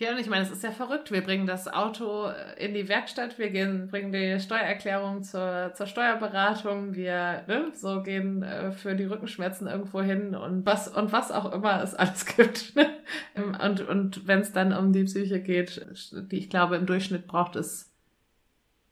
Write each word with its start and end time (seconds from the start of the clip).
Ja, 0.00 0.12
und 0.12 0.18
ich 0.18 0.28
meine, 0.28 0.44
es 0.44 0.52
ist 0.52 0.62
ja 0.62 0.70
verrückt. 0.70 1.10
Wir 1.10 1.22
bringen 1.22 1.48
das 1.48 1.66
Auto 1.66 2.30
in 2.56 2.72
die 2.72 2.88
Werkstatt, 2.88 3.36
wir 3.36 3.50
gehen, 3.50 3.88
bringen 3.88 4.12
die 4.12 4.38
Steuererklärung 4.38 5.24
zur, 5.24 5.72
zur 5.74 5.86
Steuerberatung, 5.86 6.94
wir 6.94 7.42
ne, 7.48 7.72
so 7.74 8.00
gehen 8.04 8.44
äh, 8.44 8.70
für 8.70 8.94
die 8.94 9.06
Rückenschmerzen 9.06 9.66
irgendwo 9.66 10.00
hin 10.00 10.36
und 10.36 10.64
was 10.64 10.86
und 10.86 11.10
was 11.10 11.32
auch 11.32 11.52
immer 11.52 11.82
es 11.82 11.96
alles 11.96 12.26
gibt. 12.36 12.76
Ne? 12.76 12.86
und 13.64 13.80
und 13.88 14.28
wenn 14.28 14.40
es 14.40 14.52
dann 14.52 14.72
um 14.72 14.92
die 14.92 15.04
Psyche 15.04 15.40
geht, 15.40 15.84
die 16.12 16.38
ich 16.38 16.48
glaube 16.48 16.76
im 16.76 16.86
Durchschnitt 16.86 17.26
braucht 17.26 17.56
es 17.56 17.92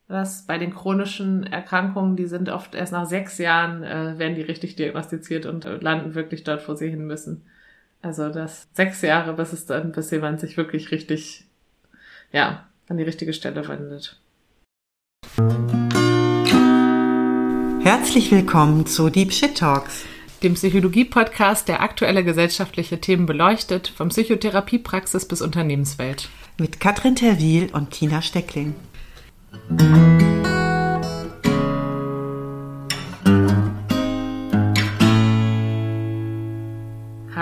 das 0.08 0.46
bei 0.46 0.58
den 0.58 0.74
chronischen 0.74 1.44
Erkrankungen, 1.44 2.16
die 2.16 2.26
sind 2.26 2.48
oft 2.48 2.74
erst 2.74 2.92
nach 2.92 3.06
sechs 3.06 3.38
Jahren, 3.38 3.82
äh, 3.82 4.18
werden 4.18 4.34
die 4.34 4.42
richtig 4.42 4.76
diagnostiziert 4.76 5.46
und 5.46 5.64
äh, 5.66 5.76
landen 5.76 6.14
wirklich 6.14 6.44
dort, 6.44 6.68
wo 6.68 6.74
sie 6.74 6.90
hin 6.90 7.06
müssen. 7.06 7.44
Also 8.06 8.28
das 8.28 8.68
sechs 8.72 9.02
Jahre, 9.02 9.32
bis 9.32 9.52
es 9.52 9.66
dann, 9.66 9.90
bis 9.90 10.12
jemand 10.12 10.38
sich 10.38 10.56
wirklich 10.56 10.92
richtig, 10.92 11.44
ja, 12.30 12.68
an 12.88 12.98
die 12.98 13.02
richtige 13.02 13.32
Stelle 13.32 13.66
wendet. 13.66 14.20
Herzlich 17.82 18.30
willkommen 18.30 18.86
zu 18.86 19.10
Deep 19.10 19.32
Shit 19.32 19.58
Talks, 19.58 20.04
dem 20.44 20.54
Psychologie-Podcast, 20.54 21.66
der 21.66 21.80
aktuelle 21.80 22.22
gesellschaftliche 22.22 23.00
Themen 23.00 23.26
beleuchtet, 23.26 23.88
vom 23.88 24.10
Psychotherapiepraxis 24.10 25.26
bis 25.26 25.42
Unternehmenswelt. 25.42 26.28
Mit 26.58 26.78
Katrin 26.78 27.16
Terwil 27.16 27.70
und 27.72 27.90
Tina 27.90 28.22
Steckling. 28.22 28.76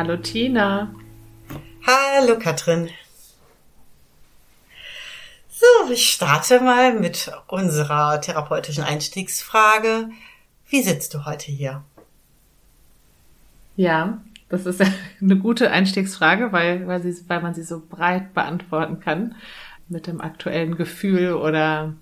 Hallo 0.04 0.18
Tina. 0.18 0.94
Hallo 1.86 2.38
Katrin. 2.38 2.90
So, 5.48 5.91
ich 5.91 6.12
starte 6.12 6.60
mal 6.60 6.92
mit 6.92 7.33
unserer 7.47 8.20
therapeutischen 8.20 8.84
Einstiegsfrage. 8.84 10.10
Wie 10.69 10.82
sitzt 10.82 11.14
du 11.14 11.25
heute 11.25 11.50
hier? 11.50 11.84
Ja, 13.77 14.20
das 14.50 14.66
ist 14.66 14.82
eine 15.22 15.38
gute 15.38 15.70
Einstiegsfrage, 15.70 16.52
weil, 16.52 16.86
weil, 16.86 17.00
sie, 17.00 17.27
weil 17.30 17.41
man 17.41 17.55
sie 17.55 17.62
so 17.62 17.82
breit 17.88 18.34
beantworten 18.34 19.00
kann 19.00 19.36
mit 19.88 20.06
dem 20.06 20.20
aktuellen 20.20 20.77
Gefühl 20.77 21.32
oder 21.32 21.94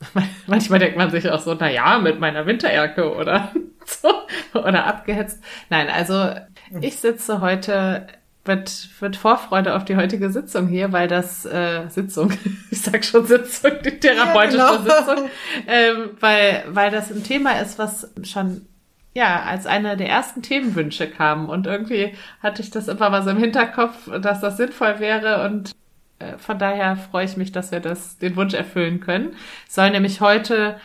manchmal 0.48 0.80
denkt 0.80 0.96
man 0.96 1.12
sich 1.12 1.30
auch 1.30 1.40
so, 1.40 1.54
na 1.54 1.70
ja, 1.70 2.00
mit 2.00 2.18
meiner 2.18 2.46
Winterjacke 2.46 3.14
oder 3.14 3.52
so, 3.86 4.08
oder 4.54 4.86
abgehetzt. 4.86 5.40
Nein, 5.70 5.88
also 5.88 6.34
ich 6.80 6.96
sitze 6.96 7.40
heute 7.40 8.06
mit, 8.46 8.88
mit 9.00 9.16
Vorfreude 9.16 9.74
auf 9.74 9.84
die 9.84 9.96
heutige 9.96 10.30
Sitzung 10.30 10.68
hier, 10.68 10.92
weil 10.92 11.08
das 11.08 11.44
äh, 11.46 11.88
Sitzung, 11.88 12.32
ich 12.70 12.80
sag 12.80 13.04
schon 13.04 13.26
Sitzung, 13.26 13.72
die 13.84 13.98
therapeutische 13.98 14.58
ja, 14.58 14.76
genau. 14.76 14.98
Sitzung, 14.98 15.30
ähm, 15.66 16.10
weil, 16.20 16.64
weil 16.68 16.90
das 16.90 17.10
ein 17.10 17.24
Thema 17.24 17.60
ist, 17.60 17.78
was 17.78 18.10
schon 18.22 18.66
ja 19.14 19.42
als 19.42 19.66
einer 19.66 19.96
der 19.96 20.08
ersten 20.08 20.42
Themenwünsche 20.42 21.08
kam. 21.08 21.48
Und 21.48 21.66
irgendwie 21.66 22.14
hatte 22.42 22.62
ich 22.62 22.70
das 22.70 22.88
immer 22.88 23.10
mal 23.10 23.22
so 23.22 23.30
im 23.30 23.38
Hinterkopf, 23.38 24.10
dass 24.20 24.40
das 24.40 24.56
sinnvoll 24.56 25.00
wäre 25.00 25.44
und 25.44 25.72
äh, 26.18 26.38
von 26.38 26.58
daher 26.58 26.96
freue 26.96 27.24
ich 27.24 27.36
mich, 27.36 27.52
dass 27.52 27.72
wir 27.72 27.80
das, 27.80 28.18
den 28.18 28.36
Wunsch 28.36 28.54
erfüllen 28.54 29.00
können. 29.00 29.34
Es 29.68 29.74
soll 29.74 29.90
nämlich 29.90 30.20
heute 30.20 30.78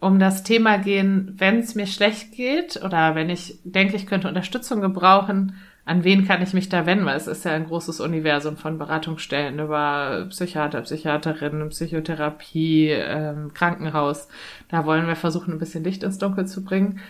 um 0.00 0.18
das 0.18 0.42
Thema 0.42 0.78
gehen, 0.78 1.34
wenn 1.36 1.58
es 1.58 1.74
mir 1.74 1.86
schlecht 1.86 2.32
geht 2.32 2.82
oder 2.82 3.14
wenn 3.14 3.28
ich 3.28 3.58
denke, 3.64 3.96
ich 3.96 4.06
könnte 4.06 4.28
Unterstützung 4.28 4.80
gebrauchen, 4.80 5.56
an 5.84 6.04
wen 6.04 6.26
kann 6.26 6.42
ich 6.42 6.54
mich 6.54 6.68
da 6.68 6.86
wenden? 6.86 7.04
Weil 7.04 7.16
es 7.16 7.26
ist 7.26 7.44
ja 7.44 7.52
ein 7.52 7.66
großes 7.66 8.00
Universum 8.00 8.56
von 8.56 8.78
Beratungsstellen 8.78 9.58
über 9.58 10.26
Psychiater, 10.30 10.82
Psychiaterinnen, 10.82 11.68
Psychotherapie, 11.70 12.90
ähm, 12.90 13.52
Krankenhaus. 13.54 14.28
Da 14.68 14.86
wollen 14.86 15.06
wir 15.06 15.16
versuchen, 15.16 15.54
ein 15.54 15.58
bisschen 15.58 15.84
Licht 15.84 16.02
ins 16.02 16.18
Dunkel 16.18 16.46
zu 16.46 16.64
bringen. 16.64 17.00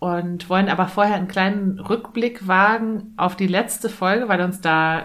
Und 0.00 0.50
wollen 0.50 0.68
aber 0.68 0.86
vorher 0.88 1.14
einen 1.14 1.28
kleinen 1.28 1.78
Rückblick 1.78 2.46
wagen 2.46 3.14
auf 3.16 3.36
die 3.36 3.46
letzte 3.46 3.88
Folge, 3.88 4.28
weil 4.28 4.42
uns 4.42 4.60
da 4.60 5.04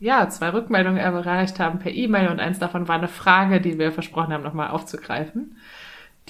ja 0.00 0.28
zwei 0.28 0.48
Rückmeldungen 0.48 0.98
erreicht 0.98 1.60
haben 1.60 1.78
per 1.78 1.92
E-Mail 1.92 2.28
und 2.28 2.40
eins 2.40 2.58
davon 2.58 2.88
war 2.88 2.96
eine 2.96 3.06
Frage, 3.06 3.60
die 3.60 3.78
wir 3.78 3.92
versprochen 3.92 4.32
haben, 4.32 4.42
nochmal 4.42 4.70
aufzugreifen. 4.70 5.56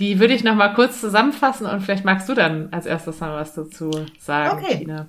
Die 0.02 0.18
würde 0.18 0.34
ich 0.34 0.42
noch 0.42 0.56
mal 0.56 0.74
kurz 0.74 1.00
zusammenfassen 1.00 1.64
und 1.64 1.80
vielleicht 1.80 2.04
magst 2.04 2.28
du 2.28 2.34
dann 2.34 2.70
als 2.72 2.86
erstes 2.86 3.20
mal 3.20 3.34
was 3.34 3.54
dazu 3.54 3.88
sagen, 4.18 4.58
okay. 4.58 4.78
Tina. 4.78 5.06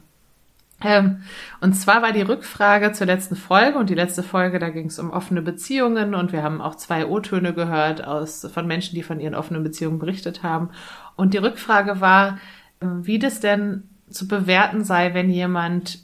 Ähm, 0.83 1.23
und 1.61 1.73
zwar 1.73 2.03
war 2.03 2.11
die 2.11 2.21
Rückfrage 2.21 2.91
zur 2.91 3.07
letzten 3.07 3.35
Folge 3.35 3.79
und 3.79 3.89
die 3.89 3.95
letzte 3.95 4.21
Folge, 4.21 4.59
da 4.59 4.69
ging 4.69 4.85
es 4.85 4.99
um 4.99 5.09
offene 5.09 5.41
Beziehungen 5.41 6.13
und 6.13 6.31
wir 6.31 6.43
haben 6.43 6.61
auch 6.61 6.75
zwei 6.75 7.07
O-Töne 7.07 7.55
gehört 7.55 8.05
aus 8.05 8.47
von 8.53 8.67
Menschen, 8.67 8.93
die 8.93 9.01
von 9.01 9.19
ihren 9.19 9.33
offenen 9.33 9.63
Beziehungen 9.63 9.97
berichtet 9.97 10.43
haben. 10.43 10.69
Und 11.15 11.33
die 11.33 11.39
Rückfrage 11.39 11.99
war, 11.99 12.37
wie 12.79 13.17
das 13.17 13.39
denn 13.39 13.89
zu 14.11 14.27
bewerten 14.27 14.83
sei, 14.83 15.15
wenn 15.15 15.31
jemand 15.31 16.02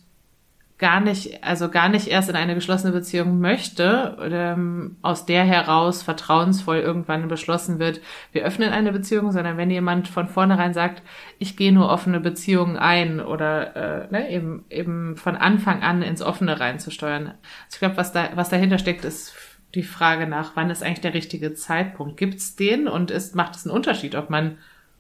gar 0.80 1.02
nicht, 1.02 1.44
also 1.44 1.70
gar 1.70 1.90
nicht 1.90 2.08
erst 2.08 2.30
in 2.30 2.38
eine 2.38 2.56
geschlossene 2.56 2.94
Beziehung 2.94 3.40
möchte, 3.40 4.18
ähm, 4.32 4.96
aus 5.02 5.26
der 5.26 5.44
heraus 5.44 6.02
vertrauensvoll 6.02 6.78
irgendwann 6.78 7.28
beschlossen 7.28 7.80
wird, 7.80 8.00
wir 8.32 8.46
öffnen 8.46 8.72
eine 8.72 8.94
Beziehung, 8.94 9.34
sondern 9.34 9.58
wenn 9.58 9.70
jemand 9.70 10.08
von 10.08 10.30
vornherein 10.30 10.74
sagt, 10.74 11.04
ich 11.38 11.58
gehe 11.58 11.74
nur 11.74 11.90
offene 11.90 12.22
Beziehungen 12.22 12.78
ein 12.78 13.20
oder 13.20 13.76
äh, 13.76 14.08
ne, 14.10 14.32
eben 14.32 14.64
eben 14.70 15.18
von 15.18 15.36
Anfang 15.36 15.84
an 15.84 16.02
ins 16.02 16.22
Offene 16.22 16.62
reinzusteuern. 16.62 17.28
Also 17.28 17.38
ich 17.74 17.80
glaube, 17.80 17.98
was 17.98 18.14
da 18.14 18.30
was 18.36 18.50
dahinter 18.50 18.78
steckt, 18.78 19.04
ist 19.04 19.36
die 19.76 19.84
Frage 19.84 20.28
nach, 20.28 20.56
wann 20.56 20.70
ist 20.70 20.82
eigentlich 20.82 21.02
der 21.02 21.14
richtige 21.14 21.54
Zeitpunkt? 21.54 22.16
Gibt's 22.16 22.56
den 22.56 22.88
und 22.88 23.12
ist 23.12 23.36
macht 23.36 23.56
es 23.56 23.68
einen 23.68 23.76
Unterschied, 23.76 24.16
ob 24.16 24.30
man 24.30 24.58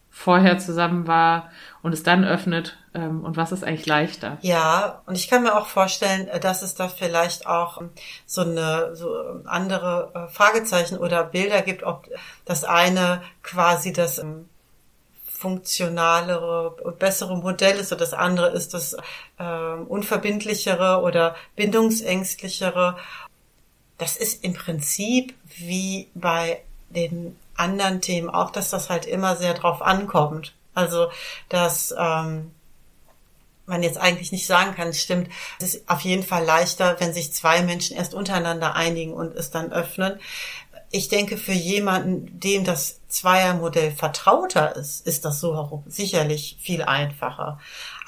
vorher 0.09 0.59
zusammen 0.59 1.07
war 1.07 1.49
und 1.81 1.93
es 1.93 2.03
dann 2.03 2.25
öffnet 2.25 2.77
ähm, 2.93 3.23
und 3.23 3.37
was 3.37 3.51
ist 3.51 3.63
eigentlich 3.63 3.85
leichter? 3.85 4.37
Ja, 4.41 5.01
und 5.05 5.15
ich 5.15 5.29
kann 5.29 5.43
mir 5.43 5.55
auch 5.55 5.67
vorstellen, 5.67 6.27
äh, 6.27 6.39
dass 6.39 6.61
es 6.61 6.75
da 6.75 6.87
vielleicht 6.87 7.45
auch 7.45 7.79
ähm, 7.79 7.89
so 8.25 8.41
eine 8.41 8.95
so 8.95 9.09
andere 9.45 10.11
äh, 10.13 10.33
Fragezeichen 10.33 10.97
oder 10.97 11.23
Bilder 11.23 11.61
gibt, 11.61 11.83
ob 11.83 12.09
das 12.45 12.63
eine 12.63 13.21
quasi 13.43 13.93
das 13.93 14.17
ähm, 14.19 14.49
funktionalere 15.39 16.71
und 16.71 16.99
bessere 16.99 17.37
Modell 17.37 17.77
ist 17.77 17.93
und 17.93 18.01
das 18.01 18.13
andere 18.13 18.49
ist 18.49 18.73
das 18.73 18.97
äh, 19.37 19.73
unverbindlichere 19.87 21.01
oder 21.01 21.35
bindungsängstlichere. 21.55 22.97
Das 23.97 24.17
ist 24.17 24.43
im 24.43 24.53
Prinzip 24.53 25.33
wie 25.57 26.09
bei 26.13 26.61
den 26.89 27.37
anderen 27.59 28.01
Themen 28.01 28.29
auch, 28.29 28.51
dass 28.51 28.69
das 28.69 28.89
halt 28.89 29.05
immer 29.05 29.35
sehr 29.35 29.53
drauf 29.53 29.81
ankommt. 29.81 30.53
Also, 30.73 31.07
dass 31.49 31.93
ähm, 31.97 32.51
man 33.65 33.83
jetzt 33.83 33.97
eigentlich 33.97 34.31
nicht 34.31 34.47
sagen 34.47 34.75
kann, 34.75 34.89
es 34.89 35.01
stimmt, 35.01 35.29
es 35.59 35.75
ist 35.75 35.89
auf 35.89 36.01
jeden 36.01 36.23
Fall 36.23 36.43
leichter, 36.43 36.97
wenn 36.99 37.13
sich 37.13 37.31
zwei 37.31 37.61
Menschen 37.61 37.95
erst 37.95 38.13
untereinander 38.13 38.75
einigen 38.75 39.13
und 39.13 39.35
es 39.35 39.51
dann 39.51 39.71
öffnen. 39.71 40.19
Ich 40.91 41.07
denke, 41.07 41.37
für 41.37 41.53
jemanden, 41.53 42.39
dem 42.39 42.63
das 42.63 42.99
Zweiermodell 43.07 43.91
vertrauter 43.91 44.75
ist, 44.75 45.05
ist 45.05 45.23
das 45.23 45.39
so 45.39 45.83
sicherlich 45.85 46.57
viel 46.59 46.81
einfacher. 46.81 47.59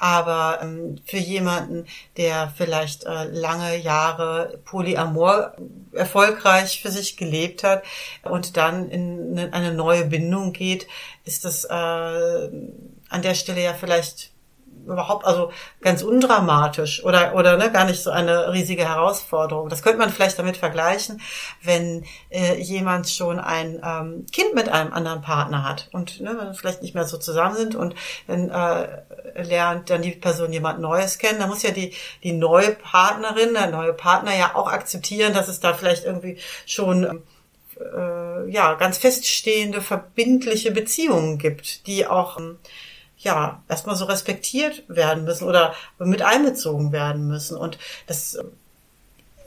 Aber 0.02 0.58
ähm, 0.60 0.96
für 1.04 1.18
jemanden, 1.18 1.86
der 2.16 2.52
vielleicht 2.56 3.04
äh, 3.04 3.22
lange 3.26 3.76
Jahre 3.76 4.58
Polyamor 4.64 5.54
erfolgreich 5.92 6.82
für 6.82 6.90
sich 6.90 7.16
gelebt 7.16 7.62
hat 7.62 7.84
und 8.24 8.56
dann 8.56 8.90
in 8.90 9.38
eine 9.52 9.72
neue 9.72 10.04
Bindung 10.06 10.52
geht, 10.52 10.88
ist 11.24 11.44
das 11.44 11.64
äh, 11.66 11.68
an 11.70 13.22
der 13.22 13.34
Stelle 13.36 13.62
ja 13.62 13.74
vielleicht 13.74 14.31
überhaupt, 14.86 15.24
also 15.24 15.50
ganz 15.80 16.02
undramatisch 16.02 17.04
oder, 17.04 17.34
oder 17.34 17.56
ne, 17.56 17.70
gar 17.70 17.84
nicht 17.84 18.02
so 18.02 18.10
eine 18.10 18.52
riesige 18.52 18.88
Herausforderung. 18.88 19.68
Das 19.68 19.82
könnte 19.82 19.98
man 19.98 20.10
vielleicht 20.10 20.38
damit 20.38 20.56
vergleichen, 20.56 21.20
wenn 21.62 22.04
äh, 22.30 22.60
jemand 22.60 23.08
schon 23.08 23.38
ein 23.38 23.80
ähm, 23.84 24.26
Kind 24.32 24.54
mit 24.54 24.68
einem 24.68 24.92
anderen 24.92 25.22
Partner 25.22 25.64
hat 25.68 25.88
und 25.92 26.20
ne, 26.20 26.52
vielleicht 26.56 26.82
nicht 26.82 26.94
mehr 26.94 27.04
so 27.04 27.18
zusammen 27.18 27.56
sind 27.56 27.74
und 27.74 27.94
dann 28.26 28.50
äh, 28.50 29.42
lernt 29.42 29.90
dann 29.90 30.02
die 30.02 30.12
Person 30.12 30.52
jemand 30.52 30.80
Neues 30.80 31.18
kennen, 31.18 31.38
dann 31.38 31.48
muss 31.48 31.62
ja 31.62 31.70
die, 31.70 31.94
die 32.22 32.32
neue 32.32 32.72
Partnerin, 32.72 33.54
der 33.54 33.70
neue 33.70 33.92
Partner 33.92 34.36
ja 34.36 34.54
auch 34.54 34.68
akzeptieren, 34.68 35.34
dass 35.34 35.48
es 35.48 35.60
da 35.60 35.74
vielleicht 35.74 36.04
irgendwie 36.04 36.38
schon 36.66 37.22
äh, 37.80 38.50
ja 38.50 38.74
ganz 38.74 38.98
feststehende, 38.98 39.80
verbindliche 39.80 40.72
Beziehungen 40.72 41.38
gibt, 41.38 41.86
die 41.86 42.06
auch 42.06 42.38
ähm, 42.38 42.58
ja, 43.22 43.62
erstmal 43.68 43.96
so 43.96 44.04
respektiert 44.04 44.82
werden 44.88 45.24
müssen 45.24 45.48
oder 45.48 45.74
mit 45.98 46.22
einbezogen 46.22 46.92
werden 46.92 47.28
müssen. 47.28 47.56
Und 47.56 47.78
das 48.06 48.34
äh, 48.34 48.44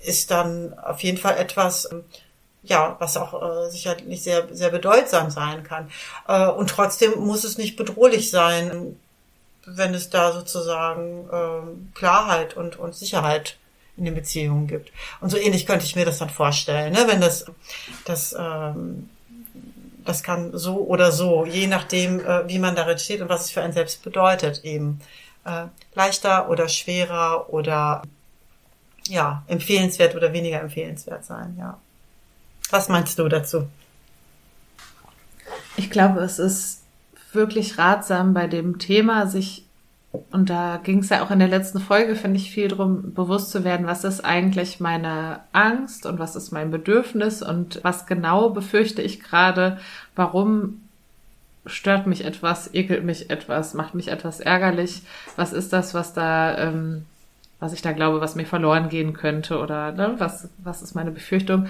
ist 0.03 0.31
dann 0.31 0.77
auf 0.79 1.01
jeden 1.01 1.17
Fall 1.17 1.37
etwas, 1.37 1.91
ähm, 1.91 2.03
ja, 2.63 2.95
was 2.99 3.17
auch 3.17 3.41
äh, 3.41 3.69
sicherlich 3.69 4.23
sehr, 4.23 4.47
sehr 4.51 4.69
bedeutsam 4.69 5.29
sein 5.29 5.63
kann. 5.63 5.91
Äh, 6.27 6.47
und 6.47 6.69
trotzdem 6.69 7.19
muss 7.19 7.43
es 7.43 7.57
nicht 7.57 7.75
bedrohlich 7.75 8.31
sein, 8.31 8.97
wenn 9.65 9.93
es 9.93 10.09
da 10.09 10.31
sozusagen 10.31 11.27
äh, 11.29 11.97
Klarheit 11.97 12.55
und, 12.55 12.77
und 12.77 12.95
Sicherheit 12.95 13.57
in 13.97 14.05
den 14.05 14.15
Beziehungen 14.15 14.67
gibt. 14.67 14.91
Und 15.21 15.29
so 15.29 15.37
ähnlich 15.37 15.65
könnte 15.65 15.85
ich 15.85 15.95
mir 15.95 16.05
das 16.05 16.19
dann 16.19 16.29
vorstellen, 16.29 16.93
ne? 16.93 17.05
wenn 17.07 17.21
das, 17.21 17.45
das, 18.05 18.35
ähm, 18.37 19.09
das 20.05 20.23
kann 20.23 20.57
so 20.57 20.77
oder 20.77 21.11
so, 21.11 21.45
je 21.45 21.67
nachdem, 21.67 22.19
äh, 22.19 22.47
wie 22.47 22.59
man 22.59 22.75
darin 22.75 22.97
steht 22.97 23.21
und 23.21 23.29
was 23.29 23.45
es 23.45 23.51
für 23.51 23.61
einen 23.61 23.73
selbst 23.73 24.03
bedeutet, 24.03 24.63
eben 24.63 25.01
äh, 25.43 25.65
leichter 25.93 26.49
oder 26.49 26.69
schwerer 26.69 27.51
oder 27.51 28.03
ja, 29.07 29.43
empfehlenswert 29.47 30.15
oder 30.15 30.33
weniger 30.33 30.61
empfehlenswert 30.61 31.25
sein, 31.25 31.55
ja. 31.59 31.79
Was 32.71 32.89
meinst 32.89 33.19
du 33.19 33.27
dazu? 33.27 33.67
Ich 35.77 35.91
glaube, 35.91 36.21
es 36.21 36.39
ist 36.39 36.81
wirklich 37.31 37.77
ratsam 37.77 38.33
bei 38.33 38.47
dem 38.47 38.79
Thema, 38.79 39.27
sich 39.27 39.64
und 40.31 40.49
da 40.49 40.79
ging 40.83 40.99
es 40.99 41.09
ja 41.09 41.23
auch 41.23 41.31
in 41.31 41.39
der 41.39 41.47
letzten 41.47 41.79
Folge, 41.79 42.15
finde 42.15 42.37
ich, 42.37 42.51
viel 42.51 42.67
darum, 42.67 43.13
bewusst 43.13 43.51
zu 43.51 43.63
werden, 43.63 43.87
was 43.87 44.03
ist 44.03 44.23
eigentlich 44.23 44.79
meine 44.79 45.39
Angst 45.51 46.05
und 46.05 46.19
was 46.19 46.35
ist 46.35 46.51
mein 46.51 46.71
Bedürfnis 46.71 47.41
und 47.41 47.79
was 47.83 48.05
genau 48.05 48.49
befürchte 48.49 49.01
ich 49.01 49.19
gerade, 49.21 49.79
warum 50.15 50.81
stört 51.65 52.07
mich 52.07 52.25
etwas, 52.25 52.73
ekelt 52.73 53.03
mich 53.03 53.29
etwas, 53.29 53.73
macht 53.73 53.95
mich 53.95 54.09
etwas 54.09 54.39
ärgerlich, 54.39 55.01
was 55.35 55.53
ist 55.53 55.73
das, 55.73 55.93
was 55.93 56.13
da, 56.13 56.57
ähm, 56.57 57.05
was 57.59 57.73
ich 57.73 57.81
da 57.81 57.91
glaube, 57.91 58.21
was 58.21 58.35
mir 58.35 58.45
verloren 58.45 58.89
gehen 58.89 59.13
könnte 59.13 59.59
oder 59.59 59.91
ne, 59.91 60.15
was, 60.17 60.49
was 60.59 60.81
ist 60.81 60.95
meine 60.95 61.11
Befürchtung 61.11 61.67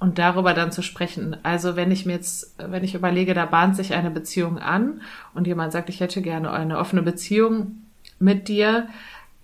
und 0.00 0.18
darüber 0.18 0.54
dann 0.54 0.72
zu 0.72 0.82
sprechen. 0.82 1.36
Also 1.42 1.76
wenn 1.76 1.90
ich 1.90 2.06
mir 2.06 2.14
jetzt, 2.14 2.54
wenn 2.58 2.84
ich 2.84 2.94
überlege, 2.94 3.34
da 3.34 3.46
bahnt 3.46 3.76
sich 3.76 3.94
eine 3.94 4.10
Beziehung 4.10 4.58
an 4.58 5.00
und 5.34 5.46
jemand 5.46 5.72
sagt, 5.72 5.88
ich 5.88 6.00
hätte 6.00 6.22
gerne 6.22 6.52
eine 6.52 6.78
offene 6.78 7.02
Beziehung 7.02 7.82
mit 8.18 8.48
dir, 8.48 8.88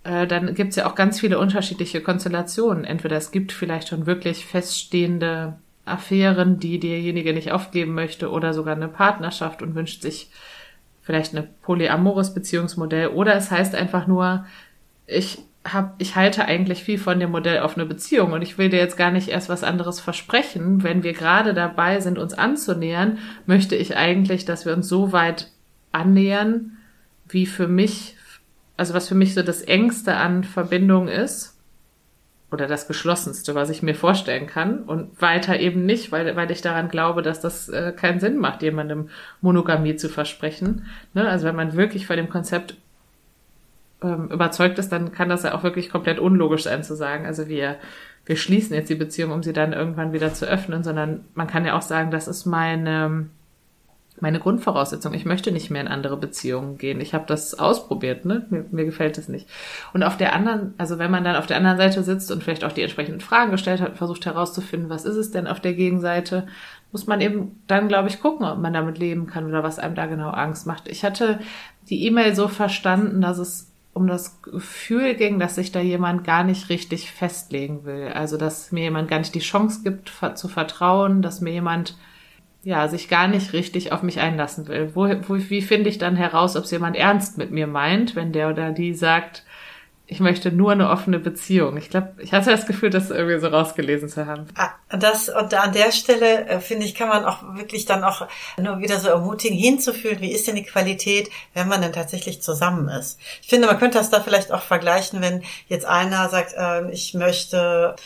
äh, 0.05 0.27
dann 0.27 0.55
gibt 0.55 0.71
es 0.71 0.77
ja 0.77 0.87
auch 0.87 0.95
ganz 0.95 1.21
viele 1.21 1.39
unterschiedliche 1.39 2.01
Konstellationen. 2.01 2.85
Entweder 2.85 3.17
es 3.17 3.33
gibt 3.33 3.53
vielleicht 3.53 3.89
schon 3.89 4.07
wirklich 4.07 4.47
feststehende 4.47 5.57
Affären, 5.87 6.61
die 6.61 6.79
derjenige 6.79 7.33
nicht 7.35 7.53
aufgeben 7.53 7.95
möchte, 7.95 8.31
oder 8.31 8.55
sogar 8.55 8.77
eine 8.77 8.89
Partnerschaft 8.89 9.61
und 9.61 9.75
wünscht 9.75 10.03
sich 10.03 10.31
vielleicht 11.03 11.35
ein 11.35 11.49
polyamores 11.63 12.33
Beziehungsmodell, 12.33 13.09
oder 13.09 13.35
es 13.35 13.51
heißt 13.51 13.75
einfach 13.75 14.07
nur, 14.07 14.47
ich 15.07 15.39
hab, 15.65 15.95
ich 15.99 16.15
halte 16.15 16.45
eigentlich 16.45 16.85
viel 16.85 16.99
von 16.99 17.19
dem 17.19 17.31
Modell 17.31 17.63
offene 17.63 17.87
Beziehung 17.87 18.33
und 18.33 18.43
ich 18.43 18.59
will 18.59 18.69
dir 18.69 18.79
jetzt 18.79 18.97
gar 18.97 19.11
nicht 19.11 19.29
erst 19.29 19.49
was 19.49 19.65
anderes 19.65 20.01
versprechen. 20.01 20.83
Wenn 20.83 21.03
wir 21.03 21.15
gerade 21.15 21.55
dabei 21.55 22.01
sind, 22.01 22.19
uns 22.19 22.35
anzunähern, 22.35 23.19
möchte 23.47 23.75
ich 23.75 23.97
eigentlich, 23.97 24.45
dass 24.45 24.67
wir 24.67 24.75
uns 24.75 24.89
so 24.89 25.13
weit 25.13 25.51
annähern, 25.93 26.77
wie 27.29 27.47
für 27.47 27.69
mich, 27.69 28.17
also 28.77 28.93
was 28.93 29.09
für 29.09 29.15
mich 29.15 29.35
so 29.35 29.43
das 29.43 29.63
engste 29.63 30.17
an 30.17 30.45
Verbindung 30.45 31.09
ist 31.09 31.59
oder 32.53 32.67
das 32.67 32.87
geschlossenste, 32.87 33.55
was 33.55 33.71
ich 33.71 33.83
mir 33.83 33.95
vorstellen 33.95 34.47
kann 34.47 34.83
und 34.85 35.21
weiter 35.21 35.59
eben 35.59 35.87
nicht, 35.87 36.13
weil, 36.13 36.37
weil 36.37 36.51
ich 36.51 36.61
daran 36.61 36.89
glaube, 36.89 37.23
dass 37.23 37.41
das 37.41 37.69
äh, 37.69 37.93
keinen 37.93 38.21
Sinn 38.21 38.37
macht, 38.37 38.63
jemandem 38.63 39.09
Monogamie 39.41 39.97
zu 39.97 40.09
versprechen. 40.09 40.87
Ne? 41.15 41.27
Also 41.27 41.47
wenn 41.47 41.57
man 41.57 41.75
wirklich 41.75 42.07
vor 42.07 42.17
dem 42.17 42.29
Konzept 42.29 42.77
ähm, 44.05 44.29
überzeugt 44.31 44.79
ist, 44.79 44.91
dann 44.91 45.13
kann 45.13 45.29
das 45.29 45.43
ja 45.43 45.55
auch 45.55 45.63
wirklich 45.63 45.91
komplett 45.91 46.19
unlogisch 46.19 46.65
sein 46.65 46.85
zu 46.85 46.95
sagen, 46.95 47.27
also 47.27 47.49
wir, 47.49 47.77
wir 48.27 48.37
schließen 48.37 48.75
jetzt 48.75 48.91
die 48.91 48.95
Beziehung, 48.95 49.33
um 49.33 49.43
sie 49.43 49.53
dann 49.53 49.73
irgendwann 49.73 50.13
wieder 50.13 50.33
zu 50.35 50.47
öffnen, 50.47 50.85
sondern 50.85 51.25
man 51.35 51.47
kann 51.47 51.65
ja 51.65 51.77
auch 51.77 51.83
sagen, 51.83 52.11
das 52.11 52.29
ist 52.29 52.47
meine, 52.47 53.27
meine 54.21 54.39
Grundvoraussetzung. 54.39 55.13
Ich 55.15 55.25
möchte 55.25 55.53
nicht 55.53 55.71
mehr 55.71 55.83
in 55.83 55.89
andere 55.89 56.17
Beziehungen 56.17 56.79
gehen. 56.79 57.01
Ich 57.01 57.15
habe 57.15 57.25
das 57.27 57.59
ausprobiert, 57.59 58.25
ne? 58.25 58.47
Mir, 58.51 58.65
mir 58.71 58.85
gefällt 58.85 59.19
es 59.19 59.29
nicht. 59.29 59.49
Und 59.93 60.03
auf 60.03 60.17
der 60.17 60.35
anderen, 60.35 60.75
also 60.79 60.99
wenn 60.99 61.11
man 61.11 61.25
dann 61.25 61.37
auf 61.37 61.47
der 61.47 61.57
anderen 61.57 61.79
Seite 61.79 62.03
sitzt 62.03 62.31
und 62.31 62.43
vielleicht 62.43 62.65
auch 62.65 62.73
die 62.73 62.83
entsprechenden 62.83 63.21
Fragen 63.21 63.51
gestellt 63.51 63.81
hat, 63.81 63.97
versucht 63.97 64.25
herauszufinden, 64.27 64.91
was 64.91 65.05
ist 65.05 65.17
es 65.17 65.31
denn 65.31 65.47
auf 65.47 65.61
der 65.61 65.75
Gegenseite, 65.75 66.47
muss 66.93 67.09
man 67.09 67.21
eben 67.21 67.61
dann, 67.67 67.89
glaube 67.89 68.09
ich, 68.09 68.21
gucken, 68.21 68.47
ob 68.47 68.59
man 68.59 68.73
damit 68.73 68.99
leben 68.99 69.27
kann 69.27 69.47
oder 69.47 69.65
was 69.65 69.81
einem 69.81 69.97
da 69.97 70.07
genau 70.07 70.31
Angst 70.31 70.65
macht. 70.67 70.89
Ich 70.89 71.05
hatte 71.05 71.41
die 71.91 72.07
E-Mail 72.07 72.37
so 72.37 72.47
verstanden, 72.47 73.21
dass 73.21 73.39
es 73.39 73.74
um 73.95 74.07
das 74.07 74.43
Gefühl 74.43 75.15
ging, 75.15 75.39
dass 75.39 75.55
sich 75.55 75.73
da 75.73 75.81
jemand 75.81 76.25
gar 76.25 76.45
nicht 76.45 76.69
richtig 76.69 77.11
festlegen 77.11 77.85
will. 77.85 78.09
Also, 78.13 78.37
dass 78.37 78.73
mir 78.73 78.83
jemand 78.83 79.09
gar 79.09 79.19
nicht 79.19 79.35
die 79.35 79.41
Chance 79.41 79.81
gibt, 79.85 80.13
zu 80.35 80.49
vertrauen, 80.49 81.23
dass 81.23 81.41
mir 81.41 81.53
jemand 81.53 81.97
ja, 82.65 82.89
sich 82.89 83.09
gar 83.09 83.29
nicht 83.29 83.53
richtig 83.53 83.93
auf 83.93 84.03
mich 84.03 84.21
einlassen 84.21 84.67
will. 84.69 84.91
Wo, 84.95 85.09
wo, 85.29 85.37
wie 85.37 85.63
finde 85.63 85.91
ich 85.91 85.99
dann 85.99 86.17
heraus, 86.17 86.57
ob 86.57 86.65
es 86.65 86.71
jemand 86.71 86.97
ernst 86.97 87.39
mit 87.39 87.51
mir 87.51 87.67
meint, 87.67 88.17
wenn 88.17 88.33
der 88.33 88.51
oder 88.51 88.73
die 88.73 88.95
sagt, 88.95 89.44
ich 90.07 90.21
möchte 90.21 90.53
nur 90.53 90.73
eine 90.73 90.91
offene 90.91 91.19
Beziehung. 91.19 91.79
Ich 91.79 91.89
glaube, 91.89 92.15
ich 92.19 92.33
hatte 92.33 92.51
das 92.51 92.67
Gefühl, 92.67 92.91
das 92.91 93.11
irgendwie 93.11 93.39
so 93.39 93.49
rausgelesen 93.49 94.09
zu 94.11 94.27
haben. 94.27 94.47
Ah, 94.55 94.71
das 94.91 95.31
und 95.31 95.55
an 95.55 95.73
der 95.73 95.93
Stelle 95.93 96.47
äh, 96.47 96.61
finde 96.61 96.85
ich, 96.85 96.95
kann 96.95 97.09
man 97.09 97.25
auch 97.25 97.57
wirklich 97.57 97.87
dann 97.87 98.05
auch 98.05 98.29
nur 98.59 98.81
wieder 98.81 99.01
so 99.01 99.09
ermutigen, 99.09 99.57
hinzufühlen, 99.57 100.21
wie 100.21 100.33
ist 100.33 100.47
denn 100.47 100.57
die 100.57 100.65
Qualität, 100.65 101.31
wenn 101.55 101.69
man 101.69 101.81
denn 101.81 101.95
tatsächlich 101.95 102.43
zusammen 102.43 102.89
ist. 102.89 103.19
Ich 103.41 103.49
finde, 103.49 103.67
man 103.67 103.79
könnte 103.79 103.97
das 103.97 104.11
da 104.11 104.21
vielleicht 104.21 104.53
auch 104.53 104.63
vergleichen, 104.63 105.23
wenn 105.23 105.43
jetzt 105.69 105.87
einer 105.87 106.29
sagt, 106.29 106.53
äh, 106.55 106.91
ich 106.91 107.15
möchte 107.15 107.97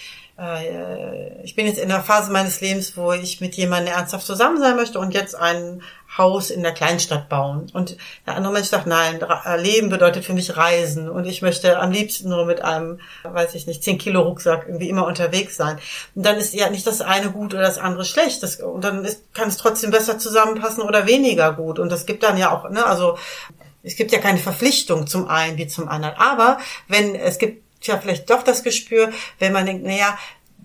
ich 1.43 1.57
bin 1.57 1.67
jetzt 1.67 1.81
in 1.81 1.89
der 1.89 2.01
Phase 2.01 2.31
meines 2.31 2.61
Lebens, 2.61 2.97
wo 2.97 3.13
ich 3.13 3.41
mit 3.41 3.57
jemandem 3.57 3.93
ernsthaft 3.93 4.25
zusammen 4.25 4.61
sein 4.61 4.77
möchte 4.77 5.01
und 5.01 5.13
jetzt 5.13 5.35
ein 5.35 5.83
Haus 6.17 6.51
in 6.51 6.63
der 6.63 6.73
Kleinstadt 6.73 7.29
bauen. 7.29 7.69
Und 7.73 7.97
der 8.25 8.37
andere 8.37 8.53
Mensch 8.53 8.69
sagt, 8.69 8.87
nein, 8.87 9.21
äh, 9.21 9.61
Leben 9.61 9.89
bedeutet 9.89 10.25
für 10.25 10.35
mich 10.35 10.57
Reisen 10.57 11.09
und 11.09 11.27
ich 11.27 11.43
möchte 11.43 11.81
am 11.81 11.91
liebsten 11.91 12.29
nur 12.29 12.45
mit 12.47 12.63
einem, 12.63 13.01
weiß 13.25 13.57
ich 13.57 13.67
nicht, 13.67 13.83
10 13.83 13.99
Kilo 13.99 14.23
Rucksack 14.23 14.67
irgendwie 14.69 14.89
immer 14.89 15.07
unterwegs 15.07 15.57
sein. 15.57 15.81
Und 16.15 16.25
dann 16.25 16.37
ist 16.37 16.55
ja 16.55 16.71
nicht 16.71 16.87
das 16.87 17.01
eine 17.01 17.33
gut 17.33 17.53
oder 17.53 17.65
das 17.65 17.79
andere 17.79 18.05
schlecht. 18.05 18.45
Das, 18.45 18.61
und 18.61 18.85
dann 18.85 19.05
ist, 19.05 19.35
kann 19.35 19.49
es 19.49 19.57
trotzdem 19.57 19.91
besser 19.91 20.21
zusammenpassen 20.21 20.85
oder 20.85 21.09
weniger 21.09 21.53
gut. 21.53 21.81
Und 21.81 21.91
das 21.91 22.07
gibt 22.07 22.23
dann 22.23 22.39
ja 22.39 22.53
auch, 22.53 22.71
ne, 22.71 22.87
also 22.87 23.19
es 23.83 23.97
gibt 23.97 24.13
ja 24.13 24.21
keine 24.21 24.39
Verpflichtung 24.39 25.09
zum 25.09 25.29
einen 25.29 25.59
wie 25.59 25.67
zum 25.67 25.89
anderen. 25.89 26.15
Aber 26.17 26.59
wenn 26.87 27.17
es 27.17 27.39
gibt 27.39 27.68
ja 27.89 27.99
vielleicht 27.99 28.31
doch 28.31 28.43
das 28.43 28.63
Gespür, 28.63 29.11
wenn 29.39 29.53
man 29.53 29.67
denkt, 29.67 29.85
naja, 29.85 30.17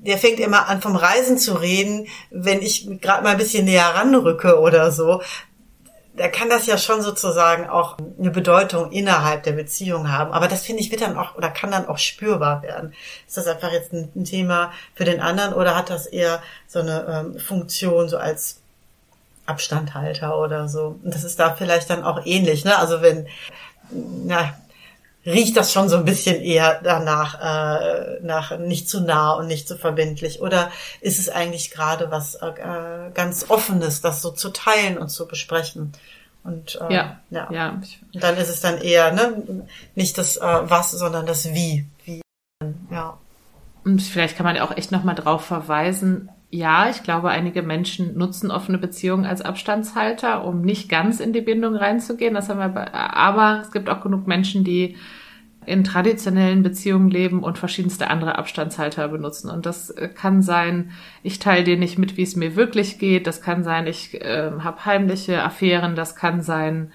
der 0.05 0.17
fängt 0.17 0.39
immer 0.39 0.67
an 0.67 0.81
vom 0.81 0.95
Reisen 0.95 1.37
zu 1.37 1.53
reden, 1.53 2.07
wenn 2.29 2.61
ich 2.61 2.87
gerade 3.01 3.23
mal 3.23 3.31
ein 3.31 3.37
bisschen 3.37 3.65
näher 3.65 3.95
ranrücke 3.95 4.59
oder 4.59 4.91
so. 4.91 5.21
Da 6.15 6.27
kann 6.27 6.49
das 6.49 6.67
ja 6.67 6.77
schon 6.77 7.01
sozusagen 7.01 7.67
auch 7.67 7.97
eine 8.19 8.29
Bedeutung 8.29 8.91
innerhalb 8.91 9.43
der 9.43 9.53
Beziehung 9.53 10.11
haben. 10.11 10.31
Aber 10.31 10.47
das 10.47 10.63
finde 10.63 10.81
ich 10.81 10.91
wird 10.91 11.01
dann 11.01 11.17
auch 11.17 11.35
oder 11.35 11.49
kann 11.49 11.71
dann 11.71 11.87
auch 11.87 11.97
spürbar 11.97 12.61
werden. 12.61 12.93
Ist 13.27 13.37
das 13.37 13.47
einfach 13.47 13.71
jetzt 13.71 13.93
ein, 13.93 14.25
Thema 14.25 14.71
für 14.93 15.05
den 15.05 15.21
anderen 15.21 15.53
oder 15.53 15.75
hat 15.75 15.89
das 15.89 16.05
eher 16.05 16.43
so 16.67 16.79
eine 16.79 17.33
ähm, 17.33 17.39
Funktion 17.39 18.09
so 18.09 18.17
als 18.17 18.59
Abstandhalter 19.47 20.37
oder 20.37 20.67
so? 20.67 20.99
Und 21.03 21.15
das 21.15 21.23
ist 21.23 21.39
da 21.39 21.55
vielleicht 21.55 21.89
dann 21.89 22.03
auch 22.03 22.25
ähnlich, 22.25 22.63
ne? 22.63 22.77
Also 22.77 23.01
wenn, 23.01 23.27
na, 23.89 24.53
riecht 25.25 25.57
das 25.57 25.71
schon 25.71 25.89
so 25.89 25.97
ein 25.97 26.05
bisschen 26.05 26.41
eher 26.41 26.81
danach, 26.83 27.39
äh, 27.41 28.19
nach 28.21 28.57
nicht 28.57 28.89
zu 28.89 29.01
nah 29.01 29.33
und 29.33 29.47
nicht 29.47 29.67
zu 29.67 29.77
verbindlich? 29.77 30.41
Oder 30.41 30.71
ist 31.01 31.19
es 31.19 31.29
eigentlich 31.29 31.71
gerade 31.71 32.11
was 32.11 32.35
äh, 32.35 33.11
ganz 33.13 33.49
Offenes, 33.49 34.01
das 34.01 34.21
so 34.21 34.31
zu 34.31 34.49
teilen 34.49 34.97
und 34.97 35.09
zu 35.09 35.27
besprechen? 35.27 35.93
Und 36.43 36.79
äh, 36.81 36.93
ja, 36.93 37.19
ja. 37.29 37.51
ja. 37.51 37.69
Und 38.13 38.23
dann 38.23 38.37
ist 38.37 38.49
es 38.49 38.59
dann 38.59 38.77
eher 38.79 39.13
ne, 39.13 39.65
nicht 39.95 40.17
das 40.17 40.37
äh, 40.37 40.41
Was, 40.41 40.91
sondern 40.91 41.25
das 41.25 41.53
Wie. 41.53 41.87
Wie 42.03 42.21
ja. 42.91 43.17
Und 43.85 44.01
vielleicht 44.01 44.37
kann 44.37 44.45
man 44.45 44.55
ja 44.55 44.65
auch 44.65 44.75
echt 44.75 44.91
nochmal 44.91 45.15
drauf 45.15 45.45
verweisen, 45.45 46.29
ja, 46.53 46.87
ich 46.87 47.01
glaube, 47.01 47.29
einige 47.29 47.63
Menschen 47.63 48.15
nutzen 48.15 48.51
offene 48.51 48.77
Beziehungen 48.77 49.25
als 49.25 49.41
Abstandshalter, 49.41 50.45
um 50.45 50.61
nicht 50.61 50.87
ganz 50.87 51.19
in 51.19 51.33
die 51.33 51.41
Bindung 51.41 51.75
reinzugehen. 51.75 52.35
Das 52.35 52.47
haben 52.47 52.59
wir, 52.59 52.69
bei, 52.69 52.93
aber 52.93 53.61
es 53.61 53.71
gibt 53.71 53.89
auch 53.89 54.01
genug 54.01 54.27
Menschen, 54.27 54.63
die 54.63 54.95
in 55.65 55.83
traditionellen 55.83 56.61
Beziehungen 56.61 57.09
leben 57.09 57.41
und 57.41 57.57
verschiedenste 57.57 58.07
andere 58.07 58.37
Abstandshalter 58.37 59.07
benutzen. 59.07 59.49
Und 59.49 59.65
das 59.65 59.95
kann 60.13 60.43
sein, 60.43 60.91
ich 61.23 61.39
teile 61.39 61.63
dir 61.63 61.77
nicht 61.77 61.97
mit, 61.97 62.17
wie 62.17 62.21
es 62.23 62.35
mir 62.35 62.55
wirklich 62.55 62.99
geht. 62.99 63.25
Das 63.25 63.41
kann 63.41 63.63
sein, 63.63 63.87
ich 63.87 64.21
äh, 64.21 64.51
habe 64.59 64.85
heimliche 64.85 65.41
Affären. 65.41 65.95
Das 65.95 66.15
kann 66.15 66.43
sein, 66.43 66.91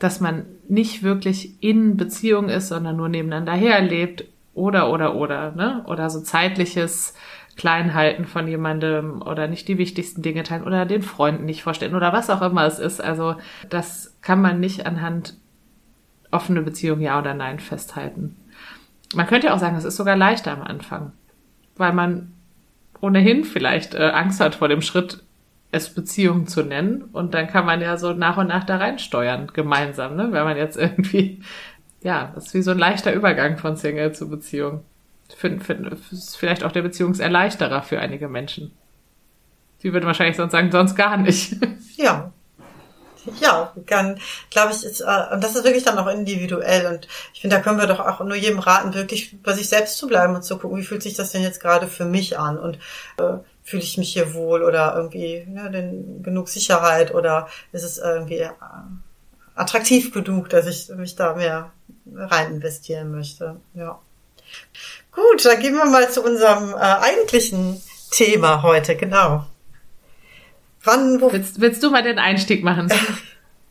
dass 0.00 0.20
man 0.20 0.44
nicht 0.68 1.04
wirklich 1.04 1.62
in 1.62 1.96
Beziehung 1.96 2.48
ist, 2.48 2.66
sondern 2.66 2.96
nur 2.96 3.08
nebeneinander 3.08 3.52
herlebt. 3.52 4.24
Oder, 4.54 4.90
oder, 4.90 5.14
oder, 5.14 5.52
ne? 5.52 5.84
Oder 5.86 6.10
so 6.10 6.20
zeitliches 6.20 7.14
Kleinhalten 7.56 8.24
von 8.24 8.48
jemandem 8.48 9.22
oder 9.22 9.46
nicht 9.46 9.68
die 9.68 9.78
wichtigsten 9.78 10.22
Dinge 10.22 10.42
teilen 10.42 10.64
oder 10.64 10.86
den 10.86 11.02
Freunden 11.02 11.44
nicht 11.44 11.62
vorstellen 11.62 11.94
oder 11.94 12.12
was 12.12 12.30
auch 12.30 12.42
immer 12.42 12.66
es 12.66 12.78
ist. 12.78 13.00
Also 13.00 13.36
das 13.70 14.16
kann 14.22 14.40
man 14.40 14.60
nicht 14.60 14.86
anhand 14.86 15.34
offene 16.30 16.62
Beziehung 16.62 17.00
ja 17.00 17.18
oder 17.18 17.34
nein 17.34 17.60
festhalten. 17.60 18.36
Man 19.14 19.26
könnte 19.26 19.46
ja 19.46 19.54
auch 19.54 19.60
sagen, 19.60 19.76
es 19.76 19.84
ist 19.84 19.96
sogar 19.96 20.16
leichter 20.16 20.52
am 20.52 20.62
Anfang, 20.62 21.12
weil 21.76 21.92
man 21.92 22.32
ohnehin 23.00 23.44
vielleicht 23.44 23.94
äh, 23.94 24.10
Angst 24.10 24.40
hat 24.40 24.56
vor 24.56 24.68
dem 24.68 24.82
Schritt, 24.82 25.22
es 25.70 25.92
Beziehung 25.92 26.46
zu 26.46 26.62
nennen 26.62 27.02
und 27.12 27.34
dann 27.34 27.48
kann 27.48 27.66
man 27.66 27.80
ja 27.80 27.96
so 27.96 28.12
nach 28.12 28.36
und 28.36 28.46
nach 28.46 28.64
da 28.64 28.76
reinsteuern, 28.76 29.48
gemeinsam, 29.52 30.14
ne? 30.16 30.28
wenn 30.30 30.44
man 30.44 30.56
jetzt 30.56 30.76
irgendwie, 30.76 31.42
ja, 32.00 32.30
das 32.34 32.46
ist 32.46 32.54
wie 32.54 32.62
so 32.62 32.70
ein 32.70 32.78
leichter 32.78 33.12
Übergang 33.12 33.58
von 33.58 33.76
Single 33.76 34.12
zu 34.12 34.28
Beziehung. 34.28 34.84
Für, 35.36 35.58
für, 35.60 35.74
ist 36.10 36.36
vielleicht 36.36 36.64
auch 36.64 36.72
der 36.72 36.82
Beziehungserleichterer 36.82 37.82
für 37.82 38.00
einige 38.00 38.28
Menschen. 38.28 38.72
Sie 39.78 39.92
würden 39.92 40.06
wahrscheinlich 40.06 40.36
sonst 40.36 40.52
sagen, 40.52 40.70
sonst 40.72 40.96
gar 40.96 41.16
nicht. 41.16 41.56
Ja. 41.96 42.32
Ja, 43.40 43.72
kann, 43.86 44.18
glaube 44.50 44.72
ich, 44.72 44.84
ist, 44.84 45.00
äh, 45.00 45.32
und 45.32 45.42
das 45.42 45.56
ist 45.56 45.64
wirklich 45.64 45.84
dann 45.84 45.96
auch 45.96 46.08
individuell. 46.08 46.86
Und 46.86 47.08
ich 47.32 47.40
finde, 47.40 47.56
da 47.56 47.62
können 47.62 47.78
wir 47.78 47.86
doch 47.86 48.00
auch 48.00 48.20
nur 48.20 48.34
jedem 48.34 48.58
raten, 48.58 48.92
wirklich 48.92 49.40
bei 49.42 49.54
sich 49.54 49.68
selbst 49.68 49.96
zu 49.96 50.08
bleiben 50.08 50.34
und 50.34 50.42
zu 50.42 50.58
gucken, 50.58 50.76
wie 50.76 50.82
fühlt 50.82 51.02
sich 51.02 51.14
das 51.14 51.30
denn 51.30 51.42
jetzt 51.42 51.60
gerade 51.60 51.86
für 51.86 52.04
mich 52.04 52.38
an? 52.38 52.58
Und 52.58 52.76
äh, 53.16 53.38
fühle 53.62 53.82
ich 53.82 53.96
mich 53.96 54.12
hier 54.12 54.34
wohl 54.34 54.62
oder 54.62 54.94
irgendwie 54.94 55.46
ja, 55.54 55.68
denn 55.70 56.22
genug 56.22 56.48
Sicherheit 56.48 57.14
oder 57.14 57.48
ist 57.72 57.82
es 57.82 57.96
irgendwie 57.96 58.40
äh, 58.40 58.50
attraktiv 59.54 60.12
genug, 60.12 60.50
dass 60.50 60.66
ich 60.66 60.88
mich 60.90 61.16
da 61.16 61.34
mehr 61.34 61.72
rein 62.14 62.54
investieren 62.54 63.10
möchte. 63.10 63.56
Ja. 63.72 64.00
Gut, 65.14 65.44
dann 65.44 65.60
gehen 65.60 65.74
wir 65.74 65.84
mal 65.84 66.10
zu 66.10 66.22
unserem 66.22 66.70
äh, 66.70 66.76
eigentlichen 66.76 67.80
Thema 68.10 68.62
heute, 68.62 68.96
genau. 68.96 69.46
Wann, 70.82 71.20
wo 71.20 71.32
willst, 71.32 71.60
willst 71.60 71.82
du 71.82 71.90
mal 71.90 72.02
den 72.02 72.18
Einstieg 72.18 72.62
machen? 72.62 72.92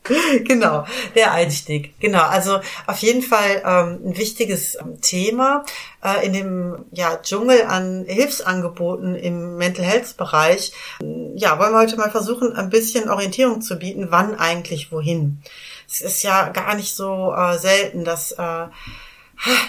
genau, 0.44 0.84
der 1.14 1.32
Einstieg. 1.32 1.98
Genau, 2.00 2.22
also 2.22 2.60
auf 2.86 2.98
jeden 2.98 3.22
Fall 3.22 3.62
ähm, 3.64 4.00
ein 4.04 4.18
wichtiges 4.18 4.76
ähm, 4.80 5.00
Thema 5.00 5.64
äh, 6.02 6.26
in 6.26 6.32
dem 6.32 6.84
ja, 6.92 7.16
Dschungel 7.16 7.62
an 7.62 8.04
Hilfsangeboten 8.06 9.14
im 9.14 9.56
Mental 9.56 9.84
Health 9.84 10.16
Bereich. 10.16 10.72
Ja, 11.36 11.58
wollen 11.58 11.72
wir 11.72 11.80
heute 11.80 11.96
mal 11.96 12.10
versuchen, 12.10 12.54
ein 12.54 12.70
bisschen 12.70 13.08
Orientierung 13.08 13.62
zu 13.62 13.76
bieten, 13.76 14.08
wann 14.10 14.34
eigentlich 14.34 14.92
wohin. 14.92 15.42
Es 15.88 16.00
ist 16.00 16.22
ja 16.22 16.48
gar 16.48 16.74
nicht 16.74 16.94
so 16.94 17.34
äh, 17.34 17.58
selten, 17.58 18.04
dass 18.04 18.32
äh, 18.32 18.66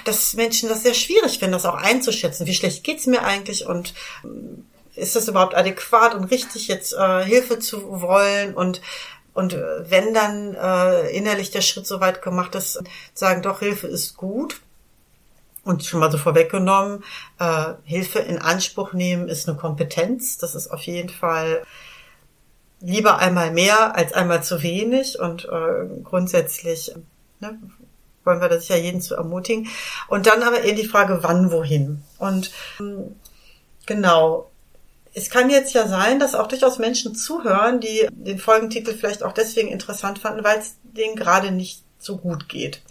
dass 0.06 0.34
Menschen 0.34 0.70
das 0.70 0.84
sehr 0.84 0.94
schwierig 0.94 1.40
finden, 1.40 1.54
das 1.54 1.66
auch 1.66 1.76
einzuschätzen. 1.76 2.46
Wie 2.46 2.54
schlecht 2.54 2.84
geht's 2.84 3.08
mir 3.08 3.24
eigentlich 3.24 3.66
und 3.66 3.94
ähm, 4.24 4.66
ist 4.96 5.16
das 5.16 5.28
überhaupt 5.28 5.56
adäquat 5.56 6.16
und 6.16 6.26
richtig, 6.26 6.68
jetzt 6.68 6.94
äh, 6.94 7.24
Hilfe 7.24 7.60
zu 7.60 8.02
wollen 8.02 8.54
und 8.54 8.82
und 9.36 9.54
äh, 9.54 9.90
wenn 9.92 10.14
dann 10.14 10.56
äh, 10.56 11.10
innerlich 11.10 11.52
der 11.52 11.62
Schritt 11.62 11.86
so 11.86 12.00
weit 12.00 12.22
gemacht 12.22 12.56
ist, 12.56 12.82
sagen 13.14 13.42
doch, 13.42 13.60
Hilfe 13.60 13.86
ist 13.86 14.16
gut. 14.16 14.62
Und 15.66 15.84
schon 15.84 16.00
mal 16.00 16.12
so 16.12 16.18
vorweggenommen, 16.18 17.04
äh, 17.40 17.74
Hilfe 17.84 18.20
in 18.20 18.38
Anspruch 18.38 18.94
nehmen 18.94 19.28
ist 19.28 19.50
eine 19.50 19.58
Kompetenz. 19.58 20.38
Das 20.38 20.56
ist 20.56 20.70
auf 20.70 20.84
jeden 20.84 21.10
Fall 21.10 21.64
lieber 22.80 23.18
einmal 23.18 23.52
mehr 23.52 23.96
als 23.96 24.14
einmal 24.14 24.42
zu 24.42 24.64
wenig. 24.64 25.20
Und 25.20 25.46
äh, 25.46 26.02
grundsätzlich 26.04 26.94
ne, 27.42 27.60
wollen 28.26 28.42
wir 28.42 28.50
da 28.50 28.60
sicher 28.60 28.78
jeden 28.78 29.02
zu 29.02 29.16
ermutigen. 29.16 29.70
Und 30.08 30.28
dann 30.28 30.44
aber 30.44 30.64
eben 30.64 30.78
die 30.78 30.88
Frage, 30.88 31.20
wann, 31.22 31.52
wohin. 31.52 32.04
Und 32.18 32.52
ähm, 32.80 33.16
genau, 33.86 34.50
es 35.14 35.30
kann 35.30 35.50
jetzt 35.50 35.74
ja 35.74 35.88
sein, 35.88 36.20
dass 36.20 36.36
auch 36.36 36.48
durchaus 36.48 36.78
Menschen 36.78 37.16
zuhören, 37.16 37.80
die 37.80 38.08
den 38.12 38.38
Folgentitel 38.38 38.94
vielleicht 38.94 39.24
auch 39.24 39.32
deswegen 39.32 39.70
interessant 39.70 40.20
fanden, 40.20 40.44
weil 40.44 40.60
es 40.60 40.76
denen 40.84 41.16
gerade 41.16 41.52
nicht 41.52 41.84
so 41.98 42.18
gut 42.18 42.50
geht. 42.50 42.82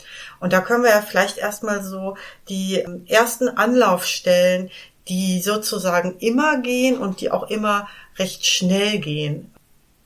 Und 0.41 0.53
da 0.53 0.61
können 0.61 0.83
wir 0.83 0.91
ja 0.91 1.03
vielleicht 1.03 1.39
erstmal 1.39 1.85
so 1.85 2.17
die 2.49 2.79
ähm, 2.79 3.05
ersten 3.07 3.49
Anlaufstellen, 3.49 4.71
die 5.09 5.41
sozusagen 5.43 6.19
immer 6.19 6.59
gehen 6.59 6.99
und 6.99 7.21
die 7.21 7.31
auch 7.31 7.51
immer 7.51 7.89
recht 8.19 8.47
schnell 8.47 8.99
gehen, 8.99 9.53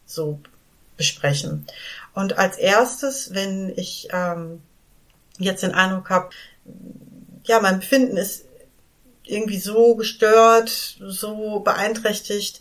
so 0.05 0.41
besprechen. 0.97 1.67
Und 2.15 2.37
als 2.37 2.59
erstes, 2.59 3.33
wenn 3.33 3.73
ich 3.77 4.09
ähm, 4.13 4.61
jetzt 5.39 5.63
den 5.63 5.75
Eindruck 5.75 6.11
habe, 6.11 6.31
ja, 7.45 7.61
mein 7.61 7.81
Befinden 7.81 8.17
ist 8.17 8.45
irgendwie 9.29 9.59
so 9.59 9.95
gestört, 9.95 10.71
so 11.01 11.61
beeinträchtigt, 11.61 12.61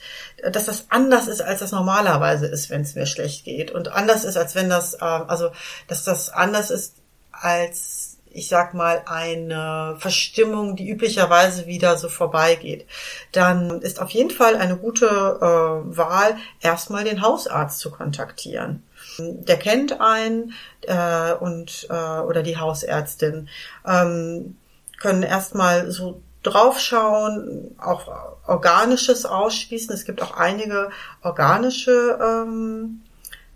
dass 0.52 0.66
das 0.66 0.88
anders 0.90 1.28
ist, 1.28 1.42
als 1.42 1.60
das 1.60 1.72
normalerweise 1.72 2.48
ist, 2.48 2.70
wenn 2.70 2.82
es 2.82 2.96
mir 2.96 3.06
schlecht 3.06 3.46
geht. 3.46 3.72
Und 3.72 3.90
anders 3.90 4.24
ist, 4.24 4.38
als 4.38 4.54
wenn 4.56 4.70
das, 4.70 4.96
äh, 4.96 4.98
also 5.00 5.52
dass 5.88 6.04
das 6.04 6.30
anders 6.30 6.70
ist 6.70 6.96
als, 7.32 8.18
ich 8.30 8.50
sag 8.50 8.74
mal, 8.74 9.04
eine 9.06 9.96
Verstimmung, 10.00 10.76
die 10.76 10.90
üblicherweise 10.90 11.68
wieder 11.68 11.98
so 11.98 12.10
vorbeigeht. 12.10 12.86
Dann 13.32 13.82
ist 13.82 14.02
auf 14.02 14.10
jeden 14.10 14.32
Fall 14.32 14.56
eine 14.56 14.78
gute 14.78 15.06
äh, 15.06 15.98
Wahl, 15.98 16.38
erstmal 16.62 17.04
den 17.04 17.22
Hausarzt 17.22 17.80
zu 17.80 17.92
kontaktieren. 17.92 18.84
Der 19.18 19.58
kennt 19.58 20.00
einen 20.00 20.54
äh, 20.82 21.34
und 21.34 21.88
äh, 21.90 22.20
oder 22.20 22.44
die 22.44 22.58
Hausärztin 22.58 23.50
ähm, 23.86 24.58
können 25.00 25.24
erstmal 25.24 25.92
so 25.92 26.22
draufschauen, 26.44 27.76
auch 27.80 28.08
organisches 28.48 29.26
ausschließen. 29.26 29.94
Es 29.94 30.06
gibt 30.06 30.22
auch 30.22 30.38
einige 30.38 30.90
organische 31.22 32.18
ähm, 32.22 33.02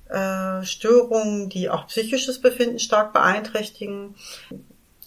äh, 0.10 0.64
Störungen, 0.66 1.50
die 1.50 1.70
auch 1.70 1.88
psychisches 1.88 2.42
Befinden 2.42 2.80
stark 2.80 3.14
beeinträchtigen. 3.14 4.16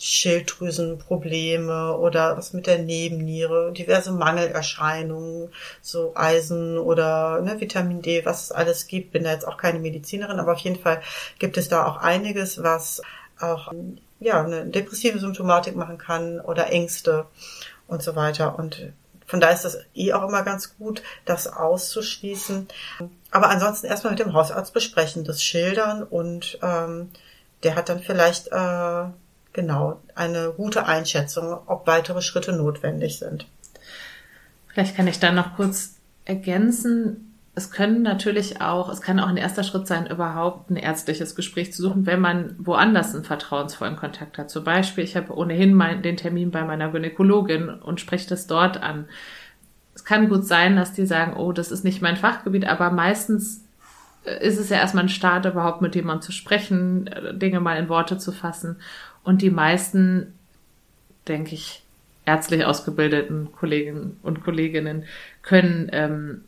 Schilddrüsenprobleme 0.05 1.97
oder 1.97 2.37
was 2.37 2.53
mit 2.53 2.67
der 2.67 2.79
Nebenniere, 2.79 3.73
diverse 3.73 4.13
Mangelerscheinungen, 4.13 5.49
so 5.81 6.13
Eisen 6.15 6.77
oder 6.77 7.41
ne, 7.41 7.59
Vitamin 7.59 8.03
D, 8.03 8.27
was 8.27 8.43
es 8.43 8.53
alles 8.53 8.87
gibt. 8.87 9.13
Bin 9.13 9.25
da 9.25 9.33
jetzt 9.33 9.49
auch 9.49 9.57
keine 9.57 9.79
Medizinerin, 9.79 10.39
aber 10.39 10.53
auf 10.53 10.59
jeden 10.59 10.79
Fall 10.79 11.01
gibt 11.39 11.57
es 11.57 11.71
da 11.71 11.87
auch 11.87 11.97
einiges, 11.97 12.63
was 12.63 13.01
auch 13.41 13.73
ja 14.21 14.45
eine 14.45 14.67
depressive 14.67 15.19
Symptomatik 15.19 15.75
machen 15.75 15.97
kann 15.97 16.39
oder 16.39 16.71
Ängste 16.71 17.25
und 17.87 18.03
so 18.03 18.15
weiter. 18.15 18.59
Und 18.59 18.93
von 19.25 19.41
daher 19.41 19.55
ist 19.55 19.65
das 19.65 19.79
eh 19.95 20.13
auch 20.13 20.29
immer 20.29 20.43
ganz 20.43 20.77
gut, 20.77 21.03
das 21.25 21.47
auszuschließen. 21.47 22.69
Aber 23.31 23.49
ansonsten 23.49 23.87
erstmal 23.87 24.13
mit 24.13 24.21
dem 24.21 24.35
Hausarzt 24.35 24.75
besprechen, 24.75 25.25
das 25.25 25.43
schildern 25.43 26.03
und 26.03 26.59
ähm, 26.61 27.11
der 27.63 27.75
hat 27.75 27.89
dann 27.89 28.01
vielleicht 28.01 28.49
äh, 28.49 29.07
genau 29.55 30.03
eine 30.15 30.53
gute 30.55 30.85
Einschätzung, 30.85 31.57
ob 31.67 31.87
weitere 31.87 32.21
Schritte 32.21 32.53
notwendig 32.53 33.19
sind. 33.19 33.47
Vielleicht 34.69 34.97
kann 34.97 35.07
ich 35.07 35.19
da 35.19 35.33
noch 35.33 35.57
kurz 35.57 35.95
ergänzen 36.27 37.35
es 37.57 37.71
können 37.71 38.03
natürlich 38.03 38.61
auch, 38.61 38.89
es 38.89 39.01
kann 39.01 39.21
auch 39.21 39.29
ein 39.29 39.37
erster 39.37 39.63
Schritt 39.63 39.87
sein, 39.87 40.07
überhaupt 40.07 40.71
ein 40.71 40.77
ärztliches 40.77 41.37
Gespräch 41.37 41.73
zu 41.73 41.83
suchen, 41.83 42.05
wenn 42.05 42.21
man 42.21 42.57
woanders 42.59 43.15
einen 43.15 43.25
vertrauensvollen 43.25 43.97
Kontakt 43.97 44.39
hat. 44.39 44.51
Zum 44.51 44.65
Beispiel, 44.65 45.05
ich 45.05 45.17
habe 45.17 45.33
ohnehin 45.33 45.73
mein, 45.73 46.03
den 46.03 46.17
Termin 46.17 46.51
bei 46.51 46.65
meiner 46.65 46.91
Gynäkologin 46.91 47.69
und 47.69 48.01
spreche 48.01 48.29
das 48.29 48.49
dort 48.49 48.83
an. 48.83 49.07
Es 49.95 50.05
kann 50.05 50.29
gut 50.29 50.45
sein, 50.45 50.75
dass 50.75 50.93
die 50.93 51.07
sagen, 51.07 51.37
oh, 51.37 51.53
das 51.53 51.71
ist 51.71 51.85
nicht 51.85 52.03
mein 52.03 52.17
Fachgebiet, 52.17 52.67
aber 52.67 52.91
meistens 52.91 53.65
äh, 54.25 54.45
ist 54.45 54.59
es 54.59 54.69
ja 54.69 54.79
erstmal 54.79 55.05
ein 55.05 55.09
Start, 55.09 55.45
überhaupt 55.45 55.81
mit 55.81 55.95
jemandem 55.95 56.23
zu 56.23 56.33
sprechen, 56.33 57.07
äh, 57.07 57.35
Dinge 57.35 57.61
mal 57.61 57.79
in 57.79 57.89
Worte 57.89 58.19
zu 58.19 58.33
fassen. 58.33 58.79
Und 59.25 59.43
die 59.43 59.51
meisten, 59.51 60.33
denke 61.27 61.55
ich, 61.55 61.83
ärztlich 62.27 62.65
ausgebildeten 62.65 63.51
Kolleginnen 63.53 64.19
und 64.23 64.45
Kolleginnen 64.45 65.05
können 65.43 65.89
ähm, 65.93 66.45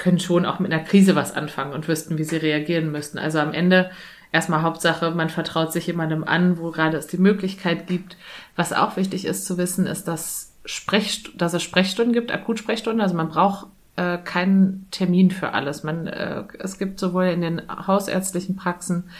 können 0.00 0.18
schon 0.18 0.46
auch 0.46 0.58
mit 0.58 0.72
einer 0.72 0.82
Krise 0.82 1.14
was 1.14 1.36
anfangen 1.36 1.72
und 1.72 1.86
wüssten, 1.86 2.18
wie 2.18 2.24
sie 2.24 2.38
reagieren 2.38 2.90
müssten. 2.90 3.18
Also 3.18 3.38
am 3.38 3.52
Ende 3.52 3.90
erstmal 4.32 4.62
Hauptsache, 4.62 5.12
man 5.12 5.28
vertraut 5.28 5.72
sich 5.72 5.86
jemandem 5.86 6.24
an, 6.24 6.58
wo 6.58 6.70
gerade 6.70 6.96
es 6.96 7.06
die 7.06 7.18
Möglichkeit 7.18 7.86
gibt. 7.86 8.16
Was 8.56 8.72
auch 8.72 8.96
wichtig 8.96 9.24
ist 9.24 9.46
zu 9.46 9.58
wissen, 9.58 9.86
ist, 9.86 10.08
dass, 10.08 10.52
Sprech, 10.64 11.30
dass 11.36 11.54
es 11.54 11.62
Sprechstunden 11.62 12.12
gibt, 12.12 12.32
Akutsprechstunden. 12.32 13.00
Also 13.00 13.14
man 13.14 13.28
braucht 13.28 13.68
äh, 13.96 14.18
keinen 14.18 14.88
Termin 14.90 15.30
für 15.30 15.52
alles. 15.52 15.84
Man, 15.84 16.06
äh, 16.06 16.44
es 16.58 16.78
gibt 16.78 16.98
sowohl 16.98 17.26
in 17.26 17.42
den 17.42 17.62
hausärztlichen 17.68 18.56
Praxen 18.56 19.10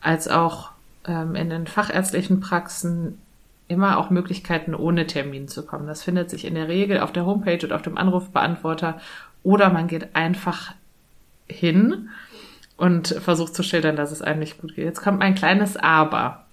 als 0.00 0.28
auch 0.28 0.70
in 1.12 1.50
den 1.50 1.66
fachärztlichen 1.66 2.40
Praxen 2.40 3.18
immer 3.68 3.98
auch 3.98 4.10
Möglichkeiten, 4.10 4.74
ohne 4.74 5.06
Termin 5.06 5.48
zu 5.48 5.64
kommen. 5.64 5.86
Das 5.86 6.02
findet 6.02 6.30
sich 6.30 6.44
in 6.44 6.54
der 6.54 6.68
Regel 6.68 7.00
auf 7.00 7.12
der 7.12 7.26
Homepage 7.26 7.64
und 7.64 7.72
auf 7.72 7.82
dem 7.82 7.98
Anrufbeantworter 7.98 9.00
oder 9.42 9.70
man 9.70 9.88
geht 9.88 10.14
einfach 10.14 10.72
hin 11.48 12.08
und 12.76 13.08
versucht 13.08 13.54
zu 13.54 13.62
schildern, 13.62 13.96
dass 13.96 14.12
es 14.12 14.22
einem 14.22 14.40
nicht 14.40 14.60
gut 14.60 14.74
geht. 14.74 14.84
Jetzt 14.84 15.02
kommt 15.02 15.18
mein 15.18 15.34
kleines 15.34 15.76
Aber. 15.76 16.44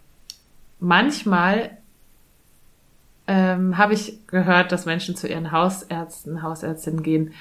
Manchmal 0.80 1.78
ähm, 3.28 3.78
habe 3.78 3.94
ich 3.94 4.26
gehört, 4.28 4.72
dass 4.72 4.86
Menschen 4.86 5.16
zu 5.16 5.28
ihren 5.28 5.52
Hausärzten, 5.52 6.42
Hausärztinnen 6.42 7.04
gehen 7.04 7.34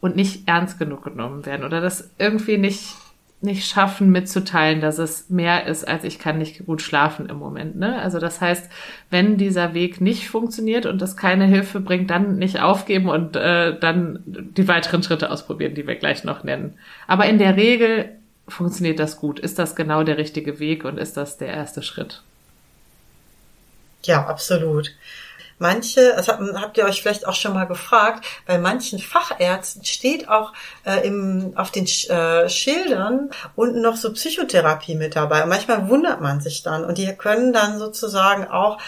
und 0.00 0.16
nicht 0.16 0.48
ernst 0.48 0.78
genug 0.78 1.04
genommen 1.04 1.46
werden 1.46 1.64
oder 1.64 1.80
das 1.80 2.10
irgendwie 2.18 2.58
nicht 2.58 2.94
nicht 3.42 3.66
schaffen 3.66 4.10
mitzuteilen, 4.10 4.80
dass 4.82 4.98
es 4.98 5.30
mehr 5.30 5.66
ist, 5.66 5.88
als 5.88 6.04
ich 6.04 6.18
kann 6.18 6.38
nicht 6.38 6.66
gut 6.66 6.82
schlafen 6.82 7.28
im 7.30 7.38
Moment. 7.38 7.76
Ne? 7.76 8.00
Also 8.00 8.18
das 8.18 8.40
heißt, 8.40 8.70
wenn 9.08 9.38
dieser 9.38 9.72
Weg 9.72 10.00
nicht 10.00 10.28
funktioniert 10.28 10.84
und 10.84 11.00
das 11.00 11.16
keine 11.16 11.46
Hilfe 11.46 11.80
bringt, 11.80 12.10
dann 12.10 12.36
nicht 12.36 12.60
aufgeben 12.60 13.08
und 13.08 13.36
äh, 13.36 13.78
dann 13.78 14.22
die 14.26 14.68
weiteren 14.68 15.02
Schritte 15.02 15.30
ausprobieren, 15.30 15.74
die 15.74 15.86
wir 15.86 15.96
gleich 15.96 16.22
noch 16.22 16.44
nennen. 16.44 16.74
Aber 17.06 17.26
in 17.26 17.38
der 17.38 17.56
Regel 17.56 18.10
funktioniert 18.46 18.98
das 18.98 19.16
gut. 19.16 19.40
Ist 19.40 19.58
das 19.58 19.74
genau 19.74 20.02
der 20.02 20.18
richtige 20.18 20.58
Weg 20.58 20.84
und 20.84 20.98
ist 20.98 21.16
das 21.16 21.38
der 21.38 21.48
erste 21.48 21.82
Schritt? 21.82 22.22
Ja, 24.02 24.26
absolut. 24.26 24.92
Manche, 25.60 26.14
das 26.16 26.28
habt, 26.28 26.76
ihr 26.76 26.84
euch 26.84 27.02
vielleicht 27.02 27.26
auch 27.26 27.34
schon 27.34 27.54
mal 27.54 27.66
gefragt, 27.66 28.24
bei 28.46 28.58
manchen 28.58 28.98
Fachärzten 28.98 29.84
steht 29.84 30.28
auch 30.28 30.52
äh, 30.84 31.06
im, 31.06 31.52
auf 31.56 31.70
den 31.70 31.84
äh, 31.84 32.48
Schildern 32.48 33.30
unten 33.56 33.80
noch 33.82 33.96
so 33.96 34.12
Psychotherapie 34.12 34.94
mit 34.94 35.16
dabei. 35.16 35.42
Und 35.42 35.50
manchmal 35.50 35.88
wundert 35.88 36.20
man 36.20 36.40
sich 36.40 36.62
dann 36.62 36.84
und 36.84 36.98
die 36.98 37.14
können 37.14 37.52
dann 37.52 37.78
sozusagen 37.78 38.48
auch 38.48 38.78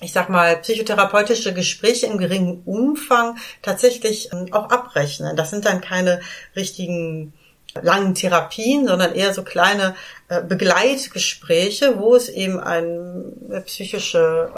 ich 0.00 0.12
sag 0.12 0.28
mal, 0.28 0.56
psychotherapeutische 0.56 1.54
Gespräche 1.54 2.06
im 2.06 2.18
geringen 2.18 2.62
Umfang 2.64 3.38
tatsächlich 3.62 4.32
ähm, 4.32 4.52
auch 4.52 4.68
abrechnen. 4.68 5.36
Das 5.36 5.50
sind 5.50 5.64
dann 5.64 5.80
keine 5.80 6.20
richtigen 6.56 7.32
langen 7.80 8.14
Therapien, 8.14 8.86
sondern 8.86 9.14
eher 9.14 9.32
so 9.32 9.44
kleine 9.44 9.94
äh, 10.28 10.42
Begleitgespräche, 10.42 11.98
wo 11.98 12.14
es 12.14 12.28
eben 12.28 12.60
ein 12.60 13.32
äh, 13.50 13.60
psychische 13.62 14.52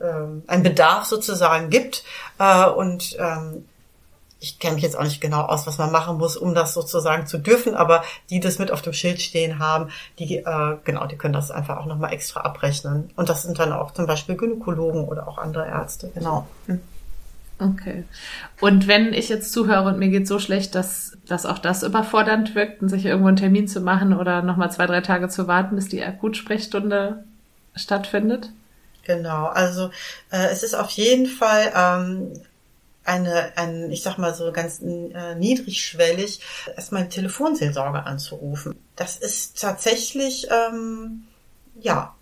äh, 0.00 0.50
ein 0.50 0.62
Bedarf 0.62 1.04
sozusagen 1.04 1.70
gibt 1.70 2.04
äh, 2.38 2.66
und 2.66 3.16
ähm, 3.18 3.64
ich 4.40 4.58
kenne 4.58 4.74
mich 4.74 4.84
jetzt 4.84 4.96
auch 4.96 5.04
nicht 5.04 5.20
genau 5.20 5.42
aus, 5.42 5.66
was 5.66 5.78
man 5.78 5.90
machen 5.90 6.16
muss, 6.16 6.36
um 6.36 6.54
das 6.54 6.74
sozusagen 6.74 7.26
zu 7.26 7.38
dürfen, 7.38 7.74
aber 7.74 8.04
die 8.30 8.40
das 8.40 8.58
mit 8.58 8.70
auf 8.70 8.82
dem 8.82 8.92
Schild 8.92 9.20
stehen 9.20 9.58
haben, 9.58 9.90
die 10.18 10.36
äh, 10.36 10.76
genau, 10.84 11.06
die 11.06 11.16
können 11.16 11.34
das 11.34 11.50
einfach 11.50 11.78
auch 11.78 11.86
nochmal 11.86 12.12
extra 12.12 12.40
abrechnen. 12.40 13.10
Und 13.16 13.28
das 13.28 13.42
sind 13.42 13.58
dann 13.58 13.72
auch 13.72 13.92
zum 13.92 14.06
Beispiel 14.06 14.36
Gynäkologen 14.36 15.04
oder 15.04 15.26
auch 15.26 15.38
andere 15.38 15.66
Ärzte, 15.66 16.10
genau. 16.14 16.46
Hm. 16.66 16.80
Okay. 17.60 18.04
Und 18.60 18.86
wenn 18.86 19.12
ich 19.12 19.28
jetzt 19.28 19.52
zuhöre 19.52 19.88
und 19.88 19.98
mir 19.98 20.10
geht 20.10 20.28
so 20.28 20.38
schlecht, 20.38 20.76
dass, 20.76 21.18
dass 21.26 21.44
auch 21.44 21.58
das 21.58 21.82
überfordernd 21.82 22.54
wirkt, 22.54 22.80
und 22.82 22.88
sich 22.88 23.04
irgendwo 23.04 23.26
einen 23.26 23.36
Termin 23.36 23.66
zu 23.66 23.80
machen 23.80 24.12
oder 24.12 24.42
nochmal 24.42 24.70
zwei, 24.70 24.86
drei 24.86 25.00
Tage 25.00 25.28
zu 25.28 25.48
warten, 25.48 25.74
bis 25.74 25.88
die 25.88 26.04
Akutsprechstunde 26.04 27.24
stattfindet? 27.74 28.50
Genau, 29.08 29.46
also 29.46 29.90
äh, 30.30 30.48
es 30.48 30.62
ist 30.62 30.74
auf 30.74 30.90
jeden 30.90 31.24
Fall 31.24 31.72
ähm, 31.74 32.42
eine, 33.04 33.56
ein, 33.56 33.90
ich 33.90 34.02
sag 34.02 34.18
mal 34.18 34.34
so 34.34 34.52
ganz 34.52 34.82
äh, 34.82 35.34
niedrigschwellig, 35.34 36.42
erstmal 36.76 37.00
eine 37.00 37.08
Telefonseelsorge 37.08 38.04
anzurufen. 38.04 38.78
Das 38.96 39.16
ist 39.16 39.58
tatsächlich, 39.58 40.48
ähm, 40.50 41.24
ja, 41.80 42.14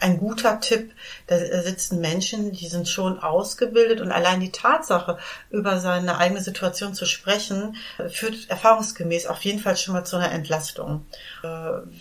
ein 0.00 0.18
guter 0.18 0.60
Tipp. 0.60 0.92
Da 1.28 1.38
sitzen 1.62 2.02
Menschen, 2.02 2.52
die 2.52 2.68
sind 2.68 2.90
schon 2.90 3.20
ausgebildet 3.20 4.02
und 4.02 4.12
allein 4.12 4.40
die 4.40 4.52
Tatsache, 4.52 5.16
über 5.48 5.80
seine 5.80 6.18
eigene 6.18 6.42
Situation 6.42 6.92
zu 6.92 7.06
sprechen, 7.06 7.76
führt 8.10 8.50
erfahrungsgemäß 8.50 9.24
auf 9.28 9.40
jeden 9.46 9.60
Fall 9.60 9.78
schon 9.78 9.94
mal 9.94 10.04
zu 10.04 10.16
einer 10.16 10.30
Entlastung. 10.30 11.06
Äh, 11.42 11.48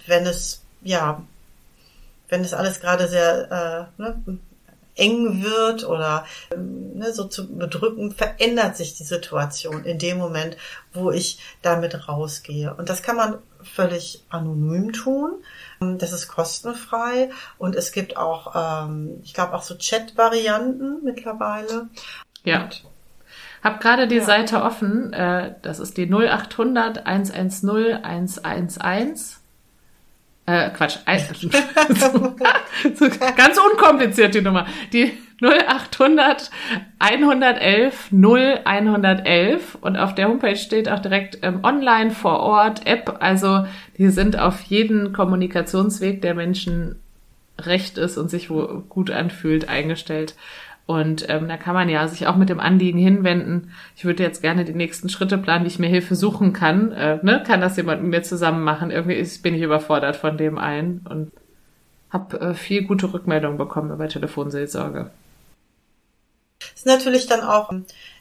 wenn 0.06 0.26
es, 0.26 0.64
ja, 0.82 1.24
wenn 2.30 2.42
es 2.42 2.54
alles 2.54 2.80
gerade 2.80 3.08
sehr 3.08 3.90
äh, 3.98 4.02
ne, 4.02 4.24
eng 4.98 5.44
wird 5.44 5.86
oder 5.86 6.26
ne, 6.56 7.14
so 7.14 7.26
zu 7.26 7.56
bedrücken, 7.56 8.12
verändert 8.12 8.76
sich 8.76 8.96
die 8.96 9.04
Situation 9.04 9.86
in 9.86 10.00
dem 10.00 10.18
Moment, 10.18 10.58
wo 10.94 11.12
ich 11.12 11.40
damit 11.62 12.08
rausgehe. 12.08 12.74
Und 12.74 12.90
das 12.90 13.04
kann 13.04 13.16
man 13.16 13.38
völlig 13.62 14.24
anonym 14.30 14.92
tun. 14.94 15.44
Das 15.80 16.12
ist 16.12 16.28
kostenfrei 16.28 17.30
und 17.58 17.76
es 17.76 17.92
gibt 17.92 18.18
auch, 18.18 18.86
ähm, 18.86 19.20
ich 19.24 19.34
glaube, 19.34 19.54
auch 19.54 19.64
so 19.64 19.76
Chat-Varianten 19.76 21.04
mittlerweile. 21.04 21.88
Ja. 22.44 22.64
Und 22.64 22.84
hab 23.64 23.82
gerade 23.82 24.08
die 24.08 24.18
ja. 24.18 24.24
Seite 24.24 24.64
offen. 24.64 25.14
Äh, 25.14 25.56
das 25.62 25.80
ist 25.80 25.98
die 25.98 26.08
0800 26.08 27.06
110 27.06 28.04
111. 28.04 29.40
Äh, 30.48 30.70
Quatsch, 30.70 30.98
ganz 33.36 33.60
unkompliziert 33.60 34.34
die 34.34 34.42
Nummer. 34.42 34.66
Die 34.94 35.12
0800 35.42 36.50
111 37.00 38.12
0111 38.12 39.78
und 39.82 39.98
auf 39.98 40.16
der 40.16 40.30
Homepage 40.30 40.56
steht 40.56 40.90
auch 40.90 41.00
direkt 41.00 41.40
ähm, 41.42 41.60
online 41.64 42.12
vor 42.12 42.40
Ort 42.40 42.88
App. 42.88 43.18
Also 43.20 43.66
die 43.98 44.08
sind 44.08 44.40
auf 44.40 44.62
jeden 44.62 45.12
Kommunikationsweg, 45.12 46.22
der 46.22 46.34
Menschen 46.34 46.96
recht 47.60 47.98
ist 47.98 48.18
und 48.18 48.30
sich 48.30 48.50
wo 48.50 48.84
gut 48.88 49.12
anfühlt, 49.12 49.68
eingestellt. 49.68 50.36
Und 50.88 51.30
ähm, 51.30 51.50
da 51.50 51.58
kann 51.58 51.74
man 51.74 51.90
ja 51.90 52.08
sich 52.08 52.28
auch 52.28 52.38
mit 52.38 52.48
dem 52.48 52.62
Anliegen 52.62 52.98
hinwenden. 52.98 53.74
Ich 53.96 54.06
würde 54.06 54.24
jetzt 54.24 54.42
gerne 54.42 54.64
die 54.64 54.74
nächsten 54.74 55.10
Schritte 55.10 55.38
planen, 55.38 55.66
wie 55.66 55.68
ich 55.68 55.80
mir 55.80 55.90
Hilfe 55.90 56.16
suchen 56.16 56.54
kann. 56.54 56.94
Äh, 56.94 57.20
ne? 57.24 57.44
Kann 57.46 57.60
das 57.60 57.76
jemand 57.76 58.02
mit 58.02 58.12
mir 58.12 58.24
zusammen 58.24 58.64
machen? 58.64 58.90
Irgendwie 58.90 59.16
ist, 59.16 59.44
bin 59.44 59.54
ich 59.54 59.62
überfordert 59.62 60.16
von 60.16 60.38
dem 60.38 60.58
einen 60.58 61.06
und 61.10 61.34
habe 62.10 62.40
äh, 62.40 62.54
viel 62.54 62.84
gute 62.84 63.12
Rückmeldungen 63.14 63.58
bekommen 63.58 63.92
über 63.92 64.08
Telefonseelsorge. 64.08 65.12
Es 66.60 66.80
ist 66.80 66.86
natürlich 66.86 67.28
dann 67.28 67.42
auch, 67.42 67.70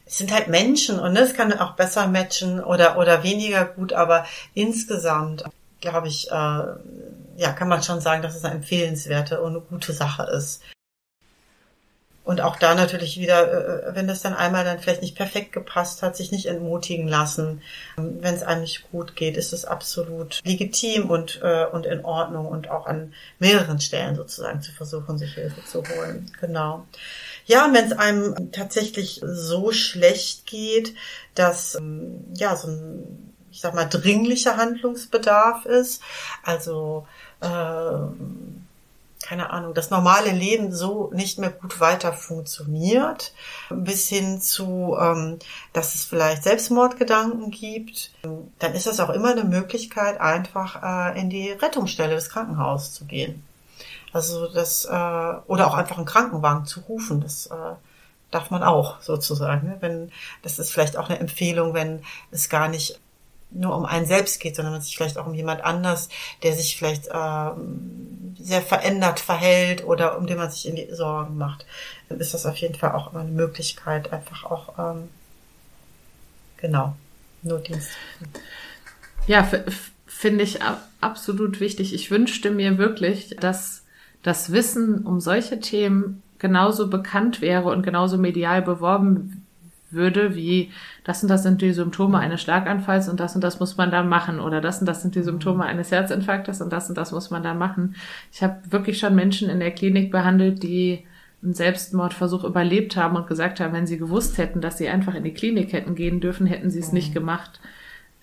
es 0.05 0.19
sind 0.19 0.33
halt 0.33 0.49
Menschen 0.49 0.99
und 0.99 1.13
ne, 1.13 1.21
es 1.21 1.35
kann 1.35 1.53
auch 1.53 1.77
besser 1.77 2.09
matchen 2.09 2.59
oder, 2.59 2.99
oder 2.99 3.23
weniger 3.23 3.65
gut, 3.65 3.93
aber 3.93 4.27
insgesamt 4.55 5.45
glaube 5.81 6.09
ich, 6.09 6.29
äh, 6.31 6.33
ja, 6.33 7.53
kann 7.57 7.69
man 7.69 7.83
schon 7.83 8.01
sagen, 8.01 8.23
dass 8.23 8.35
es 8.35 8.45
eine 8.45 8.57
empfehlenswerte 8.57 9.41
und 9.41 9.53
eine 9.53 9.61
gute 9.61 9.93
Sache 9.93 10.25
ist. 10.25 10.63
Und 12.27 12.41
auch 12.41 12.57
da 12.57 12.75
natürlich 12.75 13.21
wieder, 13.21 13.87
äh, 13.87 13.95
wenn 13.95 14.09
das 14.09 14.21
dann 14.21 14.35
einmal 14.35 14.65
dann 14.65 14.81
vielleicht 14.81 15.01
nicht 15.01 15.15
perfekt 15.15 15.53
gepasst 15.53 16.03
hat, 16.03 16.17
sich 16.17 16.33
nicht 16.33 16.47
entmutigen 16.47 17.07
lassen. 17.07 17.63
Wenn 17.97 18.35
es 18.35 18.43
einem 18.43 18.63
nicht 18.63 18.91
gut 18.91 19.15
geht, 19.15 19.37
ist 19.37 19.53
es 19.53 19.65
absolut 19.65 20.41
legitim 20.45 21.09
und, 21.09 21.41
äh, 21.41 21.67
und 21.67 21.87
in 21.87 22.05
Ordnung 22.05 22.47
und 22.47 22.69
auch 22.69 22.87
an 22.87 23.15
mehreren 23.39 23.79
Stellen 23.79 24.17
sozusagen 24.17 24.61
zu 24.61 24.73
versuchen, 24.73 25.19
sich 25.19 25.35
Hilfe 25.35 25.65
zu 25.65 25.85
holen. 25.85 26.29
Genau. 26.41 26.85
Ja, 27.45 27.65
und 27.65 27.75
wenn 27.75 27.85
es 27.85 27.93
einem 27.93 28.51
tatsächlich 28.51 29.21
so 29.25 29.71
schlecht 29.71 30.47
geht, 30.47 30.97
dass 31.37 31.77
ähm, 31.77 32.25
ja 32.35 32.57
so 32.57 32.67
ein, 32.67 33.35
ich 33.53 33.61
sag 33.61 33.73
mal, 33.73 33.85
dringlicher 33.85 34.57
Handlungsbedarf 34.57 35.65
ist, 35.65 36.03
also 36.43 37.07
äh, 37.41 37.47
keine 39.27 39.51
Ahnung, 39.51 39.75
das 39.75 39.91
normale 39.91 40.31
Leben 40.31 40.73
so 40.73 41.11
nicht 41.13 41.39
mehr 41.39 41.51
gut 41.51 41.81
weiter 41.81 42.13
funktioniert, 42.13 43.33
bis 43.71 44.09
hin 44.09 44.41
zu, 44.41 44.97
ähm, 45.01 45.41
dass 45.73 45.97
es 45.97 46.05
vielleicht 46.05 46.45
Selbstmordgedanken 46.45 47.51
gibt, 47.51 48.13
dann 48.23 48.75
ist 48.75 48.87
das 48.87 49.01
auch 49.01 49.11
immer 49.11 49.33
eine 49.33 49.45
Möglichkeit, 49.45 50.21
einfach 50.21 50.83
äh, 50.83 51.21
in 51.21 51.29
die 51.29 51.51
Rettungsstelle 51.51 52.15
des 52.15 52.31
Krankenhauses 52.31 52.93
zu 52.93 53.05
gehen. 53.05 53.43
Also 54.13 54.47
das, 54.47 54.85
äh, 54.85 55.35
oder 55.47 55.67
auch 55.67 55.75
einfach 55.75 55.97
einen 55.97 56.07
Krankenwagen 56.07 56.65
zu 56.65 56.81
rufen, 56.81 57.21
das 57.21 57.47
äh, 57.47 57.75
darf 58.31 58.51
man 58.51 58.63
auch 58.63 59.01
sozusagen. 59.01 59.67
Ne? 59.67 59.77
Wenn, 59.81 60.13
das 60.43 60.61
ist 60.61 60.71
vielleicht 60.71 60.97
auch 60.97 61.09
eine 61.09 61.19
Empfehlung, 61.19 61.75
wenn 61.75 62.03
es 62.31 62.49
gar 62.49 62.69
nicht 62.69 63.01
nur 63.51 63.77
um 63.77 63.85
einen 63.85 64.07
selbst 64.07 64.41
geht, 64.41 64.57
sondern 64.57 64.75
man 64.75 64.83
sich 64.83 64.97
vielleicht 64.97 65.19
auch 65.19 65.27
um 65.27 65.35
jemand 65.35 65.65
anders, 65.65 66.09
der 66.43 66.53
sich 66.53 66.77
vielleicht 66.77 67.09
ähm, 67.13 68.35
sehr 68.39 68.61
verändert 68.61 69.21
verhält 69.21 69.85
oder 69.85 70.19
um 70.19 70.27
den 70.27 70.37
man 70.37 70.51
sich 70.51 70.67
irgendwie 70.67 70.93
Sorgen 70.95 71.37
macht, 71.37 71.67
dann 72.09 72.21
ist 72.21 72.35
das 72.35 72.47
auf 72.47 72.57
jeden 72.57 72.75
Fall 72.75 72.93
auch 72.93 73.13
immer 73.13 73.21
eine 73.21 73.31
Möglichkeit, 73.31 74.13
einfach 74.13 74.45
auch 74.45 74.79
ähm, 74.79 75.09
genau 76.57 76.95
Notdienst. 77.43 77.91
Ja, 79.27 79.49
finde 80.07 80.45
ich 80.45 80.61
absolut 81.01 81.61
wichtig. 81.61 81.95
Ich 81.95 82.11
wünschte 82.11 82.51
mir 82.51 82.79
wirklich, 82.79 83.37
dass 83.41 83.85
das 84.23 84.53
Wissen 84.53 85.05
um 85.05 85.21
solche 85.21 85.61
Themen 85.61 86.23
genauso 86.39 86.89
bekannt 86.89 87.41
wäre 87.41 87.69
und 87.69 87.83
genauso 87.83 88.19
medial 88.19 88.63
beworben 88.63 89.46
würde, 89.91 90.35
wie 90.35 90.71
das 91.05 91.23
und 91.23 91.29
das 91.29 91.43
sind 91.43 91.63
die 91.63 91.73
Symptome 91.73 92.19
eines 92.19 92.43
Schlaganfalls 92.43 93.09
und 93.09 93.21
das 93.21 93.35
und 93.35 93.45
das 93.45 93.61
muss 93.61 93.77
man 93.77 93.91
da 93.91 94.03
machen 94.03 94.41
oder 94.41 94.61
das 94.61 94.81
und 94.81 94.87
das 94.87 95.03
sind 95.03 95.15
die 95.15 95.23
Symptome 95.23 95.65
eines 95.65 95.91
Herzinfarktes 95.91 96.61
und 96.61 96.73
das 96.73 96.89
und 96.89 96.99
das 96.99 97.13
muss 97.13 97.31
man 97.31 97.43
da 97.43 97.55
machen. 97.55 97.95
Ich 98.33 98.43
habe 98.43 98.59
wirklich 98.71 98.99
schon 98.99 99.15
Menschen 99.15 99.49
in 99.49 99.61
der 99.61 99.71
Klinik 99.71 100.11
behandelt, 100.11 100.63
die 100.63 101.05
einen 101.43 101.55
Selbstmordversuch 101.55 102.45
überlebt 102.45 102.97
haben 102.97 103.17
und 103.17 103.27
gesagt 103.27 103.61
haben, 103.61 103.73
wenn 103.73 103.87
sie 103.87 103.99
gewusst 103.99 104.39
hätten, 104.39 104.61
dass 104.61 104.79
sie 104.79 104.89
einfach 104.89 105.15
in 105.15 105.25
die 105.25 105.35
Klinik 105.35 105.73
hätten 105.73 105.95
gehen 105.95 106.21
dürfen, 106.21 106.47
hätten 106.47 106.71
sie 106.71 106.81
es 106.81 106.93
nicht 106.93 107.15
gemacht. 107.15 107.61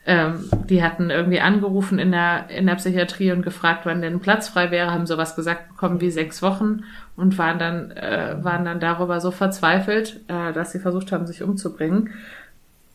Ähm, 0.06 0.50
die 0.68 0.84
hatten 0.84 1.10
irgendwie 1.10 1.40
angerufen 1.40 1.98
in 1.98 2.12
der, 2.12 2.50
in 2.50 2.66
der 2.66 2.76
Psychiatrie 2.76 3.32
und 3.32 3.42
gefragt, 3.42 3.86
wann 3.86 4.02
denn 4.02 4.20
Platz 4.20 4.50
frei 4.50 4.70
wäre, 4.70 4.92
haben 4.92 5.06
sowas 5.06 5.36
gesagt 5.36 5.70
bekommen 5.70 6.02
wie 6.02 6.12
sechs 6.12 6.42
Wochen 6.42 6.84
und 7.16 7.38
waren 7.38 7.58
dann, 7.58 7.92
äh, 7.92 8.36
waren 8.42 8.66
dann 8.66 8.82
darüber 8.82 9.22
so 9.22 9.32
verzweifelt, 9.32 10.20
äh, 10.28 10.52
dass 10.52 10.74
sie 10.74 10.80
versucht 10.80 11.14
haben, 11.14 11.26
sich 11.26 11.42
umzubringen. 11.42 12.10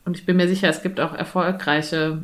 Und 0.05 0.19
ich 0.19 0.27
bin 0.27 0.37
mir 0.37 0.49
sicher, 0.49 0.69
es 0.69 0.83
gibt 0.83 1.01
auch 1.01 1.15
erfolgreiche, 1.15 2.21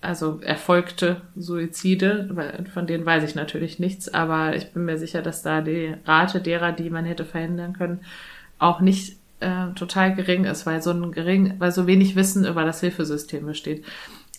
also 0.00 0.40
erfolgte 0.40 1.20
Suizide, 1.36 2.64
von 2.72 2.86
denen 2.86 3.04
weiß 3.04 3.24
ich 3.24 3.34
natürlich 3.34 3.80
nichts, 3.80 4.12
aber 4.12 4.54
ich 4.54 4.72
bin 4.72 4.84
mir 4.84 4.98
sicher, 4.98 5.20
dass 5.20 5.42
da 5.42 5.60
die 5.60 5.94
Rate 6.04 6.40
derer, 6.40 6.70
die 6.70 6.90
man 6.90 7.04
hätte 7.04 7.24
verhindern 7.24 7.72
können, 7.72 8.00
auch 8.60 8.80
nicht 8.80 9.16
äh, 9.40 9.72
total 9.74 10.14
gering 10.14 10.44
ist, 10.44 10.66
weil 10.66 10.82
so 10.82 10.90
ein 10.90 11.10
gering, 11.12 11.54
weil 11.58 11.72
so 11.72 11.86
wenig 11.86 12.16
Wissen 12.16 12.44
über 12.44 12.64
das 12.64 12.80
Hilfesystem 12.80 13.46
besteht. 13.46 13.84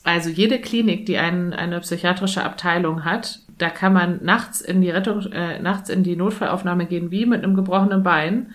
Also 0.09 0.31
jede 0.31 0.59
Klinik, 0.59 1.05
die 1.05 1.19
ein, 1.19 1.53
eine 1.53 1.79
psychiatrische 1.81 2.43
Abteilung 2.43 3.05
hat, 3.05 3.41
da 3.59 3.69
kann 3.69 3.93
man 3.93 4.19
nachts 4.23 4.59
in 4.59 4.81
die 4.81 4.89
Rettung, 4.89 5.31
äh, 5.31 5.59
nachts 5.59 5.89
in 5.89 6.01
die 6.01 6.15
Notfallaufnahme 6.15 6.87
gehen, 6.87 7.11
wie 7.11 7.27
mit 7.27 7.43
einem 7.43 7.55
gebrochenen 7.55 8.01
Bein. 8.01 8.51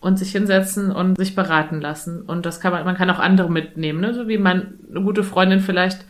und 0.00 0.18
sich 0.18 0.32
hinsetzen 0.32 0.90
und 0.90 1.16
sich 1.16 1.34
beraten 1.34 1.80
lassen. 1.80 2.22
Und 2.22 2.44
das 2.44 2.60
kann 2.60 2.72
man, 2.72 2.84
man 2.84 2.94
kann 2.94 3.08
auch 3.08 3.18
andere 3.18 3.50
mitnehmen, 3.50 4.00
ne? 4.00 4.12
so 4.12 4.28
wie 4.28 4.36
man 4.36 4.74
eine 4.90 5.00
gute 5.00 5.24
Freundin 5.24 5.60
vielleicht 5.60 6.04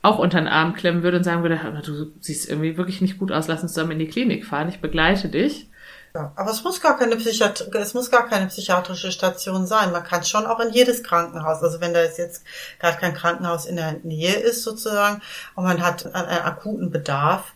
auch 0.00 0.20
unter 0.20 0.38
den 0.38 0.46
Arm 0.46 0.74
klemmen 0.74 1.02
würde 1.02 1.16
und 1.16 1.24
sagen 1.24 1.42
würde, 1.42 1.58
du 1.84 2.12
siehst 2.20 2.48
irgendwie 2.48 2.76
wirklich 2.76 3.00
nicht 3.00 3.18
gut 3.18 3.32
aus, 3.32 3.48
lass 3.48 3.62
uns 3.62 3.72
zusammen 3.72 3.92
in 3.92 3.98
die 3.98 4.06
Klinik 4.06 4.44
fahren, 4.46 4.68
ich 4.68 4.80
begleite 4.80 5.28
dich. 5.28 5.68
Ja, 6.14 6.30
aber 6.36 6.50
es 6.50 6.62
muss 6.62 6.80
gar 6.82 6.98
keine 6.98 7.14
es 7.14 7.94
muss 7.94 8.10
gar 8.10 8.28
keine 8.28 8.48
psychiatrische 8.48 9.12
Station 9.12 9.66
sein. 9.66 9.92
Man 9.92 10.04
kann 10.04 10.24
schon 10.24 10.44
auch 10.46 10.60
in 10.60 10.70
jedes 10.72 11.02
Krankenhaus. 11.02 11.62
Also 11.62 11.80
wenn 11.80 11.94
da 11.94 12.02
jetzt 12.02 12.44
gerade 12.78 12.98
kein 12.98 13.14
Krankenhaus 13.14 13.64
in 13.64 13.76
der 13.76 13.94
Nähe 14.02 14.34
ist 14.34 14.62
sozusagen 14.62 15.22
und 15.54 15.64
man 15.64 15.82
hat 15.82 16.04
einen, 16.14 16.28
akuten 16.28 16.90
Bedarf, 16.90 17.54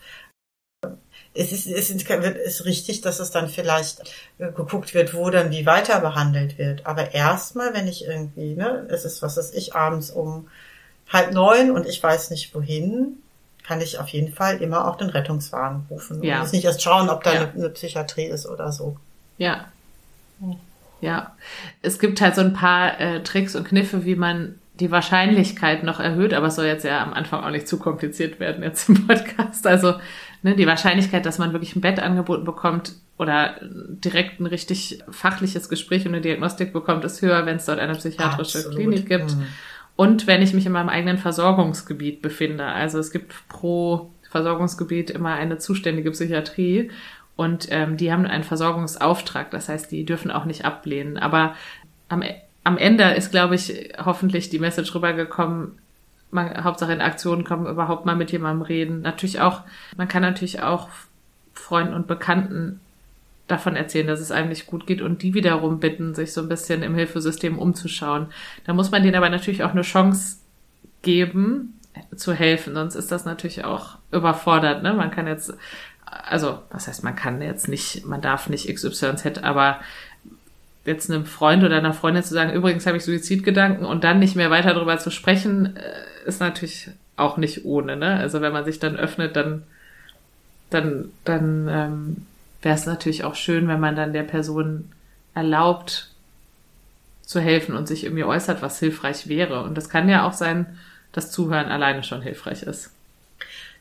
es 1.35 1.53
ist, 1.53 1.67
es 1.67 1.91
ist 1.91 2.65
richtig, 2.65 3.03
dass 3.03 3.21
es 3.21 3.31
dann 3.31 3.51
vielleicht 3.51 4.01
äh, 4.39 4.51
geguckt 4.53 4.95
wird, 4.95 5.13
wo 5.15 5.29
dann 5.29 5.51
wie 5.51 5.67
weiter 5.67 6.01
behandelt 6.01 6.57
wird. 6.57 6.87
Aber 6.87 7.13
erstmal, 7.13 7.75
wenn 7.75 7.87
ich 7.87 8.07
irgendwie, 8.07 8.55
ne, 8.55 8.87
es 8.91 9.05
ist, 9.05 9.21
was 9.21 9.37
weiß 9.37 9.53
ich, 9.53 9.75
abends 9.75 10.11
um 10.11 10.49
halb 11.09 11.33
neun 11.33 11.71
und 11.73 11.87
ich 11.87 12.03
weiß 12.03 12.31
nicht 12.31 12.55
wohin, 12.55 13.23
kann 13.67 13.81
ich 13.81 13.99
auf 13.99 14.09
jeden 14.09 14.33
Fall 14.33 14.59
immer 14.63 14.87
auch 14.87 14.97
den 14.97 15.11
Rettungswagen 15.11 15.87
rufen. 15.91 16.23
Ja. 16.23 16.37
Und 16.37 16.41
muss 16.43 16.53
nicht 16.53 16.65
erst 16.65 16.83
schauen, 16.83 17.09
ob 17.09 17.25
da 17.25 17.35
ja. 17.35 17.41
eine, 17.41 17.53
eine 17.53 17.69
Psychiatrie 17.71 18.27
ist 18.27 18.47
oder 18.47 18.71
so. 18.73 18.97
Ja. 19.39 19.67
Ja. 21.01 21.33
Es 21.83 21.99
gibt 21.99 22.21
halt 22.21 22.35
so 22.35 22.43
ein 22.43 22.53
paar 22.53 23.01
äh, 23.01 23.23
Tricks 23.23 23.57
und 23.57 23.67
Kniffe, 23.67 24.05
wie 24.05 24.17
man 24.17 24.57
die 24.79 24.91
Wahrscheinlichkeit 24.91 25.83
noch 25.83 26.01
erhöht, 26.01 26.35
aber 26.35 26.49
es 26.49 26.57
soll 26.57 26.67
jetzt 26.67 26.85
ja 26.85 27.03
am 27.03 27.15
Anfang 27.15 27.43
auch 27.43 27.51
nicht 27.51 27.67
zu 27.67 27.79
kompliziert 27.79 28.41
werden 28.41 28.63
jetzt 28.63 28.89
im 28.89 29.07
Podcast. 29.07 29.67
Also 29.67 29.95
ne, 30.43 30.55
die 30.55 30.67
Wahrscheinlichkeit, 30.67 31.25
dass 31.25 31.39
man 31.39 31.53
wirklich 31.53 31.75
ein 31.75 31.81
Bett 31.81 31.99
angeboten 31.99 32.45
bekommt 32.45 32.93
oder 33.19 33.57
direkt 33.63 34.39
ein 34.39 34.47
richtig 34.47 35.03
fachliches 35.11 35.69
Gespräch 35.69 36.07
und 36.07 36.13
eine 36.13 36.21
Diagnostik 36.21 36.73
bekommt, 36.73 37.05
ist 37.05 37.23
höher, 37.23 37.47
wenn 37.47 37.57
es 37.57 37.65
dort 37.65 37.79
eine 37.79 37.95
psychiatrische 37.95 38.59
Absolut. 38.59 38.77
Klinik 38.77 39.09
gibt. 39.09 39.35
Mhm. 39.35 39.47
Und 39.97 40.27
wenn 40.27 40.43
ich 40.43 40.53
mich 40.53 40.67
in 40.67 40.73
meinem 40.73 40.91
eigenen 40.91 41.19
Versorgungsgebiet 41.19 42.23
befinde. 42.23 42.65
Also 42.67 42.99
es 42.99 43.11
gibt 43.11 43.35
pro 43.49 44.11
Versorgungsgebiet 44.31 45.11
immer 45.11 45.33
eine 45.33 45.59
zuständige 45.59 46.11
Psychiatrie 46.11 46.91
und 47.35 47.69
ähm, 47.71 47.97
die 47.97 48.13
haben 48.13 48.27
einen 48.27 48.45
Versorgungsauftrag. 48.45 49.51
Das 49.51 49.69
heißt, 49.69 49.91
die 49.91 50.05
dürfen 50.05 50.31
auch 50.31 50.45
nicht 50.45 50.65
ablehnen. 50.65 51.17
Aber 51.17 51.55
am 52.09 52.23
am 52.67 52.79
Ende 52.79 53.05
ist, 53.13 53.31
glaube 53.31 53.55
ich, 53.55 53.93
hoffentlich 54.05 54.51
die 54.51 54.59
Message 54.59 54.93
rübergekommen, 54.93 55.79
man, 56.33 56.65
Hauptsache 56.65 56.93
in 56.93 57.01
Aktionen 57.01 57.45
kommen, 57.45 57.69
überhaupt 57.69 58.07
mal 58.07 58.17
mit 58.17 58.33
jemandem 58.33 58.63
reden. 58.63 59.03
Natürlich 59.03 59.41
auch, 59.41 59.61
man 59.97 60.09
kann 60.09 60.23
natürlich 60.23 60.63
auch 60.63 60.89
Freunden 61.55 61.95
und 61.95 62.09
Bekannten 62.09 62.81
davon 63.47 63.77
erzählen, 63.77 64.07
dass 64.07 64.21
es 64.21 64.33
einem 64.33 64.49
nicht 64.49 64.67
gut 64.67 64.87
geht 64.87 65.03
und 65.03 65.23
die 65.23 65.35
wiederum 65.35 65.79
bitten, 65.79 66.15
sich 66.15 66.33
so 66.33 66.41
ein 66.41 66.49
bisschen 66.49 66.83
im 66.83 66.95
Hilfesystem 66.95 67.59
umzuschauen. 67.59 68.27
Da 68.65 68.73
muss 68.73 68.91
man 68.91 69.03
denen 69.03 69.15
aber 69.15 69.31
natürlich 69.31 69.63
auch 69.63 69.71
eine 69.71 69.83
Chance 69.83 70.39
geben, 71.03 71.75
zu 72.15 72.33
helfen, 72.33 72.75
sonst 72.75 72.95
ist 72.95 73.11
das 73.11 73.25
natürlich 73.25 73.65
auch 73.65 73.97
überfordert. 74.13 74.83
Ne? 74.83 74.93
Man 74.93 75.11
kann 75.11 75.27
jetzt, 75.27 75.55
also 76.05 76.59
was 76.71 76.89
heißt, 76.89 77.05
man 77.05 77.17
kann 77.17 77.41
jetzt 77.41 77.69
nicht, 77.69 78.05
man 78.05 78.21
darf 78.21 78.49
nicht 78.49 78.73
XYZ, 78.73 79.39
aber 79.43 79.81
jetzt 80.85 81.11
einem 81.11 81.27
Freund 81.27 81.65
oder 81.65 81.77
einer 81.77 81.93
Freundin 81.93 82.23
zu 82.23 82.35
sagen, 82.35 82.53
übrigens 82.53 82.87
habe 82.87 82.97
ich 82.97 83.05
Suizidgedanken 83.05 83.85
und 83.85 84.05
dann 84.05 84.19
nicht 84.19 84.37
mehr 84.37 84.51
weiter 84.51 84.75
darüber 84.75 84.99
zu 84.99 85.11
sprechen, 85.11 85.77
äh, 85.77 86.29
ist 86.29 86.41
natürlich 86.41 86.91
auch 87.17 87.37
nicht 87.39 87.65
ohne. 87.65 87.97
Ne? 87.97 88.17
Also 88.17 88.41
wenn 88.41 88.53
man 88.53 88.65
sich 88.65 88.79
dann 88.79 88.97
öffnet, 88.97 89.37
dann, 89.37 89.63
dann, 90.71 91.11
dann 91.25 91.69
ähm, 91.69 92.17
wäre 92.63 92.75
es 92.75 92.87
natürlich 92.87 93.25
auch 93.25 93.35
schön, 93.35 93.69
wenn 93.69 93.81
man 93.81 93.97
dann 93.97 94.13
der 94.13 94.23
Person 94.23 94.93
erlaubt 95.35 96.11
zu 97.23 97.41
helfen 97.41 97.77
und 97.77 97.89
sich 97.89 98.05
irgendwie 98.05 98.25
äußert, 98.25 98.63
was 98.63 98.79
hilfreich 98.79 99.29
wäre. 99.29 99.63
Und 99.63 99.77
das 99.77 99.89
kann 99.89 100.09
ja 100.09 100.27
auch 100.27 100.33
sein, 100.33 100.79
dass 101.13 101.31
Zuhören 101.31 101.69
alleine 101.69 102.03
schon 102.03 102.23
hilfreich 102.23 102.63
ist. 102.63 102.91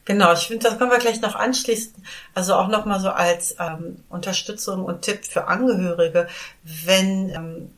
Genau, 0.05 0.33
ich 0.33 0.47
finde, 0.47 0.67
das 0.67 0.77
können 0.77 0.91
wir 0.91 0.99
gleich 0.99 1.21
noch 1.21 1.35
anschließen. 1.35 1.93
Also 2.35 2.53
auch 2.53 2.67
nochmal 2.67 2.99
so 2.99 3.09
als 3.09 3.55
ähm, 3.59 4.03
Unterstützung 4.09 4.85
und 4.85 5.01
Tipp 5.01 5.25
für 5.25 5.47
Angehörige, 5.47 6.27
wenn 6.63 7.29
ähm, 7.29 7.69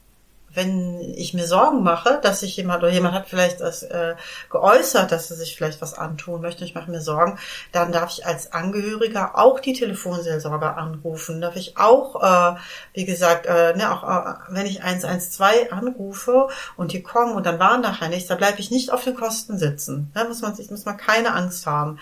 wenn 0.57 0.99
ich 0.99 1.35
mir 1.35 1.45
Sorgen 1.45 1.83
mache, 1.83 2.19
dass 2.23 2.39
sich 2.39 2.57
jemand 2.57 2.83
oder 2.83 2.91
jemand 2.91 3.13
hat 3.13 3.29
vielleicht 3.29 3.61
das 3.61 3.83
äh, 3.83 4.15
geäußert, 4.49 5.11
dass 5.11 5.29
er 5.29 5.37
sich 5.37 5.55
vielleicht 5.55 5.81
was 5.81 5.93
antun 5.93 6.41
möchte, 6.41 6.65
ich 6.65 6.73
mache 6.73 6.89
mir 6.89 6.99
Sorgen, 6.99 7.37
dann 7.71 7.91
darf 7.91 8.11
ich 8.11 8.25
als 8.25 8.51
Angehöriger 8.51 9.37
auch 9.37 9.59
die 9.59 9.73
Telefonseelsorger 9.73 10.75
anrufen. 10.75 11.39
Darf 11.39 11.55
ich 11.55 11.77
auch, 11.77 12.55
äh, 12.55 12.57
wie 12.93 13.05
gesagt, 13.05 13.45
äh, 13.45 13.75
ne, 13.77 13.91
auch 13.91 14.03
äh, 14.03 14.33
wenn 14.49 14.65
ich 14.65 14.83
112 14.83 15.71
anrufe 15.71 16.47
und 16.75 16.91
die 16.91 17.03
kommen 17.03 17.35
und 17.35 17.45
dann 17.45 17.59
waren 17.59 17.81
nachher 17.81 18.09
nichts, 18.09 18.27
da 18.27 18.35
bleibe 18.35 18.59
ich 18.59 18.71
nicht 18.71 18.91
auf 18.91 19.03
den 19.03 19.15
Kosten 19.15 19.59
sitzen. 19.59 20.11
Da 20.15 20.23
muss 20.23 20.41
man 20.41 20.55
sich 20.55 20.71
muss 20.71 20.85
man 20.85 20.97
keine 20.97 21.33
Angst 21.33 21.67
haben 21.67 21.99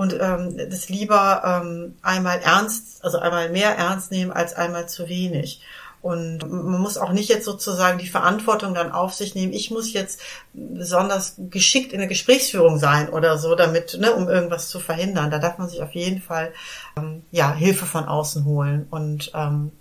und 0.00 0.14
ähm, 0.18 0.56
das 0.56 0.88
lieber 0.88 1.42
ähm, 1.44 1.96
einmal 2.02 2.40
ernst, 2.40 3.04
also 3.04 3.18
einmal 3.18 3.50
mehr 3.50 3.76
ernst 3.76 4.10
nehmen 4.10 4.32
als 4.32 4.54
einmal 4.54 4.88
zu 4.88 5.08
wenig. 5.08 5.62
Und 6.02 6.50
man 6.50 6.80
muss 6.80 6.96
auch 6.96 7.12
nicht 7.12 7.28
jetzt 7.28 7.44
sozusagen 7.44 7.98
die 7.98 8.08
Verantwortung 8.08 8.72
dann 8.72 8.90
auf 8.90 9.12
sich 9.12 9.34
nehmen. 9.34 9.52
Ich 9.52 9.70
muss 9.70 9.92
jetzt 9.92 10.20
besonders 10.54 11.34
geschickt 11.50 11.92
in 11.92 11.98
der 11.98 12.08
Gesprächsführung 12.08 12.78
sein 12.78 13.10
oder 13.10 13.36
so, 13.36 13.54
damit, 13.54 13.98
ne, 14.00 14.12
um 14.14 14.28
irgendwas 14.28 14.70
zu 14.70 14.80
verhindern. 14.80 15.30
Da 15.30 15.38
darf 15.38 15.58
man 15.58 15.68
sich 15.68 15.82
auf 15.82 15.92
jeden 15.92 16.22
Fall 16.22 16.52
ähm, 16.96 17.22
ja 17.30 17.52
Hilfe 17.52 17.84
von 17.84 18.06
außen 18.06 18.44
holen 18.46 18.86
und 18.90 19.32
ähm, 19.34 19.72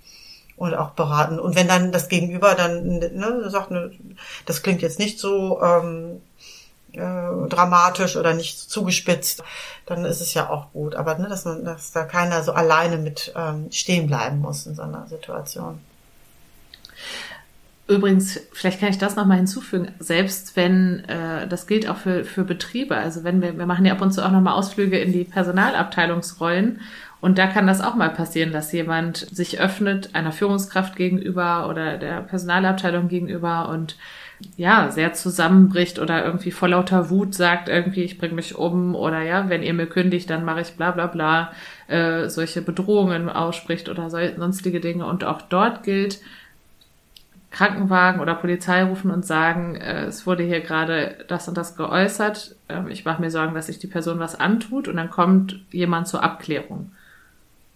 und 0.58 0.76
auch 0.76 0.90
beraten. 0.90 1.40
Und 1.40 1.56
wenn 1.56 1.70
dann 1.70 1.94
das 1.94 2.10
Gegenüber 2.10 2.54
dann 2.54 3.00
ne, 3.00 3.50
sagt, 3.50 3.72
ne, 3.72 3.92
das 4.46 4.62
klingt 4.62 4.82
jetzt 4.82 5.00
nicht 5.00 5.18
so 5.18 5.62
ähm, 5.62 6.22
äh, 6.92 7.48
dramatisch 7.48 8.18
oder 8.18 8.34
nicht 8.34 8.60
zugespitzt, 8.60 9.42
dann 9.86 10.04
ist 10.04 10.20
es 10.20 10.34
ja 10.34 10.50
auch 10.50 10.74
gut. 10.74 10.96
Aber 10.96 11.18
ne, 11.18 11.30
dass 11.30 11.46
man, 11.46 11.64
dass 11.64 11.94
da 11.94 12.04
keiner 12.04 12.44
so 12.44 12.52
alleine 12.52 12.98
mit 12.98 13.34
ähm, 13.38 13.72
stehen 13.72 14.08
bleiben 14.08 14.40
muss 14.40 14.66
in 14.68 14.76
so 14.76 14.82
einer 14.82 15.08
Situation. 15.08 15.80
Übrigens, 17.90 18.40
vielleicht 18.52 18.80
kann 18.80 18.90
ich 18.90 19.00
das 19.00 19.16
nochmal 19.16 19.38
hinzufügen, 19.38 19.92
selbst 19.98 20.56
wenn, 20.56 21.04
äh, 21.06 21.48
das 21.48 21.66
gilt 21.66 21.90
auch 21.90 21.98
für, 21.98 22.24
für 22.24 22.44
Betriebe, 22.44 22.96
also 22.96 23.24
wenn 23.24 23.42
wir, 23.42 23.58
wir 23.58 23.66
machen 23.66 23.84
ja 23.84 23.94
ab 23.94 24.02
und 24.04 24.14
zu 24.14 24.24
auch 24.24 24.32
nochmal 24.32 24.54
Ausflüge 24.54 25.00
in 25.00 25.12
die 25.12 25.24
Personalabteilungsrollen. 25.24 26.82
Und 27.20 27.40
da 27.40 27.48
kann 27.48 27.66
das 27.66 27.82
auch 27.82 27.96
mal 27.96 28.12
passieren, 28.12 28.54
dass 28.54 28.72
jemand 28.72 29.18
sich 29.18 29.60
öffnet 29.60 30.14
einer 30.14 30.32
Führungskraft 30.32 30.96
gegenüber 30.96 31.68
oder 31.68 31.98
der 31.98 32.22
Personalabteilung 32.22 33.08
gegenüber 33.08 33.70
und 33.70 33.98
ja, 34.56 34.92
sehr 34.92 35.14
zusammenbricht 35.14 35.98
oder 35.98 36.24
irgendwie 36.24 36.52
vor 36.52 36.70
lauter 36.70 37.10
Wut 37.10 37.34
sagt, 37.34 37.70
irgendwie, 37.70 38.04
ich 38.04 38.20
bringe 38.20 38.36
mich 38.36 38.56
um 38.56 38.94
oder 38.94 39.22
ja, 39.22 39.50
wenn 39.50 39.64
ihr 39.64 39.74
mir 39.74 39.88
kündigt, 39.88 40.30
dann 40.30 40.46
mache 40.46 40.62
ich 40.62 40.74
bla 40.74 40.92
bla 40.92 41.08
bla, 41.08 41.52
äh, 41.88 42.30
solche 42.30 42.62
Bedrohungen 42.62 43.30
ausspricht 43.30 43.90
oder 43.90 44.12
so, 44.12 44.20
sonstige 44.38 44.80
Dinge. 44.80 45.06
Und 45.08 45.24
auch 45.24 45.42
dort 45.42 45.84
gilt, 45.84 46.20
Krankenwagen 47.52 48.22
oder 48.22 48.36
Polizei 48.36 48.84
rufen 48.84 49.12
und 49.12 49.26
sagen, 49.26 49.76
äh, 49.76 50.06
es 50.06 50.28
wurde 50.28 50.44
hier 50.44 50.62
gerade 50.62 51.26
das 51.28 51.48
und 51.48 51.58
das 51.58 51.76
geäußert, 51.76 52.56
äh, 52.68 52.82
ich 52.90 53.06
mache 53.06 53.22
mir 53.22 53.32
Sorgen, 53.32 53.56
dass 53.56 53.68
sich 53.68 53.80
die 53.80 53.88
Person 53.88 54.20
was 54.20 54.40
antut 54.40 54.88
und 54.88 54.98
dann 54.98 55.10
kommt 55.10 55.60
jemand 55.72 56.08
zur 56.08 56.24
Abklärung 56.24 56.92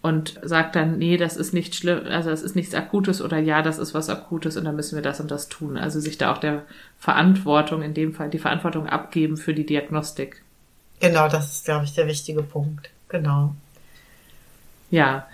und 0.04 0.38
sagt 0.44 0.76
dann, 0.76 0.98
nee, 0.98 1.16
das 1.16 1.38
ist 1.38 1.54
nicht 1.54 1.76
schlimm, 1.76 2.02
also 2.10 2.30
das 2.30 2.44
ist 2.44 2.58
nichts 2.58 2.76
Akutes 2.76 3.22
oder 3.22 3.40
ja, 3.40 3.62
das 3.62 3.80
ist 3.80 3.94
was 3.94 4.10
Akutes 4.10 4.58
und 4.58 4.66
dann 4.66 4.76
müssen 4.76 4.96
wir 4.96 5.02
das 5.02 5.22
und 5.22 5.32
das 5.32 5.48
tun. 5.48 5.78
Also 5.78 6.00
sich 6.02 6.18
da 6.18 6.34
auch 6.34 6.40
der 6.40 6.64
Verantwortung, 7.00 7.82
in 7.82 7.94
dem 7.94 8.14
Fall 8.14 8.30
die 8.30 8.38
Verantwortung 8.38 8.88
abgeben 8.88 9.38
für 9.38 9.54
die 9.54 9.66
Diagnostik. 9.66 10.44
Genau, 11.00 11.30
das 11.30 11.54
ist, 11.54 11.66
glaube 11.66 11.86
ich, 11.86 11.94
der 11.94 12.08
wichtige 12.08 12.44
Punkt. 12.44 12.90
Genau. 13.08 13.56
Ja. 14.92 15.26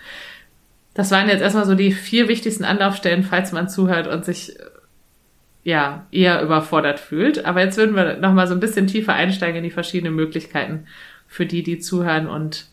Das 1.00 1.12
waren 1.12 1.30
jetzt 1.30 1.40
erstmal 1.40 1.66
so 1.66 1.76
die 1.76 1.94
vier 1.94 2.28
wichtigsten 2.28 2.66
Anlaufstellen, 2.66 3.24
falls 3.24 3.54
man 3.54 3.70
zuhört 3.70 4.08
und 4.08 4.26
sich 4.26 4.58
ja 5.64 6.06
eher 6.12 6.42
überfordert 6.42 7.00
fühlt. 7.00 7.46
Aber 7.46 7.62
jetzt 7.62 7.78
würden 7.78 7.96
wir 7.96 8.18
noch 8.18 8.34
mal 8.34 8.48
so 8.48 8.54
ein 8.54 8.60
bisschen 8.60 8.86
tiefer 8.86 9.14
einsteigen 9.14 9.56
in 9.56 9.64
die 9.64 9.70
verschiedenen 9.70 10.14
Möglichkeiten 10.14 10.88
für 11.26 11.46
die, 11.46 11.64
die 11.64 11.80
zuhören 11.80 12.28
und 12.28 12.66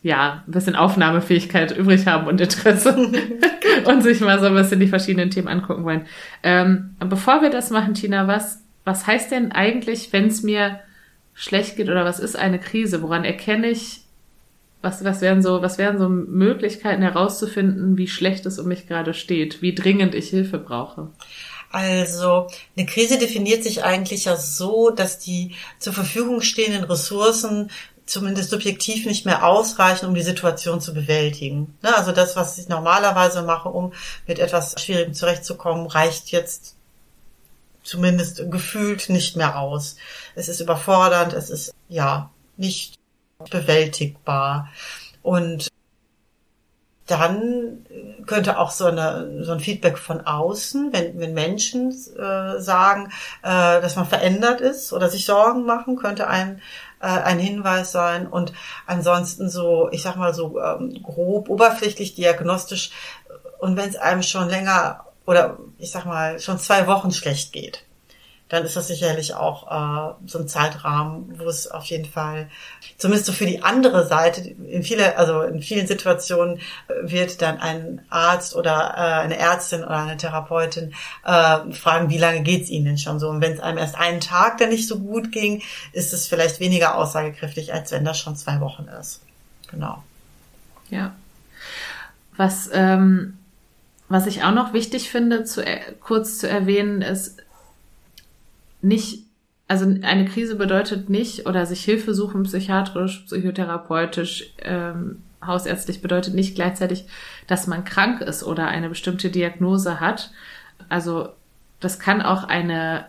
ja 0.00 0.44
ein 0.46 0.52
bisschen 0.52 0.76
Aufnahmefähigkeit 0.76 1.76
übrig 1.76 2.06
haben 2.06 2.28
und 2.28 2.40
Interesse 2.40 2.96
und 3.84 4.00
sich 4.04 4.20
mal 4.20 4.38
so 4.38 4.46
ein 4.46 4.54
bisschen 4.54 4.78
die 4.78 4.86
verschiedenen 4.86 5.30
Themen 5.30 5.48
angucken 5.48 5.82
wollen. 5.82 6.06
Ähm, 6.44 6.94
bevor 7.00 7.42
wir 7.42 7.50
das 7.50 7.70
machen, 7.70 7.94
Tina, 7.94 8.28
was 8.28 8.62
was 8.84 9.08
heißt 9.08 9.32
denn 9.32 9.50
eigentlich, 9.50 10.12
wenn 10.12 10.28
es 10.28 10.44
mir 10.44 10.78
schlecht 11.34 11.74
geht 11.76 11.88
oder 11.88 12.04
was 12.04 12.20
ist 12.20 12.36
eine 12.36 12.60
Krise? 12.60 13.02
Woran 13.02 13.24
erkenne 13.24 13.66
ich, 13.66 14.05
was, 14.86 15.04
was 15.04 15.20
wären 15.20 15.42
so, 15.42 15.62
was 15.62 15.78
wären 15.78 15.98
so 15.98 16.08
Möglichkeiten 16.08 17.02
herauszufinden, 17.02 17.98
wie 17.98 18.06
schlecht 18.06 18.46
es 18.46 18.58
um 18.58 18.68
mich 18.68 18.86
gerade 18.86 19.14
steht, 19.14 19.60
wie 19.60 19.74
dringend 19.74 20.14
ich 20.14 20.30
Hilfe 20.30 20.58
brauche? 20.58 21.10
Also 21.72 22.46
eine 22.76 22.86
Krise 22.86 23.18
definiert 23.18 23.64
sich 23.64 23.82
eigentlich 23.82 24.26
ja 24.26 24.36
so, 24.36 24.90
dass 24.90 25.18
die 25.18 25.56
zur 25.80 25.92
Verfügung 25.92 26.40
stehenden 26.40 26.84
Ressourcen 26.84 27.70
zumindest 28.06 28.50
subjektiv 28.50 29.04
nicht 29.04 29.26
mehr 29.26 29.44
ausreichen, 29.44 30.06
um 30.06 30.14
die 30.14 30.22
Situation 30.22 30.80
zu 30.80 30.94
bewältigen. 30.94 31.76
Ne, 31.82 31.94
also 31.96 32.12
das, 32.12 32.36
was 32.36 32.56
ich 32.56 32.68
normalerweise 32.68 33.42
mache, 33.42 33.68
um 33.68 33.92
mit 34.28 34.38
etwas 34.38 34.80
Schwierigem 34.80 35.12
zurechtzukommen, 35.12 35.88
reicht 35.88 36.28
jetzt 36.28 36.76
zumindest 37.82 38.48
gefühlt 38.50 39.08
nicht 39.08 39.36
mehr 39.36 39.58
aus. 39.58 39.96
Es 40.36 40.48
ist 40.48 40.60
überfordernd, 40.60 41.32
es 41.32 41.50
ist 41.50 41.74
ja 41.88 42.30
nicht 42.56 42.96
bewältigbar. 43.50 44.68
Und 45.22 45.68
dann 47.06 47.86
könnte 48.26 48.58
auch 48.58 48.70
so, 48.70 48.86
eine, 48.86 49.44
so 49.44 49.52
ein 49.52 49.60
Feedback 49.60 49.96
von 49.96 50.26
außen, 50.26 50.92
wenn, 50.92 51.18
wenn 51.20 51.34
Menschen 51.34 51.90
äh, 51.90 52.60
sagen, 52.60 53.12
äh, 53.42 53.80
dass 53.80 53.94
man 53.94 54.06
verändert 54.06 54.60
ist 54.60 54.92
oder 54.92 55.08
sich 55.08 55.24
Sorgen 55.24 55.64
machen, 55.64 55.96
könnte 55.96 56.26
ein, 56.26 56.60
äh, 57.00 57.06
ein 57.06 57.38
Hinweis 57.38 57.92
sein. 57.92 58.26
Und 58.26 58.52
ansonsten 58.86 59.48
so, 59.48 59.88
ich 59.92 60.02
sag 60.02 60.16
mal 60.16 60.34
so 60.34 60.60
ähm, 60.60 61.00
grob, 61.02 61.48
oberflächlich, 61.48 62.14
diagnostisch 62.16 62.90
und 63.58 63.76
wenn 63.76 63.88
es 63.88 63.96
einem 63.96 64.22
schon 64.22 64.48
länger 64.48 65.04
oder 65.26 65.58
ich 65.78 65.90
sag 65.90 66.06
mal 66.06 66.38
schon 66.38 66.58
zwei 66.58 66.86
Wochen 66.86 67.10
schlecht 67.10 67.52
geht, 67.52 67.84
dann 68.48 68.64
ist 68.64 68.76
das 68.76 68.86
sicherlich 68.86 69.34
auch 69.34 69.66
äh, 69.66 70.14
so 70.26 70.38
ein 70.38 70.46
Zeitrahmen, 70.46 71.38
wo 71.38 71.48
es 71.48 71.68
auf 71.68 71.84
jeden 71.86 72.04
Fall, 72.04 72.48
zumindest 72.96 73.26
so 73.26 73.32
für 73.32 73.46
die 73.46 73.62
andere 73.62 74.06
Seite, 74.06 74.40
in 74.40 74.84
viele, 74.84 75.18
also 75.18 75.42
in 75.42 75.60
vielen 75.60 75.88
Situationen 75.88 76.58
äh, 76.58 77.10
wird 77.10 77.42
dann 77.42 77.58
ein 77.58 78.02
Arzt 78.08 78.54
oder 78.54 78.94
äh, 78.96 79.24
eine 79.24 79.36
Ärztin 79.36 79.82
oder 79.82 79.96
eine 79.96 80.16
Therapeutin 80.16 80.94
äh, 81.24 81.72
fragen, 81.72 82.08
wie 82.08 82.18
lange 82.18 82.42
geht's 82.42 82.70
Ihnen 82.70 82.84
denn 82.84 82.98
schon 82.98 83.18
so? 83.18 83.28
Und 83.28 83.40
wenn 83.40 83.52
es 83.52 83.60
einem 83.60 83.78
erst 83.78 83.96
einen 83.96 84.20
Tag 84.20 84.58
dann 84.58 84.68
nicht 84.68 84.86
so 84.86 85.00
gut 85.00 85.32
ging, 85.32 85.62
ist 85.92 86.12
es 86.12 86.28
vielleicht 86.28 86.60
weniger 86.60 86.94
aussagekräftig, 86.94 87.74
als 87.74 87.90
wenn 87.90 88.04
das 88.04 88.18
schon 88.18 88.36
zwei 88.36 88.60
Wochen 88.60 88.86
ist. 89.00 89.22
Genau. 89.72 90.04
Ja. 90.88 91.16
Was, 92.36 92.70
ähm, 92.72 93.38
was 94.08 94.26
ich 94.28 94.44
auch 94.44 94.52
noch 94.52 94.72
wichtig 94.72 95.10
finde, 95.10 95.42
zu, 95.42 95.64
kurz 96.00 96.38
zu 96.38 96.48
erwähnen, 96.48 97.02
ist, 97.02 97.42
nicht, 98.86 99.24
also 99.68 99.84
eine 99.84 100.24
Krise 100.26 100.56
bedeutet 100.56 101.10
nicht, 101.10 101.46
oder 101.46 101.66
sich 101.66 101.84
Hilfe 101.84 102.14
suchen, 102.14 102.44
psychiatrisch, 102.44 103.24
psychotherapeutisch, 103.26 104.54
ähm, 104.62 105.22
hausärztlich 105.44 106.02
bedeutet 106.02 106.34
nicht 106.34 106.54
gleichzeitig, 106.54 107.06
dass 107.46 107.66
man 107.66 107.84
krank 107.84 108.20
ist 108.20 108.42
oder 108.42 108.66
eine 108.68 108.88
bestimmte 108.88 109.30
Diagnose 109.30 110.00
hat. 110.00 110.30
Also 110.88 111.30
das 111.80 111.98
kann 111.98 112.22
auch 112.22 112.44
eine 112.44 113.06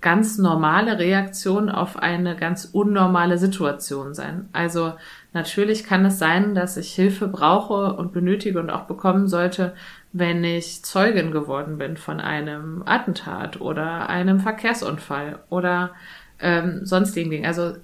ganz 0.00 0.36
normale 0.36 0.98
Reaktion 0.98 1.70
auf 1.70 1.96
eine 1.96 2.34
ganz 2.34 2.64
unnormale 2.64 3.38
Situation 3.38 4.14
sein. 4.14 4.48
Also 4.52 4.94
natürlich 5.32 5.84
kann 5.84 6.04
es 6.04 6.18
sein, 6.18 6.54
dass 6.54 6.76
ich 6.76 6.92
Hilfe 6.92 7.28
brauche 7.28 7.94
und 7.94 8.12
benötige 8.12 8.58
und 8.58 8.70
auch 8.70 8.82
bekommen 8.82 9.28
sollte, 9.28 9.74
wenn 10.12 10.44
ich 10.44 10.82
Zeugin 10.84 11.30
geworden 11.30 11.78
bin 11.78 11.96
von 11.96 12.20
einem 12.20 12.82
Attentat 12.84 13.60
oder 13.60 14.08
einem 14.08 14.40
Verkehrsunfall 14.40 15.40
oder 15.48 15.92
ähm, 16.40 16.84
sonstigen 16.84 17.30
Dingen. 17.30 17.46
Also 17.46 17.74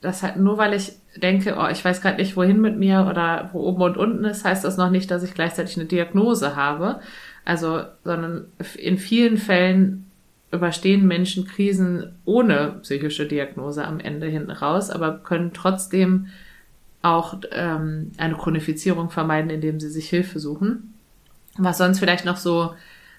das 0.00 0.22
halt 0.22 0.36
nur 0.36 0.56
weil 0.56 0.72
ich 0.74 0.92
denke, 1.16 1.56
oh, 1.58 1.68
ich 1.70 1.84
weiß 1.84 2.00
gerade 2.00 2.16
nicht, 2.16 2.36
wohin 2.36 2.60
mit 2.60 2.78
mir 2.78 3.06
oder 3.10 3.50
wo 3.52 3.60
oben 3.60 3.82
und 3.82 3.96
unten 3.96 4.24
ist, 4.24 4.44
heißt 4.44 4.64
das 4.64 4.76
noch 4.76 4.90
nicht, 4.90 5.10
dass 5.10 5.22
ich 5.22 5.34
gleichzeitig 5.34 5.76
eine 5.76 5.86
Diagnose 5.86 6.56
habe. 6.56 7.00
Also, 7.44 7.82
sondern 8.04 8.46
in 8.76 8.96
vielen 8.98 9.36
Fällen 9.36 10.06
überstehen 10.52 11.06
Menschen 11.06 11.46
Krisen 11.46 12.12
ohne 12.24 12.78
psychische 12.82 13.26
Diagnose 13.26 13.84
am 13.84 14.00
Ende 14.00 14.26
hinten 14.26 14.50
raus, 14.50 14.90
aber 14.90 15.18
können 15.18 15.52
trotzdem 15.52 16.28
auch 17.02 17.38
ähm, 17.52 18.12
eine 18.18 18.34
Chronifizierung 18.34 19.10
vermeiden, 19.10 19.50
indem 19.50 19.80
sie 19.80 19.90
sich 19.90 20.08
Hilfe 20.08 20.38
suchen. 20.38 20.89
Was 21.56 21.78
sonst 21.78 21.98
vielleicht 21.98 22.24
noch 22.24 22.36
so, 22.36 22.74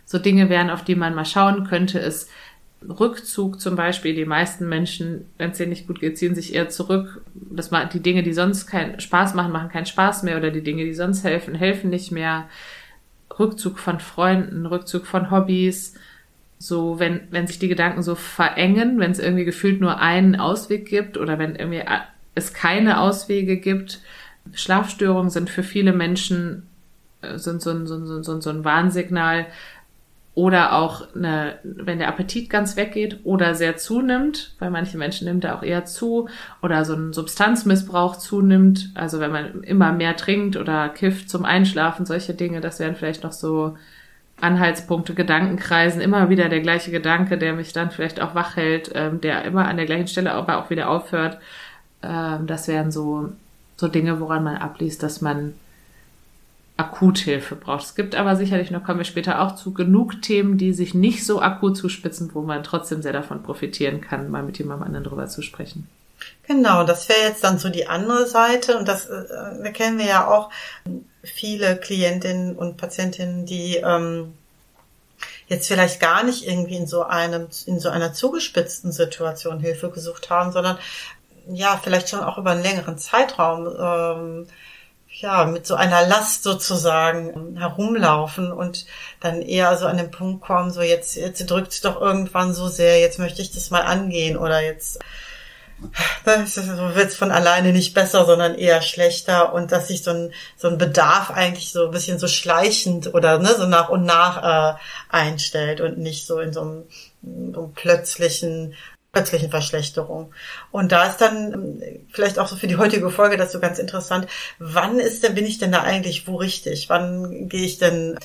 so 0.05 0.17
Dinge 0.17 0.49
wären, 0.49 0.69
auf 0.69 0.83
die 0.83 0.95
man 0.95 1.15
mal 1.15 1.25
schauen 1.25 1.65
könnte, 1.65 1.99
ist 1.99 2.29
Rückzug 2.87 3.59
zum 3.59 3.75
Beispiel. 3.75 4.15
Die 4.15 4.25
meisten 4.25 4.67
Menschen, 4.67 5.25
wenn 5.37 5.51
es 5.51 5.57
denen 5.57 5.69
nicht 5.69 5.87
gut 5.87 5.99
geht, 5.99 6.17
ziehen 6.17 6.35
sich 6.35 6.55
eher 6.55 6.69
zurück. 6.69 7.21
Das 7.33 7.69
die 7.93 7.99
Dinge, 7.99 8.23
die 8.23 8.33
sonst 8.33 8.67
keinen 8.67 8.99
Spaß 8.99 9.33
machen, 9.35 9.51
machen 9.51 9.69
keinen 9.69 9.85
Spaß 9.85 10.23
mehr 10.23 10.37
oder 10.37 10.51
die 10.51 10.63
Dinge, 10.63 10.83
die 10.83 10.93
sonst 10.93 11.23
helfen, 11.23 11.55
helfen 11.55 11.89
nicht 11.89 12.11
mehr. 12.11 12.49
Rückzug 13.39 13.79
von 13.79 13.99
Freunden, 13.99 14.65
Rückzug 14.65 15.05
von 15.05 15.31
Hobbys. 15.31 15.95
So, 16.57 16.99
wenn, 16.99 17.21
wenn 17.31 17.47
sich 17.47 17.59
die 17.59 17.69
Gedanken 17.69 18.03
so 18.03 18.15
verengen, 18.15 18.99
wenn 18.99 19.11
es 19.11 19.19
irgendwie 19.19 19.45
gefühlt 19.45 19.81
nur 19.81 19.99
einen 19.99 20.35
Ausweg 20.35 20.87
gibt 20.87 21.17
oder 21.17 21.39
wenn 21.39 21.55
irgendwie 21.55 21.83
es 22.35 22.53
keine 22.53 22.99
Auswege 22.99 23.57
gibt. 23.57 24.01
Schlafstörungen 24.53 25.29
sind 25.29 25.49
für 25.49 25.63
viele 25.63 25.93
Menschen 25.93 26.63
sind 27.35 27.61
so 27.61 27.71
ein, 27.71 27.87
so 27.87 27.95
ein, 27.95 28.23
so 28.23 28.33
ein, 28.33 28.41
so 28.41 28.49
ein 28.49 28.65
Warnsignal. 28.65 29.47
Oder 30.33 30.73
auch, 30.73 31.13
eine, 31.13 31.59
wenn 31.63 31.99
der 31.99 32.07
Appetit 32.07 32.49
ganz 32.49 32.77
weggeht 32.77 33.19
oder 33.25 33.53
sehr 33.53 33.75
zunimmt, 33.75 34.55
bei 34.59 34.69
manchen 34.69 34.97
Menschen 34.97 35.27
nimmt 35.27 35.43
er 35.43 35.57
auch 35.57 35.63
eher 35.63 35.83
zu, 35.83 36.29
oder 36.61 36.85
so 36.85 36.93
ein 36.93 37.11
Substanzmissbrauch 37.11 38.15
zunimmt, 38.15 38.91
also 38.95 39.19
wenn 39.19 39.31
man 39.31 39.63
immer 39.63 39.91
mehr 39.91 40.15
trinkt 40.15 40.55
oder 40.55 40.87
kifft 40.87 41.29
zum 41.29 41.43
Einschlafen, 41.43 42.05
solche 42.05 42.33
Dinge, 42.33 42.61
das 42.61 42.79
wären 42.79 42.95
vielleicht 42.95 43.23
noch 43.23 43.33
so 43.33 43.75
Anhaltspunkte, 44.39 45.13
Gedankenkreisen, 45.13 46.01
immer 46.01 46.29
wieder 46.29 46.47
der 46.47 46.61
gleiche 46.61 46.91
Gedanke, 46.91 47.37
der 47.37 47.53
mich 47.53 47.73
dann 47.73 47.91
vielleicht 47.91 48.21
auch 48.21 48.33
wach 48.33 48.55
hält, 48.55 48.91
ähm, 48.95 49.19
der 49.19 49.43
immer 49.43 49.67
an 49.67 49.77
der 49.77 49.85
gleichen 49.85 50.07
Stelle 50.07 50.31
aber 50.31 50.57
auch 50.57 50.69
wieder 50.69 50.89
aufhört. 50.89 51.39
Ähm, 52.01 52.47
das 52.47 52.69
wären 52.69 52.91
so, 52.91 53.33
so 53.75 53.89
Dinge, 53.89 54.19
woran 54.19 54.43
man 54.43 54.57
abliest, 54.57 55.03
dass 55.03 55.21
man 55.21 55.53
Akuthilfe 56.81 57.55
braucht. 57.55 57.83
Es 57.83 57.95
gibt 57.95 58.15
aber 58.15 58.35
sicherlich, 58.35 58.71
noch 58.71 58.83
kommen 58.83 58.99
wir 58.99 59.05
später 59.05 59.41
auch 59.41 59.55
zu, 59.55 59.73
genug 59.73 60.21
Themen, 60.21 60.57
die 60.57 60.73
sich 60.73 60.93
nicht 60.93 61.25
so 61.25 61.41
akut 61.41 61.77
zuspitzen, 61.77 62.31
wo 62.33 62.41
man 62.41 62.63
trotzdem 62.63 63.01
sehr 63.01 63.13
davon 63.13 63.43
profitieren 63.43 64.01
kann, 64.01 64.31
mal 64.31 64.43
mit 64.43 64.57
jemandem 64.57 64.87
anderen 64.87 65.03
drüber 65.05 65.27
zu 65.27 65.41
sprechen. 65.41 65.87
Genau, 66.47 66.83
das 66.83 67.07
wäre 67.07 67.21
jetzt 67.27 67.43
dann 67.43 67.59
so 67.59 67.69
die 67.69 67.87
andere 67.87 68.27
Seite 68.27 68.77
und 68.77 68.87
das 68.87 69.07
äh, 69.07 69.71
kennen 69.71 69.97
wir 69.97 70.05
ja 70.05 70.27
auch 70.27 70.49
viele 71.23 71.77
Klientinnen 71.77 72.55
und 72.55 72.77
Patientinnen, 72.77 73.45
die 73.45 73.77
ähm, 73.77 74.33
jetzt 75.47 75.67
vielleicht 75.67 75.99
gar 75.99 76.23
nicht 76.23 76.47
irgendwie 76.47 76.77
in 76.77 76.87
so 76.87 77.03
einem 77.03 77.47
in 77.65 77.79
so 77.79 77.89
einer 77.89 78.13
zugespitzten 78.13 78.91
Situation 78.91 79.59
Hilfe 79.59 79.89
gesucht 79.89 80.29
haben, 80.29 80.51
sondern 80.51 80.77
ja 81.47 81.79
vielleicht 81.81 82.09
schon 82.09 82.21
auch 82.21 82.37
über 82.37 82.51
einen 82.51 82.63
längeren 82.63 82.97
Zeitraum 82.97 83.67
ähm, 83.79 84.47
ja, 85.21 85.45
mit 85.45 85.67
so 85.67 85.75
einer 85.75 86.07
Last 86.07 86.43
sozusagen 86.43 87.57
herumlaufen 87.57 88.51
und 88.51 88.85
dann 89.19 89.41
eher 89.41 89.77
so 89.77 89.85
an 89.85 89.97
den 89.97 90.11
Punkt 90.11 90.41
kommen, 90.41 90.71
so 90.71 90.81
jetzt, 90.81 91.15
jetzt 91.15 91.49
drückt 91.49 91.71
es 91.73 91.81
doch 91.81 92.01
irgendwann 92.01 92.53
so 92.53 92.67
sehr, 92.67 92.99
jetzt 92.99 93.19
möchte 93.19 93.41
ich 93.41 93.51
das 93.51 93.69
mal 93.69 93.81
angehen 93.81 94.37
oder 94.37 94.61
jetzt 94.61 94.99
das 96.25 96.57
wird 96.57 97.09
es 97.09 97.15
von 97.15 97.31
alleine 97.31 97.73
nicht 97.73 97.93
besser, 97.93 98.25
sondern 98.25 98.55
eher 98.55 98.81
schlechter 98.81 99.53
und 99.53 99.71
dass 99.71 99.87
sich 99.87 100.03
so 100.03 100.11
ein, 100.11 100.33
so 100.55 100.67
ein 100.67 100.77
Bedarf 100.77 101.31
eigentlich 101.31 101.71
so 101.71 101.85
ein 101.85 101.91
bisschen 101.91 102.19
so 102.19 102.27
schleichend 102.27 103.13
oder 103.13 103.39
ne, 103.39 103.49
so 103.57 103.65
nach 103.65 103.89
und 103.89 104.05
nach 104.05 104.75
äh, 104.75 104.77
einstellt 105.09 105.81
und 105.81 105.97
nicht 105.97 106.27
so 106.27 106.39
in 106.39 106.53
so 106.53 106.61
einem, 106.61 106.83
so 107.53 107.63
einem 107.63 107.73
plötzlichen 107.73 108.75
plötzlichen 109.11 109.49
Verschlechterung. 109.49 110.33
Und 110.71 110.91
da 110.91 111.05
ist 111.05 111.17
dann 111.17 111.53
ähm, 111.53 111.83
vielleicht 112.11 112.39
auch 112.39 112.47
so 112.47 112.55
für 112.55 112.67
die 112.67 112.77
heutige 112.77 113.09
Folge 113.09 113.37
das 113.37 113.51
so 113.51 113.59
ganz 113.59 113.77
interessant. 113.77 114.27
Wann 114.57 114.99
ist 114.99 115.23
denn, 115.23 115.35
bin 115.35 115.45
ich 115.45 115.57
denn 115.57 115.71
da 115.71 115.81
eigentlich 115.81 116.27
wo 116.27 116.37
richtig? 116.37 116.89
Wann 116.89 117.49
gehe 117.49 117.65
ich 117.65 117.77
denn 117.77 118.17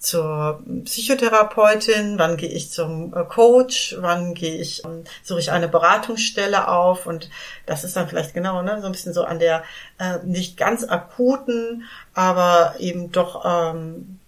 zur 0.00 0.60
Psychotherapeutin, 0.84 2.18
wann 2.18 2.36
gehe 2.36 2.48
ich 2.48 2.72
zum 2.72 3.14
äh, 3.14 3.22
Coach, 3.22 3.96
wann 4.00 4.34
gehe 4.34 4.56
ich, 4.56 4.84
ähm, 4.84 5.04
suche 5.22 5.38
ich 5.38 5.52
eine 5.52 5.68
Beratungsstelle 5.68 6.66
auf 6.66 7.06
und 7.06 7.30
das 7.66 7.84
ist 7.84 7.94
dann 7.94 8.08
vielleicht 8.08 8.34
genau 8.34 8.62
ne, 8.62 8.80
so 8.80 8.86
ein 8.86 8.92
bisschen 8.92 9.12
so 9.12 9.22
an 9.22 9.38
der 9.38 9.62
äh, 10.00 10.18
nicht 10.24 10.56
ganz 10.56 10.82
akuten, 10.82 11.84
aber 12.14 12.74
eben 12.80 13.12
doch 13.12 13.44
ähm, 13.44 14.18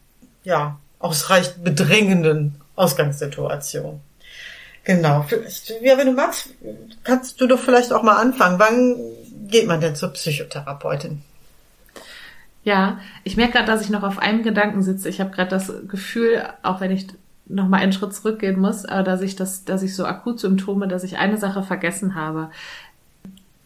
ja 0.44 0.78
ausreichend 1.00 1.64
bedrängenden 1.64 2.60
Ausgangssituation. 2.76 4.00
Genau. 4.84 5.24
Ja, 5.82 5.98
wenn 5.98 6.06
du 6.06 6.12
magst, 6.12 6.50
kannst 7.02 7.40
du 7.40 7.46
doch 7.46 7.58
vielleicht 7.58 7.92
auch 7.92 8.02
mal 8.02 8.16
anfangen. 8.16 8.58
Wann 8.58 8.96
geht 9.48 9.66
man 9.66 9.80
denn 9.80 9.96
zur 9.96 10.10
Psychotherapeutin? 10.10 11.22
Ja, 12.64 12.98
ich 13.24 13.36
merke 13.36 13.54
gerade, 13.54 13.66
dass 13.66 13.82
ich 13.82 13.90
noch 13.90 14.02
auf 14.02 14.18
einem 14.18 14.42
Gedanken 14.42 14.82
sitze. 14.82 15.08
Ich 15.08 15.20
habe 15.20 15.30
gerade 15.30 15.50
das 15.50 15.72
Gefühl, 15.88 16.42
auch 16.62 16.80
wenn 16.80 16.90
ich 16.90 17.06
noch 17.46 17.68
mal 17.68 17.78
einen 17.78 17.92
Schritt 17.92 18.14
zurückgehen 18.14 18.58
muss, 18.58 18.84
äh, 18.84 19.04
dass 19.04 19.20
ich 19.20 19.36
das, 19.36 19.64
dass 19.64 19.82
ich 19.82 19.94
so 19.94 20.06
Akutsymptome, 20.06 20.88
dass 20.88 21.04
ich 21.04 21.18
eine 21.18 21.36
Sache 21.36 21.62
vergessen 21.62 22.14
habe. 22.14 22.50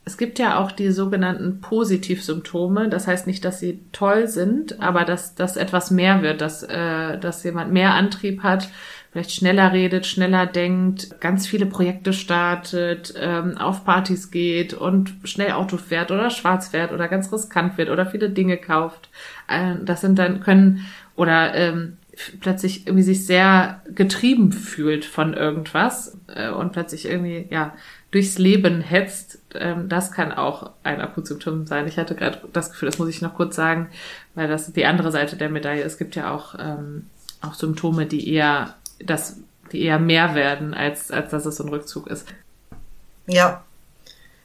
es 0.05 0.17
gibt 0.17 0.39
ja 0.39 0.59
auch 0.59 0.73
die 0.73 0.91
sogenannten 0.91 1.61
Positivsymptome. 1.61 2.89
Das 2.89 3.07
heißt 3.07 3.27
nicht, 3.27 3.45
dass 3.45 3.61
sie 3.61 3.81
toll 3.93 4.27
sind, 4.27 4.81
aber 4.81 5.05
dass, 5.05 5.35
dass 5.35 5.57
etwas 5.57 5.91
mehr 5.91 6.23
wird, 6.23 6.41
dass, 6.41 6.63
äh, 6.63 7.19
dass 7.19 7.45
jemand 7.45 7.73
mehr 7.73 7.93
Antrieb 7.93 8.43
hat, 8.43 8.69
vielleicht 9.11 9.33
schneller 9.33 9.73
redet, 9.73 10.07
schneller 10.07 10.47
denkt, 10.47 11.21
ganz 11.21 11.47
viele 11.47 11.67
Projekte 11.67 12.13
startet, 12.13 13.15
ähm, 13.19 13.57
auf 13.59 13.85
Partys 13.85 14.31
geht 14.31 14.75
und 14.75 15.15
schnell 15.25 15.53
Auto 15.53 15.77
fährt 15.77 16.11
oder 16.11 16.31
schwarz 16.31 16.69
fährt 16.69 16.93
oder 16.93 17.09
ganz 17.09 17.33
riskant 17.33 17.79
wird 17.79 17.91
oder 17.91 18.07
viele 18.07 18.31
Dinge 18.31 18.57
kauft. 18.57 19.09
Äh, 19.49 19.77
das 19.83 20.01
sind 20.01 20.19
dann 20.19 20.41
können 20.41 20.87
oder 21.17 21.55
ähm, 21.55 21.97
plötzlich 22.41 22.87
irgendwie 22.87 23.05
sich 23.05 23.27
sehr 23.27 23.83
getrieben 23.95 24.53
fühlt 24.53 25.05
von 25.05 25.35
irgendwas 25.35 26.19
äh, 26.35 26.51
und 26.51 26.73
plötzlich 26.73 27.07
irgendwie 27.07 27.47
ja 27.51 27.75
durchs 28.11 28.39
Leben 28.39 28.81
hetzt, 28.81 29.39
ähm, 29.55 29.89
das 29.89 30.13
kann 30.13 30.33
auch 30.33 30.71
ein 30.83 31.01
Akutsymptom 31.01 31.67
sein. 31.67 31.87
Ich 31.87 31.99
hatte 31.99 32.15
gerade 32.15 32.41
das 32.53 32.71
Gefühl, 32.71 32.89
das 32.89 32.99
muss 32.99 33.09
ich 33.09 33.23
noch 33.23 33.35
kurz 33.35 33.57
sagen, 33.57 33.89
weil 34.35 34.49
das 34.49 34.73
die 34.73 34.87
andere 34.87 35.13
Seite 35.13 35.37
der 35.37 35.51
Medaille. 35.51 35.83
Es 35.83 35.99
gibt 35.99 36.17
ja 36.17 36.33
auch 36.33 36.55
ähm, 36.59 37.07
auch 37.43 37.55
Symptome, 37.55 38.07
die 38.07 38.33
eher 38.33 38.75
das, 39.05 39.37
die 39.73 39.83
eher 39.83 39.99
mehr 39.99 40.35
werden, 40.35 40.75
als 40.75 41.11
als 41.11 41.31
dass 41.31 41.47
es 41.47 41.57
so 41.57 41.65
ein 41.65 41.71
Rückzug 41.71 42.07
ist. 42.09 42.27
Ja, 43.27 43.65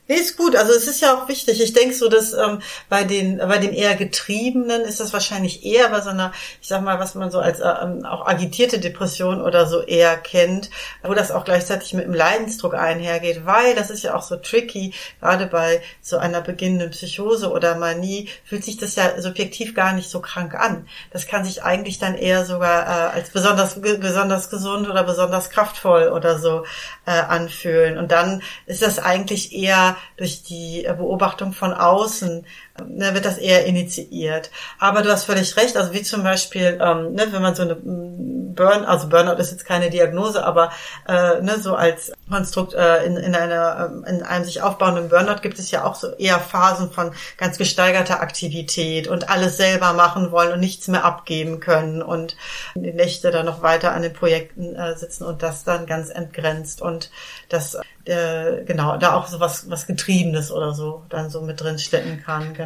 Nee, 0.06 0.16
ist 0.16 0.36
gut. 0.36 0.54
Also 0.54 0.74
es 0.74 0.86
ist 0.86 1.00
ja 1.00 1.14
auch 1.14 1.28
wichtig. 1.28 1.62
Ich 1.62 1.72
denke 1.72 1.94
so, 1.94 2.10
dass 2.10 2.34
ähm, 2.34 2.58
bei 2.90 3.04
den 3.04 3.38
bei 3.38 3.56
den 3.56 3.72
eher 3.72 3.94
Getriebenen 3.96 4.82
ist 4.82 5.00
das 5.00 5.14
wahrscheinlich 5.14 5.64
eher 5.64 5.88
bei 5.88 6.02
so 6.02 6.10
einer, 6.10 6.32
ich 6.60 6.68
sag 6.68 6.82
mal, 6.82 6.98
was 6.98 7.14
man 7.14 7.30
so 7.30 7.38
als 7.40 7.60
ähm, 7.60 8.04
auch 8.04 8.26
agitierte 8.26 8.78
Depression 8.78 9.40
oder 9.40 9.66
so 9.66 9.80
eher 9.80 10.18
kennt, 10.18 10.68
wo 11.02 11.14
das 11.14 11.30
auch 11.30 11.46
gleichzeitig 11.46 11.94
mit 11.94 12.04
einem 12.04 12.12
Leidensdruck 12.12 12.74
einhergeht, 12.74 13.46
weil 13.46 13.74
das 13.74 13.88
ist 13.88 14.02
ja 14.02 14.14
auch 14.14 14.20
so 14.20 14.36
tricky, 14.36 14.92
gerade 15.20 15.46
bei 15.46 15.80
so 16.02 16.18
einer 16.18 16.42
beginnenden 16.42 16.90
Psychose 16.90 17.50
oder 17.50 17.74
Manie 17.76 18.28
fühlt 18.44 18.62
sich 18.62 18.76
das 18.76 18.96
ja 18.96 19.18
subjektiv 19.22 19.74
gar 19.74 19.94
nicht 19.94 20.10
so 20.10 20.20
krank 20.20 20.54
an. 20.54 20.86
Das 21.12 21.26
kann 21.26 21.46
sich 21.46 21.62
eigentlich 21.62 21.98
dann 21.98 22.14
eher 22.14 22.44
sogar 22.44 22.82
äh, 22.82 23.16
als 23.16 23.30
besonders 23.30 23.80
besonders 23.80 24.50
gesund 24.50 24.86
oder 24.86 25.02
besonders 25.02 25.48
kraftvoll 25.48 26.08
oder 26.08 26.38
so 26.38 26.66
äh, 27.06 27.12
anfühlen. 27.12 27.96
Und 27.96 28.12
dann 28.12 28.42
ist 28.66 28.82
das 28.82 28.98
eigentlich 28.98 29.54
eher 29.54 29.93
durch 30.16 30.42
die 30.42 30.82
Beobachtung 30.82 31.52
von 31.52 31.72
außen 31.72 32.46
ne, 32.82 33.14
wird 33.14 33.24
das 33.24 33.38
eher 33.38 33.66
initiiert. 33.66 34.50
Aber 34.78 35.02
du 35.02 35.10
hast 35.10 35.24
völlig 35.24 35.56
recht, 35.56 35.76
also 35.76 35.92
wie 35.92 36.02
zum 36.02 36.22
Beispiel, 36.22 36.78
ähm, 36.80 37.14
ne, 37.14 37.28
wenn 37.30 37.42
man 37.42 37.54
so 37.54 37.62
eine 37.62 37.74
mm, 37.76 38.54
Burn, 38.54 38.84
also 38.84 39.08
Burnout 39.08 39.40
ist 39.40 39.50
jetzt 39.50 39.66
keine 39.66 39.90
Diagnose, 39.90 40.44
aber 40.44 40.70
äh, 41.08 41.40
ne, 41.40 41.58
so 41.58 41.74
als 41.74 42.12
Konstrukt 42.28 42.74
äh, 42.74 43.04
in, 43.04 43.16
in, 43.16 43.34
einer, 43.34 43.90
ähm, 43.90 44.04
in 44.04 44.22
einem 44.22 44.44
sich 44.44 44.62
aufbauenden 44.62 45.08
Burnout 45.08 45.40
gibt 45.42 45.58
es 45.58 45.70
ja 45.70 45.84
auch 45.84 45.94
so 45.94 46.12
eher 46.16 46.38
Phasen 46.38 46.90
von 46.90 47.12
ganz 47.36 47.58
gesteigerter 47.58 48.20
Aktivität 48.20 49.08
und 49.08 49.28
alles 49.28 49.56
selber 49.56 49.92
machen 49.92 50.30
wollen 50.30 50.52
und 50.52 50.60
nichts 50.60 50.88
mehr 50.88 51.04
abgeben 51.04 51.60
können 51.60 52.02
und 52.02 52.36
die 52.74 52.92
Nächte 52.92 53.30
dann 53.30 53.46
noch 53.46 53.62
weiter 53.62 53.92
an 53.92 54.02
den 54.02 54.12
Projekten 54.12 54.74
äh, 54.74 54.96
sitzen 54.96 55.24
und 55.24 55.42
das 55.42 55.64
dann 55.64 55.86
ganz 55.86 56.10
entgrenzt 56.10 56.80
und 56.80 57.10
das 57.48 57.76
äh, 58.04 58.64
genau 58.64 58.96
da 58.96 59.14
auch 59.14 59.26
so 59.26 59.40
was 59.40 59.70
was 59.70 59.86
Getriebenes 59.86 60.50
oder 60.52 60.74
so 60.74 61.02
dann 61.08 61.30
so 61.30 61.40
mit 61.40 61.60
drin 61.60 61.78
stecken 61.78 62.22
kann 62.24 62.54
genau. 62.54 62.63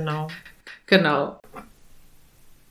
Genau. 0.87 1.39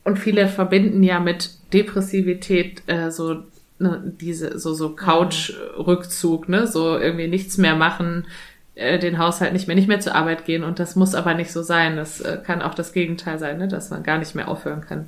Und 0.04 0.18
viele 0.18 0.48
verbinden 0.48 1.02
ja 1.02 1.20
mit 1.20 1.50
Depressivität 1.72 2.82
äh, 2.86 3.10
so 3.10 3.44
ne, 3.78 4.02
diese 4.20 4.58
so 4.58 4.74
so 4.74 4.90
Couch-Rückzug, 4.90 6.48
ne, 6.48 6.66
so 6.66 6.98
irgendwie 6.98 7.28
nichts 7.28 7.58
mehr 7.58 7.76
machen, 7.76 8.26
äh, 8.74 8.98
den 8.98 9.18
Haushalt 9.18 9.52
nicht 9.52 9.66
mehr 9.66 9.76
nicht 9.76 9.88
mehr 9.88 10.00
zur 10.00 10.14
Arbeit 10.14 10.44
gehen 10.44 10.64
und 10.64 10.78
das 10.78 10.96
muss 10.96 11.14
aber 11.14 11.34
nicht 11.34 11.52
so 11.52 11.62
sein. 11.62 11.96
Das 11.96 12.20
äh, 12.20 12.38
kann 12.44 12.62
auch 12.62 12.74
das 12.74 12.92
Gegenteil 12.92 13.38
sein, 13.38 13.58
ne, 13.58 13.68
dass 13.68 13.90
man 13.90 14.02
gar 14.02 14.18
nicht 14.18 14.34
mehr 14.34 14.48
aufhören 14.48 14.80
kann. 14.80 15.06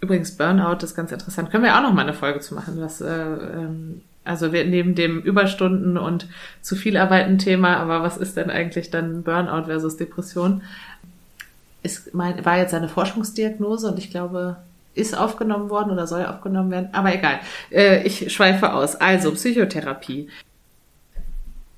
Übrigens 0.00 0.36
Burnout 0.36 0.84
ist 0.84 0.94
ganz 0.94 1.10
interessant. 1.10 1.50
Können 1.50 1.64
wir 1.64 1.76
auch 1.76 1.82
noch 1.82 1.92
mal 1.92 2.02
eine 2.02 2.14
Folge 2.14 2.40
zu 2.40 2.54
machen, 2.54 2.80
was 2.80 3.00
äh, 3.00 3.06
ähm, 3.08 4.02
also 4.28 4.52
wir 4.52 4.66
neben 4.66 4.94
dem 4.94 5.20
Überstunden 5.20 5.96
und 5.96 6.28
zu 6.60 6.76
viel 6.76 6.98
Arbeiten 6.98 7.38
Thema, 7.38 7.78
aber 7.78 8.02
was 8.02 8.18
ist 8.18 8.36
denn 8.36 8.50
eigentlich 8.50 8.90
dann 8.90 9.22
Burnout 9.22 9.64
versus 9.64 9.96
Depression? 9.96 10.62
Ist 11.82 12.14
mein, 12.14 12.44
war 12.44 12.58
jetzt 12.58 12.74
eine 12.74 12.88
Forschungsdiagnose 12.88 13.88
und 13.88 13.98
ich 13.98 14.10
glaube, 14.10 14.56
ist 14.94 15.16
aufgenommen 15.16 15.70
worden 15.70 15.92
oder 15.92 16.06
soll 16.06 16.26
aufgenommen 16.26 16.70
werden. 16.70 16.88
Aber 16.92 17.14
egal. 17.14 17.40
Äh, 17.70 18.02
ich 18.02 18.32
schweife 18.32 18.72
aus. 18.72 18.96
Also 18.96 19.32
Psychotherapie. 19.32 20.28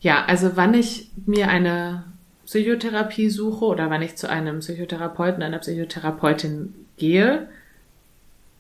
Ja, 0.01 0.25
also 0.27 0.53
wann 0.55 0.75
ich 0.75 1.11
mir 1.27 1.49
eine 1.49 2.05
Psychotherapie 2.47 3.29
suche 3.29 3.65
oder 3.65 3.91
wann 3.91 4.03
ich 4.03 4.17
zu 4.17 4.29
einem 4.29 4.61
Psychotherapeuten, 4.61 5.43
einer 5.43 5.59
Psychotherapeutin 5.59 6.75
gehe, 6.97 7.49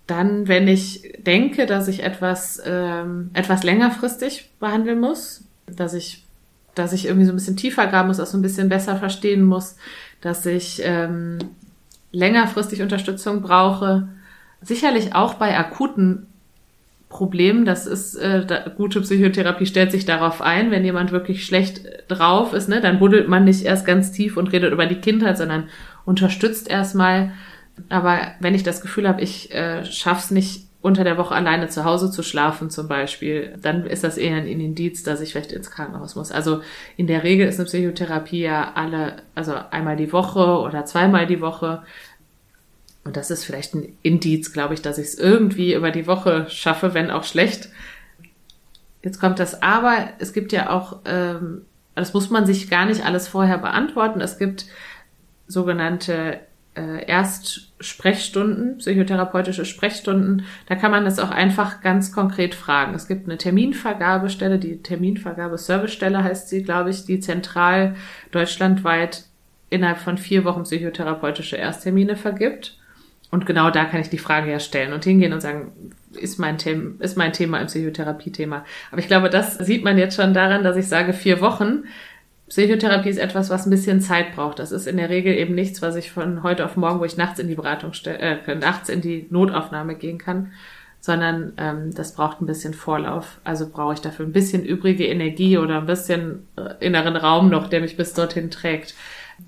dann, 0.06 0.48
wenn 0.48 0.68
ich 0.68 1.14
denke, 1.18 1.66
dass 1.66 1.88
ich 1.88 2.02
etwas, 2.02 2.60
ähm, 2.64 3.30
etwas 3.32 3.62
längerfristig 3.62 4.50
behandeln 4.58 5.00
muss, 5.00 5.44
dass 5.66 5.94
ich, 5.94 6.24
dass 6.80 6.92
ich 6.92 7.06
irgendwie 7.06 7.26
so 7.26 7.32
ein 7.32 7.36
bisschen 7.36 7.56
tiefer 7.56 7.86
graben 7.86 8.08
muss, 8.08 8.20
auch 8.20 8.26
so 8.26 8.38
ein 8.38 8.42
bisschen 8.42 8.68
besser 8.68 8.96
verstehen 8.96 9.44
muss, 9.44 9.76
dass 10.20 10.46
ich 10.46 10.80
ähm, 10.84 11.38
längerfristig 12.12 12.82
Unterstützung 12.82 13.42
brauche. 13.42 14.08
Sicherlich 14.62 15.14
auch 15.14 15.34
bei 15.34 15.58
akuten 15.58 16.26
Problemen. 17.10 17.64
Das 17.64 17.86
ist 17.86 18.14
äh, 18.14 18.46
da, 18.46 18.68
gute 18.68 19.00
Psychotherapie 19.02 19.66
stellt 19.66 19.90
sich 19.92 20.06
darauf 20.06 20.40
ein, 20.40 20.70
wenn 20.70 20.84
jemand 20.84 21.12
wirklich 21.12 21.44
schlecht 21.44 21.82
drauf 22.08 22.54
ist, 22.54 22.68
ne, 22.68 22.80
dann 22.80 22.98
buddelt 22.98 23.28
man 23.28 23.44
nicht 23.44 23.64
erst 23.64 23.84
ganz 23.84 24.12
tief 24.12 24.36
und 24.36 24.52
redet 24.52 24.72
über 24.72 24.86
die 24.86 25.00
Kindheit, 25.00 25.36
sondern 25.36 25.68
unterstützt 26.04 26.70
erstmal. 26.70 27.32
Aber 27.88 28.18
wenn 28.40 28.54
ich 28.54 28.62
das 28.62 28.80
Gefühl 28.80 29.08
habe, 29.08 29.20
ich 29.20 29.52
äh, 29.52 29.84
schaff's 29.84 30.30
nicht 30.30 30.69
unter 30.82 31.04
der 31.04 31.18
Woche 31.18 31.34
alleine 31.34 31.68
zu 31.68 31.84
Hause 31.84 32.10
zu 32.10 32.22
schlafen 32.22 32.70
zum 32.70 32.88
Beispiel, 32.88 33.56
dann 33.60 33.86
ist 33.86 34.02
das 34.02 34.16
eher 34.16 34.36
ein 34.36 34.46
Indiz, 34.46 35.02
dass 35.02 35.20
ich 35.20 35.32
vielleicht 35.32 35.52
ins 35.52 35.70
Krankenhaus 35.70 36.14
muss. 36.14 36.32
Also 36.32 36.62
in 36.96 37.06
der 37.06 37.22
Regel 37.22 37.46
ist 37.46 37.58
eine 37.58 37.66
Psychotherapie 37.66 38.40
ja 38.40 38.72
alle, 38.74 39.16
also 39.34 39.54
einmal 39.70 39.96
die 39.96 40.12
Woche 40.12 40.58
oder 40.60 40.86
zweimal 40.86 41.26
die 41.26 41.42
Woche. 41.42 41.82
Und 43.04 43.16
das 43.16 43.30
ist 43.30 43.44
vielleicht 43.44 43.74
ein 43.74 43.96
Indiz, 44.02 44.52
glaube 44.52 44.74
ich, 44.74 44.80
dass 44.80 44.98
ich 44.98 45.08
es 45.08 45.14
irgendwie 45.16 45.74
über 45.74 45.90
die 45.90 46.06
Woche 46.06 46.46
schaffe, 46.48 46.94
wenn 46.94 47.10
auch 47.10 47.24
schlecht. 47.24 47.68
Jetzt 49.02 49.20
kommt 49.20 49.38
das 49.38 49.62
Aber. 49.62 50.10
Es 50.18 50.32
gibt 50.32 50.52
ja 50.52 50.70
auch, 50.70 51.00
ähm, 51.04 51.62
das 51.94 52.14
muss 52.14 52.30
man 52.30 52.46
sich 52.46 52.70
gar 52.70 52.86
nicht 52.86 53.04
alles 53.04 53.28
vorher 53.28 53.58
beantworten. 53.58 54.20
Es 54.20 54.38
gibt 54.38 54.66
sogenannte 55.46 56.40
äh, 56.74 57.06
Erstsprechstunden, 57.80 58.76
psychotherapeutische 58.76 59.64
Sprechstunden, 59.64 60.44
da 60.66 60.74
kann 60.74 60.90
man 60.90 61.06
das 61.06 61.18
auch 61.18 61.30
einfach 61.30 61.80
ganz 61.80 62.12
konkret 62.12 62.54
fragen. 62.54 62.94
Es 62.94 63.08
gibt 63.08 63.26
eine 63.26 63.38
Terminvergabestelle, 63.38 64.58
die 64.58 64.82
Terminvergabe-Servicestelle 64.82 66.22
heißt 66.22 66.50
sie, 66.50 66.62
glaube 66.62 66.90
ich, 66.90 67.06
die 67.06 67.20
zentral 67.20 67.96
deutschlandweit 68.32 69.24
innerhalb 69.70 69.98
von 69.98 70.18
vier 70.18 70.44
Wochen 70.44 70.64
psychotherapeutische 70.64 71.56
Ersttermine 71.56 72.16
vergibt. 72.16 72.76
Und 73.30 73.46
genau 73.46 73.70
da 73.70 73.84
kann 73.84 74.00
ich 74.00 74.10
die 74.10 74.18
Frage 74.18 74.50
ja 74.50 74.60
stellen 74.60 74.92
und 74.92 75.04
hingehen 75.04 75.32
und 75.32 75.40
sagen, 75.40 75.72
ist 76.12 76.38
mein, 76.38 76.58
Thema, 76.58 76.92
ist 76.98 77.16
mein 77.16 77.32
Thema 77.32 77.58
ein 77.58 77.68
Psychotherapie-Thema. 77.68 78.64
Aber 78.90 79.00
ich 79.00 79.06
glaube, 79.06 79.30
das 79.30 79.56
sieht 79.56 79.84
man 79.84 79.96
jetzt 79.96 80.16
schon 80.16 80.34
daran, 80.34 80.64
dass 80.64 80.76
ich 80.76 80.88
sage 80.88 81.12
vier 81.12 81.40
Wochen, 81.40 81.84
Psychotherapie 82.50 83.10
ist 83.10 83.18
etwas, 83.18 83.48
was 83.48 83.64
ein 83.64 83.70
bisschen 83.70 84.00
Zeit 84.00 84.34
braucht. 84.34 84.58
Das 84.58 84.72
ist 84.72 84.88
in 84.88 84.96
der 84.96 85.08
Regel 85.08 85.34
eben 85.34 85.54
nichts, 85.54 85.82
was 85.82 85.94
ich 85.94 86.10
von 86.10 86.42
heute 86.42 86.64
auf 86.64 86.76
morgen, 86.76 86.98
wo 86.98 87.04
ich 87.04 87.16
nachts 87.16 87.38
in 87.38 87.46
die 87.46 87.54
Beratung 87.54 87.92
äh, 88.04 88.54
nachts 88.56 88.88
in 88.88 89.00
die 89.00 89.28
Notaufnahme 89.30 89.94
gehen 89.94 90.18
kann, 90.18 90.50
sondern 91.00 91.52
ähm, 91.58 91.94
das 91.94 92.12
braucht 92.12 92.42
ein 92.42 92.46
bisschen 92.46 92.74
Vorlauf. 92.74 93.38
Also 93.44 93.68
brauche 93.68 93.94
ich 93.94 94.00
dafür 94.00 94.26
ein 94.26 94.32
bisschen 94.32 94.64
übrige 94.64 95.06
Energie 95.06 95.58
oder 95.58 95.78
ein 95.78 95.86
bisschen 95.86 96.48
äh, 96.56 96.84
inneren 96.84 97.14
Raum 97.14 97.50
noch, 97.50 97.68
der 97.68 97.80
mich 97.80 97.96
bis 97.96 98.14
dorthin 98.14 98.50
trägt. 98.50 98.94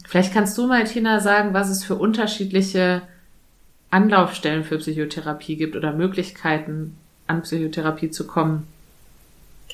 Vielleicht 0.06 0.32
kannst 0.32 0.56
du 0.56 0.68
mal, 0.68 0.84
Tina, 0.84 1.18
sagen, 1.18 1.54
was 1.54 1.70
es 1.70 1.82
für 1.82 1.96
unterschiedliche 1.96 3.02
Anlaufstellen 3.90 4.62
für 4.62 4.78
Psychotherapie 4.78 5.56
gibt 5.56 5.74
oder 5.74 5.92
Möglichkeiten, 5.92 6.96
an 7.26 7.42
Psychotherapie 7.42 8.10
zu 8.10 8.28
kommen. 8.28 8.68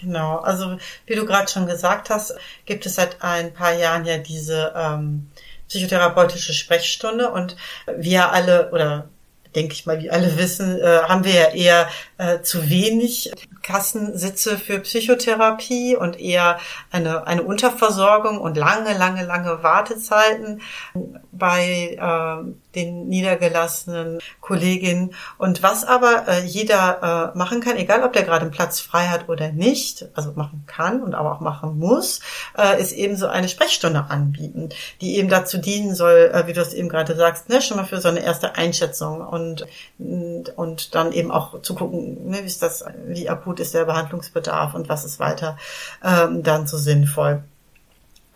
Genau, 0.01 0.39
also 0.39 0.79
wie 1.07 1.15
du 1.15 1.27
gerade 1.27 1.51
schon 1.51 1.67
gesagt 1.67 2.11
hast, 2.11 2.35
gibt 2.67 2.87
es 2.87 2.95
seit 2.95 3.23
ein 3.23 3.53
paar 3.53 3.73
Jahren 3.73 4.05
ja 4.05 4.19
diese 4.19 4.73
ähm, 4.77 5.29
psychotherapeutische 5.69 6.53
Sprechstunde 6.53 7.31
und 7.31 7.57
wir 7.87 8.33
alle 8.33 8.71
oder 8.71 9.09
denke 9.55 9.73
ich 9.73 9.87
mal, 9.87 10.01
wie 10.01 10.11
alle 10.11 10.37
wissen, 10.37 10.79
äh, 10.79 11.01
haben 11.03 11.25
wir 11.25 11.33
ja 11.33 11.49
eher 11.49 11.89
äh, 12.19 12.43
zu 12.43 12.69
wenig 12.69 13.33
Kassensitze 13.63 14.59
für 14.59 14.79
Psychotherapie 14.81 15.97
und 15.97 16.21
eher 16.21 16.59
eine, 16.91 17.27
eine 17.27 17.43
Unterversorgung 17.43 18.39
und 18.41 18.57
lange, 18.57 18.97
lange, 18.97 19.25
lange 19.25 19.63
Wartezeiten 19.63 20.61
bei 21.33 21.97
äh, 21.99 22.53
den 22.75 23.09
niedergelassenen 23.09 24.19
Kolleginnen. 24.41 25.15
Und 25.39 25.63
was 25.63 25.85
aber 25.85 26.29
äh, 26.29 26.45
jeder 26.45 27.33
äh, 27.35 27.39
machen 27.39 27.61
kann, 27.61 27.77
egal 27.77 28.03
ob 28.03 28.13
der 28.13 28.25
gerade 28.25 28.43
einen 28.43 28.51
Platz 28.51 28.81
frei 28.81 29.07
hat 29.07 29.29
oder 29.29 29.53
nicht, 29.53 30.07
also 30.15 30.33
machen 30.33 30.65
kann 30.67 31.03
und 31.03 31.15
aber 31.15 31.33
auch 31.33 31.41
machen 31.41 31.79
muss, 31.79 32.21
äh, 32.57 32.81
ist 32.81 32.93
eben 32.93 33.17
so 33.17 33.27
eine 33.27 33.49
Sprechstunde 33.49 34.07
anbieten, 34.09 34.69
die 35.01 35.17
eben 35.17 35.29
dazu 35.29 35.59
dienen 35.59 35.95
soll, 35.95 36.31
äh, 36.33 36.47
wie 36.47 36.53
du 36.53 36.61
es 36.61 36.75
eben 36.75 36.89
gerade 36.89 37.17
sagst, 37.17 37.49
ne, 37.49 37.63
schon 37.63 37.77
mal 37.77 37.85
für 37.85 38.01
so 38.01 38.09
eine 38.09 38.21
erste 38.21 38.57
Einschätzung 38.57 39.21
und, 39.21 39.67
und 39.99 40.95
dann 40.95 41.13
eben 41.13 41.31
auch 41.31 41.63
zu 41.63 41.75
gucken, 41.75 42.29
ne, 42.29 42.39
wie 42.43 42.47
ist 42.47 42.63
das, 42.63 42.85
wie 43.07 43.29
akut 43.29 43.61
ist 43.61 43.75
der 43.75 43.85
Behandlungsbedarf 43.85 44.75
und 44.75 44.89
was 44.89 45.05
ist 45.05 45.19
weiter 45.19 45.57
ähm, 46.05 46.43
dann 46.43 46.67
so 46.67 46.77
sinnvoll. 46.77 47.43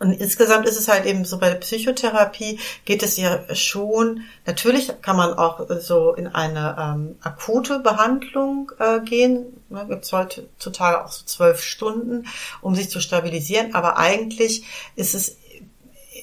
Und 0.03 0.19
insgesamt 0.19 0.67
ist 0.67 0.77
es 0.77 0.89
halt 0.89 1.05
eben 1.05 1.23
so 1.23 1.37
bei 1.37 1.49
der 1.49 1.55
Psychotherapie 1.55 2.59
geht 2.83 3.03
es 3.03 3.15
ja 3.15 3.39
schon, 3.55 4.23
natürlich 4.45 4.91
kann 5.01 5.15
man 5.15 5.33
auch 5.33 5.65
so 5.79 6.13
in 6.13 6.27
eine 6.27 6.75
ähm, 6.77 7.15
akute 7.21 7.79
Behandlung 7.79 8.73
äh, 8.79 8.99
gehen. 8.99 9.63
Ne, 9.69 9.85
Gibt 9.87 10.03
es 10.03 10.11
heutzutage 10.11 11.05
auch 11.05 11.09
so 11.09 11.23
zwölf 11.23 11.63
Stunden, 11.63 12.27
um 12.59 12.75
sich 12.75 12.89
zu 12.89 12.99
stabilisieren. 12.99 13.75
Aber 13.75 13.97
eigentlich 13.97 14.65
ist 14.97 15.15
es 15.15 15.37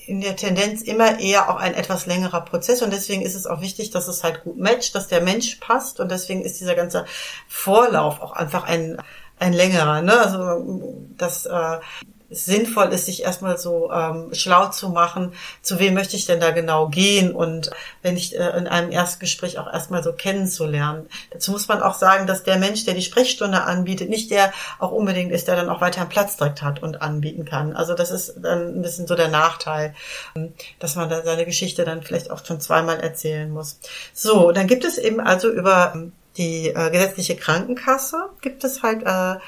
in 0.06 0.20
der 0.20 0.36
Tendenz 0.36 0.82
immer 0.82 1.18
eher 1.18 1.48
auch 1.48 1.56
ein 1.56 1.72
etwas 1.72 2.04
längerer 2.04 2.42
Prozess 2.42 2.82
und 2.82 2.92
deswegen 2.92 3.22
ist 3.22 3.34
es 3.34 3.46
auch 3.46 3.62
wichtig, 3.62 3.90
dass 3.90 4.08
es 4.08 4.22
halt 4.22 4.44
gut 4.44 4.58
matcht, 4.58 4.94
dass 4.94 5.08
der 5.08 5.22
Mensch 5.22 5.56
passt 5.56 6.00
und 6.00 6.10
deswegen 6.10 6.42
ist 6.42 6.60
dieser 6.60 6.74
ganze 6.74 7.06
Vorlauf 7.48 8.20
auch 8.20 8.32
einfach 8.32 8.64
ein 8.64 8.98
ein 9.38 9.54
längerer, 9.54 10.02
ne? 10.02 10.20
Also 10.20 11.06
das 11.16 11.46
äh, 11.46 11.78
sinnvoll 12.30 12.92
ist, 12.92 13.06
sich 13.06 13.24
erstmal 13.24 13.58
so 13.58 13.90
ähm, 13.92 14.32
schlau 14.32 14.68
zu 14.68 14.88
machen, 14.88 15.32
zu 15.62 15.78
wem 15.80 15.94
möchte 15.94 16.16
ich 16.16 16.26
denn 16.26 16.40
da 16.40 16.52
genau 16.52 16.88
gehen 16.88 17.34
und 17.34 17.70
wenn 18.02 18.16
ich 18.16 18.38
äh, 18.38 18.56
in 18.56 18.68
einem 18.68 18.92
Erstgespräch 18.92 19.58
auch 19.58 19.70
erstmal 19.70 20.04
so 20.04 20.12
kennenzulernen. 20.12 21.08
Dazu 21.32 21.50
muss 21.50 21.66
man 21.66 21.82
auch 21.82 21.94
sagen, 21.94 22.26
dass 22.26 22.44
der 22.44 22.58
Mensch, 22.58 22.84
der 22.84 22.94
die 22.94 23.02
Sprechstunde 23.02 23.62
anbietet, 23.62 24.08
nicht 24.08 24.30
der 24.30 24.52
auch 24.78 24.92
unbedingt 24.92 25.32
ist, 25.32 25.48
der 25.48 25.56
dann 25.56 25.68
auch 25.68 25.80
weiter 25.80 26.02
einen 26.02 26.10
Platz 26.10 26.36
direkt 26.36 26.62
hat 26.62 26.82
und 26.82 27.02
anbieten 27.02 27.44
kann. 27.44 27.74
Also 27.74 27.94
das 27.94 28.12
ist 28.12 28.34
dann 28.40 28.78
ein 28.78 28.82
bisschen 28.82 29.08
so 29.08 29.16
der 29.16 29.28
Nachteil, 29.28 29.94
ähm, 30.36 30.54
dass 30.78 30.94
man 30.94 31.10
dann 31.10 31.24
seine 31.24 31.44
Geschichte 31.44 31.84
dann 31.84 32.02
vielleicht 32.02 32.30
auch 32.30 32.44
schon 32.44 32.60
zweimal 32.60 33.00
erzählen 33.00 33.50
muss. 33.50 33.80
So, 34.14 34.52
dann 34.52 34.68
gibt 34.68 34.84
es 34.84 34.98
eben 34.98 35.20
also 35.20 35.50
über 35.50 35.92
ähm, 35.94 36.12
die 36.36 36.68
äh, 36.68 36.90
gesetzliche 36.90 37.36
Krankenkasse 37.36 38.30
gibt 38.40 38.62
es 38.64 38.82
halt 38.82 39.02
äh, 39.02 39.40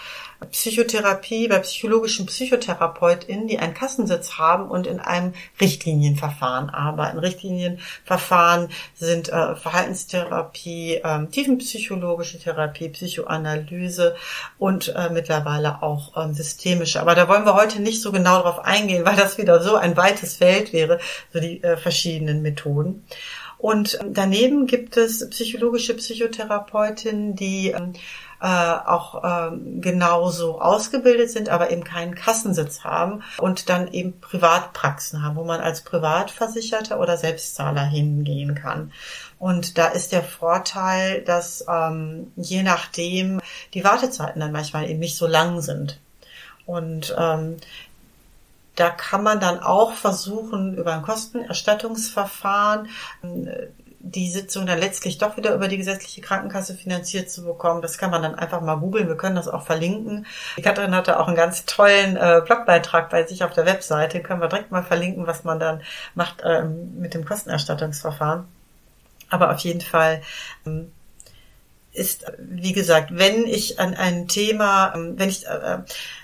Psychotherapie 0.51 1.49
bei 1.49 1.59
psychologischen 1.59 2.27
PsychotherapeutInnen, 2.27 3.47
die 3.47 3.59
einen 3.59 3.75
Kassensitz 3.75 4.39
haben 4.39 4.71
und 4.71 4.87
in 4.87 5.01
einem 5.01 5.35
Richtlinienverfahren 5.61 6.71
arbeiten. 6.71 7.19
Richtlinienverfahren 7.19 8.69
sind 8.95 9.29
äh, 9.29 9.57
Verhaltenstherapie, 9.57 10.97
äh, 10.97 11.27
tiefenpsychologische 11.27 12.39
Therapie, 12.39 12.89
Psychoanalyse 12.89 14.17
und 14.59 14.95
äh, 14.95 15.11
mittlerweile 15.11 15.83
auch 15.83 16.17
ähm, 16.17 16.35
systemische. 16.35 17.01
Aber 17.01 17.15
da 17.15 17.29
wollen 17.29 17.45
wir 17.45 17.55
heute 17.55 17.81
nicht 17.81 18.03
so 18.03 18.13
genau 18.13 18.39
darauf 18.39 18.65
eingehen, 18.65 19.05
weil 19.07 19.17
das 19.17 19.39
wieder 19.39 19.63
so 19.63 19.77
ein 19.77 19.97
weites 19.97 20.37
Feld 20.37 20.73
wäre, 20.73 21.01
so 21.33 21.41
die 21.41 21.63
äh, 21.63 21.77
verschiedenen 21.77 22.43
Methoden. 22.43 23.05
Und 23.63 23.99
ähm, 24.01 24.13
daneben 24.13 24.67
gibt 24.67 24.97
es 24.97 25.31
psychologische 25.31 25.95
Psychotherapeutinnen, 25.95 27.37
die 27.37 27.69
ähm, 27.69 27.93
äh, 28.43 28.47
auch 28.47 29.23
ähm, 29.25 29.81
genauso 29.81 30.61
ausgebildet 30.61 31.31
sind, 31.31 31.49
aber 31.49 31.71
eben 31.71 31.85
keinen 31.85 32.17
Kassensitz 32.17 32.83
haben 32.83 33.23
und 33.39 33.69
dann 33.69 33.87
eben 33.93 34.21
Privatpraxen 34.21 35.23
haben, 35.23 35.37
wo 35.37 35.45
man 35.45 35.61
als 35.61 35.83
Privatversicherter 35.83 36.99
oder 36.99 37.17
Selbstzahler 37.17 37.85
hingehen 37.85 38.57
kann. 38.57 38.93
Und 39.39 39.79
da 39.79 39.87
ist 39.87 40.11
der 40.11 40.25
Vorteil, 40.25 41.23
dass 41.23 41.65
ähm, 41.69 42.33
je 42.37 42.65
nachdem 42.65 43.41
die 43.75 43.85
Wartezeiten 43.85 44.41
dann 44.41 44.51
manchmal 44.51 44.91
eben 44.91 44.99
nicht 44.99 45.17
so 45.17 45.29
lang 45.29 45.61
sind. 45.61 46.01
Und 46.67 47.15
ähm, 47.17 47.59
da 48.75 48.91
kann 48.91 49.23
man 49.23 49.39
dann 49.39 49.61
auch 49.61 49.93
versuchen, 49.93 50.77
über 50.77 50.95
ein 50.95 51.03
Kostenerstattungsverfahren 51.03 52.89
äh, 53.23 53.69
die 54.05 54.29
Sitzung 54.29 54.67
dann 54.67 54.81
letztlich 54.81 55.19
doch 55.19 55.37
wieder 55.37 55.55
über 55.55 55.69
die 55.69 55.77
gesetzliche 55.77 56.21
Krankenkasse 56.21 56.75
finanziert 56.75 57.31
zu 57.31 57.45
bekommen. 57.45 57.83
Das 57.83 57.99
kann 57.99 58.11
man 58.11 58.23
dann 58.23 58.35
einfach 58.35 58.61
mal 58.61 58.77
googeln. 58.77 59.07
Wir 59.07 59.17
können 59.17 59.37
das 59.37 59.47
auch 59.47 59.65
verlinken. 59.65 60.27
Die 60.57 60.63
Katrin 60.63 60.95
hatte 60.95 61.21
auch 61.21 61.29
einen 61.29 61.37
ganz 61.37 61.65
tollen 61.67 62.17
äh, 62.17 62.43
Blogbeitrag 62.45 63.11
bei 63.11 63.25
sich 63.25 63.45
auf 63.45 63.53
der 63.53 63.65
Webseite. 63.65 64.21
Können 64.21 64.41
wir 64.41 64.49
direkt 64.49 64.73
mal 64.73 64.83
verlinken, 64.83 65.27
was 65.29 65.45
man 65.45 65.61
dann 65.61 65.83
macht 66.15 66.43
ähm, 66.45 66.99
mit 66.99 67.15
dem 67.15 67.25
Kostenerstattungsverfahren. 67.25 68.45
Aber 69.31 69.53
auf 69.53 69.61
jeden 69.61 69.81
Fall 69.81 70.21
ähm, 70.67 70.91
ist, 71.93 72.25
wie 72.39 72.73
gesagt, 72.73 73.11
wenn 73.13 73.47
ich 73.47 73.79
an 73.79 73.95
ein 73.95 74.27
Thema, 74.27 74.95
ähm, 74.97 75.15
wenn 75.17 75.29
ich, 75.29 75.47
äh, 75.47 75.79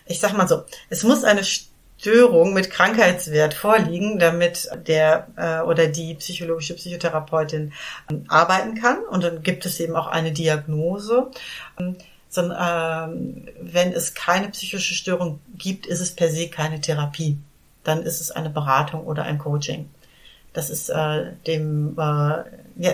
ich 0.06 0.18
sag 0.18 0.36
mal 0.36 0.48
so, 0.48 0.64
es 0.90 1.04
muss 1.04 1.22
eine 1.22 1.44
Störung 1.98 2.54
mit 2.54 2.70
Krankheitswert 2.70 3.54
vorliegen, 3.54 4.18
damit 4.18 4.68
der 4.86 5.26
äh, 5.36 5.66
oder 5.66 5.88
die 5.88 6.14
psychologische 6.14 6.74
Psychotherapeutin 6.74 7.72
arbeiten 8.28 8.80
kann. 8.80 8.98
Und 9.10 9.24
dann 9.24 9.42
gibt 9.42 9.66
es 9.66 9.80
eben 9.80 9.96
auch 9.96 10.06
eine 10.06 10.32
Diagnose. 10.32 11.30
Ähm, 11.78 11.96
so, 12.28 12.42
ähm, 12.42 13.48
wenn 13.60 13.92
es 13.92 14.14
keine 14.14 14.48
psychische 14.50 14.94
Störung 14.94 15.40
gibt, 15.56 15.86
ist 15.86 16.00
es 16.00 16.12
per 16.14 16.30
se 16.30 16.48
keine 16.48 16.80
Therapie. 16.80 17.38
Dann 17.82 18.02
ist 18.02 18.20
es 18.20 18.30
eine 18.30 18.50
Beratung 18.50 19.04
oder 19.04 19.24
ein 19.24 19.38
Coaching. 19.38 19.88
Das 20.52 20.70
ist 20.70 20.90
äh, 20.90 21.32
dem 21.46 21.96
äh, 21.98 22.42
ja, 22.76 22.92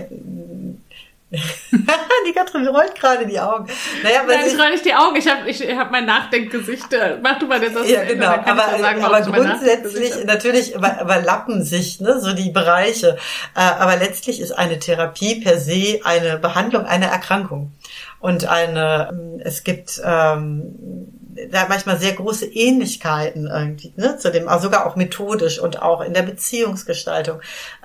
die 2.26 2.32
Katrin 2.32 2.66
rollt 2.66 2.94
gerade 2.94 3.26
die 3.26 3.38
Augen. 3.40 3.66
Naja, 4.02 4.22
Nein, 4.26 4.46
ich 4.46 4.58
roll 4.58 4.70
nicht 4.70 4.84
die 4.84 4.94
Augen. 4.94 5.16
Ich 5.16 5.28
habe 5.28 5.48
ich 5.48 5.60
hab 5.76 5.90
mein 5.90 6.06
Nachdenkgesicht. 6.06 6.86
Mach 7.22 7.38
du 7.38 7.46
mal 7.46 7.60
das. 7.60 7.88
Ja, 7.88 8.04
genau. 8.04 8.26
aber, 8.26 8.78
sagen, 8.78 9.04
aber 9.04 9.20
grundsätzlich, 9.20 10.24
natürlich 10.24 10.74
überlappen 10.74 11.62
sich 11.62 12.00
ne, 12.00 12.20
so 12.20 12.32
die 12.32 12.50
Bereiche. 12.50 13.16
Äh, 13.54 13.60
aber 13.60 13.96
letztlich 13.96 14.40
ist 14.40 14.52
eine 14.52 14.78
Therapie 14.78 15.40
per 15.40 15.58
se 15.58 16.00
eine 16.04 16.38
Behandlung 16.38 16.86
einer 16.86 17.06
Erkrankung. 17.06 17.72
Und 18.20 18.46
eine, 18.46 19.10
ähm, 19.12 19.40
es 19.44 19.64
gibt 19.64 20.00
ähm, 20.02 21.23
da 21.50 21.66
manchmal 21.68 21.98
sehr 21.98 22.12
große 22.12 22.46
Ähnlichkeiten 22.46 23.46
irgendwie, 23.46 23.92
ne, 23.96 24.16
zu 24.18 24.30
dem, 24.30 24.48
also 24.48 24.64
sogar 24.64 24.86
auch 24.86 24.96
methodisch 24.96 25.58
und 25.58 25.82
auch 25.82 26.00
in 26.00 26.14
der 26.14 26.22
Beziehungsgestaltung 26.22 27.40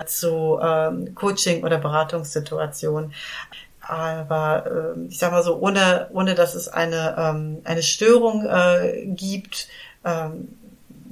zu 0.05 0.59
ähm, 0.61 1.15
Coaching 1.15 1.63
oder 1.63 1.77
Beratungssituationen. 1.77 3.13
Aber 3.81 4.95
äh, 4.97 5.07
ich 5.09 5.17
sag 5.17 5.31
mal 5.31 5.43
so, 5.43 5.57
ohne, 5.57 6.09
ohne 6.13 6.35
dass 6.35 6.53
es 6.53 6.67
eine, 6.67 7.15
ähm, 7.17 7.61
eine 7.63 7.81
Störung 7.81 8.45
äh, 8.45 9.05
gibt, 9.07 9.67
ähm, 10.05 10.49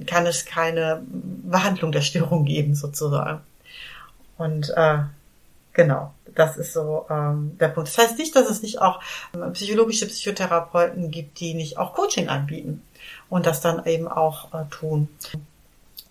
kann 0.06 0.28
es 0.28 0.46
keine 0.46 1.02
Behandlung 1.08 1.92
der 1.92 2.02
Störung 2.02 2.46
geben, 2.46 2.76
sozusagen. 2.76 3.42
Und 4.38 4.72
äh, 4.76 5.00
genau. 5.74 6.14
Das 6.38 6.56
ist 6.56 6.74
so 6.74 7.06
ähm, 7.10 7.58
der 7.60 7.70
Punkt. 7.70 7.90
Das 7.90 7.98
heißt 7.98 8.18
nicht, 8.18 8.36
dass 8.36 8.50
es 8.50 8.62
nicht 8.62 8.80
auch 8.80 9.02
ähm, 9.34 9.54
psychologische 9.54 10.06
Psychotherapeuten 10.06 11.10
gibt, 11.10 11.40
die 11.40 11.56
nicht 11.56 11.78
auch 11.78 11.94
Coaching 11.94 12.30
anbieten 12.30 12.84
und 13.30 13.46
das 13.46 13.60
dann 13.60 13.86
eben 13.86 14.08
auch 14.08 14.54
äh, 14.54 14.66
tun. 14.70 15.10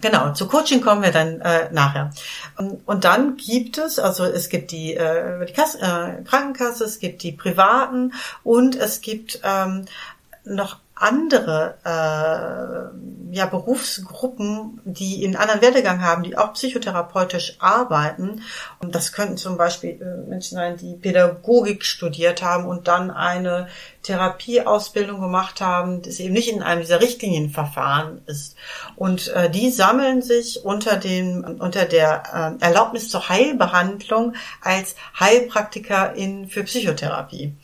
Genau, 0.00 0.32
zu 0.32 0.46
Coaching 0.46 0.82
kommen 0.82 1.02
wir 1.02 1.12
dann 1.12 1.40
äh, 1.40 1.70
nachher. 1.72 2.10
Und, 2.56 3.04
dann 3.04 3.36
gibt 3.36 3.78
es, 3.78 3.98
also 3.98 4.24
es 4.24 4.48
gibt 4.48 4.70
die, 4.70 4.94
äh, 4.94 5.46
die 5.46 5.52
Kasse, 5.52 5.78
äh, 5.80 6.22
Krankenkasse, 6.24 6.84
es 6.84 6.98
gibt 6.98 7.22
die 7.22 7.32
privaten 7.32 8.12
und 8.44 8.76
es 8.76 9.00
gibt 9.00 9.40
ähm, 9.42 9.86
noch 10.44 10.78
andere 10.96 11.76
äh, 11.84 13.34
ja, 13.36 13.44
Berufsgruppen, 13.44 14.80
die 14.84 15.22
in 15.22 15.36
anderen 15.36 15.60
Werdegang 15.60 16.00
haben, 16.00 16.22
die 16.22 16.38
auch 16.38 16.54
psychotherapeutisch 16.54 17.56
arbeiten. 17.58 18.40
Und 18.78 18.94
das 18.94 19.12
könnten 19.12 19.36
zum 19.36 19.58
Beispiel 19.58 20.00
äh, 20.00 20.28
Menschen 20.28 20.56
sein, 20.56 20.78
die 20.78 20.94
Pädagogik 20.94 21.84
studiert 21.84 22.42
haben 22.42 22.64
und 22.64 22.88
dann 22.88 23.10
eine 23.10 23.68
Therapieausbildung 24.04 25.20
gemacht 25.20 25.60
haben, 25.60 26.00
das 26.00 26.18
eben 26.18 26.32
nicht 26.32 26.50
in 26.50 26.62
einem 26.62 26.80
dieser 26.80 27.02
Richtlinienverfahren 27.02 28.22
ist. 28.24 28.56
Und 28.96 29.28
äh, 29.28 29.50
die 29.50 29.70
sammeln 29.70 30.22
sich 30.22 30.64
unter 30.64 30.96
dem 30.96 31.44
unter 31.58 31.84
der 31.84 32.56
äh, 32.60 32.64
Erlaubnis 32.64 33.10
zur 33.10 33.28
Heilbehandlung 33.28 34.32
als 34.62 34.94
Heilpraktikerin 35.18 36.48
für 36.48 36.62
Psychotherapie. 36.64 37.54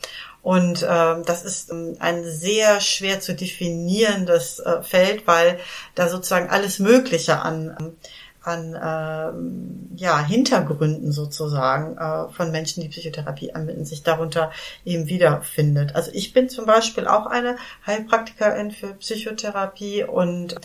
Und 0.43 0.85
ähm, 0.87 1.23
das 1.25 1.45
ist 1.45 1.71
ähm, 1.71 1.95
ein 1.99 2.25
sehr 2.25 2.81
schwer 2.81 3.21
zu 3.21 3.33
definierendes 3.33 4.59
äh, 4.59 4.83
Feld, 4.83 5.25
weil 5.25 5.57
da 5.95 6.09
sozusagen 6.09 6.49
alles 6.49 6.79
Mögliche 6.79 7.41
an, 7.41 7.95
an 8.41 8.75
ähm, 8.75 9.89
ja, 9.95 10.21
Hintergründen 10.21 11.13
sozusagen 11.13 11.97
äh, 11.97 12.31
von 12.33 12.51
Menschen, 12.51 12.83
die 12.83 12.89
Psychotherapie 12.89 13.53
anwenden, 13.53 13.85
sich 13.85 14.03
darunter 14.03 14.51
eben 14.83 15.07
wiederfindet. 15.07 15.95
Also 15.95 16.11
ich 16.13 16.33
bin 16.33 16.49
zum 16.49 16.65
Beispiel 16.65 17.07
auch 17.07 17.25
eine 17.25 17.55
Heilpraktikerin 17.87 18.71
für 18.71 18.95
Psychotherapie 18.95 20.03
und 20.03 20.55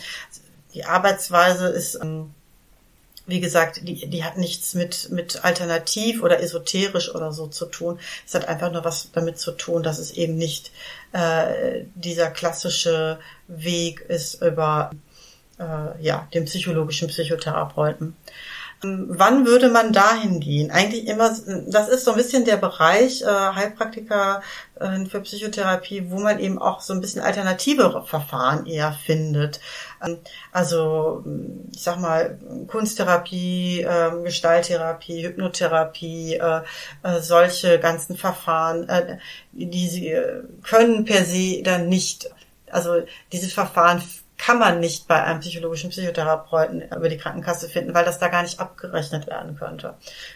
die 0.73 0.83
Arbeitsweise 0.83 1.69
ist 1.69 1.95
ähm, 2.03 2.33
wie 3.29 3.39
gesagt, 3.39 3.81
die, 3.87 4.09
die 4.09 4.23
hat 4.23 4.37
nichts 4.37 4.73
mit, 4.73 5.09
mit 5.11 5.43
alternativ 5.45 6.23
oder 6.23 6.41
esoterisch 6.41 7.13
oder 7.13 7.31
so 7.31 7.47
zu 7.47 7.65
tun. 7.65 7.99
Es 8.25 8.33
hat 8.33 8.47
einfach 8.47 8.71
nur 8.71 8.83
was 8.83 9.11
damit 9.11 9.39
zu 9.39 9.51
tun, 9.51 9.83
dass 9.83 9.99
es 9.99 10.11
eben 10.11 10.35
nicht 10.35 10.71
äh, 11.13 11.83
dieser 11.95 12.29
klassische 12.31 13.19
Weg 13.47 14.01
ist 14.01 14.41
über 14.41 14.91
äh, 15.59 16.01
ja, 16.01 16.27
den 16.33 16.45
psychologischen 16.45 17.07
Psychotherapeuten. 17.07 18.15
Ähm, 18.83 19.07
wann 19.09 19.45
würde 19.45 19.69
man 19.69 19.91
dahin 19.91 20.39
gehen? 20.39 20.71
Eigentlich 20.71 21.07
immer, 21.07 21.29
das 21.67 21.89
ist 21.89 22.05
so 22.05 22.11
ein 22.11 22.17
bisschen 22.17 22.45
der 22.45 22.57
Bereich 22.57 23.21
äh, 23.21 23.25
Heilpraktiker 23.25 24.41
äh, 24.79 25.05
für 25.05 25.21
Psychotherapie, 25.21 26.09
wo 26.09 26.19
man 26.19 26.39
eben 26.39 26.59
auch 26.59 26.81
so 26.81 26.93
ein 26.93 27.01
bisschen 27.01 27.21
alternative 27.21 28.03
Verfahren 28.05 28.65
eher 28.65 28.93
findet. 28.93 29.59
Ähm, 30.05 30.19
also, 30.51 31.23
ich 31.71 31.81
sag 31.81 31.99
mal, 31.99 32.37
Kunsttherapie, 32.67 33.81
äh, 33.81 34.23
Gestalttherapie, 34.23 35.23
Hypnotherapie, 35.23 36.35
äh, 36.35 36.61
äh, 37.03 37.19
solche 37.21 37.79
ganzen 37.79 38.17
Verfahren, 38.17 38.87
äh, 38.89 39.17
die 39.51 39.87
sie 39.87 40.15
können 40.63 41.05
per 41.05 41.23
se 41.25 41.61
dann 41.63 41.89
nicht, 41.89 42.29
also 42.71 43.01
diese 43.31 43.49
Verfahren 43.49 44.01
kann 44.37 44.57
man 44.57 44.79
nicht 44.79 45.07
bei 45.07 45.21
einem 45.21 45.41
psychologischen 45.41 45.89
Psychotherapeuten 45.89 46.81
über 46.81 47.09
die 47.09 47.17
Krankenkasse 47.17 47.67
finden, 47.67 47.93
weil 47.93 48.05
das 48.05 48.19
da 48.19 48.29
gar 48.29 48.41
nicht 48.41 48.59
abgerechnet 48.59 49.27
werden 49.27 49.57
könnte. 49.57 49.95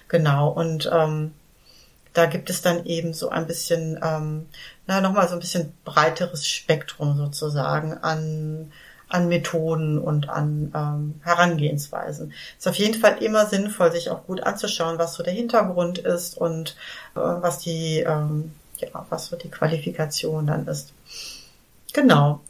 Genau. 0.09 0.49
Und 0.49 0.91
ähm, 0.93 1.34
da 2.11 2.28
gibt 2.28 2.49
es 2.49 2.61
dann 2.61 2.86
eben 2.86 3.14
so 3.14 3.30
ein 3.30 3.47
bisschen, 3.47 3.99
ähm, 4.03 4.47
na, 4.88 5.01
nochmal 5.01 5.28
so 5.28 5.36
ein 5.36 5.39
bisschen 5.39 5.74
breiteres 5.86 6.47
Spektrum 6.47 7.18
sozusagen 7.18 7.93
an, 7.93 8.72
an 9.14 9.28
Methoden 9.28 9.99
und 9.99 10.28
an 10.28 10.72
ähm, 10.76 11.22
Herangehensweisen. 11.24 12.34
ist 12.57 12.68
auf 12.68 12.76
jeden 12.76 12.99
Fall 12.99 13.22
immer 13.22 13.45
sinnvoll, 13.45 13.91
sich 13.91 14.09
auch 14.09 14.26
gut 14.26 14.41
anzuschauen, 14.41 14.97
was 14.97 15.14
so 15.14 15.22
der 15.22 15.34
Hintergrund 15.34 15.99
ist 15.99 16.36
und 16.36 16.76
äh, 17.16 17.20
was 17.20 17.59
die, 17.59 17.99
ähm, 17.99 18.53
ja, 18.78 19.05
was 19.09 19.28
so 19.28 19.36
die 19.36 19.51
Qualifikation 19.51 20.47
dann 20.47 20.68
ist. 20.68 20.93
Genau. 21.93 22.41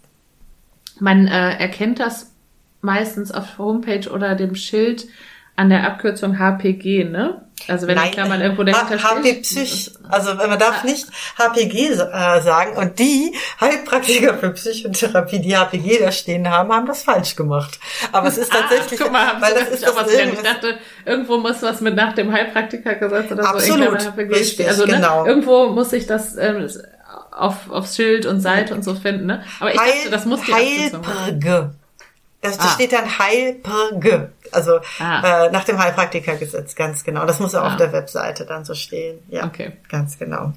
Man 1.00 1.28
äh, 1.28 1.58
erkennt 1.58 2.00
das 2.00 2.32
meistens 2.80 3.34
auf 3.34 3.58
Homepage 3.58 4.10
oder 4.10 4.36
dem 4.36 4.56
Schild 4.56 5.08
an 5.56 5.70
der 5.70 5.86
Abkürzung 5.86 6.40
HPG, 6.40 7.06
ne? 7.06 7.42
Also 7.68 7.88
wenn 7.88 7.96
Nein, 7.96 8.12
klar 8.12 8.28
man 8.28 8.42
irgendwo 8.42 8.64
dahinter 8.64 9.02
H 9.02 9.18
HP 9.18 9.34
Psych, 9.36 9.92
also 10.10 10.34
man 10.34 10.60
darf 10.60 10.84
nicht 10.84 11.08
HPG 11.38 11.92
äh, 11.92 12.42
sagen 12.42 12.76
und 12.76 13.00
die 13.00 13.34
Heilpraktiker 13.62 14.34
für 14.34 14.50
Psychotherapie, 14.50 15.40
die 15.40 15.56
HPG 15.56 16.00
da 16.00 16.12
stehen 16.12 16.50
haben, 16.50 16.74
haben 16.74 16.88
das 16.88 17.04
falsch 17.04 17.36
gemacht. 17.36 17.80
Aber 18.12 18.28
es 18.28 18.38
ist 18.38 18.52
ah, 18.52 18.58
tatsächlich, 18.62 19.00
ah, 19.00 19.04
guck 19.04 19.14
mal, 19.14 19.42
weil 19.42 19.54
das 19.54 19.70
ist 19.70 19.88
das 19.88 19.96
was 19.96 20.12
ich 20.12 20.42
dachte, 20.42 20.78
irgendwo 21.06 21.38
muss 21.38 21.62
was 21.62 21.80
mit 21.80 21.96
nach 21.96 22.14
dem 22.14 22.34
Heilpraktikergesetz 22.34 23.32
oder 23.32 23.44
so 23.44 23.50
Absolut, 23.50 24.18
richtig. 24.18 24.68
Also 24.68 24.86
ne, 24.86 24.96
genau. 24.96 25.26
irgendwo 25.26 25.68
muss 25.68 25.94
ich 25.94 26.06
das 26.06 26.36
ähm, 26.36 26.68
auf, 27.32 27.70
aufs 27.70 27.96
Schild 27.96 28.26
und 28.26 28.42
Seite 28.42 28.74
und 28.74 28.84
so 28.84 28.96
finden, 28.96 29.28
ne? 29.28 29.44
Aber 29.60 29.74
ich 29.74 29.80
Heil, 29.80 29.92
dachte, 29.94 30.10
das 30.10 30.26
muss 30.26 30.42
die 30.42 30.54
Heilprge. 30.54 31.76
Das, 32.44 32.58
das 32.58 32.66
ah. 32.66 32.70
steht 32.72 32.92
dann 32.92 33.18
Heilprge. 33.20 34.34
Also 34.52 34.80
ah. 35.00 35.46
äh, 35.46 35.52
nach 35.52 35.64
dem 35.64 35.82
Heilpraktikergesetz, 35.82 36.76
ganz 36.76 37.06
genau. 37.06 37.26
Das 37.26 37.40
muss 37.40 37.56
auch 37.56 37.64
ah. 37.64 37.68
auf 37.68 37.78
der 37.78 37.94
Webseite 37.94 38.46
dann 38.46 38.66
so 38.66 38.76
stehen. 38.76 39.20
Ja, 39.30 39.46
okay. 39.46 39.78
ganz 39.88 40.20
genau. 40.20 40.52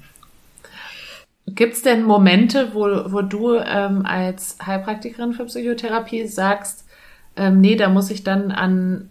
Gibt's 1.47 1.83
denn 1.83 2.03
Momente, 2.03 2.73
wo, 2.73 2.81
wo 3.11 3.21
du 3.21 3.55
ähm, 3.55 4.05
als 4.05 4.57
Heilpraktikerin 4.63 5.31
für 5.31 5.45
Psychotherapie 5.45 6.27
sagst, 6.27 6.85
ähm, 7.37 7.61
nee, 7.61 7.77
da 7.77 7.87
muss 7.87 8.09
ich 8.09 8.25
dann 8.25 8.51
an, 8.51 9.09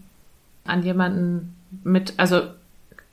an 0.66 0.83
jemanden 0.83 1.57
mit, 1.83 2.12
also 2.18 2.43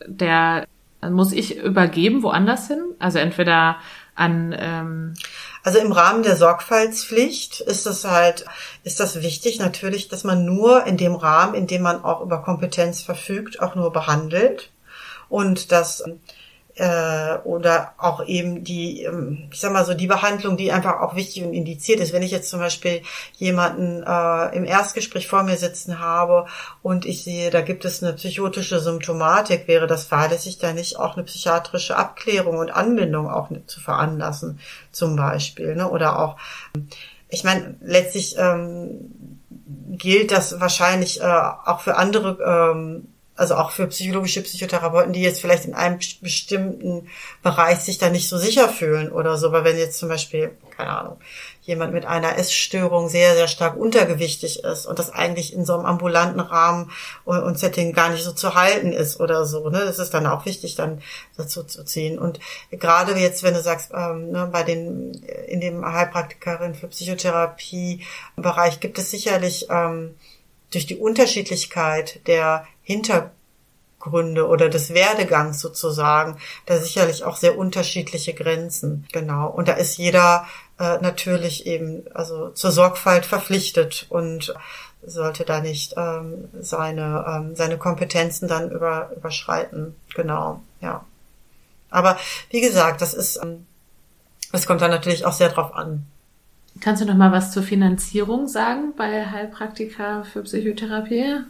der 0.06 0.66
muss 1.10 1.32
ich 1.32 1.58
übergeben 1.58 2.22
woanders 2.22 2.68
hin? 2.68 2.82
Also 3.00 3.20
entweder 3.20 3.78
an 4.16 4.54
ähm 4.58 5.14
also 5.64 5.80
im 5.80 5.94
Rahmen 5.94 6.24
der 6.24 6.36
Sorgfaltspflicht 6.36 7.62
ist 7.62 7.88
es 7.88 8.04
halt 8.04 8.46
ist 8.84 9.00
das 9.00 9.22
wichtig 9.22 9.60
natürlich, 9.60 10.10
dass 10.10 10.26
man 10.26 10.46
nur 10.46 10.86
in 10.86 10.98
dem 10.98 11.16
Rahmen, 11.16 11.54
in 11.54 11.68
dem 11.68 11.82
man 11.82 12.04
auch 12.04 12.22
über 12.22 12.42
Kompetenz 12.42 13.02
verfügt, 13.02 13.62
auch 13.62 13.76
nur 13.76 13.92
behandelt. 13.92 14.72
Und 15.30 15.72
dass 15.72 16.04
äh, 16.76 17.38
oder 17.44 17.94
auch 17.98 18.26
eben 18.26 18.64
die, 18.64 19.04
ähm, 19.04 19.48
ich 19.52 19.60
sag 19.60 19.72
mal 19.72 19.86
so, 19.86 19.94
die 19.94 20.08
Behandlung, 20.08 20.58
die 20.58 20.72
einfach 20.72 21.02
auch 21.02 21.16
wichtig 21.16 21.44
und 21.44 21.54
indiziert 21.54 22.00
ist. 22.00 22.14
Wenn 22.14 22.24
ich 22.24 22.32
jetzt 22.32 22.50
zum 22.50 22.60
Beispiel 22.60 23.04
jemanden 23.34 24.04
äh, 24.04 24.56
im 24.56 24.66
Erstgespräch 24.66 25.28
vor 25.28 25.44
mir 25.44 25.58
sitzen 25.58 26.00
habe 26.00 26.48
und 26.82 27.06
ich 27.06 27.24
sehe, 27.24 27.52
da 27.52 27.62
gibt 27.62 27.86
es 27.86 28.02
eine 28.02 28.14
psychotische 28.14 28.80
Symptomatik, 28.80 29.68
wäre 29.68 29.86
das 29.88 30.06
fahrlässig, 30.06 30.58
da 30.58 30.74
nicht 30.74 30.98
auch 30.98 31.16
eine 31.16 31.26
psychiatrische 31.26 31.96
Abklärung 31.96 32.58
und 32.58 32.72
Anbindung 32.72 33.30
auch 33.30 33.50
zu 33.68 33.80
veranlassen, 33.80 34.60
zum 34.92 35.16
Beispiel. 35.16 35.76
Ne? 35.76 35.90
Oder 35.90 36.20
auch, 36.20 36.38
ich 37.30 37.44
meine, 37.44 37.76
letztlich 37.82 38.36
ähm, 38.40 39.40
gilt 39.98 40.32
das 40.32 40.60
wahrscheinlich 40.60 41.22
äh, 41.22 41.24
auch 41.24 41.82
für 41.82 41.98
andere 41.98 42.38
ähm, 42.74 43.13
also 43.36 43.56
auch 43.56 43.72
für 43.72 43.88
psychologische 43.88 44.42
Psychotherapeuten, 44.42 45.14
die 45.14 45.22
jetzt 45.22 45.42
vielleicht 45.42 45.66
in 45.66 45.74
einem 45.74 46.00
bestimmten 46.22 47.10
Bereich 47.42 47.80
sich 47.80 47.98
da 47.98 48.10
nicht 48.10 48.30
so 48.30 48.38
sicher 48.38 48.70
fühlen 48.70 49.12
oder 49.12 49.38
so, 49.38 49.52
weil 49.52 49.64
wenn 49.64 49.78
jetzt 49.78 49.98
zum 49.98 50.10
Beispiel, 50.10 50.52
keine 50.78 50.92
Ahnung, 50.92 51.18
jemand 51.64 51.94
mit 51.94 52.06
einer 52.06 52.38
Essstörung 52.38 53.10
sehr, 53.10 53.34
sehr 53.36 53.48
stark 53.48 53.76
untergewichtig 53.76 54.64
ist 54.64 54.86
und 54.86 55.00
das 55.00 55.10
eigentlich 55.10 55.54
in 55.54 55.66
so 55.66 55.74
einem 55.74 55.86
ambulanten 55.86 56.42
Rahmen 56.42 56.92
und 57.26 57.58
Setting 57.58 57.94
gar 57.94 58.10
nicht 58.10 58.24
so 58.24 58.34
zu 58.34 58.54
halten 58.54 58.92
ist 58.92 59.20
oder 59.20 59.46
so, 59.46 59.70
ne, 59.70 59.80
das 59.84 59.98
ist 59.98 60.14
dann 60.14 60.28
auch 60.28 60.46
wichtig, 60.46 60.76
dann 60.76 61.02
dazu 61.36 61.64
zu 61.64 61.84
ziehen. 61.86 62.20
Und 62.20 62.40
gerade 62.70 63.18
jetzt, 63.18 63.42
wenn 63.42 63.54
du 63.56 63.62
sagst, 63.62 63.92
ähm, 63.96 64.32
ne, 64.32 64.48
bei 64.52 64.64
den, 64.64 65.14
in 65.48 65.62
dem 65.62 65.84
Heilpraktikerin 65.86 66.76
für 66.76 66.88
Psychotherapie 66.88 68.04
Bereich 68.36 68.80
gibt 68.80 69.00
es 69.00 69.10
sicherlich, 69.10 69.68
ähm, 69.70 70.16
durch 70.74 70.88
die 70.88 70.98
Unterschiedlichkeit 70.98 72.26
der 72.28 72.66
Hintergründe 72.84 74.48
oder 74.48 74.70
des 74.70 74.94
Werdegangs 74.94 75.60
sozusagen, 75.60 76.38
da 76.66 76.78
sicherlich 76.78 77.24
auch 77.24 77.38
sehr 77.38 77.58
unterschiedliche 77.58 78.34
Grenzen. 78.34 79.08
Genau. 79.12 79.50
Und 79.50 79.68
da 79.68 79.74
ist 79.74 79.98
jeder 79.98 80.46
äh, 80.80 80.98
natürlich 81.00 81.66
eben 81.66 82.04
also 82.14 82.50
zur 82.50 82.72
Sorgfalt 82.72 83.26
verpflichtet 83.26 84.06
und 84.10 84.54
sollte 85.06 85.44
da 85.44 85.60
nicht 85.60 85.96
ähm, 85.98 86.50
seine 86.60 87.26
ähm, 87.28 87.56
seine 87.56 87.78
Kompetenzen 87.78 88.48
dann 88.48 88.72
über, 88.72 89.12
überschreiten. 89.16 89.96
Genau. 90.16 90.62
Ja. 90.82 91.06
Aber 91.90 92.18
wie 92.50 92.62
gesagt, 92.62 93.02
das 93.02 93.14
ist 93.14 93.38
ähm, 93.38 93.66
das 94.52 94.68
kommt 94.68 94.82
dann 94.82 94.92
natürlich 94.92 95.26
auch 95.26 95.34
sehr 95.34 95.50
drauf 95.50 95.76
an. 95.76 96.06
Kannst 96.80 97.02
du 97.02 97.06
noch 97.06 97.16
mal 97.16 97.32
was 97.32 97.52
zur 97.52 97.64
Finanzierung 97.64 98.48
sagen 98.48 98.94
bei 98.98 99.26
Heilpraktika 99.26 100.24
für 100.24 100.44
Psychotherapie? 100.44 101.44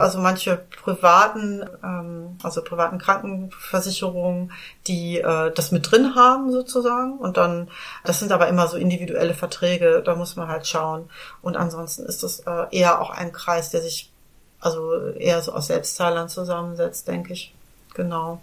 Also 0.00 0.18
manche 0.18 0.56
privaten, 0.82 1.62
ähm, 1.84 2.38
also 2.42 2.62
privaten 2.62 2.98
Krankenversicherungen, 2.98 4.52
die 4.86 5.18
äh, 5.18 5.52
das 5.52 5.72
mit 5.72 5.90
drin 5.90 6.14
haben 6.14 6.50
sozusagen. 6.50 7.18
Und 7.18 7.36
dann, 7.36 7.68
das 8.04 8.18
sind 8.18 8.32
aber 8.32 8.48
immer 8.48 8.66
so 8.66 8.76
individuelle 8.76 9.34
Verträge, 9.34 10.02
da 10.04 10.14
muss 10.14 10.36
man 10.36 10.48
halt 10.48 10.66
schauen. 10.66 11.10
Und 11.42 11.56
ansonsten 11.56 12.04
ist 12.04 12.22
das 12.22 12.40
äh, 12.40 12.66
eher 12.70 13.00
auch 13.00 13.10
ein 13.10 13.32
Kreis, 13.32 13.70
der 13.70 13.82
sich 13.82 14.10
also 14.60 15.08
eher 15.10 15.40
so 15.42 15.52
aus 15.52 15.66
Selbstzahlern 15.66 16.28
zusammensetzt, 16.28 17.08
denke 17.08 17.32
ich. 17.32 17.54
Genau. 17.94 18.40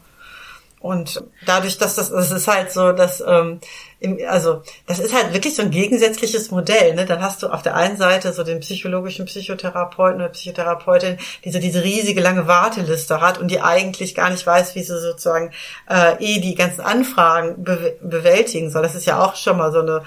Und 0.79 1.23
dadurch, 1.45 1.77
dass 1.77 1.95
das, 1.95 2.11
das 2.11 2.31
ist 2.31 2.47
halt 2.47 2.71
so, 2.71 2.91
dass, 2.91 3.21
ähm, 3.21 3.59
im, 3.99 4.19
also 4.27 4.61
das 4.85 4.99
ist 4.99 5.13
halt 5.13 5.33
wirklich 5.33 5.55
so 5.55 5.63
ein 5.63 5.71
gegensätzliches 5.71 6.51
Modell. 6.51 6.93
Ne? 6.93 7.05
Dann 7.05 7.21
hast 7.21 7.41
du 7.41 7.47
auf 7.47 7.63
der 7.63 7.75
einen 7.75 7.97
Seite 7.97 8.31
so 8.31 8.43
den 8.43 8.59
psychologischen 8.59 9.25
Psychotherapeuten 9.25 10.21
oder 10.21 10.29
Psychotherapeutin, 10.29 11.17
die 11.43 11.51
so 11.51 11.59
diese 11.59 11.83
riesige 11.83 12.21
lange 12.21 12.47
Warteliste 12.47 13.21
hat 13.21 13.39
und 13.39 13.49
die 13.49 13.61
eigentlich 13.61 14.13
gar 14.13 14.29
nicht 14.29 14.45
weiß, 14.45 14.75
wie 14.75 14.83
sie 14.83 14.99
sozusagen 14.99 15.51
äh, 15.89 16.15
eh 16.19 16.39
die 16.39 16.55
ganzen 16.55 16.81
Anfragen 16.81 17.63
be 17.63 17.97
bewältigen 18.01 18.69
soll. 18.69 18.83
Das 18.83 18.95
ist 18.95 19.05
ja 19.05 19.23
auch 19.23 19.35
schon 19.35 19.57
mal 19.57 19.71
so 19.71 19.79
eine 19.79 20.03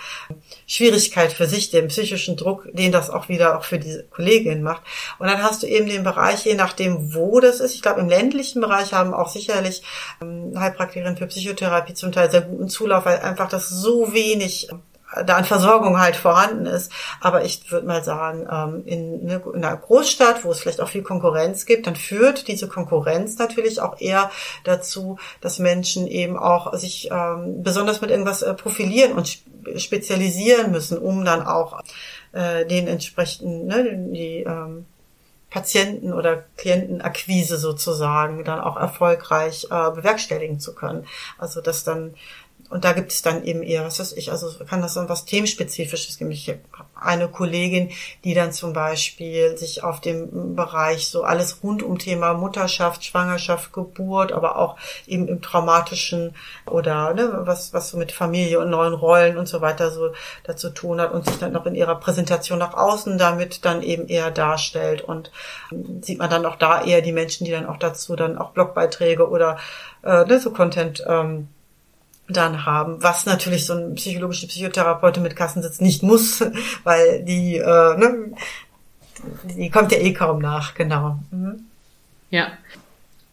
Schwierigkeit 0.71 1.33
für 1.33 1.47
sich, 1.47 1.71
den 1.71 1.89
psychischen 1.89 2.37
Druck, 2.37 2.69
den 2.73 2.93
das 2.93 3.11
auch 3.11 3.29
wieder 3.29 3.59
auch 3.59 3.65
für 3.65 3.81
die 3.81 4.05
Kollegin 4.09 4.63
macht. 4.63 4.83
Und 5.19 5.27
dann 5.27 5.43
hast 5.43 5.65
du 5.65 5.67
eben 5.67 5.89
den 5.89 6.05
Bereich, 6.05 6.45
je 6.45 6.55
nachdem, 6.55 7.13
wo 7.13 7.41
das 7.41 7.59
ist. 7.59 7.75
Ich 7.75 7.83
glaube, 7.83 8.01
im 8.01 8.09
ländlichen 8.09 8.61
Bereich 8.61 8.93
haben 8.93 9.13
auch 9.13 9.29
sicherlich 9.29 9.83
ähm, 10.23 10.53
Heilpraktikerinnen 10.57 11.17
für 11.17 11.27
Psychotherapie 11.27 11.95
zum 11.95 12.13
Teil 12.13 12.31
sehr 12.31 12.43
guten 12.43 12.69
Zulauf, 12.69 13.05
weil 13.05 13.19
einfach 13.19 13.49
das 13.49 13.69
so 13.69 14.15
wenig 14.15 14.69
da 15.27 15.37
an 15.37 15.45
Versorgung 15.45 16.01
halt 16.01 16.17
vorhanden 16.17 16.67
ist. 16.67 16.93
Aber 17.21 17.45
ich 17.45 17.71
würde 17.71 17.87
mal 17.87 18.03
sagen, 18.05 18.47
ähm, 18.51 18.83
in, 18.87 19.25
ne, 19.25 19.43
in 19.53 19.65
einer 19.65 19.77
Großstadt, 19.77 20.45
wo 20.45 20.51
es 20.51 20.61
vielleicht 20.61 20.81
auch 20.81 20.89
viel 20.89 21.03
Konkurrenz 21.03 21.67
gibt, 21.67 21.87
dann 21.87 21.97
führt 21.97 22.49
diese 22.49 22.69
Konkurrenz 22.69 23.39
natürlich 23.39 23.81
auch 23.81 24.01
eher 24.01 24.31
dazu, 24.65 25.19
dass 25.41 25.59
Menschen 25.59 26.07
eben 26.07 26.39
auch 26.39 26.75
sich 26.75 27.11
ähm, 27.11 27.63
besonders 27.63 28.01
mit 28.01 28.11
irgendwas 28.11 28.43
äh, 28.43 28.55
profilieren 28.55 29.13
und 29.13 29.39
spezialisieren 29.77 30.71
müssen, 30.71 30.99
um 30.99 31.25
dann 31.25 31.47
auch 31.47 31.81
äh, 32.33 32.65
den 32.67 32.87
entsprechenden, 32.87 33.67
ne, 33.67 33.85
die 34.13 34.45
ähm, 34.47 34.87
Patienten- 35.51 36.13
oder 36.13 36.45
Klientenakquise 36.57 37.59
sozusagen 37.59 38.45
dann 38.45 38.61
auch 38.61 38.77
erfolgreich 38.77 39.67
äh, 39.71 39.91
bewerkstelligen 39.91 40.61
zu 40.61 40.75
können. 40.75 41.07
Also 41.39 41.61
dass 41.61 41.83
dann 41.83 42.15
und 42.71 42.85
da 42.85 42.93
gibt 42.93 43.11
es 43.11 43.21
dann 43.21 43.43
eben 43.43 43.65
eher, 43.65 43.85
was 43.85 43.99
weiß 43.99 44.13
ich, 44.13 44.31
also 44.31 44.49
kann 44.65 44.81
das 44.81 44.95
dann 44.95 45.09
was 45.09 45.25
themenspezifisches 45.25 46.19
geben. 46.19 46.31
Ich 46.31 46.49
habe 46.49 46.61
eine 46.95 47.29
Kollegin, 47.29 47.91
die 48.23 48.33
dann 48.33 48.53
zum 48.53 48.73
Beispiel 48.73 49.59
sich 49.59 49.83
auf 49.83 50.01
dem 50.01 50.55
Bereich 50.55 51.09
so 51.09 51.25
alles 51.25 51.65
rund 51.65 51.83
um 51.83 51.99
Thema 51.99 52.33
Mutterschaft, 52.35 53.05
Schwangerschaft, 53.05 53.73
Geburt, 53.73 54.31
aber 54.31 54.57
auch 54.57 54.77
eben 55.09 55.27
im 55.27 55.43
traumatischen 55.43 56.37
oder 56.65 57.13
ne, 57.13 57.41
was, 57.41 57.75
was 57.75 57.91
so 57.91 57.99
mit 57.99 58.13
Familie 58.13 58.61
und 58.61 58.71
neuen 58.71 58.95
Rollen 58.95 59.37
und 59.37 59.49
so 59.49 59.61
weiter 59.61 59.91
so 59.91 60.13
dazu 60.45 60.71
tun 60.71 61.01
hat 61.01 61.13
und 61.13 61.27
sich 61.27 61.39
dann 61.39 61.53
noch 61.53 61.67
in 61.67 61.75
ihrer 61.75 61.97
Präsentation 61.97 62.61
nach 62.61 62.75
außen 62.75 63.19
damit 63.19 63.65
dann 63.65 63.83
eben 63.83 64.07
eher 64.07 64.31
darstellt. 64.31 65.03
Und 65.03 65.33
ähm, 65.73 66.03
sieht 66.03 66.21
man 66.21 66.31
dann 66.31 66.47
auch 66.47 66.57
da 66.57 66.85
eher 66.85 67.03
die 67.03 67.13
Menschen, 67.13 67.45
die 67.47 67.51
dann 67.51 67.67
auch 67.67 67.79
dazu 67.79 68.15
dann 68.15 68.39
auch 68.39 68.51
Blogbeiträge 68.51 69.29
oder 69.29 69.59
äh, 70.05 70.25
ne, 70.25 70.39
so 70.39 70.53
Content 70.53 71.03
ähm, 71.09 71.49
dann 72.31 72.67
haben, 72.67 73.03
was 73.03 73.27
natürlich 73.27 73.67
so 73.67 73.75
ein 73.75 73.95
psychologischer 73.95 74.47
Psychotherapeut 74.47 75.19
mit 75.19 75.37
Kassensitz 75.37 75.81
nicht 75.81 76.03
muss, 76.03 76.45
weil 76.85 77.25
die, 77.25 77.57
äh, 77.57 77.97
ne, 77.97 78.33
die 79.57 79.71
kommt 79.71 79.93
ja 79.93 79.99
eh 79.99 80.13
kaum 80.13 80.41
nach, 80.41 80.75
genau. 80.75 81.19
Mhm. 81.31 81.65
Ja, 82.31 82.49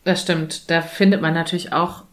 das 0.04 0.22
stimmt. 0.22 0.70
Da 0.70 0.82
findet 0.82 1.22
man 1.22 1.34
natürlich 1.34 1.74
auch 1.74 2.04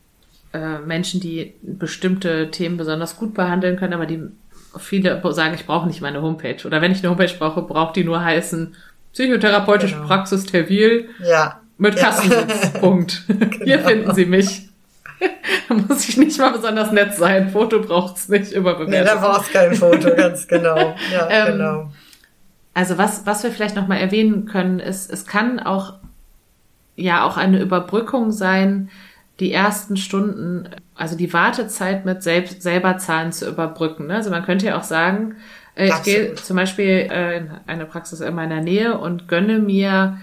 äh, 0.53 0.79
Menschen, 0.79 1.21
die 1.21 1.55
bestimmte 1.63 2.51
Themen 2.51 2.77
besonders 2.77 3.17
gut 3.17 3.35
behandeln 3.35 3.77
können, 3.77 3.95
aber 3.95 4.07
die 4.07 4.23
viele 4.79 5.21
sagen, 5.33 5.55
ich 5.55 5.67
brauche 5.67 5.87
nicht 5.87 6.01
meine 6.01 6.23
Homepage. 6.23 6.57
Oder 6.65 6.81
wenn 6.81 6.93
ich 6.93 6.99
eine 6.99 7.11
Homepage 7.11 7.35
brauche, 7.39 7.63
braucht 7.63 7.97
die 7.97 8.05
nur 8.05 8.23
heißen 8.23 8.75
psychotherapeutische 9.13 9.95
genau. 9.95 10.07
Praxis 10.07 10.45
Terwil 10.47 11.09
ja. 11.21 11.61
mit 11.79 11.97
Kassensitz. 11.97 12.73
Ja. 12.75 12.81
Punkt. 12.81 13.23
Genau. 13.29 13.47
Hier 13.65 13.79
finden 13.81 14.15
Sie 14.15 14.27
mich. 14.27 14.69
da 15.69 15.75
muss 15.75 16.09
ich 16.09 16.17
nicht 16.17 16.39
mal 16.39 16.53
besonders 16.53 16.93
nett 16.93 17.15
sein. 17.15 17.51
Foto 17.51 17.81
braucht's 17.81 18.29
nicht 18.29 18.53
überbewertet. 18.53 18.89
Nee, 18.91 19.05
da 19.05 19.15
braucht's 19.17 19.53
kein 19.53 19.75
Foto, 19.75 20.11
ganz 20.17 20.47
genau. 20.47 20.95
Ja, 21.13 21.29
ähm, 21.31 21.53
genau. 21.53 21.93
Also 22.75 22.99
was, 22.99 23.25
was 23.25 23.45
wir 23.45 23.51
vielleicht 23.51 23.77
noch 23.77 23.87
mal 23.87 23.97
erwähnen 23.97 24.47
können, 24.47 24.81
ist, 24.81 25.11
es 25.11 25.27
kann 25.27 25.61
auch, 25.61 25.95
ja, 26.97 27.25
auch 27.25 27.37
eine 27.37 27.61
Überbrückung 27.61 28.33
sein, 28.33 28.91
die 29.41 29.53
ersten 29.53 29.97
Stunden, 29.97 30.69
also 30.95 31.17
die 31.17 31.33
Wartezeit 31.33 32.05
mit 32.05 32.23
selbst, 32.23 32.63
selber 32.63 32.99
Zahlen 32.99 33.33
zu 33.33 33.49
überbrücken. 33.49 34.09
Ne? 34.09 34.17
Also 34.17 34.31
man 34.31 34.45
könnte 34.45 34.67
ja 34.67 34.79
auch 34.79 34.85
sagen, 34.85 35.37
äh, 35.75 35.89
ich 35.89 36.03
gehe 36.03 36.35
zum 36.35 36.57
Beispiel 36.57 37.09
äh, 37.11 37.39
in 37.39 37.51
eine 37.67 37.87
Praxis 37.87 38.21
in 38.21 38.35
meiner 38.35 38.61
Nähe 38.61 38.99
und 38.99 39.29
gönne 39.29 39.59
mir 39.59 40.19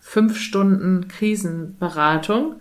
fünf 0.00 0.38
Stunden 0.38 1.08
Krisenberatung 1.08 2.56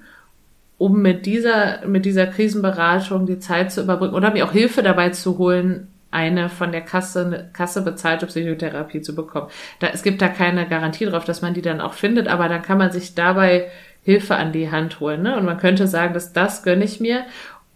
um 0.77 1.01
mit 1.01 1.25
dieser, 1.25 1.85
mit 1.85 2.05
dieser 2.05 2.27
Krisenberatung 2.27 3.25
die 3.25 3.39
Zeit 3.39 3.71
zu 3.71 3.81
überbrücken 3.81 4.15
oder 4.15 4.31
mir 4.31 4.45
auch 4.45 4.51
Hilfe 4.51 4.83
dabei 4.83 5.09
zu 5.09 5.37
holen, 5.37 5.87
eine 6.13 6.47
von 6.49 6.71
der 6.71 6.81
Kasse, 6.81 7.49
Kasse 7.53 7.81
bezahlte 7.81 8.27
Psychotherapie 8.27 9.01
zu 9.01 9.15
bekommen. 9.15 9.47
Da, 9.79 9.87
es 9.87 10.03
gibt 10.03 10.21
da 10.21 10.27
keine 10.27 10.67
Garantie 10.67 11.05
drauf, 11.05 11.25
dass 11.25 11.41
man 11.41 11.55
die 11.55 11.63
dann 11.63 11.81
auch 11.81 11.93
findet, 11.93 12.27
aber 12.27 12.47
dann 12.49 12.61
kann 12.61 12.77
man 12.77 12.91
sich 12.91 13.15
dabei 13.15 13.71
Hilfe 14.03 14.35
an 14.35 14.51
die 14.51 14.69
Hand 14.69 14.99
holen. 14.99 15.23
Ne? 15.23 15.35
Und 15.35 15.45
man 15.45 15.57
könnte 15.57 15.87
sagen, 15.87 16.13
dass 16.13 16.31
das 16.31 16.61
gönne 16.61 16.83
ich 16.83 16.99
mir, 16.99 17.25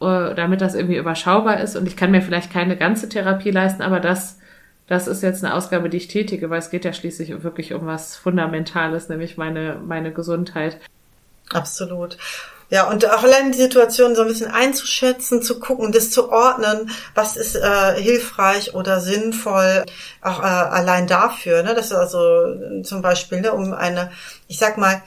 uh, 0.01 0.33
damit 0.35 0.61
das 0.61 0.75
irgendwie 0.75 0.97
überschaubar 0.97 1.59
ist. 1.61 1.75
Und 1.75 1.87
ich 1.87 1.97
kann 1.97 2.11
mir 2.11 2.21
vielleicht 2.21 2.51
keine 2.51 2.77
ganze 2.77 3.09
Therapie 3.09 3.51
leisten, 3.51 3.81
aber 3.81 3.99
das, 3.99 4.39
das 4.87 5.07
ist 5.07 5.23
jetzt 5.23 5.43
eine 5.43 5.55
Ausgabe, 5.55 5.89
die 5.89 5.97
ich 5.97 6.07
tätige, 6.07 6.49
weil 6.51 6.59
es 6.59 6.69
geht 6.69 6.85
ja 6.85 6.93
schließlich 6.93 7.43
wirklich 7.43 7.73
um 7.73 7.87
was 7.87 8.15
Fundamentales, 8.17 9.09
nämlich 9.09 9.37
meine, 9.37 9.81
meine 9.83 10.11
Gesundheit. 10.11 10.77
Absolut. 11.51 12.17
Ja, 12.69 12.89
und 12.89 13.05
auch 13.09 13.23
allein 13.23 13.53
die 13.53 13.57
Situation 13.57 14.13
so 14.15 14.23
ein 14.23 14.27
bisschen 14.27 14.51
einzuschätzen, 14.51 15.41
zu 15.41 15.59
gucken, 15.59 15.93
das 15.93 16.11
zu 16.11 16.29
ordnen, 16.31 16.91
was 17.15 17.37
ist 17.37 17.55
äh, 17.55 18.01
hilfreich 18.01 18.73
oder 18.75 18.99
sinnvoll, 18.99 19.85
auch 20.21 20.39
äh, 20.39 20.45
allein 20.45 21.07
dafür. 21.07 21.63
Ne? 21.63 21.75
Das 21.75 21.87
ist 21.87 21.93
also 21.93 22.81
zum 22.83 23.01
Beispiel, 23.01 23.39
ne, 23.39 23.53
um 23.53 23.73
eine, 23.73 24.11
ich 24.49 24.59
sag 24.59 24.77
mal, 24.77 25.01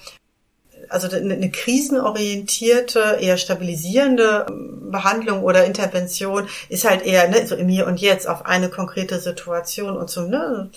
also 0.90 1.14
eine 1.14 1.50
krisenorientierte, 1.50 3.18
eher 3.20 3.38
stabilisierende 3.38 4.46
ähm, 4.48 4.90
Behandlung 4.90 5.44
oder 5.44 5.64
Intervention 5.64 6.48
ist 6.68 6.84
halt 6.84 7.06
eher 7.06 7.28
ne, 7.28 7.46
so 7.46 7.54
im 7.54 7.68
Hier 7.68 7.86
und 7.86 8.00
Jetzt 8.00 8.28
auf 8.28 8.44
eine 8.44 8.68
konkrete 8.68 9.20
Situation 9.20 9.96
und 9.96 10.10
zum, 10.10 10.28
ne, 10.28 10.68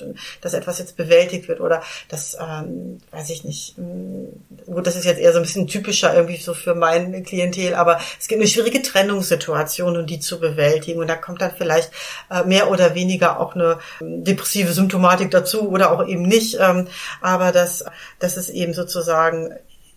dass 0.42 0.54
etwas 0.54 0.80
jetzt 0.80 0.96
bewältigt 0.96 1.48
wird 1.48 1.60
oder 1.60 1.82
das, 2.10 2.38
ähm, 2.40 3.00
weiß 3.12 3.32
ich 3.32 3.44
nicht, 3.44 3.78
mm, 3.78 4.72
gut, 4.72 4.86
das 4.86 4.96
ist 4.96 5.06
jetzt 5.06 5.20
eher 5.20 5.34
so 5.34 5.40
ein 5.40 5.44
bisschen 5.44 5.68
typischer 5.68 6.14
irgendwie 6.14 6.38
so 6.38 6.54
für 6.54 6.76
mein 6.76 7.24
Klientel, 7.24 7.74
aber 7.74 8.00
es 8.20 8.28
gibt 8.28 8.40
eine 8.40 8.50
schwierige 8.50 8.82
Trennungssituation 8.82 9.98
und 9.98 10.10
die 10.10 10.20
zu 10.20 10.40
bewältigen 10.40 11.00
und 11.00 11.08
da 11.08 11.16
kommt 11.16 11.42
dann 11.42 11.52
vielleicht 11.58 11.92
äh, 12.30 12.44
mehr 12.44 12.70
oder 12.70 12.94
weniger 12.94 13.40
auch 13.40 13.56
eine 13.56 13.80
ähm, 14.00 14.24
depressive 14.24 14.74
Symptomatik 14.74 15.32
dazu 15.32 15.70
oder 15.70 15.92
auch 15.92 16.08
eben 16.08 16.24
nicht, 16.24 16.58
ähm, 16.60 16.88
aber 17.20 17.52
das, 17.52 17.84
das 18.20 18.38
ist 18.38 18.50
eben 18.50 18.74
sozusagen 18.74 19.56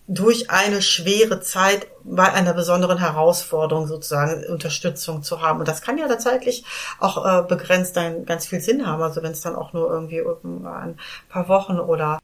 durch 0.08 0.50
eine 0.50 0.82
schwere 0.82 1.40
Zeit 1.40 1.88
bei 2.04 2.32
einer 2.32 2.54
besonderen 2.54 2.98
Herausforderung 2.98 3.88
sozusagen 3.88 4.44
Unterstützung 4.44 5.22
zu 5.22 5.42
haben. 5.42 5.58
Und 5.58 5.68
das 5.68 5.82
kann 5.82 5.98
ja 5.98 6.06
tatsächlich 6.06 6.64
auch 7.00 7.24
äh, 7.24 7.42
begrenzt 7.42 7.96
dann 7.96 8.24
ganz 8.24 8.46
viel 8.46 8.60
Sinn 8.60 8.86
haben. 8.86 9.02
Also 9.02 9.22
wenn 9.22 9.32
es 9.32 9.40
dann 9.40 9.56
auch 9.56 9.72
nur 9.72 9.90
irgendwie 9.90 10.20
ein 10.20 10.98
paar 11.28 11.48
Wochen 11.48 11.80
oder 11.80 12.18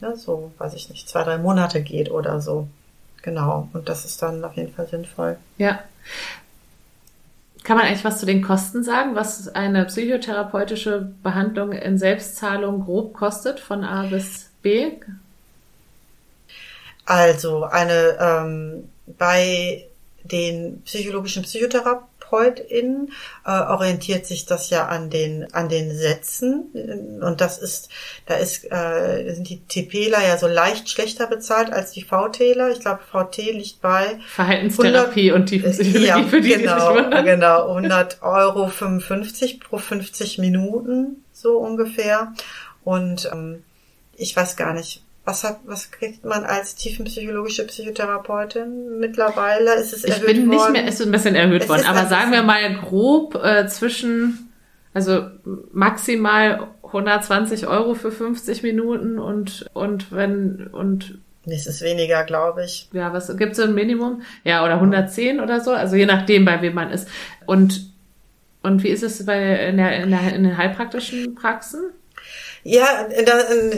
ja, 0.00 0.14
so, 0.16 0.52
weiß 0.58 0.74
ich 0.74 0.88
nicht, 0.88 1.08
zwei, 1.08 1.24
drei 1.24 1.38
Monate 1.38 1.82
geht 1.82 2.10
oder 2.10 2.40
so. 2.40 2.68
Genau. 3.22 3.68
Und 3.72 3.88
das 3.88 4.04
ist 4.04 4.22
dann 4.22 4.44
auf 4.44 4.54
jeden 4.54 4.72
Fall 4.72 4.86
sinnvoll. 4.86 5.38
Ja. 5.58 5.80
Kann 7.64 7.78
man 7.78 7.86
eigentlich 7.86 8.04
was 8.04 8.20
zu 8.20 8.26
den 8.26 8.42
Kosten 8.42 8.84
sagen, 8.84 9.14
was 9.14 9.48
eine 9.48 9.86
psychotherapeutische 9.86 11.12
Behandlung 11.22 11.72
in 11.72 11.96
Selbstzahlung 11.96 12.84
grob 12.84 13.14
kostet 13.14 13.58
von 13.58 13.82
A 13.82 14.02
bis 14.04 14.50
B? 14.60 14.92
Also 17.06 17.64
eine 17.64 18.16
ähm, 18.20 18.88
bei 19.06 19.86
den 20.22 20.82
psychologischen 20.84 21.42
PsychotherapeutInnen 21.42 23.12
äh, 23.44 23.50
orientiert 23.50 24.24
sich 24.24 24.46
das 24.46 24.70
ja 24.70 24.86
an 24.86 25.10
den 25.10 25.52
an 25.52 25.68
den 25.68 25.94
Sätzen. 25.94 27.20
Und 27.22 27.42
das 27.42 27.58
ist 27.58 27.90
da 28.24 28.36
ist 28.36 28.64
äh, 28.72 29.34
sind 29.34 29.50
die 29.50 29.60
TPler 29.60 30.26
ja 30.26 30.38
so 30.38 30.46
leicht 30.46 30.88
schlechter 30.88 31.26
bezahlt 31.26 31.70
als 31.70 31.92
die 31.92 32.02
VTler. 32.02 32.70
Ich 32.70 32.80
glaube 32.80 33.00
VT 33.02 33.36
liegt 33.52 33.82
bei 33.82 34.18
Verhaltenstherapie 34.28 35.30
100, 35.30 35.34
und 35.34 35.46
Tiefenpsychologie 35.46 36.06
ja, 36.06 36.22
für 36.22 36.40
die 36.40 36.48
genau, 36.48 36.98
die 36.98 37.22
genau. 37.22 37.68
100 37.68 38.22
Euro 38.22 38.68
55 38.68 39.60
pro 39.60 39.76
50 39.76 40.38
Minuten 40.38 41.22
so 41.32 41.58
ungefähr. 41.58 42.32
Und 42.82 43.28
ähm, 43.30 43.62
ich 44.16 44.34
weiß 44.34 44.56
gar 44.56 44.72
nicht 44.72 45.02
was 45.24 45.42
hat, 45.42 45.60
was 45.64 45.90
kriegt 45.90 46.24
man 46.24 46.44
als 46.44 46.74
tiefenpsychologische 46.74 47.66
Psychotherapeutin 47.66 48.98
mittlerweile? 48.98 49.74
Ist 49.74 49.94
es 49.94 50.04
erhöht 50.04 50.22
worden? 50.22 50.30
Ich 50.30 50.36
bin 50.36 50.48
nicht 50.50 50.70
mehr, 50.70 50.88
ist 50.88 51.02
ein 51.02 51.10
bisschen 51.10 51.34
erhöht 51.34 51.62
es 51.62 51.68
worden, 51.68 51.86
aber 51.86 52.06
sagen 52.06 52.30
wir 52.32 52.42
mal 52.42 52.74
grob 52.76 53.34
äh, 53.42 53.66
zwischen, 53.66 54.52
also 54.92 55.26
maximal 55.72 56.68
120 56.82 57.66
Euro 57.66 57.94
für 57.94 58.12
50 58.12 58.62
Minuten 58.62 59.18
und, 59.18 59.66
und 59.72 60.12
wenn, 60.12 60.68
und 60.68 61.18
es 61.46 61.66
ist 61.66 61.82
weniger, 61.82 62.24
glaube 62.24 62.64
ich. 62.64 62.88
Ja, 62.92 63.12
was 63.12 63.34
gibt's 63.36 63.58
so 63.58 63.64
ein 63.64 63.74
Minimum? 63.74 64.22
Ja, 64.44 64.64
oder 64.64 64.74
110 64.74 65.40
oder 65.40 65.60
so, 65.60 65.72
also 65.72 65.96
je 65.96 66.06
nachdem, 66.06 66.44
bei 66.44 66.60
wem 66.62 66.74
man 66.74 66.90
ist. 66.90 67.08
Und, 67.46 67.92
und 68.62 68.82
wie 68.82 68.88
ist 68.88 69.02
es 69.02 69.24
bei, 69.26 69.68
in, 69.68 69.76
der, 69.76 70.02
in, 70.02 70.10
der, 70.10 70.34
in 70.34 70.44
den 70.44 70.56
heilpraktischen 70.56 71.34
Praxen? 71.34 71.80
Ja, 72.66 73.06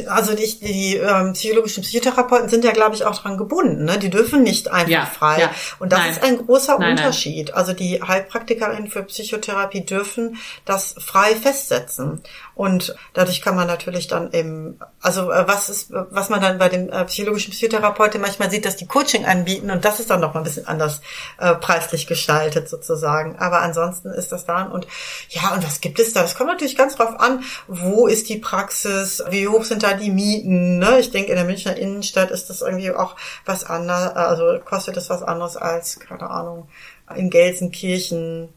also 0.07 0.35
die, 0.37 0.61
die 0.61 0.97
ähm, 0.97 1.33
psychologischen 1.33 1.83
Psychotherapeuten 1.83 2.49
sind 2.49 2.65
ja, 2.65 2.71
glaube 2.71 2.95
ich, 2.95 3.05
auch 3.05 3.21
dran 3.21 3.37
gebunden. 3.37 3.85
Ne? 3.85 3.99
Die 3.99 4.11
dürfen 4.11 4.45
nicht 4.45 4.71
einfach 4.71 4.89
ja, 4.89 5.07
frei. 5.07 5.41
Ja. 5.41 5.51
Und 5.81 5.91
das 5.91 5.99
nein. 5.99 6.11
ist 6.13 6.23
ein 6.23 6.39
großer 6.39 6.79
nein, 6.79 6.93
Unterschied. 6.93 7.49
Nein. 7.49 7.57
Also 7.57 7.73
die 7.73 8.01
Heilpraktikerinnen 8.01 8.89
für 8.89 9.03
Psychotherapie 9.03 9.85
dürfen 9.85 10.37
das 10.65 10.95
frei 11.01 11.35
festsetzen. 11.35 12.23
Und 12.57 12.97
dadurch 13.13 13.43
kann 13.43 13.55
man 13.55 13.67
natürlich 13.67 14.07
dann 14.07 14.33
eben, 14.33 14.81
also 15.03 15.31
äh, 15.31 15.47
was 15.47 15.69
ist, 15.69 15.93
was 15.93 16.31
man 16.31 16.41
dann 16.41 16.57
bei 16.57 16.71
dem 16.71 16.89
äh, 16.89 17.05
psychologischen 17.05 17.53
Psychotherapeuten 17.53 18.19
manchmal 18.19 18.51
sieht, 18.51 18.65
dass 18.65 18.77
die 18.77 18.87
Coaching 18.87 19.27
anbieten 19.27 19.71
und 19.71 19.85
das 19.85 20.01
ist 20.01 20.09
dann 20.09 20.21
noch 20.21 20.33
mal 20.33 20.41
ein 20.41 20.45
bisschen 20.45 20.67
anders 20.67 21.03
äh, 21.39 21.55
preislich 21.55 22.07
gestaltet 22.07 22.71
sozusagen. 22.71 23.37
Aber 23.39 23.61
ansonsten 23.61 24.09
ist 24.09 24.33
das 24.33 24.47
dann 24.47 24.73
und 24.73 24.87
ja, 25.29 25.53
und 25.53 25.67
was 25.67 25.83
gibt 25.83 25.99
es 25.99 26.15
da? 26.15 26.23
Das 26.23 26.35
kommt 26.35 26.49
natürlich 26.49 26.79
ganz 26.79 26.97
drauf 26.97 27.21
an, 27.21 27.45
wo 27.69 28.07
ist 28.07 28.31
die 28.31 28.39
Praxis, 28.39 29.23
wie 29.29 29.47
hoch 29.49 29.65
sind 29.65 29.83
da 29.83 29.93
die 29.93 30.11
Mieten, 30.11 30.79
ne? 30.79 30.99
Ich 30.99 31.11
denke, 31.11 31.33
in 31.33 31.37
der 31.37 31.45
Münchner 31.45 31.77
Innenstadt 31.77 32.31
ist 32.31 32.49
das 32.49 32.63
irgendwie 32.63 32.91
auch 32.91 33.17
was 33.45 33.65
anderes, 33.65 34.17
also 34.17 34.59
kostet 34.65 34.97
das 34.97 35.11
was 35.11 35.23
anderes 35.23 35.59
als, 35.59 36.01
keine 36.01 36.31
Ahnung, 36.31 36.69
in 37.15 37.29
Gelsenkirchen 37.29 38.49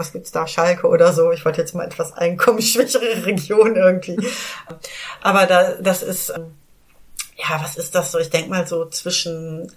was 0.00 0.12
gibt's 0.12 0.32
da, 0.32 0.46
Schalke 0.46 0.88
oder 0.88 1.12
so. 1.12 1.30
Ich 1.30 1.44
wollte 1.44 1.60
jetzt 1.60 1.74
mal 1.74 1.84
etwas 1.86 2.12
einkommensschwächere 2.12 3.24
Region 3.26 3.76
irgendwie. 3.76 4.18
Aber 5.22 5.46
da, 5.46 5.74
das 5.74 6.02
ist, 6.02 6.30
ähm, 6.30 6.54
ja, 7.36 7.62
was 7.62 7.76
ist 7.76 7.94
das 7.94 8.10
so? 8.10 8.18
Ich 8.18 8.30
denke 8.30 8.50
mal 8.50 8.66
so 8.66 8.86
zwischen 8.86 9.70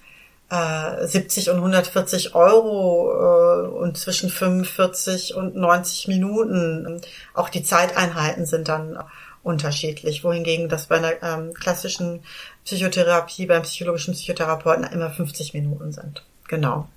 äh, 0.50 1.06
70 1.06 1.50
und 1.50 1.58
140 1.58 2.34
Euro 2.36 3.12
äh, 3.12 3.68
und 3.68 3.98
zwischen 3.98 4.30
45 4.30 5.36
und 5.36 5.56
90 5.56 6.08
Minuten. 6.08 7.02
Auch 7.34 7.50
die 7.50 7.64
Zeiteinheiten 7.64 8.46
sind 8.46 8.70
dann 8.70 8.98
unterschiedlich, 9.44 10.24
wohingegen 10.24 10.70
das 10.70 10.88
bei 10.88 10.98
einer 10.98 11.22
ähm, 11.22 11.54
klassischen 11.54 12.24
Psychotherapie, 12.64 13.46
beim 13.46 13.64
psychologischen 13.64 14.14
Psychotherapeuten 14.14 14.86
immer 14.86 15.10
50 15.10 15.54
Minuten 15.54 15.92
sind. 15.92 16.24
Genau. 16.48 16.88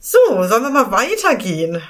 So, 0.00 0.18
sollen 0.28 0.62
wir 0.62 0.70
mal 0.70 0.90
weitergehen? 0.90 1.80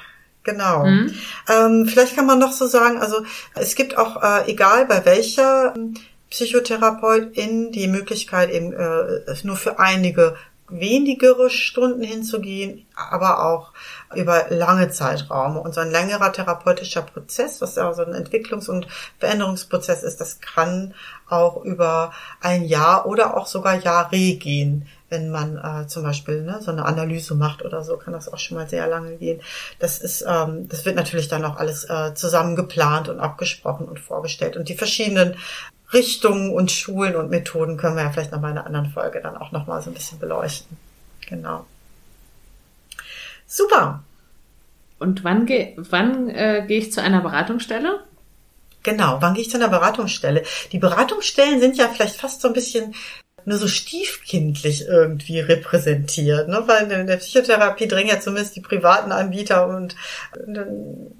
Genau. 0.47 0.85
Mhm. 0.85 1.13
Ähm, 1.49 1.85
vielleicht 1.87 2.15
kann 2.15 2.25
man 2.25 2.39
noch 2.39 2.53
so 2.53 2.67
sagen, 2.67 2.99
also 2.99 3.17
es 3.55 3.75
gibt 3.75 3.97
auch, 3.97 4.23
äh, 4.23 4.49
egal 4.49 4.85
bei 4.85 5.03
welcher 5.03 5.75
ähm, 5.75 5.95
Psychotherapeutin, 6.29 7.73
die 7.73 7.87
Möglichkeit 7.87 8.49
eben 8.49 8.71
äh, 8.71 9.35
nur 9.43 9.57
für 9.57 9.77
einige 9.77 10.37
wenigere 10.69 11.49
Stunden 11.49 12.01
hinzugehen, 12.01 12.85
aber 12.95 13.45
auch 13.45 13.73
über 14.15 14.45
lange 14.49 14.89
Zeitraume. 14.89 15.59
Und 15.59 15.73
so 15.73 15.81
ein 15.81 15.91
längerer 15.91 16.31
therapeutischer 16.31 17.01
Prozess, 17.01 17.59
was 17.61 17.75
ja 17.75 17.93
so 17.93 18.03
ein 18.03 18.13
Entwicklungs- 18.13 18.69
und 18.69 18.87
Veränderungsprozess 19.19 20.03
ist, 20.03 20.21
das 20.21 20.39
kann 20.39 20.93
auch 21.27 21.63
über 21.63 22.13
ein 22.39 22.63
Jahr 22.63 23.05
oder 23.05 23.35
auch 23.35 23.47
sogar 23.47 23.75
Jahre 23.75 24.35
gehen 24.35 24.87
wenn 25.09 25.29
man 25.29 25.57
äh, 25.57 25.87
zum 25.87 26.03
Beispiel 26.03 26.43
ne, 26.43 26.59
so 26.61 26.71
eine 26.71 26.85
Analyse 26.85 27.35
macht 27.35 27.63
oder 27.63 27.83
so, 27.83 27.97
kann 27.97 28.13
das 28.13 28.31
auch 28.31 28.37
schon 28.37 28.57
mal 28.57 28.67
sehr 28.67 28.87
lange 28.87 29.15
gehen. 29.17 29.41
Das 29.79 29.99
ist, 29.99 30.25
ähm, 30.27 30.67
das 30.67 30.85
wird 30.85 30.95
natürlich 30.95 31.27
dann 31.27 31.45
auch 31.45 31.57
alles 31.57 31.85
äh, 31.85 32.13
zusammen 32.13 32.55
geplant 32.55 33.07
und 33.07 33.19
abgesprochen 33.19 33.87
und 33.87 33.99
vorgestellt. 33.99 34.57
Und 34.57 34.69
die 34.69 34.75
verschiedenen 34.75 35.35
Richtungen 35.93 36.51
und 36.53 36.71
Schulen 36.71 37.15
und 37.15 37.29
Methoden 37.29 37.77
können 37.77 37.95
wir 37.95 38.03
ja 38.03 38.11
vielleicht 38.11 38.31
noch 38.31 38.41
mal 38.41 38.51
in 38.51 38.57
einer 38.57 38.67
anderen 38.67 38.89
Folge 38.89 39.21
dann 39.21 39.37
auch 39.37 39.51
noch 39.51 39.67
mal 39.67 39.81
so 39.81 39.89
ein 39.89 39.93
bisschen 39.93 40.19
beleuchten. 40.19 40.77
Genau. 41.27 41.65
Super. 43.45 44.03
Und 44.99 45.23
wann, 45.23 45.45
ge 45.45 45.73
wann 45.77 46.29
äh, 46.29 46.65
gehe 46.67 46.79
ich 46.79 46.91
zu 46.91 47.01
einer 47.01 47.21
Beratungsstelle? 47.21 48.03
Genau, 48.83 49.17
wann 49.21 49.33
gehe 49.33 49.43
ich 49.43 49.49
zu 49.49 49.57
einer 49.57 49.69
Beratungsstelle? 49.69 50.43
Die 50.71 50.79
Beratungsstellen 50.79 51.59
sind 51.59 51.77
ja 51.77 51.87
vielleicht 51.87 52.15
fast 52.15 52.41
so 52.41 52.47
ein 52.47 52.53
bisschen 52.53 52.95
nur 53.47 53.57
so 53.57 53.69
stiefkindlich 53.69 54.85
irgendwie 54.87 55.39
repräsentiert, 55.39 56.49
ne? 56.49 56.63
weil 56.65 56.91
in 56.91 57.07
der 57.07 57.15
Psychotherapie 57.15 57.87
drängen 57.87 58.13
ja 58.13 58.19
zumindest 58.19 58.57
die 58.57 58.61
privaten 58.61 59.13
Anbieter 59.13 59.67
und 59.67 59.95
dann 60.45 61.11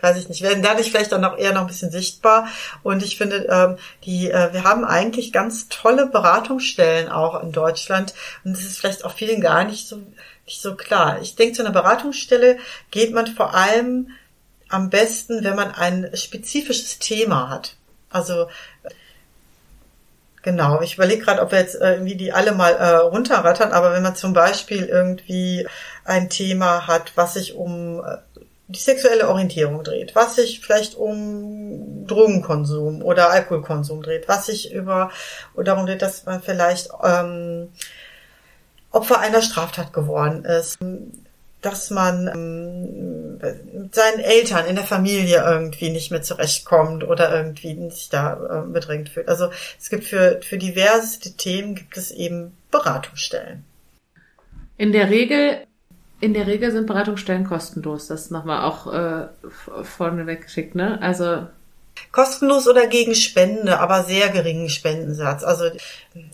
weiß 0.00 0.16
ich 0.16 0.28
nicht, 0.28 0.42
werden 0.42 0.62
dadurch 0.62 0.90
vielleicht 0.90 1.12
auch 1.12 1.20
noch 1.20 1.38
eher 1.38 1.52
noch 1.52 1.62
ein 1.62 1.66
bisschen 1.66 1.90
sichtbar. 1.90 2.48
Und 2.84 3.02
ich 3.02 3.16
finde, 3.16 3.46
ähm, 3.48 3.78
die, 4.04 4.30
äh, 4.30 4.52
wir 4.52 4.64
haben 4.64 4.84
eigentlich 4.84 5.32
ganz 5.32 5.68
tolle 5.68 6.06
Beratungsstellen 6.06 7.08
auch 7.08 7.40
in 7.42 7.52
Deutschland. 7.52 8.12
Und 8.44 8.52
es 8.52 8.64
ist 8.64 8.78
vielleicht 8.78 9.04
auch 9.04 9.14
vielen 9.14 9.40
gar 9.40 9.64
nicht 9.64 9.86
so, 9.86 10.02
nicht 10.44 10.60
so 10.60 10.74
klar. 10.74 11.20
Ich 11.22 11.36
denke, 11.36 11.54
zu 11.54 11.62
einer 11.62 11.70
Beratungsstelle 11.70 12.58
geht 12.90 13.12
man 13.12 13.28
vor 13.28 13.54
allem 13.54 14.10
am 14.68 14.90
besten, 14.90 15.44
wenn 15.44 15.54
man 15.54 15.70
ein 15.72 16.10
spezifisches 16.14 16.98
Thema 16.98 17.48
hat. 17.48 17.76
Also 18.10 18.48
Genau, 20.42 20.80
ich 20.82 20.94
überlege 20.94 21.22
gerade, 21.24 21.40
ob 21.40 21.52
wir 21.52 21.60
jetzt 21.60 21.80
äh, 21.80 21.94
irgendwie 21.94 22.16
die 22.16 22.32
alle 22.32 22.50
mal 22.52 22.72
äh, 22.72 22.96
runterrattern, 22.96 23.70
aber 23.70 23.92
wenn 23.92 24.02
man 24.02 24.16
zum 24.16 24.32
Beispiel 24.32 24.86
irgendwie 24.86 25.68
ein 26.04 26.28
Thema 26.30 26.88
hat, 26.88 27.12
was 27.14 27.34
sich 27.34 27.54
um 27.54 28.00
äh, 28.04 28.18
die 28.66 28.80
sexuelle 28.80 29.28
Orientierung 29.28 29.84
dreht, 29.84 30.16
was 30.16 30.36
sich 30.36 30.60
vielleicht 30.60 30.96
um 30.96 32.06
Drogenkonsum 32.06 33.02
oder 33.02 33.30
Alkoholkonsum 33.30 34.02
dreht, 34.02 34.28
was 34.28 34.46
sich 34.46 34.72
über 34.72 35.10
oder 35.54 35.64
darum 35.64 35.86
dreht, 35.86 36.02
dass 36.02 36.26
man 36.26 36.42
vielleicht 36.42 36.88
ähm, 37.04 37.68
Opfer 38.90 39.20
einer 39.20 39.42
Straftat 39.42 39.92
geworden 39.92 40.44
ist, 40.44 40.78
dass 41.62 41.90
man 41.90 42.28
ähm, 42.28 43.38
mit 43.82 43.94
seinen 43.94 44.20
Eltern 44.20 44.66
in 44.66 44.74
der 44.74 44.84
Familie 44.84 45.42
irgendwie 45.44 45.90
nicht 45.90 46.10
mehr 46.10 46.22
zurechtkommt 46.22 47.04
oder 47.04 47.34
irgendwie 47.34 47.88
sich 47.90 48.08
da 48.08 48.64
äh, 48.64 48.70
bedrängt 48.70 49.08
fühlt. 49.08 49.28
Also 49.28 49.48
es 49.78 49.88
gibt 49.88 50.04
für, 50.04 50.40
für 50.42 50.58
diverse 50.58 51.20
Themen 51.36 51.74
gibt 51.74 51.96
es 51.96 52.10
eben 52.10 52.52
Beratungsstellen. 52.70 53.64
In 54.76 54.92
der 54.92 55.10
Regel, 55.10 55.58
in 56.20 56.34
der 56.34 56.46
Regel 56.46 56.72
sind 56.72 56.86
Beratungsstellen 56.86 57.44
kostenlos. 57.44 58.08
Das 58.08 58.30
nochmal 58.30 58.64
auch 58.64 58.92
äh, 58.92 59.28
vorneweg 59.84 60.42
geschickt, 60.42 60.74
ne? 60.74 61.00
Also 61.00 61.46
Kostenlos 62.10 62.68
oder 62.68 62.86
gegen 62.86 63.14
Spende, 63.14 63.78
aber 63.78 64.04
sehr 64.04 64.28
geringen 64.28 64.68
Spendensatz. 64.68 65.42
Also 65.42 65.64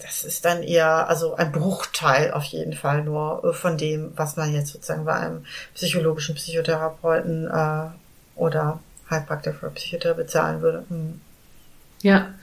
das 0.03 0.25
ist 0.25 0.45
dann 0.45 0.63
eher 0.63 1.09
also 1.09 1.35
ein 1.35 1.53
Bruchteil 1.53 2.33
auf 2.33 2.45
jeden 2.45 2.73
Fall 2.73 3.05
nur 3.05 3.55
von 3.55 3.79
dem, 3.79 4.13
was 4.17 4.37
man 4.37 4.53
jetzt 4.53 4.73
sozusagen 4.73 5.05
bei 5.05 5.15
einem 5.15 5.45
psychologischen 5.75 6.35
Psychotherapeuten 6.35 7.47
äh, 7.47 7.87
oder 8.35 8.81
Heilpraktiker 9.09 9.57
für 9.57 9.71
Psychotherapie 9.71 10.23
bezahlen 10.23 10.63
würde. 10.63 10.85
Hm. 10.89 11.21
Ja. 12.03 12.35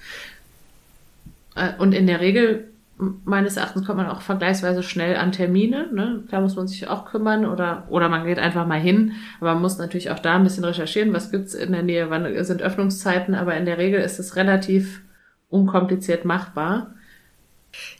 Äh, 1.56 1.74
und 1.78 1.94
in 1.94 2.08
der 2.08 2.22
Regel 2.22 2.70
meines 2.98 3.58
Erachtens 3.58 3.86
kommt 3.86 3.98
man 3.98 4.08
auch 4.08 4.22
vergleichsweise 4.22 4.82
schnell 4.82 5.18
an 5.18 5.32
Termine. 5.32 5.90
Ne? 5.92 6.24
Da 6.30 6.40
muss 6.40 6.56
man 6.56 6.68
sich 6.68 6.88
auch 6.88 7.06
kümmern 7.06 7.46
oder, 7.46 7.88
oder 7.90 8.08
man 8.08 8.26
geht 8.26 8.40
einfach 8.40 8.66
mal 8.66 8.80
hin. 8.80 9.14
Aber 9.40 9.54
man 9.54 9.62
muss 9.62 9.78
natürlich 9.78 10.12
auch 10.12 10.20
da 10.20 10.36
ein 10.36 10.44
bisschen 10.44 10.64
recherchieren, 10.64 11.14
was 11.14 11.32
gibt's 11.32 11.54
in 11.54 11.74
der 11.74 11.84
Nähe, 11.84 12.10
wann 12.10 12.44
sind 12.44 12.62
Öffnungszeiten. 12.62 13.36
Aber 13.36 13.56
in 13.58 13.66
der 13.66 13.78
Regel 13.78 14.00
ist 14.00 14.20
es 14.20 14.38
relativ 14.38 15.02
unkompliziert 15.50 16.24
machbar. 16.24 16.94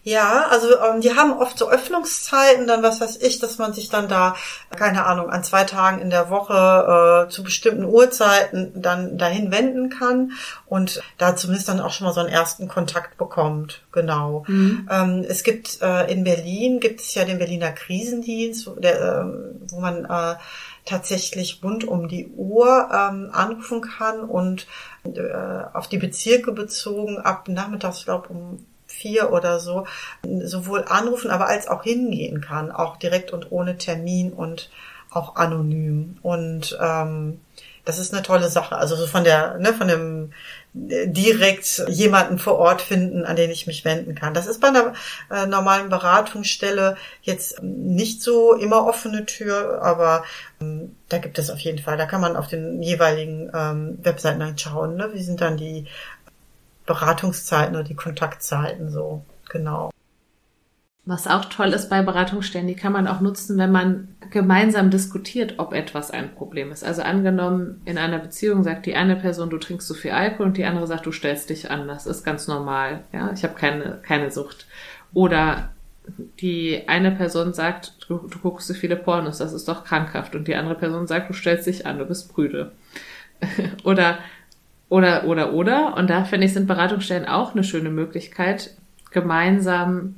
Ja, 0.04 0.48
also 0.52 0.68
ähm, 0.80 1.02
die 1.02 1.16
haben 1.16 1.34
oft 1.34 1.58
so 1.58 1.68
Öffnungszeiten, 1.68 2.68
dann 2.68 2.84
was 2.84 3.02
weiß 3.02 3.18
ich, 3.18 3.40
dass 3.40 3.58
man 3.58 3.74
sich 3.74 3.90
dann 3.90 4.08
da, 4.08 4.36
keine 4.76 5.06
Ahnung, 5.08 5.32
an 5.32 5.44
zwei 5.44 5.64
Tagen 5.64 6.00
in 6.00 6.12
der 6.12 6.30
Woche 6.30 7.26
äh, 7.28 7.32
zu 7.32 7.44
bestimmten 7.44 7.86
Uhrzeiten 7.86 8.72
dann 8.76 9.18
dahin 9.18 9.50
wenden 9.50 9.90
kann 9.90 10.34
und 10.68 11.02
da 11.18 11.36
zumindest 11.36 11.70
dann 11.70 11.80
auch 11.80 11.92
schon 11.92 12.06
mal 12.06 12.14
so 12.14 12.20
einen 12.20 12.30
ersten 12.30 12.68
Kontakt 12.68 13.18
bekommt. 13.18 13.82
Genau. 13.92 14.44
Mhm. 14.48 14.88
Ähm, 14.92 15.26
es 15.28 15.44
gibt 15.44 15.82
äh, 15.82 16.12
in 16.12 16.24
Berlin, 16.24 16.80
gibt 16.80 17.02
es 17.02 17.16
ja 17.16 17.26
den 17.26 17.40
Berliner 17.40 17.72
Krisendienst, 17.72 18.70
der, 18.78 19.02
äh, 19.02 19.72
wo 19.72 19.80
man 19.80 20.06
äh, 20.06 20.36
tatsächlich 20.86 21.62
rund 21.64 21.84
um 21.84 22.08
die 22.08 22.28
Uhr 22.28 22.90
ähm, 22.94 23.30
anrufen 23.32 23.82
kann 23.82 24.20
und 24.20 24.68
äh, 25.04 25.20
auf 25.74 25.88
die 25.88 25.98
Bezirke 25.98 26.52
bezogen 26.52 27.18
ab 27.18 27.48
nachmittags, 27.48 28.06
glaube 28.06 28.30
um 28.30 28.66
vier 28.96 29.32
oder 29.32 29.60
so, 29.60 29.86
sowohl 30.24 30.86
anrufen, 30.88 31.32
aber 31.32 31.48
als 31.48 31.68
auch 31.68 31.84
hingehen 31.84 32.42
kann, 32.42 32.72
auch 32.72 32.98
direkt 32.98 33.32
und 33.32 33.52
ohne 33.52 33.78
Termin 33.78 34.34
und 34.34 34.70
auch 35.12 35.36
anonym. 35.36 36.18
Und 36.22 36.78
ähm, 36.82 37.40
das 37.86 38.00
ist 38.00 38.14
eine 38.14 38.24
tolle 38.24 38.50
Sache. 38.50 38.76
Also 38.76 38.96
so 38.96 39.06
von 39.06 39.24
der, 39.24 39.58
ne, 39.60 39.72
von 39.72 39.88
dem 39.88 40.32
äh, 40.90 41.08
direkt 41.08 41.84
jemanden 41.88 42.40
vor 42.40 42.58
Ort 42.58 42.82
finden, 42.82 43.24
an 43.26 43.36
den 43.36 43.52
ich 43.52 43.68
mich 43.68 43.86
wenden 43.86 44.16
kann. 44.16 44.34
Das 44.34 44.48
ist 44.48 44.60
bei 44.60 44.70
einer 44.70 44.94
äh, 45.32 45.46
normalen 45.46 45.90
Beratungsstelle 45.90 46.98
jetzt 47.22 47.62
nicht 47.62 48.22
so 48.22 48.54
immer 48.54 48.86
offene 48.86 49.26
Tür, 49.26 49.82
aber 49.84 50.24
ähm, 50.60 50.96
da 51.10 51.20
gibt 51.20 51.38
es 51.38 51.52
auf 51.52 51.60
jeden 51.60 51.80
Fall. 51.80 51.96
Da 51.96 52.08
kann 52.08 52.22
man 52.22 52.36
auf 52.36 52.48
den 52.48 52.82
jeweiligen 52.82 53.52
ähm, 53.54 54.00
Webseiten 54.02 54.40
dann 54.40 54.58
schauen, 54.58 54.96
ne? 54.96 55.12
wie 55.14 55.24
sind 55.24 55.40
dann 55.42 55.56
die 55.56 55.86
Beratungszeiten 56.86 57.76
oder 57.76 57.84
die 57.84 57.96
Kontaktzeiten 57.96 58.90
so, 58.90 59.24
genau. 59.50 59.92
Was 61.08 61.28
auch 61.28 61.46
toll 61.46 61.68
ist 61.68 61.90
bei 61.90 62.02
Beratungsstellen, 62.02 62.68
die 62.68 62.76
kann 62.76 62.92
man 62.92 63.08
auch 63.08 63.22
nutzen, 63.22 63.60
wenn 63.60 63.72
man 63.72 64.16
gemeinsam 64.32 64.90
diskutiert, 64.90 65.56
ob 65.58 65.72
etwas 65.72 66.10
ein 66.10 66.34
Problem 66.34 66.72
ist. 66.72 66.84
Also 66.84 67.04
angenommen, 67.04 67.82
in 67.86 68.00
einer 68.00 68.18
Beziehung 68.18 68.64
sagt 68.64 68.88
die 68.88 68.96
eine 68.96 69.16
Person, 69.16 69.52
du 69.52 69.60
trinkst 69.60 69.88
zu 69.88 69.94
viel 69.94 70.12
Alkohol 70.12 70.48
und 70.48 70.58
die 70.58 70.66
andere 70.66 70.88
sagt, 70.88 71.06
du 71.06 71.12
stellst 71.12 71.52
dich 71.52 71.70
an. 71.70 71.88
Das 71.88 72.08
ist 72.08 72.24
ganz 72.24 72.48
normal. 72.48 73.04
Ja, 73.14 73.32
ich 73.32 73.44
habe 73.44 73.54
keine, 73.54 74.00
keine 74.02 74.32
Sucht. 74.32 74.66
Oder 75.14 75.70
die 76.40 76.88
eine 76.88 77.12
Person 77.12 77.54
sagt, 77.54 77.98
du, 78.08 78.18
du 78.28 78.40
guckst 78.40 78.68
so 78.68 78.74
viele 78.74 78.96
Pornos, 78.96 79.38
das 79.38 79.54
ist 79.54 79.68
doch 79.68 79.84
krankhaft. 79.84 80.36
Und 80.36 80.48
die 80.48 80.56
andere 80.56 80.76
Person 80.76 81.06
sagt, 81.06 81.30
du 81.30 81.34
stellst 81.34 81.68
dich 81.68 81.86
an, 81.86 82.00
du 82.00 82.06
bist 82.06 82.34
prüde. 82.34 82.72
oder, 83.84 84.18
oder, 84.96 85.26
oder, 85.26 85.54
oder. 85.54 85.98
Und 85.98 86.10
da 86.10 86.24
finde 86.24 86.48
ich, 86.48 86.54
sind 86.54 86.68
Beratungsstellen 86.68 87.26
auch 87.26 87.54
eine 87.54 87.66
schöne 87.66 87.90
Möglichkeit, 87.90 88.72
gemeinsam 89.12 90.16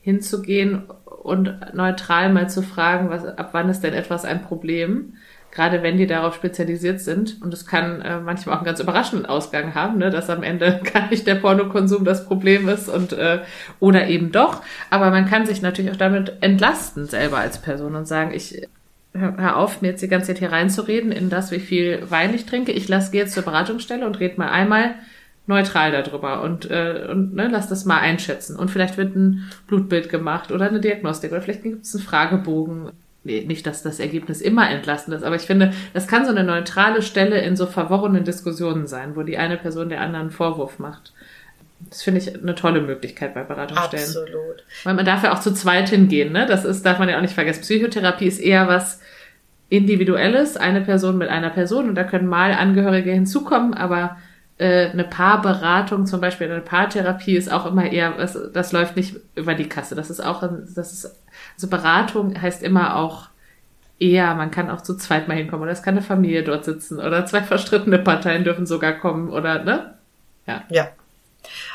hinzugehen 0.00 0.82
und 1.22 1.54
neutral 1.74 2.32
mal 2.32 2.50
zu 2.50 2.62
fragen, 2.62 3.08
was, 3.08 3.24
ab 3.24 3.50
wann 3.52 3.68
ist 3.68 3.82
denn 3.84 3.94
etwas 3.94 4.24
ein 4.24 4.42
Problem? 4.42 5.12
Gerade 5.52 5.84
wenn 5.84 5.96
die 5.96 6.08
darauf 6.08 6.34
spezialisiert 6.34 7.00
sind. 7.02 7.40
Und 7.40 7.54
es 7.54 7.66
kann 7.66 8.02
äh, 8.02 8.18
manchmal 8.18 8.56
auch 8.56 8.58
einen 8.58 8.66
ganz 8.66 8.80
überraschenden 8.80 9.26
Ausgang 9.26 9.76
haben, 9.76 9.98
ne? 9.98 10.10
dass 10.10 10.28
am 10.28 10.42
Ende 10.42 10.80
gar 10.92 11.08
nicht 11.10 11.28
der 11.28 11.36
Pornokonsum 11.36 12.04
das 12.04 12.26
Problem 12.26 12.68
ist 12.68 12.88
und 12.88 13.12
äh, 13.12 13.42
oder 13.78 14.08
eben 14.08 14.32
doch. 14.32 14.62
Aber 14.90 15.12
man 15.12 15.26
kann 15.26 15.46
sich 15.46 15.62
natürlich 15.62 15.92
auch 15.92 15.96
damit 15.96 16.38
entlasten 16.40 17.06
selber 17.06 17.38
als 17.38 17.58
Person 17.58 17.94
und 17.94 18.08
sagen, 18.08 18.32
ich 18.34 18.66
hör, 19.14 19.56
auf, 19.56 19.80
mir 19.80 19.88
jetzt 19.88 20.02
die 20.02 20.08
ganze 20.08 20.28
Zeit 20.28 20.38
hier 20.38 20.52
reinzureden 20.52 21.12
in 21.12 21.30
das, 21.30 21.50
wie 21.50 21.60
viel 21.60 22.02
Wein 22.10 22.34
ich 22.34 22.46
trinke. 22.46 22.72
Ich 22.72 22.88
lasse 22.88 23.12
gehe 23.12 23.22
jetzt 23.22 23.34
zur 23.34 23.44
Beratungsstelle 23.44 24.06
und 24.06 24.20
rede 24.20 24.38
mal 24.38 24.50
einmal 24.50 24.96
neutral 25.46 25.92
darüber 25.92 26.42
und, 26.42 26.70
äh, 26.70 27.06
und 27.10 27.34
ne, 27.34 27.48
lass 27.50 27.68
das 27.68 27.84
mal 27.84 27.98
einschätzen. 27.98 28.56
Und 28.56 28.70
vielleicht 28.70 28.96
wird 28.96 29.14
ein 29.14 29.50
Blutbild 29.66 30.08
gemacht 30.08 30.50
oder 30.50 30.68
eine 30.68 30.80
Diagnostik 30.80 31.32
oder 31.32 31.42
vielleicht 31.42 31.62
gibt 31.62 31.84
es 31.84 31.94
einen 31.94 32.04
Fragebogen. 32.04 32.90
Nee, 33.24 33.44
nicht, 33.46 33.66
dass 33.66 33.82
das 33.82 34.00
Ergebnis 34.00 34.42
immer 34.42 34.68
entlastend 34.70 35.16
ist, 35.16 35.22
aber 35.22 35.36
ich 35.36 35.42
finde, 35.42 35.72
das 35.94 36.06
kann 36.06 36.26
so 36.26 36.30
eine 36.30 36.44
neutrale 36.44 37.00
Stelle 37.00 37.40
in 37.40 37.56
so 37.56 37.64
verworrenen 37.64 38.24
Diskussionen 38.24 38.86
sein, 38.86 39.16
wo 39.16 39.22
die 39.22 39.38
eine 39.38 39.56
Person 39.56 39.88
der 39.88 40.02
anderen 40.02 40.30
Vorwurf 40.30 40.78
macht. 40.78 41.14
Das 41.90 42.02
finde 42.02 42.20
ich 42.20 42.34
eine 42.34 42.54
tolle 42.54 42.80
Möglichkeit 42.80 43.34
bei 43.34 43.42
Beratungsstellen. 43.42 44.04
Absolut. 44.04 44.64
Weil 44.84 44.94
man 44.94 45.04
darf 45.04 45.22
ja 45.22 45.32
auch 45.32 45.40
zu 45.40 45.52
zweit 45.52 45.88
hingehen, 45.88 46.32
ne? 46.32 46.46
Das 46.46 46.64
ist, 46.64 46.84
darf 46.84 46.98
man 46.98 47.08
ja 47.08 47.16
auch 47.16 47.22
nicht 47.22 47.34
vergessen. 47.34 47.62
Psychotherapie 47.62 48.26
ist 48.26 48.40
eher 48.40 48.68
was 48.68 49.00
Individuelles, 49.68 50.56
eine 50.56 50.82
Person 50.82 51.18
mit 51.18 51.28
einer 51.28 51.50
Person 51.50 51.88
und 51.88 51.94
da 51.94 52.04
können 52.04 52.28
mal 52.28 52.52
Angehörige 52.52 53.10
hinzukommen, 53.10 53.74
aber 53.74 54.16
äh, 54.58 54.90
eine 54.90 55.04
Paarberatung, 55.04 56.06
zum 56.06 56.20
Beispiel 56.20 56.50
eine 56.50 56.60
Paartherapie 56.60 57.36
ist 57.36 57.50
auch 57.50 57.66
immer 57.66 57.90
eher, 57.90 58.12
das, 58.12 58.38
das 58.52 58.72
läuft 58.72 58.96
nicht 58.96 59.16
über 59.34 59.54
die 59.54 59.68
Kasse. 59.68 59.94
Das 59.94 60.10
ist 60.10 60.20
auch, 60.20 60.42
das 60.42 60.92
ist, 60.92 61.16
also 61.56 61.68
Beratung 61.68 62.40
heißt 62.40 62.62
immer 62.62 62.96
auch 62.96 63.28
eher, 63.98 64.34
man 64.34 64.50
kann 64.50 64.70
auch 64.70 64.82
zu 64.82 64.96
zweit 64.96 65.28
mal 65.28 65.36
hinkommen 65.36 65.62
oder 65.62 65.72
es 65.72 65.82
kann 65.82 65.94
eine 65.94 66.02
Familie 66.02 66.44
dort 66.44 66.64
sitzen 66.64 66.98
oder 66.98 67.26
zwei 67.26 67.42
verstrittene 67.42 67.98
Parteien 67.98 68.44
dürfen 68.44 68.66
sogar 68.66 68.92
kommen 68.92 69.30
oder, 69.30 69.64
ne? 69.64 69.94
Ja. 70.46 70.62
Ja, 70.68 70.88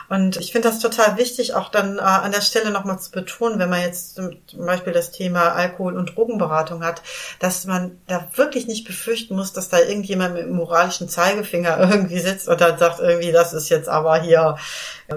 und 0.09 0.37
ich 0.37 0.51
finde 0.51 0.67
das 0.67 0.79
total 0.79 1.17
wichtig, 1.17 1.53
auch 1.53 1.69
dann 1.69 1.97
äh, 1.97 2.01
an 2.01 2.31
der 2.31 2.41
Stelle 2.41 2.71
nochmal 2.71 2.99
zu 2.99 3.11
betonen, 3.11 3.59
wenn 3.59 3.69
man 3.69 3.81
jetzt 3.81 4.15
zum 4.15 4.65
Beispiel 4.65 4.91
das 4.91 5.11
Thema 5.11 5.53
Alkohol- 5.53 5.95
und 5.95 6.15
Drogenberatung 6.15 6.83
hat, 6.83 7.03
dass 7.39 7.65
man 7.65 7.99
da 8.07 8.27
wirklich 8.35 8.65
nicht 8.65 8.87
befürchten 8.87 9.35
muss, 9.35 9.53
dass 9.53 9.69
da 9.69 9.79
irgendjemand 9.79 10.33
mit 10.33 10.43
einem 10.43 10.55
moralischen 10.55 11.09
Zeigefinger 11.09 11.77
irgendwie 11.91 12.19
sitzt 12.19 12.47
und 12.47 12.59
dann 12.59 12.77
sagt 12.79 12.99
irgendwie, 12.99 13.31
das 13.31 13.53
ist 13.53 13.69
jetzt 13.69 13.87
aber 13.87 14.19
hier 14.19 14.57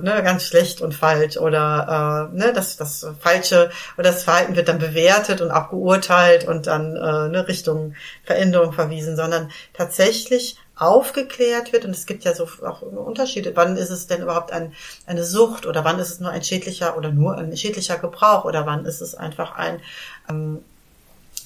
ne, 0.01 0.23
ganz 0.23 0.45
schlecht 0.45 0.83
und 0.83 0.95
falsch 0.95 1.39
oder 1.39 2.31
äh, 2.33 2.37
ne, 2.37 2.53
das, 2.53 2.77
das 2.77 3.07
Falsche 3.19 3.71
oder 3.97 4.11
das 4.11 4.25
Verhalten 4.25 4.57
wird 4.57 4.69
dann 4.69 4.79
bewertet 4.79 5.41
und 5.41 5.51
auch 5.51 5.71
geurteilt 5.71 6.47
und 6.47 6.67
dann 6.67 6.97
äh, 6.97 7.29
ne, 7.29 7.49
Richtung 7.49 7.95
Veränderung 8.25 8.73
verwiesen, 8.73 9.17
sondern 9.17 9.51
tatsächlich 9.73 10.57
aufgeklärt 10.83 11.73
wird, 11.73 11.85
und 11.85 11.93
es 11.93 12.07
gibt 12.07 12.25
ja 12.25 12.35
so 12.35 12.49
auch 12.67 12.83
Unterschiede, 12.83 13.53
wann 13.55 13.77
ist 13.77 13.91
es 13.91 14.07
denn 14.07 14.23
überhaupt 14.23 14.53
ein, 14.53 14.73
eine 15.07 15.25
Sucht 15.25 15.67
oder 15.67 15.85
wann 15.85 15.99
ist 15.99 16.11
es 16.11 16.21
nur 16.21 16.31
ein 16.31 16.43
schädlicher 16.43 16.97
oder 16.97 17.11
nur 17.11 17.37
ein 17.37 17.57
schädlicher 17.57 17.99
Gebrauch 17.99 18.45
oder 18.45 18.67
wann 18.67 18.85
ist 18.85 19.01
es 19.01 19.15
einfach 19.15 19.57
ein, 19.57 19.81
ähm, 20.29 20.65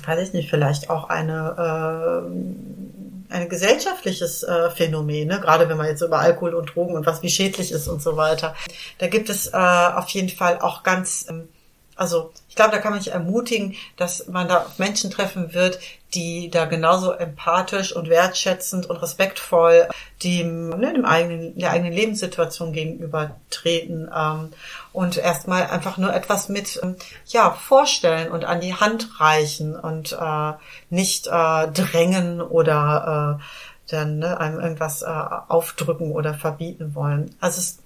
weiß 0.05 0.29
ich 0.29 0.35
nicht, 0.35 0.51
vielleicht 0.51 0.91
auch 0.91 1.09
eine, 1.09 2.25
äh, 2.29 3.35
ein 3.35 3.49
gesellschaftliches 3.49 4.43
äh, 4.43 4.71
Phänomen, 4.71 5.29
ne? 5.29 5.41
gerade 5.41 5.69
wenn 5.69 5.77
man 5.77 5.87
jetzt 5.87 6.03
über 6.03 6.19
Alkohol 6.19 6.55
und 6.55 6.75
Drogen 6.75 6.95
und 6.95 7.07
was 7.07 7.23
wie 7.23 7.31
schädlich 7.31 7.73
ist 7.73 7.89
und 7.89 8.03
so 8.03 8.17
weiter. 8.17 8.55
Da 8.99 9.09
gibt 9.09 9.29
es 9.29 9.49
äh, 9.49 9.57
auf 9.57 10.09
jeden 10.11 10.29
Fall 10.29 10.61
auch 10.61 10.83
ganz 10.83 11.27
ähm, 11.29 11.49
also 11.97 12.31
ich 12.49 12.55
glaube, 12.55 12.73
da 12.73 12.79
kann 12.79 12.93
man 12.93 13.01
sich 13.01 13.13
ermutigen, 13.13 13.75
dass 13.97 14.29
man 14.29 14.49
da 14.49 14.59
auf 14.59 14.79
Menschen 14.79 15.11
treffen 15.11 15.55
wird, 15.55 15.79
die 16.15 16.51
da 16.51 16.67
genauso 16.67 17.13
empathisch 17.13 17.95
und 17.95 18.09
wertschätzend 18.09 18.89
und 18.89 18.97
respektvoll 18.97 19.89
dem, 20.23 20.69
ne, 20.71 20.93
dem 20.93 21.05
eigenen, 21.05 21.59
der 21.59 21.71
eigenen 21.71 21.93
Lebenssituation 21.93 22.73
gegenüber 22.73 23.37
treten 23.51 24.09
ähm, 24.15 24.53
und 24.93 25.17
erstmal 25.17 25.67
einfach 25.67 25.97
nur 25.97 26.15
etwas 26.15 26.49
mit 26.49 26.79
ähm, 26.83 26.97
ja 27.27 27.51
vorstellen 27.51 28.31
und 28.31 28.45
an 28.45 28.61
die 28.61 28.75
Hand 28.75 29.21
reichen 29.21 29.75
und 29.75 30.13
äh, 30.13 30.53
nicht 30.91 31.27
äh, 31.27 31.69
drängen 31.69 32.41
oder 32.41 33.39
äh, 33.41 33.91
dann 33.91 34.19
ne, 34.19 34.39
einem 34.39 34.61
irgendwas 34.61 35.03
äh, 35.03 35.07
aufdrücken 35.07 36.13
oder 36.13 36.35
verbieten 36.35 36.95
wollen. 36.95 37.35
Also 37.41 37.61
es 37.61 37.79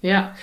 ja, 0.00 0.34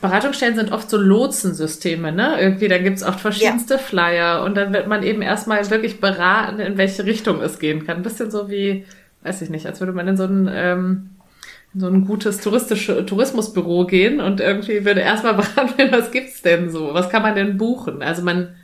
Beratungsstellen 0.00 0.56
sind 0.56 0.72
oft 0.72 0.90
so 0.90 0.98
Lotsensysteme, 0.98 2.12
ne? 2.12 2.38
Irgendwie, 2.38 2.68
da 2.68 2.76
gibt's 2.76 3.02
auch 3.02 3.18
verschiedenste 3.18 3.74
ja. 3.74 3.80
Flyer 3.80 4.44
und 4.44 4.56
dann 4.56 4.74
wird 4.74 4.88
man 4.88 5.02
eben 5.02 5.22
erstmal 5.22 5.68
wirklich 5.70 6.00
beraten, 6.00 6.60
in 6.60 6.76
welche 6.76 7.06
Richtung 7.06 7.40
es 7.40 7.58
gehen 7.58 7.86
kann. 7.86 7.98
Ein 7.98 8.02
bisschen 8.02 8.30
so 8.30 8.50
wie, 8.50 8.84
weiß 9.22 9.40
ich 9.40 9.48
nicht, 9.48 9.66
als 9.66 9.80
würde 9.80 9.94
man 9.94 10.06
in 10.06 10.18
so 10.18 10.24
ein, 10.24 10.50
ähm, 10.52 11.10
in 11.72 11.80
so 11.80 11.86
ein 11.86 12.04
gutes 12.04 12.40
touristische 12.40 13.06
Tourismusbüro 13.06 13.86
gehen 13.86 14.20
und 14.20 14.40
irgendwie 14.40 14.84
würde 14.84 15.00
erstmal 15.00 15.34
beraten, 15.34 15.90
was 15.90 16.10
gibt's 16.10 16.42
denn 16.42 16.70
so? 16.70 16.92
Was 16.92 17.08
kann 17.08 17.22
man 17.22 17.34
denn 17.34 17.56
buchen? 17.56 18.02
Also 18.02 18.20
man 18.20 18.54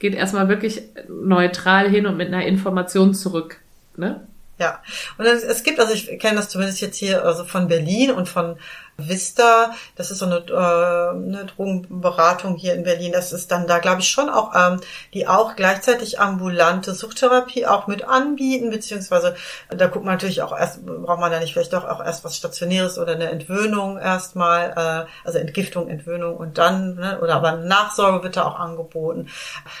geht 0.00 0.14
erstmal 0.14 0.48
wirklich 0.48 0.82
neutral 1.08 1.88
hin 1.88 2.06
und 2.06 2.16
mit 2.16 2.28
einer 2.28 2.44
Information 2.44 3.14
zurück, 3.14 3.58
ne? 3.96 4.26
Ja, 4.58 4.82
und 5.18 5.24
es, 5.24 5.44
es 5.44 5.62
gibt, 5.62 5.78
also 5.78 5.94
ich 5.94 6.18
kenne 6.18 6.34
das 6.34 6.48
zumindest 6.48 6.80
jetzt 6.80 6.96
hier 6.96 7.24
also 7.24 7.44
von 7.44 7.68
Berlin 7.68 8.10
und 8.10 8.28
von 8.28 8.56
Vista, 9.00 9.70
das 9.94 10.10
ist 10.10 10.18
so 10.18 10.26
eine, 10.26 10.38
äh, 10.38 11.10
eine 11.10 11.46
Drogenberatung 11.46 12.56
hier 12.56 12.74
in 12.74 12.82
Berlin. 12.82 13.12
Das 13.12 13.32
ist 13.32 13.52
dann 13.52 13.68
da, 13.68 13.78
glaube 13.78 14.00
ich, 14.00 14.08
schon 14.08 14.28
auch, 14.28 14.52
ähm, 14.56 14.80
die 15.14 15.28
auch 15.28 15.54
gleichzeitig 15.54 16.18
ambulante 16.18 16.92
Suchttherapie 16.94 17.64
auch 17.64 17.86
mit 17.86 18.02
anbieten, 18.08 18.70
beziehungsweise 18.70 19.36
da 19.70 19.86
guckt 19.86 20.04
man 20.04 20.14
natürlich 20.14 20.42
auch 20.42 20.56
erst, 20.56 20.84
braucht 20.84 21.20
man 21.20 21.30
da 21.30 21.38
nicht 21.38 21.52
vielleicht 21.52 21.72
doch 21.72 21.84
auch 21.84 22.04
erst 22.04 22.24
was 22.24 22.36
Stationäres 22.36 22.98
oder 22.98 23.12
eine 23.12 23.30
Entwöhnung 23.30 23.98
erstmal, 23.98 25.06
äh, 25.06 25.26
also 25.26 25.38
Entgiftung, 25.38 25.88
Entwöhnung 25.88 26.36
und 26.36 26.58
dann, 26.58 26.96
ne, 26.96 27.20
oder 27.20 27.36
aber 27.36 27.52
Nachsorge 27.52 28.24
wird 28.24 28.36
da 28.36 28.46
auch 28.46 28.58
angeboten. 28.58 29.28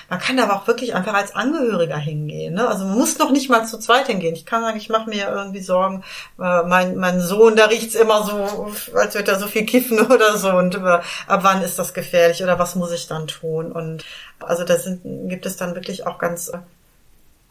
Man 0.08 0.20
kann 0.20 0.36
da 0.36 0.44
aber 0.44 0.54
auch 0.54 0.68
wirklich 0.68 0.94
einfach 0.94 1.14
als 1.14 1.34
Angehöriger 1.34 1.96
hingehen. 1.96 2.54
Ne? 2.54 2.68
Also 2.68 2.84
man 2.84 2.96
muss 2.96 3.18
noch 3.18 3.32
nicht 3.32 3.50
mal 3.50 3.66
zu 3.66 3.78
zweit 3.80 4.06
hingehen. 4.06 4.34
Ich 4.34 4.46
kann 4.46 4.62
sagen, 4.62 4.76
ich 4.78 4.88
mache 4.88 5.10
mir 5.10 5.28
irgendwie 5.28 5.60
Sorgen, 5.60 6.04
äh, 6.40 6.62
mein, 6.62 6.96
mein 6.96 7.20
Sohn, 7.20 7.56
da 7.56 7.64
riecht's 7.64 7.96
immer 7.96 8.22
so, 8.22 8.70
als 9.08 9.14
wird 9.14 9.28
er 9.28 9.38
so 9.38 9.46
viel 9.46 9.64
kiffen 9.64 10.00
oder 10.10 10.36
so 10.36 10.50
und 10.50 10.74
über, 10.74 11.02
ab 11.26 11.40
wann 11.42 11.62
ist 11.62 11.78
das 11.78 11.94
gefährlich 11.94 12.42
oder 12.42 12.58
was 12.58 12.74
muss 12.74 12.92
ich 12.92 13.06
dann 13.06 13.26
tun? 13.26 13.72
Und 13.72 14.04
also 14.38 14.64
da 14.64 14.76
sind, 14.76 15.28
gibt 15.28 15.46
es 15.46 15.56
dann 15.56 15.74
wirklich 15.74 16.06
auch 16.06 16.18
ganz 16.18 16.48
äh, 16.48 16.58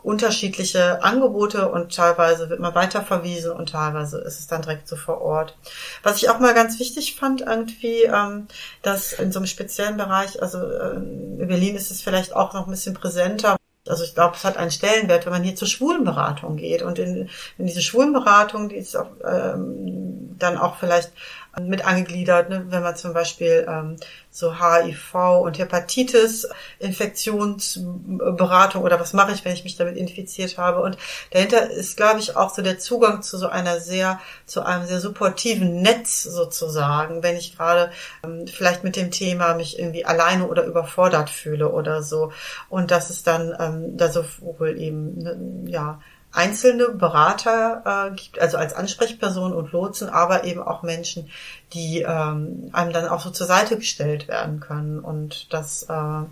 unterschiedliche 0.04 1.04
Angebote 1.04 1.70
und 1.70 1.96
teilweise 1.96 2.50
wird 2.50 2.60
man 2.60 2.76
weiterverwiesen 2.76 3.52
und 3.52 3.70
teilweise 3.70 4.20
ist 4.20 4.40
es 4.40 4.48
dann 4.48 4.62
direkt 4.62 4.88
so 4.88 4.96
vor 4.96 5.20
Ort. 5.22 5.58
Was 6.04 6.18
ich 6.18 6.30
auch 6.30 6.40
mal 6.40 6.54
ganz 6.54 6.80
wichtig 6.80 7.16
fand 7.16 7.42
irgendwie, 7.42 8.04
ähm, 8.04 8.48
dass 8.84 9.14
in 9.14 9.32
so 9.32 9.40
einem 9.40 9.48
speziellen 9.48 9.98
Bereich, 9.98 10.42
also 10.42 10.60
äh, 10.60 10.96
in 10.96 11.48
Berlin 11.48 11.76
ist 11.76 11.92
es 11.92 12.02
vielleicht 12.02 12.36
auch 12.36 12.54
noch 12.54 12.68
ein 12.68 12.72
bisschen 12.72 12.94
präsenter, 12.94 13.58
also 13.90 14.04
ich 14.04 14.14
glaube, 14.14 14.36
es 14.36 14.44
hat 14.44 14.58
einen 14.58 14.72
Stellenwert, 14.72 15.26
wenn 15.26 15.34
man 15.34 15.44
hier 15.44 15.56
zur 15.56 15.68
Schwulenberatung 15.68 16.58
geht 16.58 16.82
und 16.82 17.00
in, 17.00 17.30
in 17.58 17.66
diese 17.66 17.82
Schwulenberatung, 17.82 18.70
die 18.70 18.76
ist 18.76 18.96
auch, 18.96 19.10
ähm, 19.26 20.36
dann 20.38 20.58
auch 20.58 20.78
vielleicht 20.78 21.12
mit 21.60 21.86
angegliedert, 21.86 22.50
ne? 22.50 22.66
wenn 22.70 22.84
man 22.84 22.96
zum 22.96 23.14
Beispiel 23.14 23.66
ähm, 23.68 23.98
so 24.30 24.60
HIV 24.60 25.42
und 25.42 25.58
Hepatitis 25.58 26.48
Infektionsberatung 26.80 28.84
oder 28.84 29.00
was 29.00 29.14
mache 29.14 29.32
ich, 29.32 29.44
wenn 29.44 29.54
ich 29.54 29.64
mich 29.64 29.76
damit 29.76 29.98
infiziert 29.98 30.58
habe. 30.58 30.82
Und 30.82 30.98
dahinter 31.32 31.72
ist, 31.72 31.98
glaube 31.98 32.20
ich, 32.20 32.36
auch 32.36 32.54
so 32.54 32.62
der 32.62 32.78
Zugang 32.78 33.24
zu 33.24 33.38
so 33.38 33.48
einer 33.48 33.80
sehr, 33.80 34.20
zu 34.46 34.64
einem 34.64 34.86
sehr 34.86 35.00
supportiven 35.00 35.82
Netz 35.82 36.24
sozusagen, 36.24 37.24
wenn 37.24 37.36
ich 37.36 37.58
gerade 37.58 37.92
ähm, 38.24 38.46
vielleicht 38.48 38.84
mit 38.84 38.96
dem 38.96 39.10
Thema 39.10 39.56
mich 39.56 39.80
irgendwie 39.80 40.06
alleine 40.06 40.48
oder 40.48 40.66
überfordert 40.66 41.30
fühle 41.30 41.70
oder 41.70 42.04
so. 42.04 42.32
Und 42.70 42.92
das 42.92 43.10
ist 43.10 43.26
dann 43.26 43.56
ähm, 43.60 43.98
da 43.98 44.10
sowohl 44.10 44.78
eben, 44.78 45.18
ne, 45.18 45.72
ja, 45.72 46.00
einzelne 46.38 46.90
Berater 46.90 48.12
äh, 48.12 48.16
gibt, 48.16 48.40
also 48.40 48.58
als 48.58 48.74
Ansprechperson 48.74 49.54
und 49.54 49.72
Lotsen, 49.72 50.10
aber 50.10 50.44
eben 50.44 50.62
auch 50.62 50.84
Menschen, 50.84 51.30
die 51.74 52.02
ähm, 52.02 52.70
einem 52.72 52.94
dann 52.94 53.08
auch 53.08 53.22
so 53.22 53.30
zur 53.32 53.48
Seite 53.48 53.78
gestellt 53.78 54.28
werden 54.28 54.60
können. 54.60 55.00
Und 55.00 55.52
das, 55.54 55.84
äh, 55.84 56.24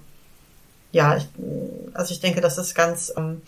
ja, 0.92 1.18
ich, 1.18 1.28
also 1.94 2.14
ich 2.14 2.20
denke, 2.20 2.42
das 2.42 2.58
ist 2.58 2.76
ganz 2.76 3.12
ähm, 3.18 3.42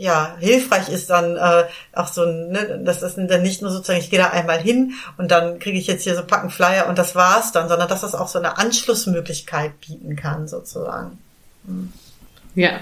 ja, 0.00 0.34
hilfreich 0.38 0.88
ist 0.88 1.10
dann 1.10 1.36
äh, 1.36 1.64
auch 1.92 2.08
so, 2.08 2.24
ne, 2.24 2.80
das 2.82 3.02
ist 3.02 3.18
dann 3.18 3.42
nicht 3.42 3.60
nur 3.60 3.70
sozusagen, 3.70 4.00
ich 4.00 4.08
gehe 4.08 4.18
da 4.18 4.30
einmal 4.30 4.58
hin 4.58 4.94
und 5.18 5.30
dann 5.30 5.58
kriege 5.58 5.78
ich 5.78 5.86
jetzt 5.86 6.04
hier 6.04 6.16
so 6.16 6.24
packen 6.24 6.48
Flyer 6.48 6.88
und 6.88 6.98
das 6.98 7.14
war's 7.14 7.52
dann, 7.52 7.68
sondern 7.68 7.86
dass 7.86 8.00
das 8.00 8.14
auch 8.14 8.28
so 8.28 8.38
eine 8.38 8.56
Anschlussmöglichkeit 8.56 9.78
bieten 9.82 10.16
kann, 10.16 10.48
sozusagen. 10.48 11.18
Hm. 11.66 11.92
Ja. 12.54 12.80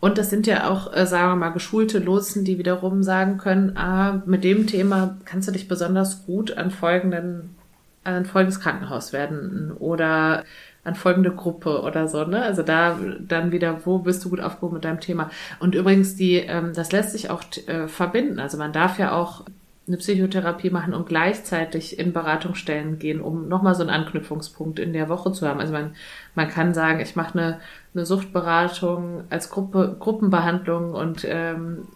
Und 0.00 0.16
das 0.16 0.30
sind 0.30 0.46
ja 0.46 0.70
auch, 0.70 0.94
äh, 0.94 1.06
sagen 1.06 1.32
wir 1.32 1.36
mal, 1.36 1.50
geschulte 1.50 1.98
Lotsen, 1.98 2.44
die 2.44 2.58
wiederum 2.58 3.02
sagen 3.02 3.38
können, 3.38 3.76
ah, 3.76 4.22
mit 4.26 4.44
dem 4.44 4.66
Thema 4.66 5.18
kannst 5.24 5.48
du 5.48 5.52
dich 5.52 5.66
besonders 5.66 6.24
gut 6.24 6.56
an 6.56 6.70
folgenden, 6.70 7.56
an 8.04 8.24
folgendes 8.24 8.60
Krankenhaus 8.60 9.12
werden 9.12 9.72
oder 9.72 10.44
an 10.84 10.94
folgende 10.94 11.32
Gruppe 11.32 11.82
oder 11.82 12.08
so, 12.08 12.24
ne? 12.24 12.42
Also 12.42 12.62
da 12.62 12.98
dann 13.20 13.52
wieder, 13.52 13.84
wo 13.84 13.98
bist 13.98 14.24
du 14.24 14.30
gut 14.30 14.40
aufgehoben 14.40 14.74
mit 14.74 14.84
deinem 14.84 15.00
Thema? 15.00 15.30
Und 15.58 15.74
übrigens, 15.74 16.14
die, 16.16 16.36
ähm, 16.36 16.72
das 16.74 16.92
lässt 16.92 17.12
sich 17.12 17.28
auch 17.30 17.42
äh, 17.66 17.88
verbinden. 17.88 18.38
Also 18.38 18.56
man 18.56 18.72
darf 18.72 18.98
ja 18.98 19.12
auch 19.12 19.44
eine 19.88 19.96
Psychotherapie 19.96 20.70
machen 20.70 20.94
und 20.94 21.08
gleichzeitig 21.08 21.98
in 21.98 22.12
Beratungsstellen 22.12 22.98
gehen, 22.98 23.20
um 23.20 23.48
nochmal 23.48 23.74
so 23.74 23.82
einen 23.82 23.90
Anknüpfungspunkt 23.90 24.78
in 24.78 24.92
der 24.92 25.08
Woche 25.08 25.32
zu 25.32 25.48
haben. 25.48 25.60
Also 25.60 25.72
man, 25.72 25.94
man 26.34 26.48
kann 26.48 26.74
sagen, 26.74 27.00
ich 27.00 27.16
mache 27.16 27.38
eine, 27.38 27.60
eine 27.94 28.06
Suchtberatung 28.06 29.24
als 29.30 29.50
Gruppe, 29.50 29.96
Gruppenbehandlung 29.98 30.94
und 30.94 31.26
ähm, 31.28 31.88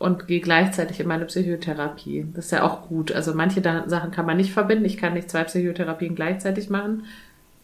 und 0.00 0.28
gehe 0.28 0.40
gleichzeitig 0.40 1.00
in 1.00 1.08
meine 1.08 1.24
Psychotherapie. 1.24 2.28
Das 2.32 2.44
ist 2.44 2.50
ja 2.52 2.62
auch 2.62 2.82
gut. 2.86 3.10
Also 3.10 3.34
manche 3.34 3.60
Sachen 3.60 4.12
kann 4.12 4.26
man 4.26 4.36
nicht 4.36 4.52
verbinden. 4.52 4.84
Ich 4.84 4.96
kann 4.96 5.14
nicht 5.14 5.28
zwei 5.28 5.42
Psychotherapien 5.42 6.14
gleichzeitig 6.14 6.70
machen 6.70 7.02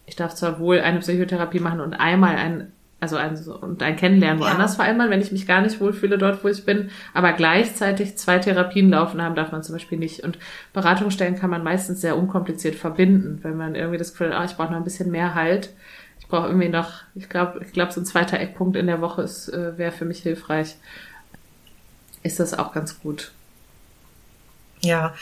ich 0.07 0.17
darf 0.17 0.35
zwar 0.35 0.59
wohl 0.59 0.81
eine 0.81 1.01
Psychotherapie 1.01 1.61
machen 1.61 1.81
und 1.81 1.95
einmal 1.95 2.37
ein, 2.37 2.73
also 3.05 3.17
ein, 3.17 3.37
und 3.61 3.83
ein 3.83 3.97
Kennenlernen 3.97 4.41
woanders 4.41 4.73
ja. 4.73 4.77
vereinbaren, 4.77 5.11
wenn 5.11 5.21
ich 5.21 5.31
mich 5.31 5.47
gar 5.47 5.61
nicht 5.61 5.79
wohlfühle 5.79 6.17
dort, 6.17 6.43
wo 6.43 6.49
ich 6.49 6.65
bin, 6.65 6.91
aber 7.13 7.35
gleichzeitig 7.35 8.17
zwei 8.17 8.39
Therapien 8.39 8.89
laufen 8.89 9.21
haben 9.21 9.35
darf 9.35 9.53
man 9.53 9.63
zum 9.63 9.75
Beispiel 9.75 9.99
nicht. 9.99 10.21
Und 10.21 10.39
Beratungsstellen 10.73 11.37
kann 11.37 11.51
man 11.51 11.63
meistens 11.63 12.01
sehr 12.01 12.17
unkompliziert 12.17 12.77
verbinden, 12.77 13.41
wenn 13.43 13.59
man 13.59 13.75
irgendwie 13.75 13.99
das 13.99 14.13
Gefühl 14.13 14.31
hat, 14.31 14.41
ah, 14.41 14.45
ich 14.45 14.57
brauche 14.57 14.71
noch 14.71 14.79
ein 14.79 14.85
bisschen 14.85 15.11
mehr 15.11 15.35
Halt. 15.35 15.71
Ich 16.19 16.29
brauche 16.29 16.47
irgendwie 16.47 16.71
noch, 16.71 17.03
ich 17.15 17.29
glaube, 17.29 17.61
ich 17.63 17.73
glaube, 17.73 17.93
so 17.93 18.01
ein 18.01 18.07
zweiter 18.07 18.41
Eckpunkt 18.41 18.77
in 18.77 18.87
der 18.87 19.03
Woche 19.03 19.21
ist, 19.21 19.51
äh, 19.51 19.77
wäre 19.77 19.93
für 19.93 20.07
mich 20.07 20.23
hilfreich. 20.23 20.77
Ist 22.23 22.41
das 22.41 22.59
auch 22.59 22.73
ganz 22.73 23.01
gut. 23.01 23.33
Ja, 24.81 25.15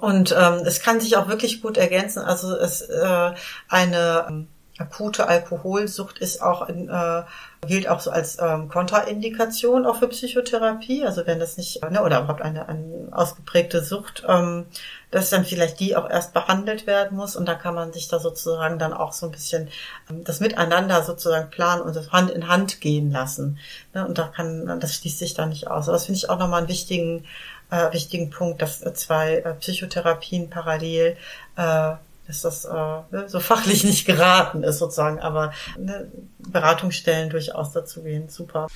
und 0.00 0.32
ähm, 0.38 0.62
es 0.66 0.82
kann 0.82 1.00
sich 1.00 1.16
auch 1.16 1.28
wirklich 1.28 1.62
gut 1.62 1.78
ergänzen. 1.78 2.20
Also 2.20 2.54
es 2.56 2.82
äh, 2.82 3.32
eine 3.68 4.26
ähm, 4.28 4.48
akute 4.78 5.28
Alkoholsucht 5.28 6.18
ist 6.18 6.42
auch 6.42 6.68
in, 6.68 6.88
äh, 6.88 7.22
gilt 7.66 7.88
auch 7.88 8.00
so 8.00 8.10
als 8.10 8.38
ähm, 8.40 8.68
Kontraindikation 8.68 9.84
auch 9.86 9.96
für 9.96 10.08
Psychotherapie. 10.08 11.04
Also 11.04 11.26
wenn 11.26 11.38
das 11.38 11.58
nicht 11.58 11.82
ne, 11.90 12.02
oder 12.02 12.20
überhaupt 12.20 12.40
eine, 12.42 12.68
eine 12.68 13.08
ausgeprägte 13.12 13.84
Sucht, 13.84 14.24
ähm, 14.26 14.66
dass 15.10 15.28
dann 15.28 15.44
vielleicht 15.44 15.78
die 15.78 15.94
auch 15.94 16.08
erst 16.08 16.32
behandelt 16.32 16.86
werden 16.86 17.16
muss 17.16 17.36
und 17.36 17.46
da 17.46 17.54
kann 17.54 17.74
man 17.74 17.92
sich 17.92 18.08
da 18.08 18.18
sozusagen 18.18 18.78
dann 18.78 18.94
auch 18.94 19.12
so 19.12 19.26
ein 19.26 19.32
bisschen 19.32 19.68
ähm, 20.10 20.24
das 20.24 20.40
Miteinander 20.40 21.02
sozusagen 21.02 21.50
planen 21.50 21.82
und 21.82 21.94
das 21.94 22.10
Hand 22.10 22.30
in 22.30 22.48
Hand 22.48 22.80
gehen 22.80 23.12
lassen. 23.12 23.58
Ne, 23.94 24.06
und 24.06 24.16
da 24.16 24.24
kann 24.28 24.80
das 24.80 24.94
schließt 24.94 25.18
sich 25.18 25.34
da 25.34 25.46
nicht 25.46 25.68
aus. 25.68 25.88
Aber 25.88 25.96
das 25.96 26.06
finde 26.06 26.16
ich 26.16 26.30
auch 26.30 26.38
nochmal 26.38 26.60
einen 26.60 26.68
wichtigen 26.68 27.26
äh, 27.70 27.92
wichtigen 27.92 28.30
Punkt, 28.30 28.60
dass 28.60 28.80
zwei 28.94 29.36
äh, 29.36 29.54
Psychotherapien 29.54 30.50
parallel 30.50 31.16
äh, 31.56 31.94
dass 32.32 32.42
das 32.42 32.64
äh, 32.64 32.70
ne, 33.10 33.24
so 33.26 33.40
fachlich 33.40 33.84
nicht 33.84 34.06
geraten 34.06 34.62
ist 34.62 34.78
sozusagen, 34.78 35.20
aber 35.20 35.52
ne, 35.78 36.10
Beratungsstellen 36.38 37.30
durchaus 37.30 37.72
dazu 37.72 38.02
gehen. 38.02 38.28
Super. 38.28 38.68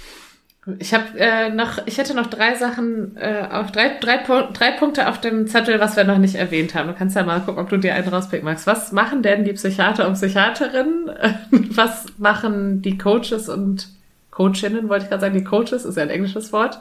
Ich 0.79 0.93
habe 0.93 1.19
äh, 1.19 1.49
noch, 1.49 1.87
ich 1.87 1.97
hätte 1.97 2.13
noch 2.15 2.27
drei 2.27 2.57
Sachen 2.57 3.17
äh, 3.17 3.47
auf 3.51 3.71
drei, 3.71 3.99
drei, 4.01 4.19
drei 4.53 4.73
Punkte 4.73 5.09
auf 5.09 5.21
dem 5.21 5.47
Zettel, 5.47 5.79
was 5.79 5.97
wir 5.97 6.03
noch 6.03 6.19
nicht 6.19 6.35
erwähnt 6.35 6.75
haben. 6.75 6.89
Du 6.89 6.95
kannst 6.95 7.15
ja 7.15 7.23
mal 7.23 7.41
gucken, 7.41 7.63
ob 7.63 7.69
du 7.69 7.77
dir 7.77 7.95
einen 7.95 8.09
rauspicken 8.09 8.45
magst. 8.45 8.67
Was 8.67 8.91
machen 8.91 9.23
denn 9.23 9.45
die 9.45 9.53
Psychiater 9.53 10.09
und 10.09 10.15
Psychiaterinnen? 10.15 11.11
was 11.71 12.07
machen 12.19 12.83
die 12.83 12.99
Coaches 12.99 13.49
und 13.49 13.89
Coachinnen, 14.33 14.89
wollte 14.89 15.05
ich 15.05 15.09
gerade 15.09 15.21
sagen, 15.21 15.39
die 15.39 15.45
Coaches 15.45 15.85
ist 15.85 15.97
ja 15.97 16.03
ein 16.03 16.11
englisches 16.11 16.53
Wort. 16.53 16.81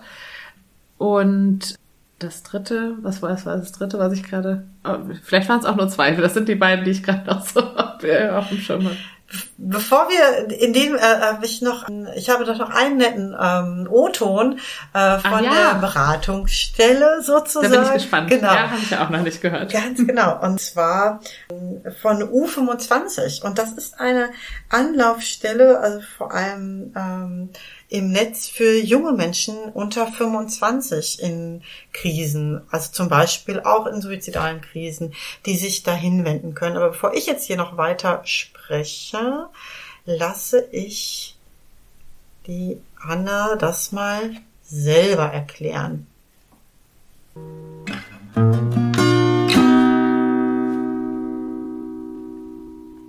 Und 0.97 1.75
das 2.19 2.43
dritte, 2.43 2.95
was 3.01 3.21
war, 3.21 3.31
was 3.31 3.45
war 3.45 3.57
das 3.57 3.71
dritte, 3.73 3.99
was 3.99 4.13
ich 4.13 4.23
gerade, 4.23 4.65
oh, 4.85 4.97
vielleicht 5.23 5.49
waren 5.49 5.59
es 5.59 5.65
auch 5.65 5.75
nur 5.75 5.89
zwei, 5.89 6.11
das 6.11 6.33
sind 6.33 6.47
die 6.47 6.55
beiden, 6.55 6.85
die 6.85 6.91
ich 6.91 7.03
gerade 7.03 7.25
noch 7.27 7.45
so 7.45 7.61
auf 7.61 8.49
dem 8.49 8.59
Schirm 8.59 8.85
habe. 8.85 8.97
Bevor 9.57 10.07
wir 10.09 10.55
in 10.59 10.71
dem 10.71 10.95
äh, 10.95 10.99
habe 10.99 11.45
ich 11.45 11.61
noch, 11.61 11.87
ich 12.15 12.29
habe 12.29 12.45
doch 12.45 12.59
noch 12.59 12.69
einen 12.69 12.97
netten 12.97 13.35
ähm, 13.39 13.87
O-Ton 13.89 14.59
äh, 14.93 15.17
von 15.17 15.43
ja. 15.43 15.51
der 15.51 15.79
Beratungsstelle 15.79 17.23
sozusagen. 17.23 17.73
Da 17.73 17.79
bin 17.79 17.87
ich 17.87 17.93
gespannt. 17.93 18.29
Genau. 18.29 18.53
Ja, 18.53 18.69
habe 18.69 18.79
ich 18.81 18.91
ja 18.91 19.03
auch 19.03 19.09
noch 19.09 19.23
nicht 19.23 19.41
gehört. 19.41 19.71
Ganz 19.71 20.05
genau. 20.05 20.39
Und 20.41 20.61
zwar 20.61 21.21
äh, 21.49 21.89
von 21.89 22.21
U25. 22.21 23.43
Und 23.43 23.57
das 23.57 23.71
ist 23.71 23.99
eine 23.99 24.29
Anlaufstelle, 24.69 25.79
also 25.79 26.01
vor 26.17 26.31
allem 26.31 26.93
ähm, 26.95 27.49
im 27.95 28.11
Netz 28.11 28.49
für 28.49 28.77
junge 28.77 29.13
Menschen 29.13 29.55
unter 29.73 30.07
25 30.07 31.21
in 31.21 31.61
Krisen, 31.93 32.61
also 32.69 32.91
zum 32.91 33.07
Beispiel 33.07 33.61
auch 33.61 33.87
in 33.87 34.01
suizidalen 34.01 34.59
Krisen, 34.59 35.13
die 35.45 35.55
sich 35.55 35.83
dahin 35.83 36.25
wenden 36.25 36.55
können. 36.55 36.75
Aber 36.75 36.89
bevor 36.89 37.13
ich 37.13 37.25
jetzt 37.25 37.45
hier 37.45 37.55
noch 37.55 37.77
weiter 37.77 38.21
spreche, 38.25 39.47
lasse 40.05 40.67
ich 40.73 41.37
die 42.47 42.81
Anna 42.99 43.55
das 43.55 43.93
mal 43.93 44.35
selber 44.63 45.31
erklären. 45.31 46.05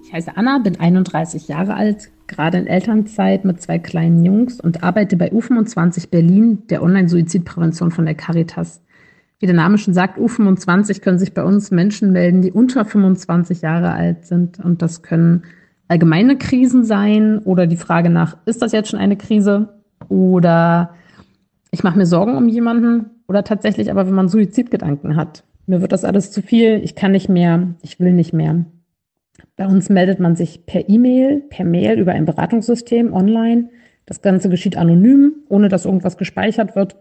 Ich 0.04 0.12
heiße 0.12 0.36
Anna, 0.36 0.58
bin 0.58 0.78
31 0.78 1.48
Jahre 1.48 1.74
alt, 1.74 2.08
gerade 2.28 2.58
in 2.58 2.66
Elternzeit 2.66 3.44
mit 3.44 3.60
zwei 3.60 3.78
kleinen 3.78 4.24
Jungs 4.24 4.60
und 4.60 4.82
arbeite 4.82 5.16
bei 5.16 5.32
U25 5.32 6.10
Berlin, 6.10 6.66
der 6.68 6.82
Online-Suizidprävention 6.82 7.90
von 7.90 8.04
der 8.04 8.14
Caritas. 8.14 8.82
Wie 9.38 9.46
der 9.46 9.54
Name 9.54 9.76
schon 9.78 9.94
sagt, 9.94 10.18
U25 10.18 11.02
können 11.02 11.18
sich 11.18 11.34
bei 11.34 11.42
uns 11.42 11.70
Menschen 11.70 12.12
melden, 12.12 12.42
die 12.42 12.52
unter 12.52 12.84
25 12.84 13.60
Jahre 13.60 13.92
alt 13.92 14.24
sind. 14.24 14.58
Und 14.58 14.80
das 14.80 15.02
können 15.02 15.42
allgemeine 15.88 16.38
Krisen 16.38 16.84
sein 16.84 17.38
oder 17.40 17.66
die 17.66 17.76
Frage 17.76 18.10
nach, 18.10 18.36
ist 18.46 18.62
das 18.62 18.72
jetzt 18.72 18.90
schon 18.90 18.98
eine 18.98 19.16
Krise? 19.16 19.68
Oder 20.08 20.94
ich 21.70 21.82
mache 21.84 21.98
mir 21.98 22.06
Sorgen 22.06 22.36
um 22.36 22.48
jemanden 22.48 23.10
oder 23.28 23.44
tatsächlich 23.44 23.90
aber, 23.90 24.06
wenn 24.06 24.14
man 24.14 24.28
Suizidgedanken 24.28 25.16
hat. 25.16 25.44
Mir 25.66 25.80
wird 25.80 25.92
das 25.92 26.04
alles 26.04 26.30
zu 26.30 26.42
viel, 26.42 26.80
ich 26.82 26.94
kann 26.94 27.12
nicht 27.12 27.28
mehr, 27.28 27.74
ich 27.82 27.98
will 28.00 28.12
nicht 28.12 28.32
mehr. 28.32 28.64
Bei 29.56 29.66
uns 29.66 29.88
meldet 29.88 30.20
man 30.20 30.36
sich 30.36 30.66
per 30.66 30.88
E-Mail, 30.88 31.40
per 31.40 31.64
Mail 31.64 31.98
über 31.98 32.12
ein 32.12 32.26
Beratungssystem 32.26 33.12
online. 33.14 33.70
Das 34.04 34.20
Ganze 34.20 34.50
geschieht 34.50 34.76
anonym, 34.76 35.36
ohne 35.48 35.68
dass 35.68 35.86
irgendwas 35.86 36.18
gespeichert 36.18 36.76
wird. 36.76 36.96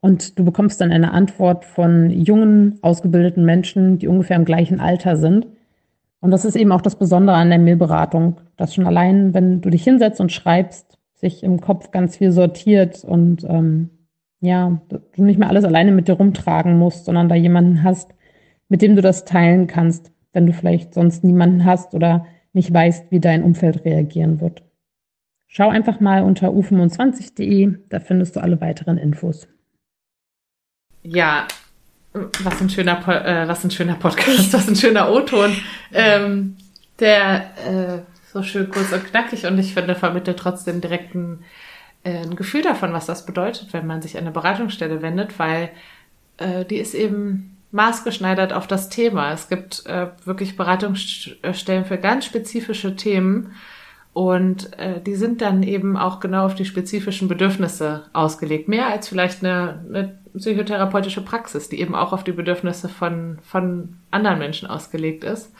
Und 0.00 0.38
du 0.38 0.44
bekommst 0.44 0.80
dann 0.80 0.90
eine 0.90 1.12
Antwort 1.12 1.64
von 1.64 2.08
jungen, 2.10 2.78
ausgebildeten 2.82 3.44
Menschen, 3.44 3.98
die 3.98 4.08
ungefähr 4.08 4.36
im 4.36 4.46
gleichen 4.46 4.80
Alter 4.80 5.16
sind. 5.16 5.46
Und 6.20 6.30
das 6.30 6.44
ist 6.44 6.56
eben 6.56 6.72
auch 6.72 6.80
das 6.80 6.96
Besondere 6.96 7.36
an 7.36 7.50
der 7.50 7.58
Mailberatung, 7.58 8.40
dass 8.56 8.74
schon 8.74 8.86
allein, 8.86 9.34
wenn 9.34 9.60
du 9.60 9.70
dich 9.70 9.84
hinsetzt 9.84 10.20
und 10.20 10.32
schreibst, 10.32 10.98
sich 11.14 11.42
im 11.42 11.60
Kopf 11.60 11.90
ganz 11.90 12.16
viel 12.16 12.32
sortiert 12.32 13.04
und 13.04 13.44
ähm, 13.44 13.90
ja, 14.40 14.80
du 14.88 15.24
nicht 15.24 15.38
mehr 15.38 15.48
alles 15.48 15.64
alleine 15.64 15.90
mit 15.90 16.08
dir 16.08 16.14
rumtragen 16.14 16.78
musst, 16.78 17.04
sondern 17.04 17.28
da 17.28 17.34
jemanden 17.34 17.82
hast, 17.82 18.14
mit 18.68 18.82
dem 18.82 18.94
du 18.94 19.02
das 19.02 19.24
teilen 19.24 19.66
kannst 19.66 20.12
wenn 20.32 20.46
du 20.46 20.52
vielleicht 20.52 20.94
sonst 20.94 21.24
niemanden 21.24 21.64
hast 21.64 21.94
oder 21.94 22.26
nicht 22.52 22.72
weißt, 22.72 23.10
wie 23.10 23.20
dein 23.20 23.42
Umfeld 23.42 23.84
reagieren 23.84 24.40
wird. 24.40 24.62
Schau 25.46 25.68
einfach 25.70 26.00
mal 26.00 26.22
unter 26.22 26.48
u25.de, 26.48 27.78
da 27.88 28.00
findest 28.00 28.36
du 28.36 28.40
alle 28.40 28.60
weiteren 28.60 28.98
Infos. 28.98 29.48
Ja, 31.02 31.46
was 32.12 32.60
ein 32.60 32.68
schöner, 32.68 32.98
äh, 33.08 33.48
was 33.48 33.64
ein 33.64 33.70
schöner 33.70 33.94
Podcast, 33.94 34.52
was 34.52 34.68
ein 34.68 34.76
schöner 34.76 35.10
O-Ton, 35.10 35.56
ähm, 35.92 36.56
der 37.00 37.50
äh, 37.66 37.98
so 38.32 38.42
schön 38.42 38.70
kurz 38.70 38.92
und 38.92 39.04
knackig 39.06 39.46
und 39.46 39.58
ich 39.58 39.72
finde, 39.72 39.94
vermittelt 39.94 40.38
trotzdem 40.38 40.80
direkt 40.80 41.14
ein, 41.14 41.44
äh, 42.04 42.18
ein 42.18 42.36
Gefühl 42.36 42.62
davon, 42.62 42.92
was 42.92 43.06
das 43.06 43.24
bedeutet, 43.24 43.72
wenn 43.72 43.86
man 43.86 44.02
sich 44.02 44.16
an 44.16 44.24
eine 44.24 44.32
Beratungsstelle 44.32 45.00
wendet, 45.00 45.38
weil 45.38 45.70
äh, 46.38 46.64
die 46.64 46.76
ist 46.76 46.94
eben 46.94 47.57
maßgeschneidert 47.70 48.52
auf 48.52 48.66
das 48.66 48.88
Thema. 48.88 49.32
Es 49.32 49.48
gibt 49.48 49.86
äh, 49.86 50.08
wirklich 50.24 50.56
Beratungsstellen 50.56 51.84
für 51.84 51.98
ganz 51.98 52.24
spezifische 52.24 52.96
Themen. 52.96 53.52
Und 54.14 54.76
äh, 54.78 55.00
die 55.00 55.14
sind 55.14 55.42
dann 55.42 55.62
eben 55.62 55.96
auch 55.96 56.18
genau 56.18 56.46
auf 56.46 56.54
die 56.54 56.64
spezifischen 56.64 57.28
Bedürfnisse 57.28 58.06
ausgelegt. 58.12 58.68
Mehr 58.68 58.88
als 58.88 59.08
vielleicht 59.08 59.44
eine, 59.44 59.84
eine 59.88 60.18
psychotherapeutische 60.36 61.20
Praxis, 61.20 61.68
die 61.68 61.80
eben 61.80 61.94
auch 61.94 62.12
auf 62.12 62.24
die 62.24 62.32
Bedürfnisse 62.32 62.88
von, 62.88 63.38
von 63.42 63.96
anderen 64.10 64.38
Menschen 64.38 64.68
ausgelegt 64.68 65.24
ist. 65.24 65.52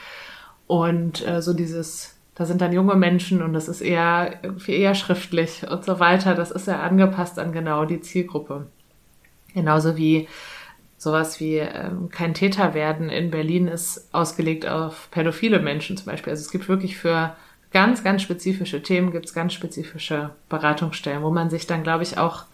Und 0.66 1.26
äh, 1.26 1.42
so 1.42 1.52
dieses, 1.52 2.18
da 2.34 2.46
sind 2.46 2.60
dann 2.60 2.72
junge 2.72 2.94
Menschen 2.94 3.42
und 3.42 3.52
das 3.52 3.68
ist 3.68 3.80
eher 3.80 4.40
irgendwie 4.42 4.76
eher 4.76 4.94
schriftlich 4.94 5.66
und 5.70 5.84
so 5.84 6.00
weiter. 6.00 6.34
Das 6.34 6.50
ist 6.50 6.66
ja 6.66 6.80
angepasst 6.80 7.38
an 7.38 7.52
genau 7.52 7.84
die 7.84 8.00
Zielgruppe. 8.00 8.66
Genauso 9.54 9.96
wie 9.96 10.28
sowas 10.98 11.40
wie 11.40 11.58
ähm, 11.58 12.10
kein 12.10 12.34
Täter 12.34 12.74
werden 12.74 13.08
in 13.08 13.30
Berlin 13.30 13.68
ist 13.68 14.08
ausgelegt 14.12 14.66
auf 14.66 15.08
pädophile 15.10 15.60
Menschen 15.60 15.96
zum 15.96 16.06
Beispiel. 16.06 16.32
Also 16.32 16.42
es 16.42 16.50
gibt 16.50 16.68
wirklich 16.68 16.98
für 16.98 17.34
ganz, 17.72 18.02
ganz 18.02 18.22
spezifische 18.22 18.82
Themen 18.82 19.12
gibt 19.12 19.26
es 19.26 19.34
ganz 19.34 19.52
spezifische 19.52 20.30
Beratungsstellen, 20.48 21.22
wo 21.22 21.30
man 21.30 21.50
sich 21.50 21.66
dann, 21.66 21.84
glaube 21.84 22.02
ich, 22.02 22.18
auch, 22.18 22.44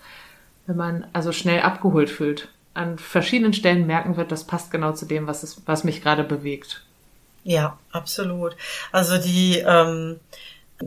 wenn 0.67 0.77
man 0.77 1.07
also 1.13 1.33
schnell 1.33 1.63
abgeholt 1.63 2.11
fühlt, 2.11 2.49
an 2.75 2.99
verschiedenen 2.99 3.55
Stellen 3.55 3.87
merken 3.87 4.17
wird, 4.17 4.33
das 4.33 4.45
passt 4.45 4.71
genau 4.71 4.93
zu 4.93 5.07
dem, 5.07 5.27
was, 5.27 5.43
es, 5.43 5.63
was 5.67 5.85
mich 5.85 6.03
gerade 6.03 6.25
bewegt. 6.25 6.85
Ja, 7.45 7.79
absolut. 7.93 8.57
Also 8.91 9.19
die, 9.19 9.59
ähm, 9.59 10.19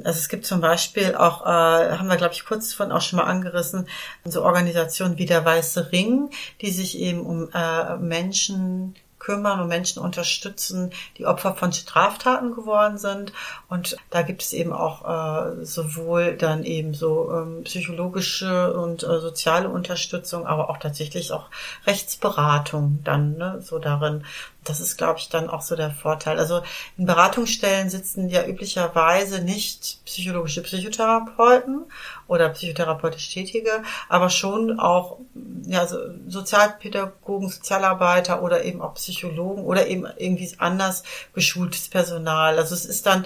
also 0.03 0.17
es 0.17 0.29
gibt 0.29 0.45
zum 0.45 0.61
Beispiel 0.61 1.15
auch, 1.15 1.45
äh, 1.45 1.97
haben 1.97 2.07
wir 2.07 2.17
glaube 2.17 2.33
ich 2.33 2.45
kurz 2.45 2.73
von 2.73 2.91
auch 2.91 3.01
schon 3.01 3.17
mal 3.17 3.25
angerissen, 3.25 3.87
so 4.25 4.43
Organisationen 4.43 5.17
wie 5.17 5.25
der 5.25 5.45
Weiße 5.45 5.91
Ring, 5.91 6.29
die 6.61 6.71
sich 6.71 6.97
eben 6.99 7.21
um 7.21 7.49
äh, 7.53 7.97
Menschen 7.97 8.95
kümmern 9.27 9.59
und 9.59 9.67
Menschen 9.67 10.01
unterstützen, 10.01 10.91
die 11.17 11.25
Opfer 11.25 11.53
von 11.53 11.73
Straftaten 11.73 12.55
geworden 12.55 12.97
sind. 12.97 13.33
Und 13.67 13.97
da 14.09 14.21
gibt 14.21 14.41
es 14.41 14.53
eben 14.53 14.71
auch 14.71 15.03
äh, 15.03 15.65
sowohl 15.65 16.37
dann 16.37 16.63
eben 16.63 16.93
so 16.93 17.31
ähm, 17.33 17.63
psychologische 17.65 18.73
und 18.73 19.03
äh, 19.03 19.19
soziale 19.19 19.69
Unterstützung, 19.69 20.47
aber 20.47 20.69
auch 20.69 20.77
tatsächlich 20.77 21.33
auch 21.33 21.49
Rechtsberatung 21.85 22.99
dann 23.03 23.37
ne, 23.37 23.59
so 23.61 23.79
darin 23.79 24.23
das 24.68 24.80
ist, 24.80 24.97
glaube 24.97 25.20
ich, 25.20 25.30
dann 25.30 25.49
auch 25.49 25.61
so 25.61 25.76
der 25.76 25.91
Vorteil. 25.91 26.39
Also 26.39 26.61
in 26.97 27.05
Beratungsstellen 27.05 27.89
sitzen 27.89 28.30
ja 28.30 28.45
üblicherweise 28.45 29.41
nicht 29.41 29.99
psychologische 30.05 30.61
Psychotherapeuten 30.61 31.86
oder 32.28 32.49
psychotherapeutisch 32.49 33.30
Tätige, 33.30 33.84
aber 34.09 34.30
schon 34.30 34.80
auch 34.80 35.20
ja, 35.65 35.80
also 35.80 35.97
Sozialpädagogen, 36.28 37.49
Sozialarbeiter 37.49 38.43
oder 38.43 38.63
eben 38.63 38.82
auch 38.82 38.95
Psychologen 38.95 39.63
oder 39.63 39.88
eben 39.88 40.05
irgendwie 40.18 40.51
anders 40.57 41.03
geschultes 41.34 41.89
Personal. 41.89 42.57
Also 42.57 42.76
es 42.76 42.86
ist 42.86 43.05
dann 43.05 43.26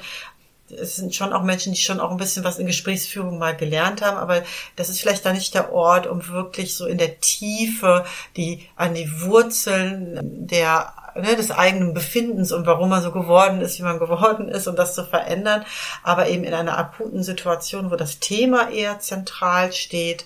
es 0.80 0.96
sind 0.96 1.16
schon 1.16 1.34
auch 1.34 1.44
Menschen, 1.44 1.74
die 1.74 1.80
schon 1.80 2.00
auch 2.00 2.12
ein 2.12 2.18
bisschen 2.18 2.44
was 2.44 2.60
in 2.60 2.66
Gesprächsführung 2.66 3.38
mal 3.38 3.56
gelernt 3.56 4.02
haben, 4.02 4.18
aber 4.18 4.44
das 4.76 4.90
ist 4.90 5.02
vielleicht 5.02 5.26
da 5.26 5.34
nicht 5.34 5.54
der 5.54 5.74
Ort, 5.74 6.08
um 6.08 6.28
wirklich 6.28 6.76
so 6.76 6.86
in 6.86 6.98
der 6.98 7.20
Tiefe 7.20 8.06
die 8.38 8.68
an 8.76 8.94
die 8.94 9.22
Wurzeln 9.22 10.48
der 10.48 10.94
ne, 11.16 11.36
des 11.36 11.52
eigenen 11.52 11.94
Befindens 11.94 12.52
und 12.52 12.66
warum 12.66 12.90
man 12.90 13.02
so 13.02 13.12
geworden 13.12 13.62
ist, 13.62 13.80
wie 13.80 13.84
man 13.84 14.00
geworden 14.00 14.48
ist 14.48 14.68
und 14.68 14.78
das 14.78 14.96
zu 14.96 15.04
verändern, 15.04 15.66
aber 16.04 16.30
eben 16.30 16.44
in 16.44 16.54
einer 16.54 16.78
akuten 16.78 17.24
Situation, 17.24 17.92
wo 17.92 17.96
das 17.96 18.20
Thema 18.20 18.70
eher 18.70 19.00
zentral 19.00 19.72
steht, 19.74 20.26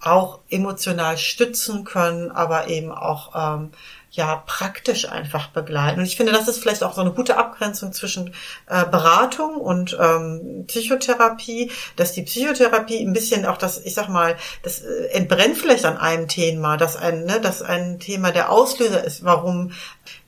auch 0.00 0.40
emotional 0.50 1.16
stützen 1.16 1.84
können, 1.84 2.30
aber 2.30 2.68
eben 2.68 2.92
auch 2.92 3.32
ähm, 3.34 3.70
ja 4.16 4.42
praktisch 4.46 5.08
einfach 5.08 5.48
begleiten. 5.48 6.00
Und 6.00 6.06
ich 6.06 6.16
finde, 6.16 6.32
das 6.32 6.46
ist 6.46 6.58
vielleicht 6.58 6.84
auch 6.84 6.94
so 6.94 7.00
eine 7.00 7.12
gute 7.12 7.36
Abgrenzung 7.36 7.92
zwischen 7.92 8.32
äh, 8.68 8.84
Beratung 8.84 9.56
und 9.56 9.96
ähm, 10.00 10.64
Psychotherapie, 10.68 11.72
dass 11.96 12.12
die 12.12 12.22
Psychotherapie 12.22 13.04
ein 13.04 13.12
bisschen 13.12 13.44
auch 13.44 13.56
das, 13.56 13.84
ich 13.84 13.94
sag 13.94 14.08
mal, 14.08 14.36
das 14.62 14.80
äh, 14.80 15.06
entbrennt 15.12 15.58
vielleicht 15.58 15.84
an 15.84 15.96
einem 15.96 16.28
Thema, 16.28 16.76
dass 16.76 16.96
ein, 16.96 17.24
ne, 17.24 17.40
dass 17.40 17.62
ein 17.62 17.98
Thema 17.98 18.30
der 18.30 18.50
Auslöser 18.50 19.02
ist, 19.02 19.24
warum 19.24 19.72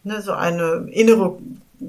ne, 0.03 0.21
so 0.21 0.33
eine 0.33 0.89
innere 0.91 1.39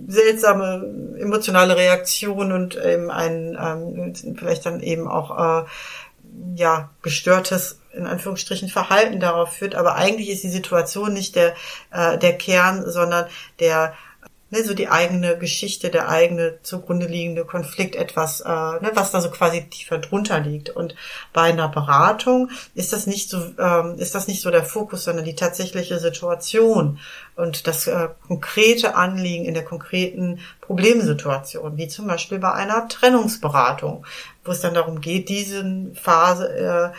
seltsame 0.08 1.16
emotionale 1.18 1.78
Reaktion 1.78 2.52
und 2.52 2.76
eben 2.76 3.10
ein 3.10 3.58
ähm, 3.60 4.36
vielleicht 4.38 4.66
dann 4.66 4.82
eben 4.82 5.08
auch 5.08 5.64
äh, 5.64 5.66
ja 6.56 6.90
gestörtes 7.02 7.80
in 7.94 8.06
Anführungsstrichen 8.06 8.70
Verhalten 8.70 9.20
darauf 9.20 9.54
führt, 9.54 9.74
aber 9.74 9.96
eigentlich 9.96 10.30
ist 10.30 10.44
die 10.44 10.50
Situation 10.50 11.14
nicht 11.14 11.36
der 11.36 11.56
äh, 11.92 12.18
der 12.18 12.38
Kern, 12.38 12.90
sondern 12.90 13.26
der 13.60 13.94
ne, 14.50 14.64
so 14.64 14.74
die 14.74 14.90
eigene 14.90 15.38
Geschichte, 15.38 15.90
der 15.90 16.10
eigene 16.10 16.60
zugrunde 16.62 17.08
liegende 17.08 17.46
Konflikt 17.46 17.96
etwas, 17.96 18.42
äh, 18.42 18.50
ne, 18.50 18.92
was 18.94 19.12
da 19.12 19.22
so 19.22 19.30
quasi 19.30 19.68
tiefer 19.70 19.98
drunter 19.98 20.40
liegt. 20.40 20.70
Und 20.70 20.96
bei 21.34 21.44
einer 21.44 21.68
Beratung 21.68 22.50
ist 22.76 22.94
das 22.94 23.08
nicht 23.08 23.30
so, 23.30 23.38
ähm, 23.60 23.96
ist 23.98 24.16
das 24.16 24.28
nicht 24.28 24.42
so 24.42 24.52
der 24.52 24.64
Fokus, 24.64 25.04
sondern 25.04 25.26
die 25.26 25.36
tatsächliche 25.36 26.00
Situation 26.00 27.00
und 27.36 27.68
das 27.68 27.88
äh, 27.88 28.10
konkrete 28.28 28.96
Anliegen 28.96 29.46
in 29.46 29.54
der 29.54 29.66
konkreten 29.66 30.40
Problemsituation, 30.62 31.78
wie 31.78 31.88
zum 31.88 32.08
Beispiel 32.08 32.40
bei 32.40 32.52
einer 32.52 32.88
Trennungsberatung, 32.88 34.06
wo 34.44 34.52
es 34.52 34.62
dann 34.62 34.74
darum 34.74 35.02
geht, 35.02 35.30
diese 35.30 35.64
Phase 35.94 36.50
äh, 36.50 36.90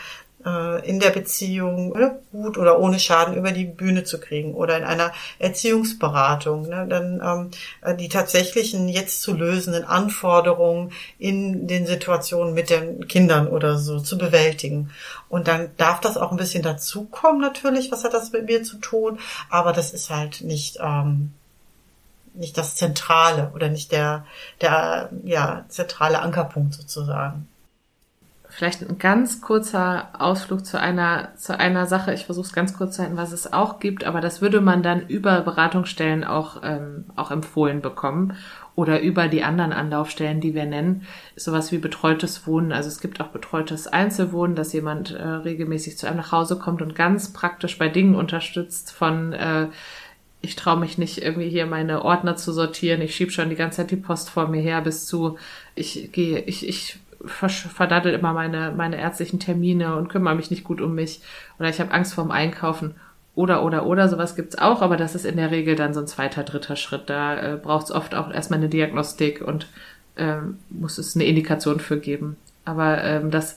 äh, 0.48 0.88
in 0.88 1.00
der 1.00 1.10
Beziehung 1.10 1.92
ne, 1.92 2.18
gut 2.32 2.56
oder 2.58 2.78
ohne 2.78 2.98
Schaden 2.98 3.34
über 3.34 3.52
die 3.52 3.64
Bühne 3.64 4.04
zu 4.04 4.20
kriegen 4.20 4.54
oder 4.54 4.76
in 4.76 4.84
einer 4.84 5.12
Erziehungsberatung, 5.38 6.68
ne, 6.68 6.86
dann 6.88 7.20
ähm, 7.22 7.50
äh, 7.82 7.94
die 7.94 8.08
tatsächlichen 8.08 8.88
jetzt 8.88 9.22
zu 9.22 9.34
lösenden 9.34 9.84
Anforderungen 9.84 10.92
in 11.18 11.66
den 11.66 11.86
Situationen 11.86 12.54
mit 12.54 12.70
den 12.70 13.06
Kindern 13.08 13.48
oder 13.48 13.76
so 13.78 14.00
zu 14.00 14.16
bewältigen. 14.16 14.90
Und 15.28 15.48
dann 15.48 15.70
darf 15.76 16.00
das 16.00 16.16
auch 16.16 16.30
ein 16.30 16.38
bisschen 16.38 16.62
dazukommen 16.62 17.40
natürlich, 17.40 17.92
was 17.92 18.04
hat 18.04 18.14
das 18.14 18.32
mit 18.32 18.46
mir 18.46 18.62
zu 18.62 18.78
tun, 18.78 19.18
aber 19.50 19.72
das 19.72 19.92
ist 19.92 20.10
halt 20.10 20.40
nicht 20.42 20.78
ähm, 20.80 21.32
nicht 22.34 22.56
das 22.56 22.76
Zentrale 22.76 23.50
oder 23.54 23.68
nicht 23.68 23.92
der 23.92 24.24
der 24.60 25.10
ja 25.24 25.64
zentrale 25.68 26.20
Ankerpunkt 26.20 26.74
sozusagen. 26.74 27.48
Vielleicht 28.58 28.82
ein 28.82 28.98
ganz 28.98 29.40
kurzer 29.40 30.08
Ausflug 30.18 30.66
zu 30.66 30.80
einer, 30.80 31.28
zu 31.36 31.56
einer 31.56 31.86
Sache. 31.86 32.12
Ich 32.12 32.24
versuche 32.24 32.46
es 32.46 32.52
ganz 32.52 32.76
kurz 32.76 32.96
zu 32.96 33.02
halten, 33.02 33.16
was 33.16 33.30
es 33.30 33.52
auch 33.52 33.78
gibt, 33.78 34.02
aber 34.02 34.20
das 34.20 34.42
würde 34.42 34.60
man 34.60 34.82
dann 34.82 35.06
über 35.06 35.42
Beratungsstellen 35.42 36.24
auch, 36.24 36.62
ähm, 36.64 37.04
auch 37.14 37.30
empfohlen 37.30 37.82
bekommen 37.82 38.34
oder 38.74 39.00
über 39.00 39.28
die 39.28 39.44
anderen 39.44 39.72
Anlaufstellen, 39.72 40.40
die 40.40 40.56
wir 40.56 40.66
nennen. 40.66 41.06
Sowas 41.36 41.70
wie 41.70 41.78
betreutes 41.78 42.48
Wohnen. 42.48 42.72
Also 42.72 42.88
es 42.88 42.98
gibt 42.98 43.20
auch 43.20 43.28
betreutes 43.28 43.86
Einzelwohnen, 43.86 44.56
dass 44.56 44.72
jemand 44.72 45.12
äh, 45.12 45.22
regelmäßig 45.22 45.96
zu 45.96 46.08
einem 46.08 46.16
nach 46.16 46.32
Hause 46.32 46.58
kommt 46.58 46.82
und 46.82 46.96
ganz 46.96 47.32
praktisch 47.32 47.78
bei 47.78 47.88
Dingen 47.88 48.16
unterstützt 48.16 48.90
von 48.90 49.34
äh, 49.34 49.68
ich 50.40 50.56
traue 50.56 50.80
mich 50.80 50.98
nicht 50.98 51.22
irgendwie 51.22 51.48
hier 51.48 51.66
meine 51.66 52.04
Ordner 52.04 52.34
zu 52.34 52.52
sortieren, 52.52 53.02
ich 53.02 53.14
schieb 53.14 53.30
schon 53.30 53.50
die 53.50 53.56
ganze 53.56 53.78
Zeit 53.78 53.92
die 53.92 53.96
Post 53.96 54.30
vor 54.30 54.48
mir 54.48 54.60
her 54.60 54.80
bis 54.80 55.06
zu 55.06 55.36
ich 55.76 56.10
gehe 56.10 56.40
ich 56.40 56.68
ich 56.68 56.98
verdaddel 57.24 58.12
immer 58.14 58.32
meine, 58.32 58.72
meine 58.76 58.98
ärztlichen 58.98 59.40
Termine 59.40 59.96
und 59.96 60.08
kümmere 60.08 60.34
mich 60.34 60.50
nicht 60.50 60.64
gut 60.64 60.80
um 60.80 60.94
mich 60.94 61.20
oder 61.58 61.68
ich 61.68 61.80
habe 61.80 61.92
Angst 61.92 62.14
vorm 62.14 62.30
Einkaufen 62.30 62.94
oder 63.34 63.64
oder 63.64 63.86
oder 63.86 64.08
sowas 64.08 64.36
gibt's 64.36 64.58
auch, 64.58 64.82
aber 64.82 64.96
das 64.96 65.14
ist 65.14 65.24
in 65.24 65.36
der 65.36 65.50
Regel 65.50 65.76
dann 65.76 65.94
so 65.94 66.00
ein 66.00 66.06
zweiter, 66.06 66.42
dritter 66.42 66.76
Schritt. 66.76 67.08
Da 67.08 67.54
äh, 67.54 67.56
braucht 67.56 67.86
es 67.86 67.92
oft 67.92 68.14
auch 68.14 68.32
erstmal 68.32 68.58
eine 68.58 68.68
Diagnostik 68.68 69.40
und 69.40 69.68
ähm, 70.16 70.58
muss 70.70 70.98
es 70.98 71.14
eine 71.14 71.24
Indikation 71.24 71.78
für 71.78 72.00
geben. 72.00 72.36
Aber 72.64 73.02
ähm, 73.04 73.30
das 73.30 73.56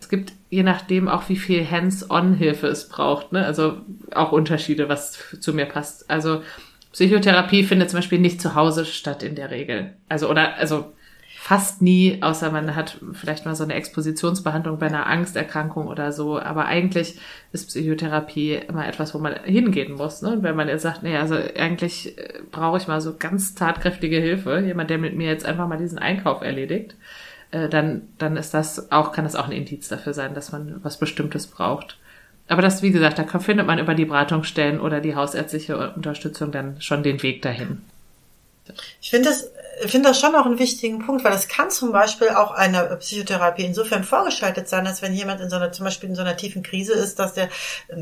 es 0.00 0.08
gibt 0.08 0.32
je 0.50 0.64
nachdem 0.64 1.08
auch, 1.08 1.28
wie 1.28 1.36
viel 1.36 1.68
Hands-on-Hilfe 1.68 2.66
es 2.66 2.88
braucht, 2.88 3.30
ne? 3.30 3.46
Also 3.46 3.76
auch 4.12 4.32
Unterschiede, 4.32 4.88
was 4.88 5.16
zu 5.40 5.54
mir 5.54 5.66
passt. 5.66 6.10
Also 6.10 6.42
Psychotherapie 6.92 7.62
findet 7.62 7.90
zum 7.90 7.98
Beispiel 7.98 8.18
nicht 8.18 8.40
zu 8.40 8.56
Hause 8.56 8.84
statt 8.84 9.22
in 9.22 9.36
der 9.36 9.50
Regel. 9.50 9.92
Also 10.08 10.28
oder 10.28 10.56
also 10.56 10.92
fast 11.42 11.82
nie, 11.82 12.22
außer 12.22 12.52
man 12.52 12.76
hat 12.76 12.98
vielleicht 13.14 13.46
mal 13.46 13.56
so 13.56 13.64
eine 13.64 13.74
Expositionsbehandlung 13.74 14.78
bei 14.78 14.86
einer 14.86 15.08
Angsterkrankung 15.08 15.88
oder 15.88 16.12
so. 16.12 16.38
Aber 16.38 16.66
eigentlich 16.66 17.18
ist 17.50 17.66
Psychotherapie 17.66 18.54
immer 18.54 18.86
etwas, 18.86 19.12
wo 19.12 19.18
man 19.18 19.34
hingehen 19.42 19.94
muss. 19.94 20.22
Ne? 20.22 20.34
Und 20.34 20.44
wenn 20.44 20.54
man 20.54 20.68
jetzt 20.68 20.82
sagt, 20.82 21.02
nee, 21.02 21.16
also 21.16 21.34
eigentlich 21.34 22.16
äh, 22.16 22.42
brauche 22.52 22.78
ich 22.78 22.86
mal 22.86 23.00
so 23.00 23.16
ganz 23.18 23.56
tatkräftige 23.56 24.20
Hilfe, 24.20 24.60
jemand, 24.60 24.88
der 24.88 24.98
mit 24.98 25.16
mir 25.16 25.26
jetzt 25.26 25.44
einfach 25.44 25.66
mal 25.66 25.78
diesen 25.78 25.98
Einkauf 25.98 26.42
erledigt, 26.42 26.94
äh, 27.50 27.68
dann, 27.68 28.02
dann 28.18 28.36
ist 28.36 28.54
das 28.54 28.92
auch, 28.92 29.10
kann 29.10 29.24
das 29.24 29.34
auch 29.34 29.46
ein 29.46 29.52
Indiz 29.52 29.88
dafür 29.88 30.14
sein, 30.14 30.34
dass 30.34 30.52
man 30.52 30.78
was 30.84 30.96
Bestimmtes 30.96 31.48
braucht. 31.48 31.98
Aber 32.46 32.62
das, 32.62 32.82
wie 32.82 32.92
gesagt, 32.92 33.18
da 33.18 33.38
findet 33.40 33.66
man 33.66 33.80
über 33.80 33.94
die 33.94 34.04
Beratungsstellen 34.04 34.80
oder 34.80 35.00
die 35.00 35.16
hausärztliche 35.16 35.92
Unterstützung 35.94 36.52
dann 36.52 36.80
schon 36.80 37.02
den 37.02 37.20
Weg 37.24 37.42
dahin. 37.42 37.82
Ich 39.00 39.10
finde 39.10 39.30
das 39.30 39.50
finde 39.86 40.10
das 40.10 40.20
schon 40.20 40.34
auch 40.34 40.46
einen 40.46 40.58
wichtigen 40.58 41.04
Punkt, 41.04 41.24
weil 41.24 41.32
es 41.32 41.48
kann 41.48 41.70
zum 41.70 41.92
Beispiel 41.92 42.30
auch 42.30 42.50
einer 42.50 42.96
Psychotherapie 42.96 43.64
insofern 43.64 44.04
vorgeschaltet 44.04 44.68
sein, 44.68 44.86
als 44.86 45.02
wenn 45.02 45.14
jemand 45.14 45.40
in 45.40 45.50
so 45.50 45.56
einer, 45.56 45.72
zum 45.72 45.84
Beispiel 45.84 46.10
in 46.10 46.14
so 46.14 46.22
einer 46.22 46.36
tiefen 46.36 46.62
Krise 46.62 46.92
ist, 46.92 47.18
dass 47.18 47.34
der, 47.34 47.48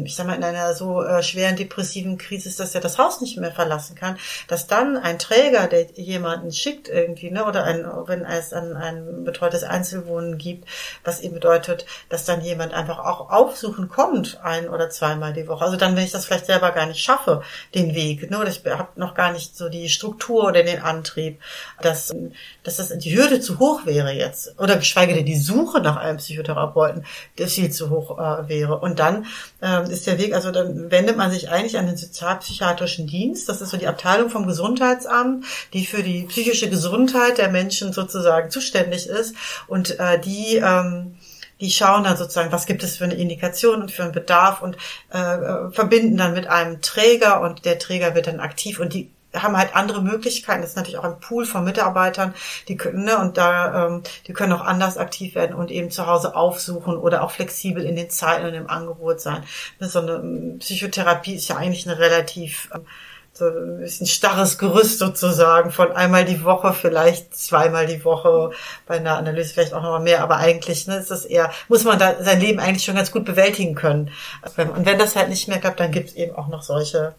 ich 0.04 0.14
sag 0.14 0.26
mal, 0.26 0.34
in 0.34 0.44
einer 0.44 0.74
so 0.74 1.02
äh, 1.02 1.22
schweren 1.22 1.56
depressiven 1.56 2.18
Krise 2.18 2.48
ist, 2.48 2.60
dass 2.60 2.74
er 2.74 2.80
das 2.80 2.98
Haus 2.98 3.20
nicht 3.20 3.36
mehr 3.38 3.52
verlassen 3.52 3.94
kann, 3.94 4.18
dass 4.48 4.66
dann 4.66 4.96
ein 4.96 5.18
Träger, 5.18 5.68
der 5.68 5.90
jemanden 5.92 6.52
schickt 6.52 6.88
irgendwie, 6.88 7.30
ne, 7.30 7.44
oder 7.44 7.64
ein, 7.64 7.86
wenn 8.06 8.24
es 8.24 8.52
ein, 8.52 8.76
ein 8.76 9.24
betreutes 9.24 9.62
Einzelwohnen 9.62 10.38
gibt, 10.38 10.68
was 11.04 11.20
eben 11.20 11.34
bedeutet, 11.34 11.86
dass 12.08 12.24
dann 12.24 12.40
jemand 12.40 12.74
einfach 12.74 12.98
auch 12.98 13.30
aufsuchen 13.30 13.88
kommt, 13.88 14.40
ein 14.42 14.68
oder 14.68 14.90
zweimal 14.90 15.32
die 15.32 15.46
Woche. 15.46 15.64
Also 15.64 15.76
dann, 15.76 15.95
wenn 15.96 16.04
ich 16.04 16.12
das 16.12 16.26
vielleicht 16.26 16.46
selber 16.46 16.72
gar 16.72 16.86
nicht 16.86 17.00
schaffe, 17.00 17.42
den 17.74 17.95
Weg, 17.95 18.28
ne, 18.30 18.38
oder 18.38 18.49
ich 18.49 18.62
habe 18.66 18.88
noch 18.96 19.14
gar 19.14 19.32
nicht 19.32 19.57
so 19.57 19.68
die 19.68 19.88
Struktur 19.88 20.45
oder 20.45 20.62
den 20.62 20.82
Antrieb, 20.82 21.40
dass, 21.80 22.14
dass 22.62 22.76
das 22.76 22.96
die 22.99 23.16
Hürde 23.16 23.41
zu 23.41 23.58
hoch 23.58 23.87
wäre 23.87 24.12
jetzt. 24.12 24.58
Oder 24.58 24.76
geschweige 24.76 25.14
denn 25.14 25.26
die 25.26 25.38
Suche 25.38 25.80
nach 25.80 25.96
einem 25.96 26.18
Psychotherapeuten, 26.18 27.04
der 27.38 27.49
viel 27.49 27.70
zu 27.70 27.91
hoch 27.91 28.18
äh, 28.18 28.49
wäre. 28.49 28.78
Und 28.78 28.99
dann 28.99 29.26
äh, 29.62 29.91
ist 29.91 30.07
der 30.07 30.18
Weg, 30.18 30.34
also 30.34 30.50
dann 30.50 30.91
wendet 30.91 31.16
man 31.16 31.30
sich 31.30 31.50
eigentlich 31.50 31.78
an 31.78 31.87
den 31.87 31.96
sozialpsychiatrischen 31.96 33.07
Dienst. 33.07 33.49
Das 33.49 33.61
ist 33.61 33.70
so 33.70 33.76
die 33.76 33.88
Abteilung 33.88 34.30
vom 34.30 34.46
Gesundheitsamt, 34.46 35.45
die 35.72 35.87
für 35.87 36.03
die 36.03 36.24
psychische 36.24 36.68
Gesundheit 36.68 37.38
der 37.38 37.49
Menschen 37.49 37.92
sozusagen 37.92 38.50
zuständig 38.50 39.07
ist. 39.07 39.34
Und 39.66 39.99
äh, 39.99 40.18
die 40.18 40.57
ähm, 40.57 41.16
die 41.61 41.70
schauen 41.70 42.04
dann 42.04 42.16
sozusagen, 42.16 42.53
was 42.53 42.66
gibt 42.66 42.82
es 42.82 42.96
für 42.96 43.04
eine 43.04 43.14
Indikation 43.14 43.82
und 43.82 43.91
für 43.91 44.03
einen 44.03 44.12
Bedarf 44.12 44.62
und 44.62 44.76
äh, 45.12 45.18
äh 45.18 45.70
verbinden 45.70 46.16
dann 46.16 46.32
mit 46.32 46.46
einem 46.46 46.80
Träger 46.80 47.42
und 47.42 47.64
der 47.64 47.78
Träger 47.78 48.14
wird 48.14 48.26
dann 48.26 48.41
aktiv 48.41 48.80
und 48.80 48.95
die 48.95 49.11
haben 49.34 49.57
halt 49.57 49.74
andere 49.76 50.02
Möglichkeiten. 50.02 50.62
Das 50.62 50.70
ist 50.70 50.76
natürlich 50.76 50.98
auch 50.98 51.04
ein 51.04 51.20
Pool 51.20 51.46
von 51.46 51.64
Mitarbeitern, 51.64 52.34
die 52.68 52.76
können, 52.76 53.04
ne, 53.04 53.18
und 53.18 53.36
da, 53.36 53.86
ähm, 53.86 54.02
die 54.26 54.32
können 54.32 54.52
auch 54.52 54.62
anders 54.62 54.98
aktiv 54.98 55.34
werden 55.34 55.54
und 55.54 55.70
eben 55.70 55.90
zu 55.90 56.07
Hause 56.07 56.34
aufsuchen 56.34 56.96
oder 56.96 57.22
auch 57.22 57.30
flexibel 57.30 57.84
in 57.84 57.96
den 57.96 58.11
Zeiten 58.11 58.46
und 58.46 58.54
im 58.54 58.68
Angebot 58.68 59.20
sein. 59.20 59.44
Ne, 59.78 59.88
so 59.88 60.00
eine 60.00 60.12
ähm, 60.14 60.58
Psychotherapie 60.58 61.34
ist 61.34 61.48
ja 61.48 61.57
eigentlich 61.57 61.88
eine 61.88 61.98
relativ 61.98 62.70
ähm, 62.74 62.84
so 63.32 63.46
ein 63.46 64.07
starres 64.07 64.58
Gerüst 64.58 64.98
sozusagen 64.98 65.70
von 65.70 65.92
einmal 65.92 66.24
die 66.24 66.44
Woche, 66.44 66.72
vielleicht 66.72 67.34
zweimal 67.34 67.86
die 67.86 68.04
Woche, 68.04 68.50
bei 68.86 68.96
einer 68.96 69.16
Analyse 69.16 69.54
vielleicht 69.54 69.72
auch 69.72 69.82
noch 69.82 69.90
mal 69.90 70.00
mehr, 70.00 70.22
aber 70.22 70.36
eigentlich 70.36 70.86
ne, 70.86 70.96
ist 70.96 71.11
das 71.11 71.24
eher, 71.24 71.50
muss 71.68 71.84
man 71.84 71.98
da 71.98 72.22
sein 72.22 72.40
Leben 72.40 72.61
eigentlich 72.61 72.84
schon 72.84 72.96
ganz 72.96 73.12
gut 73.12 73.24
bewältigen 73.24 73.74
können. 73.74 74.11
Und 74.57 74.84
wenn 74.84 74.98
das 74.98 75.16
halt 75.16 75.28
nicht 75.28 75.48
mehr 75.48 75.58
klappt, 75.58 75.80
dann 75.80 75.92
gibt 75.92 76.11
es 76.11 76.16
eben 76.16 76.34
auch 76.34 76.48
noch 76.48 76.62
solche 76.62 77.14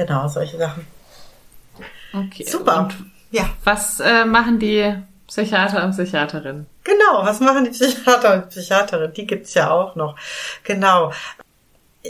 Genau, 0.00 0.28
solche 0.28 0.56
Sachen. 0.56 0.86
Okay. 2.14 2.44
Super. 2.44 2.78
Und 2.78 2.94
ja. 3.30 3.50
Was 3.64 4.00
äh, 4.00 4.24
machen 4.24 4.58
die 4.58 4.96
Psychiater 5.26 5.84
und 5.84 5.90
Psychiaterinnen? 5.90 6.66
Genau, 6.84 7.22
was 7.22 7.40
machen 7.40 7.64
die 7.64 7.70
Psychiater 7.70 8.34
und 8.34 8.48
Psychiaterinnen? 8.48 9.12
Die 9.12 9.26
gibt's 9.26 9.52
ja 9.52 9.70
auch 9.70 9.96
noch. 9.96 10.16
Genau. 10.64 11.12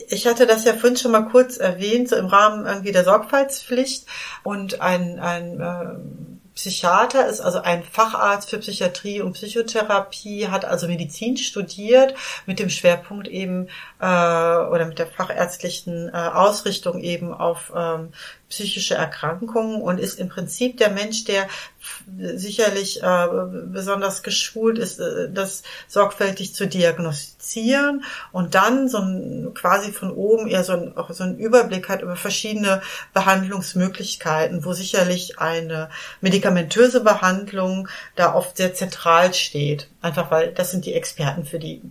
Ich 0.08 0.28
hatte 0.28 0.46
das 0.46 0.64
ja 0.64 0.74
vorhin 0.74 0.96
schon 0.96 1.10
mal 1.10 1.28
kurz 1.28 1.56
erwähnt, 1.56 2.08
so 2.08 2.14
im 2.14 2.26
Rahmen 2.26 2.64
irgendwie 2.64 2.92
der 2.92 3.02
Sorgfaltspflicht 3.02 4.06
und 4.44 4.80
ein, 4.80 5.18
ein 5.18 5.60
äh, 5.60 6.39
Psychiater 6.55 7.27
ist 7.27 7.40
also 7.40 7.60
ein 7.60 7.82
Facharzt 7.82 8.51
für 8.51 8.59
Psychiatrie 8.59 9.20
und 9.20 9.32
Psychotherapie, 9.32 10.48
hat 10.48 10.64
also 10.64 10.89
Medizin 10.89 11.36
studiert 11.36 12.14
mit 12.47 12.59
dem 12.59 12.68
Schwerpunkt 12.68 13.28
eben 13.28 13.68
äh, 14.01 14.05
oder 14.05 14.85
mit 14.86 14.98
der 14.98 15.06
fachärztlichen 15.06 16.09
äh, 16.09 16.12
Ausrichtung 16.12 17.01
eben 17.01 17.32
auf 17.32 17.72
ähm, 17.74 18.12
psychische 18.51 18.97
Erkrankungen 18.97 19.81
und 19.81 19.98
ist 19.98 20.18
im 20.18 20.28
Prinzip 20.28 20.77
der 20.77 20.90
Mensch, 20.90 21.24
der 21.24 21.48
sicherlich 22.35 23.02
äh, 23.02 23.27
besonders 23.66 24.22
geschult 24.22 24.77
ist, 24.77 24.98
äh, 24.98 25.31
das 25.32 25.62
sorgfältig 25.89 26.55
zu 26.55 26.66
diagnostizieren 26.66 28.05
und 28.32 28.55
dann 28.55 28.89
so 28.89 28.98
ein, 28.98 29.52
quasi 29.55 29.93
von 29.93 30.10
oben 30.10 30.48
eher 30.48 30.64
so 30.64 30.72
ein, 30.72 30.97
auch 30.97 31.10
so 31.12 31.22
einen 31.24 31.39
Überblick 31.39 31.89
hat 31.89 32.02
über 32.02 32.16
verschiedene 32.16 32.82
Behandlungsmöglichkeiten, 33.14 34.64
wo 34.64 34.72
sicherlich 34.72 35.39
eine 35.39 35.89
medikamentöse 36.20 37.01
Behandlung 37.02 37.89
da 38.16 38.35
oft 38.35 38.56
sehr 38.56 38.74
zentral 38.74 39.32
steht. 39.32 39.89
Einfach 40.02 40.31
weil 40.31 40.52
das 40.52 40.72
sind 40.72 40.85
die 40.85 40.94
Experten 40.94 41.44
für 41.44 41.60
die 41.60 41.82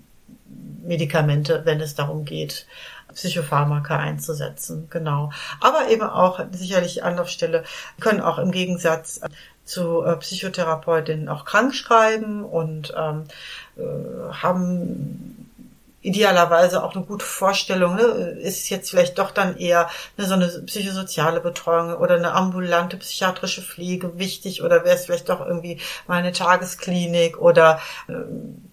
Medikamente, 0.90 1.62
wenn 1.66 1.80
es 1.80 1.94
darum 1.94 2.26
geht, 2.26 2.66
Psychopharmaka 3.14 3.96
einzusetzen, 3.98 4.88
genau. 4.90 5.32
Aber 5.62 5.90
eben 5.90 6.02
auch 6.02 6.40
sicherlich 6.52 7.04
Anlaufstelle 7.04 7.64
können 8.00 8.22
auch 8.22 8.40
im 8.40 8.52
Gegensatz 8.52 9.22
zu 9.66 10.04
äh, 10.04 10.16
Psychotherapeutinnen 10.18 11.30
auch 11.30 11.46
krank 11.46 11.76
schreiben 11.76 12.44
und 12.44 12.92
ähm, 12.98 13.26
äh, 13.78 14.34
haben 14.34 15.48
idealerweise 16.02 16.84
auch 16.84 16.96
eine 16.96 17.06
gute 17.06 17.26
Vorstellung, 17.26 17.96
ne? 17.96 18.02
ist 18.02 18.70
jetzt 18.70 18.90
vielleicht 18.90 19.20
doch 19.20 19.32
dann 19.32 19.58
eher 19.58 19.90
ne, 20.18 20.26
so 20.26 20.34
eine 20.34 20.48
psychosoziale 20.48 21.42
Betreuung 21.42 21.94
oder 21.98 22.16
eine 22.16 22.32
ambulante 22.32 22.98
psychiatrische 22.98 23.62
Pflege 23.62 24.18
wichtig 24.18 24.64
oder 24.64 24.86
wäre 24.86 24.96
es 24.96 25.06
vielleicht 25.06 25.30
doch 25.30 25.46
irgendwie 25.46 25.80
mal 26.08 26.16
eine 26.16 26.32
Tagesklinik 26.32 27.38
oder 27.38 27.80
ähm, 28.08 28.69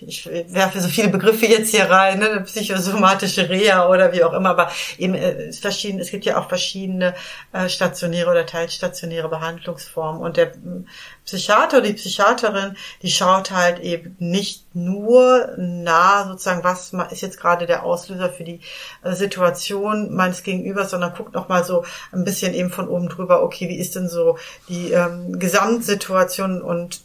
ich 0.00 0.26
werfe 0.26 0.80
so 0.80 0.88
viele 0.88 1.08
Begriffe 1.08 1.46
jetzt 1.46 1.70
hier 1.70 1.88
rein, 1.88 2.18
ne, 2.18 2.42
psychosomatische 2.44 3.48
Reha 3.48 3.88
oder 3.88 4.12
wie 4.12 4.24
auch 4.24 4.32
immer, 4.32 4.50
aber 4.50 4.70
eben 4.98 5.14
äh, 5.14 5.52
verschieden, 5.52 6.00
es 6.00 6.10
gibt 6.10 6.24
ja 6.24 6.38
auch 6.38 6.48
verschiedene 6.48 7.14
äh, 7.52 7.68
stationäre 7.68 8.30
oder 8.30 8.44
teilstationäre 8.44 9.28
Behandlungsformen. 9.28 10.20
Und 10.20 10.36
der 10.36 10.52
hm, 10.54 10.86
Psychiater 11.24 11.78
oder 11.78 11.86
die 11.86 11.94
Psychiaterin, 11.94 12.76
die 13.02 13.10
schaut 13.10 13.50
halt 13.50 13.80
eben 13.80 14.16
nicht 14.18 14.74
nur 14.74 15.54
nah 15.56 16.26
sozusagen, 16.26 16.64
was 16.64 16.92
ist 17.12 17.22
jetzt 17.22 17.40
gerade 17.40 17.66
der 17.66 17.84
Auslöser 17.84 18.30
für 18.30 18.44
die 18.44 18.60
äh, 19.02 19.12
Situation 19.14 20.12
meines 20.14 20.42
Gegenübers, 20.42 20.90
sondern 20.90 21.14
guckt 21.14 21.34
noch 21.34 21.48
mal 21.48 21.64
so 21.64 21.84
ein 22.12 22.24
bisschen 22.24 22.52
eben 22.52 22.70
von 22.70 22.88
oben 22.88 23.08
drüber, 23.08 23.42
okay, 23.42 23.68
wie 23.68 23.78
ist 23.78 23.94
denn 23.94 24.08
so 24.08 24.38
die 24.68 24.90
ähm, 24.92 25.38
Gesamtsituation 25.38 26.60
und 26.60 27.00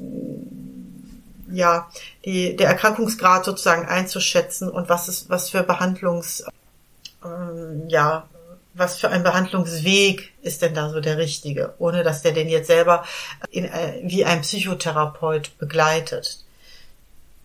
ja, 1.52 1.90
die, 2.26 2.56
der 2.56 2.68
Erkrankungsgrad 2.68 3.46
sozusagen 3.46 3.86
einzuschätzen 3.86 4.70
und 4.70 4.90
was 4.90 5.08
ist, 5.08 5.30
was 5.30 5.50
für 5.50 5.64
Behandlungs, 5.64 6.44
ähm, 7.24 7.84
ja, 7.88 8.28
was 8.74 8.98
für 8.98 9.10
ein 9.10 9.24
Behandlungsweg 9.24 10.32
ist 10.42 10.62
denn 10.62 10.74
da 10.74 10.90
so 10.90 11.02
der 11.02 11.18
richtige, 11.18 11.74
ohne 11.80 12.04
dass 12.04 12.22
der 12.22 12.32
den 12.32 12.50
jetzt 12.50 12.68
selber 12.68 13.04
in, 13.50 13.66
äh, 13.66 14.02
wie 14.04 14.26
ein 14.26 14.42
Psychotherapeut 14.42 15.58
begleitet 15.58 16.44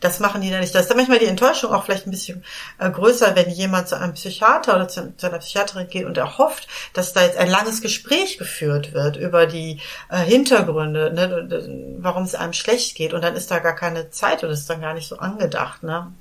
das 0.05 0.21
machen 0.21 0.43
die 0.43 0.51
dann 0.51 0.61
nicht. 0.61 0.75
Da 0.75 0.81
ist 0.81 0.89
dann 0.89 0.99
manchmal 0.99 1.19
die 1.19 1.27
Enttäuschung 1.27 1.73
auch 1.73 1.85
vielleicht 1.85 2.07
ein 2.07 2.11
bisschen 2.11 2.45
äh, 2.79 2.91
größer, 2.91 3.35
wenn 3.35 3.49
jemand 3.51 3.89
zu 3.89 3.99
einem 3.99 4.13
Psychiater 4.13 4.77
oder 4.77 4.87
zu, 4.87 5.17
zu, 5.17 5.27
einer 5.27 5.39
Psychiaterin 5.39 5.89
geht 5.89 6.05
und 6.05 6.19
er 6.19 6.37
hofft, 6.37 6.69
dass 6.93 7.15
da 7.15 7.23
jetzt 7.23 7.39
ein 7.39 7.49
langes 7.49 7.81
Gespräch 7.81 8.37
geführt 8.37 8.93
wird 8.93 9.17
über 9.17 9.47
die 9.47 9.81
äh, 10.11 10.19
Hintergründe, 10.19 11.13
ne, 11.15 11.97
warum 11.99 12.25
es 12.25 12.35
einem 12.35 12.53
schlecht 12.53 12.97
geht. 12.97 13.15
Und 13.15 13.25
dann 13.25 13.35
ist 13.35 13.51
da 13.51 13.61
gar 13.61 13.75
keine 13.75 14.11
Zeit 14.11 14.45
oder 14.45 14.53
ist 14.53 14.69
dann 14.69 14.83
gar 14.83 14.93
nicht 14.93 15.09
so 15.09 15.19
angedacht. 15.19 15.83
Ne? 15.83 16.13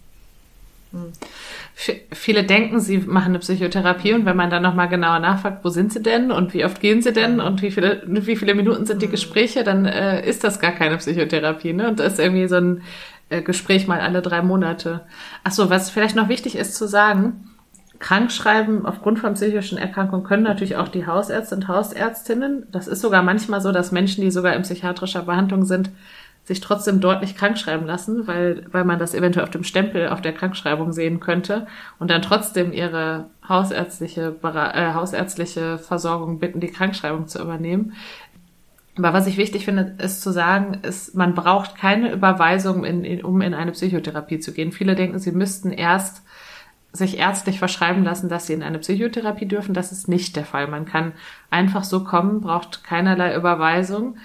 Hm. 0.94 1.12
Viele 2.12 2.44
denken, 2.44 2.80
sie 2.80 3.00
machen 3.00 3.30
eine 3.30 3.40
Psychotherapie 3.40 4.14
und 4.14 4.26
wenn 4.26 4.38
man 4.38 4.52
dann 4.52 4.62
nochmal 4.62 4.88
genauer 4.88 5.20
nachfragt, 5.20 5.66
wo 5.66 5.70
sind 5.70 5.92
sie 5.92 6.04
denn 6.04 6.32
und 6.32 6.54
wie 6.54 6.64
oft 6.64 6.80
gehen 6.80 7.02
sie 7.02 7.12
denn 7.12 7.40
und 7.40 7.64
wie 7.64 7.72
viele, 7.72 8.04
wie 8.06 8.36
viele 8.36 8.54
Minuten 8.54 8.86
sind 8.86 9.02
die 9.02 9.08
hm. 9.08 9.12
Gespräche, 9.12 9.64
dann 9.64 9.86
äh, 9.86 10.26
ist 10.26 10.44
das 10.44 10.60
gar 10.60 10.72
keine 10.72 10.98
Psychotherapie. 10.98 11.74
Ne? 11.74 11.90
Und 11.90 12.00
da 12.00 12.06
ist 12.06 12.20
irgendwie 12.20 12.48
so 12.48 12.56
ein 12.56 12.84
Gespräch 13.42 13.88
mal 13.88 14.00
alle 14.00 14.22
drei 14.22 14.42
Monate. 14.42 15.02
Ach 15.44 15.52
so, 15.52 15.70
was 15.70 15.90
vielleicht 15.90 16.16
noch 16.16 16.30
wichtig 16.30 16.56
ist 16.56 16.76
zu 16.76 16.88
sagen, 16.88 17.50
Krankschreiben 18.00 18.86
aufgrund 18.86 19.20
von 19.20 19.34
psychischen 19.34 19.78
Erkrankungen 19.78 20.26
können 20.26 20.44
natürlich 20.44 20.76
auch 20.76 20.90
die 20.90 21.08
Hausärzte 21.08 21.56
und 21.56 21.70
Hausärztinnen. 21.70 22.68
Das 22.70 22.88
ist 22.88 23.00
sogar 23.00 23.24
manchmal 23.24 23.62
so, 23.62 23.72
dass 23.72 23.94
Menschen, 23.94 24.22
die 24.22 24.32
sogar 24.32 24.56
in 24.56 24.64
psychiatrischer 24.64 25.22
Behandlung 25.22 25.64
sind, 25.64 25.90
sich 26.44 26.60
trotzdem 26.60 27.00
deutlich 27.00 27.38
krankschreiben 27.38 27.88
lassen, 27.88 28.28
weil, 28.28 28.66
weil 28.72 28.84
man 28.84 29.00
das 29.00 29.14
eventuell 29.14 29.46
auf 29.46 29.52
dem 29.52 29.64
Stempel 29.64 30.10
auf 30.10 30.22
der 30.22 30.34
Krankschreibung 30.34 30.92
sehen 30.92 31.22
könnte 31.22 31.68
und 32.00 32.12
dann 32.12 32.22
trotzdem 32.22 32.74
ihre 32.74 33.30
hausärztliche, 33.48 34.36
äh, 34.44 34.94
hausärztliche 34.94 35.78
Versorgung 35.78 36.40
bitten, 36.40 36.60
die 36.60 36.68
Krankschreibung 36.68 37.28
zu 37.28 37.42
übernehmen. 37.42 37.94
Aber 38.98 39.14
was 39.14 39.28
ich 39.28 39.38
wichtig 39.38 39.66
finde, 39.66 39.96
ist 39.98 40.22
zu 40.22 40.32
sagen, 40.32 40.80
ist, 40.84 41.16
man 41.16 41.34
braucht 41.34 41.76
keine 41.76 42.12
Überweisung, 42.12 42.86
in, 42.86 43.04
in, 43.04 43.24
um 43.26 43.42
in 43.42 43.54
eine 43.54 43.72
Psychotherapie 43.72 44.40
zu 44.40 44.54
gehen. 44.54 44.72
Viele 44.72 44.96
denken, 44.96 45.18
sie 45.20 45.32
müssten 45.32 45.72
erst 45.72 46.24
sich 46.92 47.18
ärztlich 47.18 47.58
verschreiben 47.58 48.04
lassen, 48.04 48.30
dass 48.30 48.46
sie 48.46 48.54
in 48.54 48.62
eine 48.62 48.78
Psychotherapie 48.78 49.48
dürfen. 49.48 49.74
Das 49.74 49.92
ist 49.92 50.08
nicht 50.08 50.36
der 50.36 50.46
Fall. 50.46 50.68
Man 50.68 50.86
kann 50.86 51.14
einfach 51.50 51.84
so 51.84 52.04
kommen, 52.04 52.42
braucht 52.42 52.84
keinerlei 52.84 53.36
Überweisung 53.36 54.18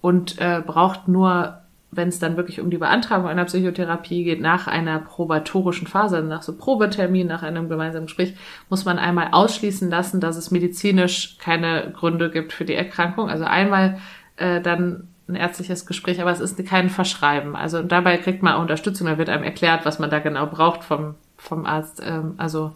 und 0.00 0.38
äh, 0.38 0.62
braucht 0.64 1.08
nur 1.08 1.61
wenn 1.94 2.08
es 2.08 2.18
dann 2.18 2.38
wirklich 2.38 2.58
um 2.58 2.70
die 2.70 2.78
Beantragung 2.78 3.28
einer 3.28 3.44
Psychotherapie 3.44 4.24
geht, 4.24 4.40
nach 4.40 4.66
einer 4.66 4.98
probatorischen 4.98 5.86
Phase, 5.86 6.22
nach 6.22 6.42
so 6.42 6.56
Probetermin, 6.56 7.26
nach 7.26 7.42
einem 7.42 7.68
gemeinsamen 7.68 8.06
Gespräch, 8.06 8.34
muss 8.70 8.86
man 8.86 8.98
einmal 8.98 9.28
ausschließen 9.32 9.90
lassen, 9.90 10.18
dass 10.18 10.36
es 10.36 10.50
medizinisch 10.50 11.36
keine 11.38 11.92
Gründe 11.92 12.30
gibt 12.30 12.54
für 12.54 12.64
die 12.64 12.74
Erkrankung. 12.74 13.28
Also 13.28 13.44
einmal 13.44 13.98
äh, 14.36 14.62
dann 14.62 15.08
ein 15.28 15.34
ärztliches 15.34 15.84
Gespräch, 15.84 16.22
aber 16.22 16.30
es 16.30 16.40
ist 16.40 16.64
kein 16.66 16.88
Verschreiben. 16.88 17.54
Also 17.54 17.82
dabei 17.82 18.16
kriegt 18.16 18.42
man 18.42 18.54
auch 18.54 18.62
Unterstützung, 18.62 19.06
da 19.06 19.18
wird 19.18 19.28
einem 19.28 19.44
erklärt, 19.44 19.84
was 19.84 19.98
man 19.98 20.08
da 20.08 20.18
genau 20.18 20.46
braucht 20.46 20.84
vom, 20.84 21.14
vom 21.36 21.66
Arzt. 21.66 22.00
Ähm, 22.02 22.34
also 22.38 22.72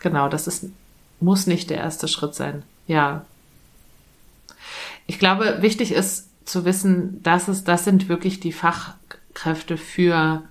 genau, 0.00 0.30
das 0.30 0.46
ist, 0.46 0.64
muss 1.20 1.46
nicht 1.46 1.68
der 1.68 1.76
erste 1.76 2.08
Schritt 2.08 2.34
sein. 2.34 2.62
Ja. 2.86 3.26
Ich 5.06 5.18
glaube, 5.18 5.58
wichtig 5.60 5.92
ist 5.92 6.29
zu 6.50 6.64
wissen, 6.64 7.22
dass 7.22 7.48
es, 7.48 7.64
das 7.64 7.84
sind 7.84 8.08
wirklich 8.08 8.40
die 8.40 8.52
Fachkräfte 8.52 9.76
für 9.76 10.42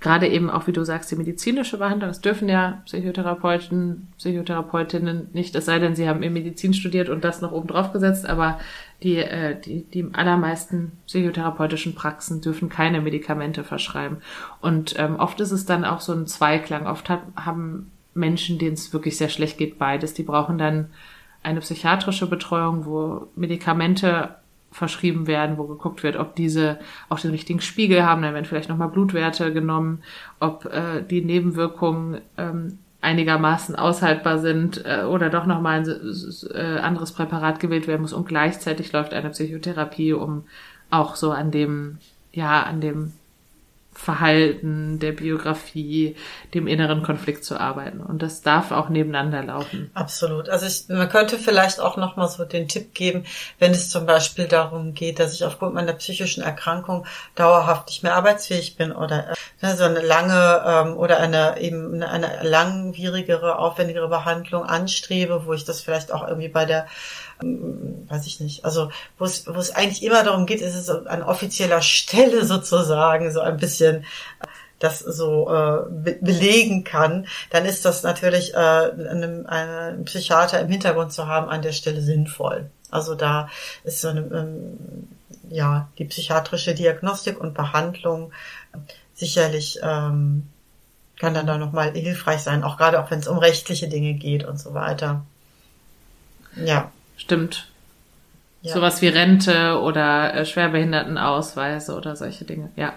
gerade 0.00 0.28
eben 0.28 0.48
auch, 0.48 0.66
wie 0.66 0.72
du 0.72 0.82
sagst, 0.82 1.10
die 1.10 1.16
medizinische 1.16 1.76
Behandlung. 1.76 2.08
Das 2.08 2.22
dürfen 2.22 2.48
ja 2.48 2.82
Psychotherapeuten, 2.86 4.08
Psychotherapeutinnen 4.16 5.28
nicht, 5.34 5.54
es 5.54 5.66
sei 5.66 5.78
denn, 5.78 5.94
sie 5.94 6.08
haben 6.08 6.22
in 6.22 6.32
Medizin 6.32 6.72
studiert 6.72 7.10
und 7.10 7.22
das 7.22 7.42
noch 7.42 7.52
oben 7.52 7.68
drauf 7.68 7.92
gesetzt, 7.92 8.26
aber 8.26 8.58
die, 9.02 9.16
äh, 9.16 9.60
die, 9.60 9.82
die 9.84 10.08
allermeisten 10.12 10.92
psychotherapeutischen 11.06 11.94
Praxen 11.94 12.40
dürfen 12.40 12.70
keine 12.70 13.02
Medikamente 13.02 13.62
verschreiben. 13.62 14.18
Und 14.62 14.94
ähm, 14.98 15.16
oft 15.16 15.38
ist 15.40 15.52
es 15.52 15.66
dann 15.66 15.84
auch 15.84 16.00
so 16.00 16.12
ein 16.12 16.26
Zweiklang. 16.26 16.86
Oft 16.86 17.10
hat, 17.10 17.20
haben 17.36 17.90
Menschen, 18.14 18.58
denen 18.58 18.74
es 18.74 18.92
wirklich 18.92 19.18
sehr 19.18 19.28
schlecht 19.28 19.58
geht, 19.58 19.78
beides. 19.78 20.14
Die 20.14 20.22
brauchen 20.22 20.56
dann 20.56 20.88
eine 21.42 21.60
psychiatrische 21.60 22.26
Betreuung, 22.26 22.84
wo 22.86 23.28
Medikamente 23.36 24.36
verschrieben 24.72 25.26
werden, 25.26 25.58
wo 25.58 25.64
geguckt 25.64 26.02
wird, 26.02 26.16
ob 26.16 26.36
diese 26.36 26.78
auch 27.08 27.18
den 27.18 27.32
richtigen 27.32 27.60
Spiegel 27.60 28.04
haben, 28.04 28.22
dann 28.22 28.34
werden 28.34 28.44
vielleicht 28.44 28.68
nochmal 28.68 28.88
Blutwerte 28.88 29.52
genommen, 29.52 30.02
ob 30.38 30.66
äh, 30.66 31.02
die 31.02 31.22
Nebenwirkungen 31.22 32.20
ähm, 32.38 32.78
einigermaßen 33.00 33.74
aushaltbar 33.76 34.38
sind 34.38 34.84
äh, 34.84 35.02
oder 35.04 35.30
doch 35.30 35.46
nochmal 35.46 35.80
ein 35.80 35.88
äh, 36.54 36.78
anderes 36.80 37.12
Präparat 37.12 37.58
gewählt 37.58 37.88
werden 37.88 38.02
muss. 38.02 38.12
Und 38.12 38.28
gleichzeitig 38.28 38.92
läuft 38.92 39.12
eine 39.12 39.30
Psychotherapie, 39.30 40.12
um 40.12 40.44
auch 40.90 41.16
so 41.16 41.32
an 41.32 41.50
dem, 41.50 41.98
ja, 42.32 42.62
an 42.62 42.80
dem 42.80 43.12
Verhalten, 43.92 44.98
der 44.98 45.12
Biografie, 45.12 46.16
dem 46.54 46.66
inneren 46.66 47.02
Konflikt 47.02 47.44
zu 47.44 47.58
arbeiten. 47.58 48.00
Und 48.00 48.22
das 48.22 48.40
darf 48.40 48.70
auch 48.70 48.88
nebeneinander 48.88 49.42
laufen. 49.42 49.90
Absolut. 49.94 50.48
Also 50.48 50.66
ich, 50.66 50.88
man 50.88 51.08
könnte 51.08 51.38
vielleicht 51.38 51.80
auch 51.80 51.96
nochmal 51.96 52.28
so 52.28 52.44
den 52.44 52.68
Tipp 52.68 52.94
geben, 52.94 53.24
wenn 53.58 53.72
es 53.72 53.90
zum 53.90 54.06
Beispiel 54.06 54.46
darum 54.46 54.94
geht, 54.94 55.18
dass 55.18 55.34
ich 55.34 55.44
aufgrund 55.44 55.74
meiner 55.74 55.92
psychischen 55.92 56.42
Erkrankung 56.42 57.04
dauerhaft 57.34 57.88
nicht 57.88 58.02
mehr 58.02 58.14
arbeitsfähig 58.14 58.76
bin 58.76 58.92
oder 58.92 59.34
ne, 59.60 59.76
so 59.76 59.84
eine 59.84 60.00
lange 60.00 60.62
ähm, 60.64 60.96
oder 60.96 61.18
eine 61.18 61.60
eben 61.60 62.02
eine 62.02 62.42
langwierigere, 62.42 63.58
aufwendigere 63.58 64.08
Behandlung 64.08 64.64
anstrebe, 64.64 65.46
wo 65.46 65.52
ich 65.52 65.64
das 65.64 65.82
vielleicht 65.82 66.12
auch 66.12 66.26
irgendwie 66.26 66.48
bei 66.48 66.64
der 66.64 66.86
weiß 67.42 68.26
ich 68.26 68.40
nicht, 68.40 68.64
also 68.64 68.90
wo 69.18 69.24
es, 69.24 69.46
wo 69.46 69.58
es 69.58 69.74
eigentlich 69.74 70.02
immer 70.02 70.22
darum 70.24 70.46
geht, 70.46 70.60
ist 70.60 70.74
es 70.74 70.90
an 70.90 71.22
offizieller 71.22 71.82
Stelle 71.82 72.44
sozusagen 72.44 73.32
so 73.32 73.40
ein 73.40 73.56
bisschen 73.56 74.04
das 74.78 75.00
so 75.00 75.48
äh, 75.48 75.90
be 75.90 76.18
belegen 76.20 76.84
kann, 76.84 77.26
dann 77.50 77.66
ist 77.66 77.84
das 77.84 78.02
natürlich 78.02 78.54
äh, 78.54 78.56
einem, 78.56 79.46
einem 79.46 80.04
Psychiater 80.06 80.58
im 80.60 80.68
Hintergrund 80.68 81.12
zu 81.12 81.26
haben 81.26 81.50
an 81.50 81.62
der 81.62 81.72
Stelle 81.72 82.00
sinnvoll. 82.00 82.70
Also 82.90 83.14
da 83.14 83.48
ist 83.84 84.00
so 84.00 84.08
eine, 84.08 84.20
ähm, 84.20 85.08
ja, 85.50 85.88
die 85.98 86.06
psychiatrische 86.06 86.74
Diagnostik 86.74 87.38
und 87.38 87.54
Behandlung 87.54 88.32
sicherlich 89.14 89.78
ähm, 89.82 90.48
kann 91.18 91.34
dann 91.34 91.46
da 91.46 91.58
nochmal 91.58 91.92
hilfreich 91.92 92.40
sein, 92.40 92.64
auch 92.64 92.78
gerade 92.78 93.00
auch 93.00 93.10
wenn 93.10 93.18
es 93.20 93.28
um 93.28 93.38
rechtliche 93.38 93.88
Dinge 93.88 94.14
geht 94.14 94.44
und 94.44 94.58
so 94.58 94.72
weiter. 94.72 95.24
Ja. 96.56 96.90
Stimmt. 97.20 97.68
Ja. 98.62 98.74
Sowas 98.74 99.02
wie 99.02 99.08
Rente 99.08 99.78
oder 99.80 100.34
äh, 100.34 100.46
Schwerbehindertenausweise 100.46 101.94
oder 101.94 102.16
solche 102.16 102.46
Dinge, 102.46 102.70
ja. 102.76 102.94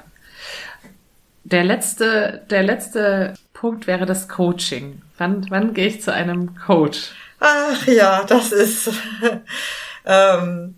Der 1.44 1.66
letzte, 1.66 2.42
der 2.50 2.64
letzte 2.64 3.34
Punkt 3.52 3.86
wäre 3.86 4.06
das 4.06 4.30
Coaching. 4.30 5.02
Wann, 5.18 5.46
wann 5.50 5.74
gehe 5.74 5.88
ich 5.88 6.02
zu 6.02 6.14
einem 6.14 6.56
Coach? 6.56 7.12
Ach 7.42 7.86
ja, 7.86 8.24
das 8.24 8.54
ist. 8.54 8.92
ähm, 10.06 10.76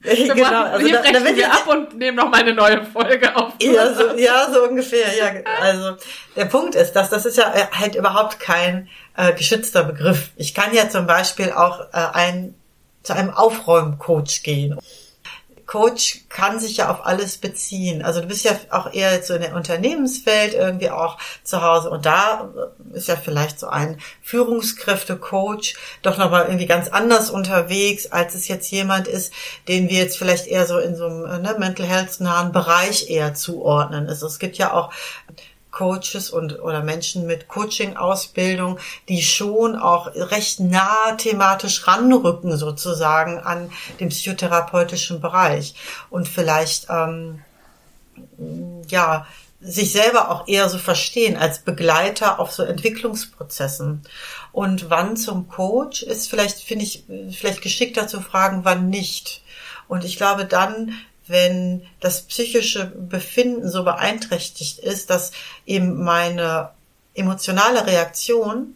wir 0.00 0.14
genau, 0.34 0.64
also 0.64 0.86
hier 0.86 0.96
da, 0.96 1.02
brechen 1.02 1.24
da 1.24 1.36
wir 1.36 1.52
ab 1.52 1.66
und 1.68 1.98
nehmen 1.98 2.16
noch 2.16 2.30
mal 2.30 2.40
eine 2.40 2.54
neue 2.54 2.84
Folge 2.86 3.36
auf. 3.36 3.52
Ja 3.60 3.92
so, 3.94 4.16
ja, 4.16 4.50
so 4.50 4.64
ungefähr. 4.64 5.14
Ja, 5.14 5.30
also 5.60 5.96
der 6.36 6.46
Punkt 6.46 6.74
ist, 6.74 6.94
dass 6.94 7.10
das 7.10 7.26
ist 7.26 7.36
ja 7.36 7.52
halt 7.72 7.94
überhaupt 7.94 8.40
kein 8.40 8.88
äh, 9.16 9.34
geschützter 9.34 9.84
Begriff. 9.84 10.30
Ich 10.36 10.54
kann 10.54 10.74
ja 10.74 10.88
zum 10.88 11.06
Beispiel 11.06 11.52
auch 11.52 11.80
äh, 11.92 12.08
ein 12.14 12.54
zu 13.02 13.14
einem 13.14 13.30
Aufräumcoach 13.30 14.42
gehen. 14.42 14.78
Coach 15.72 16.24
kann 16.28 16.60
sich 16.60 16.76
ja 16.76 16.90
auf 16.90 17.06
alles 17.06 17.38
beziehen. 17.38 18.02
Also 18.02 18.20
du 18.20 18.26
bist 18.26 18.44
ja 18.44 18.52
auch 18.68 18.92
eher 18.92 19.22
so 19.22 19.32
in 19.32 19.40
der 19.40 19.56
Unternehmenswelt 19.56 20.52
irgendwie 20.52 20.90
auch 20.90 21.16
zu 21.44 21.62
Hause 21.62 21.88
und 21.88 22.04
da 22.04 22.50
ist 22.92 23.08
ja 23.08 23.16
vielleicht 23.16 23.58
so 23.58 23.68
ein 23.68 23.98
Führungskräfte-Coach 24.20 25.74
doch 26.02 26.18
nochmal 26.18 26.44
irgendwie 26.44 26.66
ganz 26.66 26.88
anders 26.88 27.30
unterwegs, 27.30 28.12
als 28.12 28.34
es 28.34 28.48
jetzt 28.48 28.70
jemand 28.70 29.08
ist, 29.08 29.32
den 29.66 29.88
wir 29.88 29.96
jetzt 29.96 30.18
vielleicht 30.18 30.46
eher 30.46 30.66
so 30.66 30.78
in 30.78 30.94
so 30.94 31.06
einem 31.06 31.40
ne, 31.40 31.56
Mental 31.58 31.86
Health 31.86 32.20
nahen 32.20 32.52
Bereich 32.52 33.08
eher 33.08 33.32
zuordnen. 33.32 34.10
Also 34.10 34.26
es 34.26 34.38
gibt 34.38 34.58
ja 34.58 34.74
auch 34.74 34.92
Coaches 35.72 36.30
und 36.30 36.60
oder 36.60 36.82
Menschen 36.82 37.26
mit 37.26 37.48
Coaching-Ausbildung, 37.48 38.78
die 39.08 39.22
schon 39.22 39.74
auch 39.74 40.14
recht 40.14 40.60
nah 40.60 41.12
thematisch 41.16 41.86
ranrücken 41.88 42.56
sozusagen 42.56 43.40
an 43.40 43.70
den 43.98 44.10
psychotherapeutischen 44.10 45.20
Bereich 45.20 45.74
und 46.10 46.28
vielleicht 46.28 46.86
ähm, 46.90 47.42
ja 48.88 49.26
sich 49.64 49.92
selber 49.92 50.30
auch 50.30 50.48
eher 50.48 50.68
so 50.68 50.76
verstehen 50.76 51.36
als 51.36 51.60
Begleiter 51.60 52.40
auf 52.40 52.52
so 52.52 52.64
Entwicklungsprozessen. 52.64 54.02
Und 54.50 54.90
wann 54.90 55.16
zum 55.16 55.48
Coach 55.48 56.02
ist 56.02 56.28
vielleicht, 56.28 56.58
finde 56.58 56.84
ich, 56.84 57.04
vielleicht 57.30 57.62
geschickter 57.62 58.08
zu 58.08 58.20
fragen, 58.20 58.64
wann 58.64 58.90
nicht. 58.90 59.42
Und 59.86 60.04
ich 60.04 60.16
glaube, 60.16 60.46
dann 60.46 60.94
wenn 61.32 61.82
das 62.00 62.22
psychische 62.22 62.86
Befinden 62.86 63.68
so 63.70 63.84
beeinträchtigt 63.84 64.78
ist, 64.78 65.10
dass 65.10 65.32
eben 65.66 66.04
meine 66.04 66.70
emotionale 67.14 67.86
Reaktion 67.86 68.74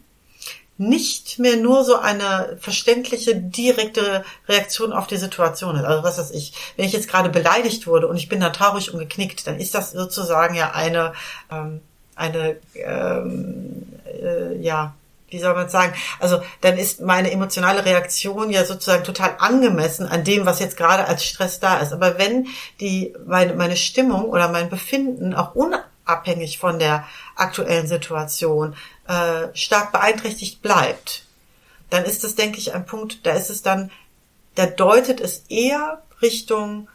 nicht 0.78 1.38
mehr 1.38 1.56
nur 1.56 1.84
so 1.84 1.96
eine 1.96 2.56
verständliche, 2.60 3.36
direkte 3.36 4.24
Reaktion 4.48 4.92
auf 4.92 5.06
die 5.06 5.16
Situation 5.16 5.76
ist. 5.76 5.84
Also 5.84 6.02
was 6.02 6.18
weiß 6.18 6.30
ich, 6.32 6.52
wenn 6.76 6.86
ich 6.86 6.92
jetzt 6.92 7.08
gerade 7.08 7.28
beleidigt 7.28 7.86
wurde 7.86 8.08
und 8.08 8.16
ich 8.16 8.28
bin 8.28 8.40
dann 8.40 8.52
traurig 8.52 8.92
und 8.92 8.98
geknickt, 8.98 9.46
dann 9.46 9.58
ist 9.58 9.74
das 9.74 9.92
sozusagen 9.92 10.54
ja 10.54 10.72
eine, 10.72 11.12
ähm, 11.50 11.80
eine 12.14 12.56
ähm, 12.74 13.86
äh, 14.04 14.56
ja, 14.60 14.94
wie 15.28 15.40
soll 15.40 15.54
man 15.54 15.68
sagen, 15.68 15.94
also 16.20 16.40
dann 16.60 16.78
ist 16.78 17.00
meine 17.00 17.32
emotionale 17.32 17.84
Reaktion 17.84 18.50
ja 18.50 18.64
sozusagen 18.64 19.04
total 19.04 19.36
angemessen 19.38 20.06
an 20.06 20.24
dem, 20.24 20.46
was 20.46 20.60
jetzt 20.60 20.76
gerade 20.76 21.06
als 21.06 21.24
Stress 21.24 21.58
da 21.58 21.78
ist. 21.78 21.92
Aber 21.92 22.18
wenn 22.18 22.46
die 22.80 23.14
meine, 23.26 23.54
meine 23.54 23.76
Stimmung 23.76 24.26
oder 24.26 24.48
mein 24.48 24.68
Befinden 24.68 25.34
auch 25.34 25.54
unabhängig 25.54 26.58
von 26.58 26.78
der 26.78 27.06
aktuellen 27.34 27.88
Situation 27.88 28.76
äh, 29.08 29.48
stark 29.54 29.92
beeinträchtigt 29.92 30.62
bleibt, 30.62 31.24
dann 31.90 32.04
ist 32.04 32.24
das, 32.24 32.34
denke 32.34 32.58
ich, 32.58 32.74
ein 32.74 32.86
Punkt, 32.86 33.26
da 33.26 33.32
ist 33.32 33.50
es 33.50 33.62
dann, 33.62 33.90
da 34.54 34.66
deutet 34.66 35.20
es 35.20 35.44
eher 35.48 36.02
Richtung 36.22 36.88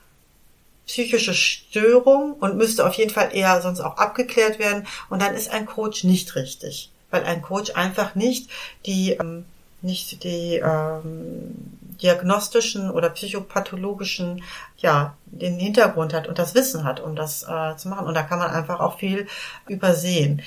psychische 0.87 1.33
Störung 1.33 2.33
und 2.33 2.57
müsste 2.57 2.85
auf 2.85 2.95
jeden 2.95 3.11
Fall 3.11 3.29
eher 3.33 3.61
sonst 3.61 3.81
auch 3.81 3.97
abgeklärt 3.97 4.57
werden. 4.59 4.87
Und 5.09 5.21
dann 5.21 5.35
ist 5.35 5.49
ein 5.49 5.65
Coach 5.65 6.03
nicht 6.03 6.35
richtig 6.35 6.90
weil 7.11 7.23
ein 7.23 7.41
Coach 7.41 7.71
einfach 7.75 8.15
nicht 8.15 8.49
die 8.85 9.11
ähm, 9.11 9.45
nicht 9.81 10.23
die 10.23 10.61
ähm, 10.63 11.55
diagnostischen 12.01 12.89
oder 12.89 13.09
psychopathologischen 13.09 14.43
ja 14.77 15.15
den 15.25 15.59
Hintergrund 15.59 16.13
hat 16.13 16.27
und 16.27 16.39
das 16.39 16.55
Wissen 16.55 16.83
hat, 16.83 16.99
um 16.99 17.15
das 17.15 17.43
äh, 17.43 17.75
zu 17.77 17.89
machen. 17.89 18.07
Und 18.07 18.15
da 18.15 18.23
kann 18.23 18.39
man 18.39 18.51
einfach 18.51 18.79
auch 18.79 18.99
viel 18.99 19.27
übersehen. 19.67 20.41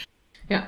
Ja, 0.48 0.66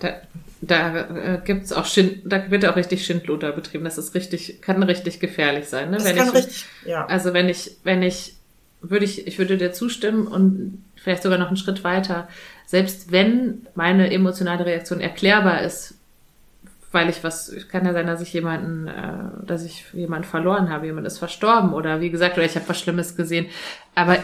da, 0.00 0.14
da 0.60 0.96
äh, 1.00 1.40
gibt's 1.44 1.72
auch 1.72 1.84
Schind, 1.84 2.22
da 2.24 2.50
wird 2.50 2.64
auch 2.66 2.76
richtig 2.76 3.04
Schindluder 3.04 3.52
betrieben. 3.52 3.84
Das 3.84 3.98
ist 3.98 4.14
richtig, 4.14 4.60
kann 4.62 4.82
richtig 4.82 5.20
gefährlich 5.20 5.68
sein. 5.68 5.90
Ne? 5.90 5.96
Das 5.96 6.04
wenn 6.04 6.16
kann 6.16 6.28
ich, 6.28 6.34
richtig, 6.34 6.64
ja. 6.84 7.06
Also 7.06 7.32
wenn 7.32 7.48
ich, 7.48 7.76
wenn 7.84 8.02
ich, 8.02 8.34
würde 8.80 9.04
ich, 9.04 9.26
ich 9.26 9.38
würde 9.38 9.56
dir 9.56 9.72
zustimmen 9.72 10.26
und 10.26 10.84
vielleicht 10.96 11.22
sogar 11.22 11.38
noch 11.38 11.48
einen 11.48 11.56
Schritt 11.56 11.84
weiter 11.84 12.28
selbst 12.68 13.10
wenn 13.10 13.66
meine 13.74 14.12
emotionale 14.12 14.66
Reaktion 14.66 15.00
erklärbar 15.00 15.62
ist, 15.62 15.94
weil 16.92 17.08
ich 17.08 17.24
was, 17.24 17.50
kann 17.70 17.86
ja 17.86 17.94
sein, 17.94 18.06
dass 18.06 18.20
ich 18.20 18.30
jemanden, 18.34 18.88
äh, 18.88 19.46
dass 19.46 19.64
ich 19.64 19.86
jemanden 19.94 20.28
verloren 20.28 20.68
habe, 20.68 20.84
jemand 20.84 21.06
ist 21.06 21.16
verstorben 21.16 21.72
oder 21.72 22.02
wie 22.02 22.10
gesagt, 22.10 22.36
oder 22.36 22.44
ich 22.44 22.56
habe 22.56 22.68
was 22.68 22.78
Schlimmes 22.78 23.16
gesehen. 23.16 23.46
Aber 23.94 24.16
äh, 24.16 24.18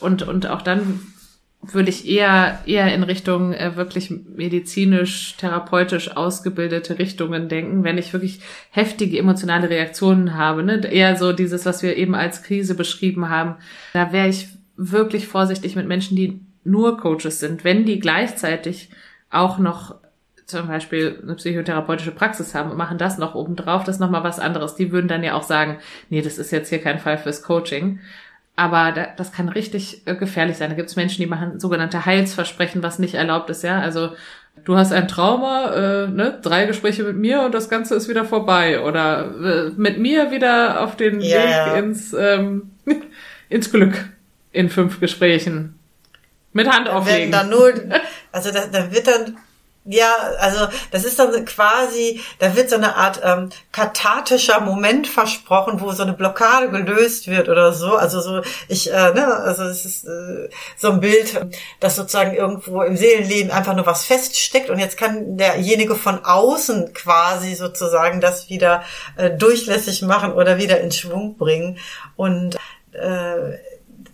und 0.00 0.22
und 0.22 0.46
auch 0.46 0.62
dann 0.62 1.00
würde 1.60 1.90
ich 1.90 2.08
eher 2.08 2.60
eher 2.64 2.94
in 2.94 3.02
Richtung 3.02 3.52
äh, 3.52 3.76
wirklich 3.76 4.10
medizinisch 4.10 5.36
therapeutisch 5.36 6.16
ausgebildete 6.16 6.98
Richtungen 6.98 7.50
denken, 7.50 7.84
wenn 7.84 7.98
ich 7.98 8.14
wirklich 8.14 8.40
heftige 8.70 9.18
emotionale 9.18 9.68
Reaktionen 9.68 10.38
habe, 10.38 10.62
ne? 10.62 10.86
eher 10.86 11.16
so 11.16 11.34
dieses, 11.34 11.66
was 11.66 11.82
wir 11.82 11.98
eben 11.98 12.14
als 12.14 12.42
Krise 12.42 12.74
beschrieben 12.74 13.28
haben. 13.28 13.56
Da 13.92 14.10
wäre 14.10 14.28
ich 14.28 14.48
wirklich 14.78 15.28
vorsichtig 15.28 15.76
mit 15.76 15.86
Menschen, 15.86 16.16
die 16.16 16.40
nur 16.64 16.98
Coaches 16.98 17.40
sind, 17.40 17.64
wenn 17.64 17.84
die 17.84 18.00
gleichzeitig 18.00 18.90
auch 19.30 19.58
noch 19.58 19.96
zum 20.46 20.68
Beispiel 20.68 21.20
eine 21.22 21.34
psychotherapeutische 21.34 22.10
Praxis 22.10 22.54
haben 22.54 22.70
und 22.70 22.76
machen 22.76 22.98
das 22.98 23.18
noch 23.18 23.34
obendrauf, 23.34 23.84
das 23.84 23.96
ist 23.96 24.00
nochmal 24.00 24.24
was 24.24 24.38
anderes. 24.38 24.74
Die 24.74 24.92
würden 24.92 25.08
dann 25.08 25.24
ja 25.24 25.34
auch 25.34 25.42
sagen, 25.42 25.78
nee, 26.10 26.20
das 26.20 26.38
ist 26.38 26.50
jetzt 26.50 26.68
hier 26.68 26.80
kein 26.80 26.98
Fall 26.98 27.18
fürs 27.18 27.42
Coaching. 27.42 28.00
Aber 28.56 28.92
da, 28.92 29.08
das 29.16 29.32
kann 29.32 29.48
richtig 29.48 30.06
äh, 30.06 30.14
gefährlich 30.14 30.56
sein. 30.58 30.70
Da 30.70 30.76
gibt 30.76 30.88
es 30.88 30.96
Menschen, 30.96 31.20
die 31.20 31.26
machen 31.26 31.58
sogenannte 31.58 32.06
Heilsversprechen, 32.06 32.82
was 32.82 32.98
nicht 32.98 33.14
erlaubt 33.14 33.50
ist, 33.50 33.64
ja. 33.64 33.80
Also 33.80 34.10
du 34.64 34.76
hast 34.76 34.92
ein 34.92 35.08
Trauma, 35.08 35.72
äh, 35.72 36.08
ne, 36.08 36.38
drei 36.40 36.66
Gespräche 36.66 37.02
mit 37.02 37.16
mir 37.16 37.42
und 37.42 37.52
das 37.52 37.68
Ganze 37.68 37.96
ist 37.96 38.08
wieder 38.08 38.24
vorbei. 38.24 38.80
Oder 38.80 39.34
äh, 39.42 39.70
mit 39.76 39.98
mir 39.98 40.30
wieder 40.30 40.82
auf 40.82 40.96
den 40.96 41.20
yeah. 41.20 41.74
Weg 41.74 41.82
ins, 41.82 42.12
ähm, 42.12 42.70
ins 43.48 43.72
Glück 43.72 44.08
in 44.52 44.68
fünf 44.68 45.00
Gesprächen. 45.00 45.78
Mit 46.54 46.68
Hand 46.68 46.88
auflegen. 46.88 47.30
Dann 47.30 47.50
nur, 47.50 47.74
also 48.32 48.50
da, 48.50 48.66
da 48.66 48.90
wird 48.90 49.06
dann 49.06 49.36
ja, 49.86 50.14
also 50.38 50.66
das 50.92 51.04
ist 51.04 51.18
dann 51.18 51.44
quasi, 51.44 52.22
da 52.38 52.56
wird 52.56 52.70
so 52.70 52.76
eine 52.76 52.96
Art 52.96 53.20
ähm, 53.22 53.50
kathartischer 53.70 54.60
Moment 54.60 55.06
versprochen, 55.06 55.78
wo 55.78 55.92
so 55.92 56.02
eine 56.02 56.14
Blockade 56.14 56.70
gelöst 56.70 57.28
wird 57.28 57.50
oder 57.50 57.74
so. 57.74 57.94
Also 57.94 58.22
so, 58.22 58.40
ich, 58.68 58.90
äh, 58.90 59.12
ne, 59.12 59.26
also 59.26 59.64
es 59.64 59.84
ist 59.84 60.04
äh, 60.04 60.48
so 60.78 60.90
ein 60.90 61.00
Bild, 61.00 61.38
dass 61.80 61.96
sozusagen 61.96 62.34
irgendwo 62.34 62.80
im 62.82 62.96
Seelenleben 62.96 63.52
einfach 63.52 63.74
nur 63.74 63.84
was 63.84 64.06
feststeckt 64.06 64.70
und 64.70 64.78
jetzt 64.78 64.96
kann 64.96 65.36
derjenige 65.36 65.96
von 65.96 66.24
außen 66.24 66.94
quasi 66.94 67.54
sozusagen 67.54 68.22
das 68.22 68.48
wieder 68.48 68.84
äh, 69.16 69.30
durchlässig 69.30 70.00
machen 70.00 70.32
oder 70.32 70.56
wieder 70.56 70.80
in 70.80 70.92
Schwung 70.92 71.36
bringen. 71.36 71.76
Und 72.16 72.56
äh, 72.92 73.58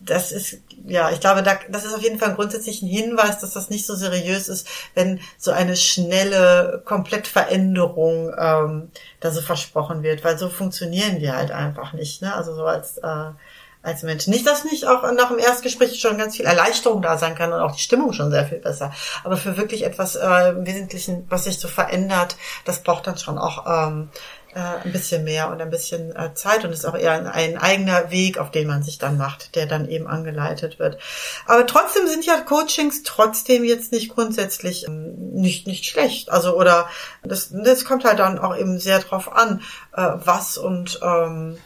das 0.04 0.32
ist 0.32 0.58
ja, 0.90 1.10
ich 1.10 1.20
glaube, 1.20 1.42
da, 1.42 1.58
das 1.68 1.84
ist 1.84 1.94
auf 1.94 2.02
jeden 2.02 2.18
Fall 2.18 2.30
ein 2.30 2.36
Hinweis, 2.88 3.38
dass 3.38 3.52
das 3.52 3.70
nicht 3.70 3.86
so 3.86 3.94
seriös 3.94 4.48
ist, 4.48 4.66
wenn 4.94 5.20
so 5.38 5.52
eine 5.52 5.76
schnelle 5.76 6.82
Komplettveränderung 6.84 8.32
ähm, 8.36 8.90
da 9.20 9.30
so 9.30 9.40
versprochen 9.40 10.02
wird, 10.02 10.24
weil 10.24 10.36
so 10.36 10.48
funktionieren 10.48 11.20
wir 11.20 11.36
halt 11.36 11.52
einfach 11.52 11.92
nicht. 11.92 12.22
Ne? 12.22 12.34
Also 12.34 12.54
so 12.54 12.64
als 12.64 12.98
äh, 12.98 13.30
als 13.82 14.02
Mensch. 14.02 14.26
Nicht, 14.26 14.46
dass 14.46 14.64
nicht 14.64 14.86
auch 14.86 15.10
nach 15.12 15.28
dem 15.28 15.38
Erstgespräch 15.38 15.98
schon 16.00 16.18
ganz 16.18 16.36
viel 16.36 16.44
Erleichterung 16.44 17.00
da 17.00 17.16
sein 17.16 17.34
kann 17.34 17.52
und 17.52 17.60
auch 17.60 17.74
die 17.74 17.80
Stimmung 17.80 18.12
schon 18.12 18.30
sehr 18.30 18.44
viel 18.44 18.58
besser. 18.58 18.92
Aber 19.24 19.36
für 19.36 19.56
wirklich 19.56 19.84
etwas 19.84 20.16
äh, 20.16 20.50
im 20.50 20.66
Wesentlichen, 20.66 21.24
was 21.30 21.44
sich 21.44 21.58
so 21.58 21.66
verändert, 21.68 22.36
das 22.66 22.82
braucht 22.82 23.06
dann 23.06 23.16
schon 23.16 23.38
auch 23.38 23.64
ähm, 23.66 24.10
äh, 24.54 24.84
ein 24.84 24.92
bisschen 24.92 25.24
mehr 25.24 25.50
und 25.50 25.60
ein 25.60 25.70
bisschen 25.70 26.14
äh, 26.14 26.34
Zeit 26.34 26.64
und 26.64 26.72
ist 26.72 26.84
auch 26.84 26.96
eher 26.96 27.12
ein, 27.12 27.26
ein, 27.26 27.56
eigener 27.56 28.10
Weg, 28.10 28.38
auf 28.38 28.50
den 28.50 28.66
man 28.66 28.82
sich 28.82 28.98
dann 28.98 29.16
macht, 29.16 29.54
der 29.54 29.66
dann 29.66 29.88
eben 29.88 30.06
angeleitet 30.06 30.78
wird. 30.78 30.98
Aber 31.46 31.66
trotzdem 31.66 32.06
sind 32.06 32.26
ja 32.26 32.40
Coachings 32.40 33.02
trotzdem 33.02 33.64
jetzt 33.64 33.92
nicht 33.92 34.08
grundsätzlich 34.08 34.86
ähm, 34.86 35.14
nicht 35.32 35.66
nicht 35.66 35.86
schlecht. 35.86 36.30
Also 36.30 36.56
oder 36.56 36.88
das, 37.22 37.50
das 37.52 37.84
kommt 37.84 38.04
halt 38.04 38.18
dann 38.18 38.38
auch 38.38 38.56
eben 38.56 38.78
sehr 38.78 38.98
drauf 38.98 39.32
an, 39.32 39.62
äh, 39.96 40.08
was 40.24 40.58
und 40.58 41.00
ähm, 41.02 41.58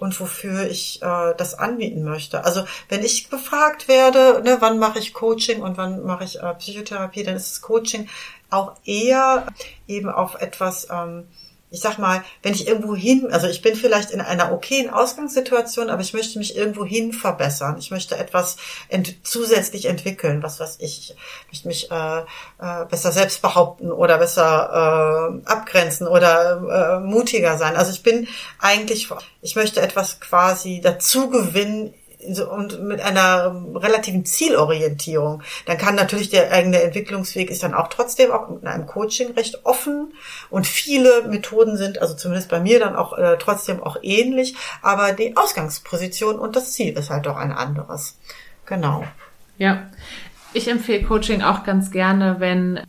und 0.00 0.18
wofür 0.18 0.68
ich 0.68 1.02
äh, 1.02 1.34
das 1.36 1.54
anbieten 1.54 2.02
möchte. 2.02 2.44
Also 2.44 2.64
wenn 2.88 3.04
ich 3.04 3.28
befragt 3.28 3.86
werde, 3.86 4.40
ne, 4.42 4.56
wann 4.60 4.78
mache 4.78 4.98
ich 4.98 5.12
Coaching 5.12 5.60
und 5.60 5.76
wann 5.76 6.02
mache 6.04 6.24
ich 6.24 6.40
äh, 6.40 6.54
Psychotherapie, 6.54 7.22
dann 7.22 7.36
ist 7.36 7.50
das 7.50 7.60
Coaching 7.60 8.08
auch 8.48 8.76
eher 8.84 9.46
eben 9.86 10.08
auf 10.08 10.40
etwas 10.40 10.88
ähm, 10.90 11.28
ich 11.70 11.80
sag 11.80 11.98
mal, 11.98 12.24
wenn 12.42 12.52
ich 12.52 12.66
irgendwo 12.66 12.96
hin, 12.96 13.28
also 13.30 13.46
ich 13.46 13.62
bin 13.62 13.76
vielleicht 13.76 14.10
in 14.10 14.20
einer 14.20 14.52
okayen 14.52 14.90
Ausgangssituation, 14.90 15.88
aber 15.88 16.02
ich 16.02 16.12
möchte 16.12 16.38
mich 16.38 16.56
irgendwo 16.56 16.84
hin 16.84 17.12
verbessern. 17.12 17.76
Ich 17.78 17.90
möchte 17.90 18.16
etwas 18.16 18.56
ent 18.88 19.14
zusätzlich 19.22 19.86
entwickeln, 19.86 20.42
was 20.42 20.58
weiß 20.58 20.78
ich. 20.80 21.14
Ich 21.50 21.64
möchte 21.64 21.68
mich 21.68 21.90
äh, 21.90 22.20
äh, 22.20 22.84
besser 22.90 23.12
selbst 23.12 23.40
behaupten 23.40 23.92
oder 23.92 24.18
besser 24.18 25.32
äh, 25.44 25.48
abgrenzen 25.48 26.08
oder 26.08 27.00
äh, 27.00 27.06
mutiger 27.06 27.56
sein. 27.56 27.76
Also 27.76 27.92
ich 27.92 28.02
bin 28.02 28.26
eigentlich, 28.58 29.08
ich 29.40 29.54
möchte 29.54 29.80
etwas 29.80 30.18
quasi 30.18 30.80
dazu 30.82 31.30
gewinnen 31.30 31.94
und 32.50 32.82
mit 32.82 33.00
einer 33.00 33.64
relativen 33.74 34.24
Zielorientierung, 34.24 35.42
dann 35.66 35.78
kann 35.78 35.94
natürlich 35.94 36.30
der 36.30 36.52
eigene 36.52 36.82
Entwicklungsweg 36.82 37.50
ist 37.50 37.62
dann 37.62 37.74
auch 37.74 37.88
trotzdem 37.88 38.30
auch 38.30 38.48
mit 38.48 38.66
einem 38.66 38.86
Coaching 38.86 39.32
recht 39.32 39.64
offen 39.64 40.12
und 40.50 40.66
viele 40.66 41.28
Methoden 41.28 41.76
sind, 41.76 42.00
also 42.00 42.14
zumindest 42.14 42.50
bei 42.50 42.60
mir 42.60 42.78
dann 42.78 42.96
auch 42.96 43.16
äh, 43.16 43.36
trotzdem 43.38 43.82
auch 43.82 43.96
ähnlich, 44.02 44.54
aber 44.82 45.12
die 45.12 45.36
Ausgangsposition 45.36 46.38
und 46.38 46.56
das 46.56 46.72
Ziel 46.72 46.96
ist 46.96 47.10
halt 47.10 47.26
doch 47.26 47.36
ein 47.36 47.52
anderes. 47.52 48.18
Genau. 48.66 49.04
Ja. 49.58 49.88
Ich 50.52 50.68
empfehle 50.68 51.04
Coaching 51.04 51.42
auch 51.42 51.64
ganz 51.64 51.90
gerne, 51.90 52.36
wenn 52.38 52.80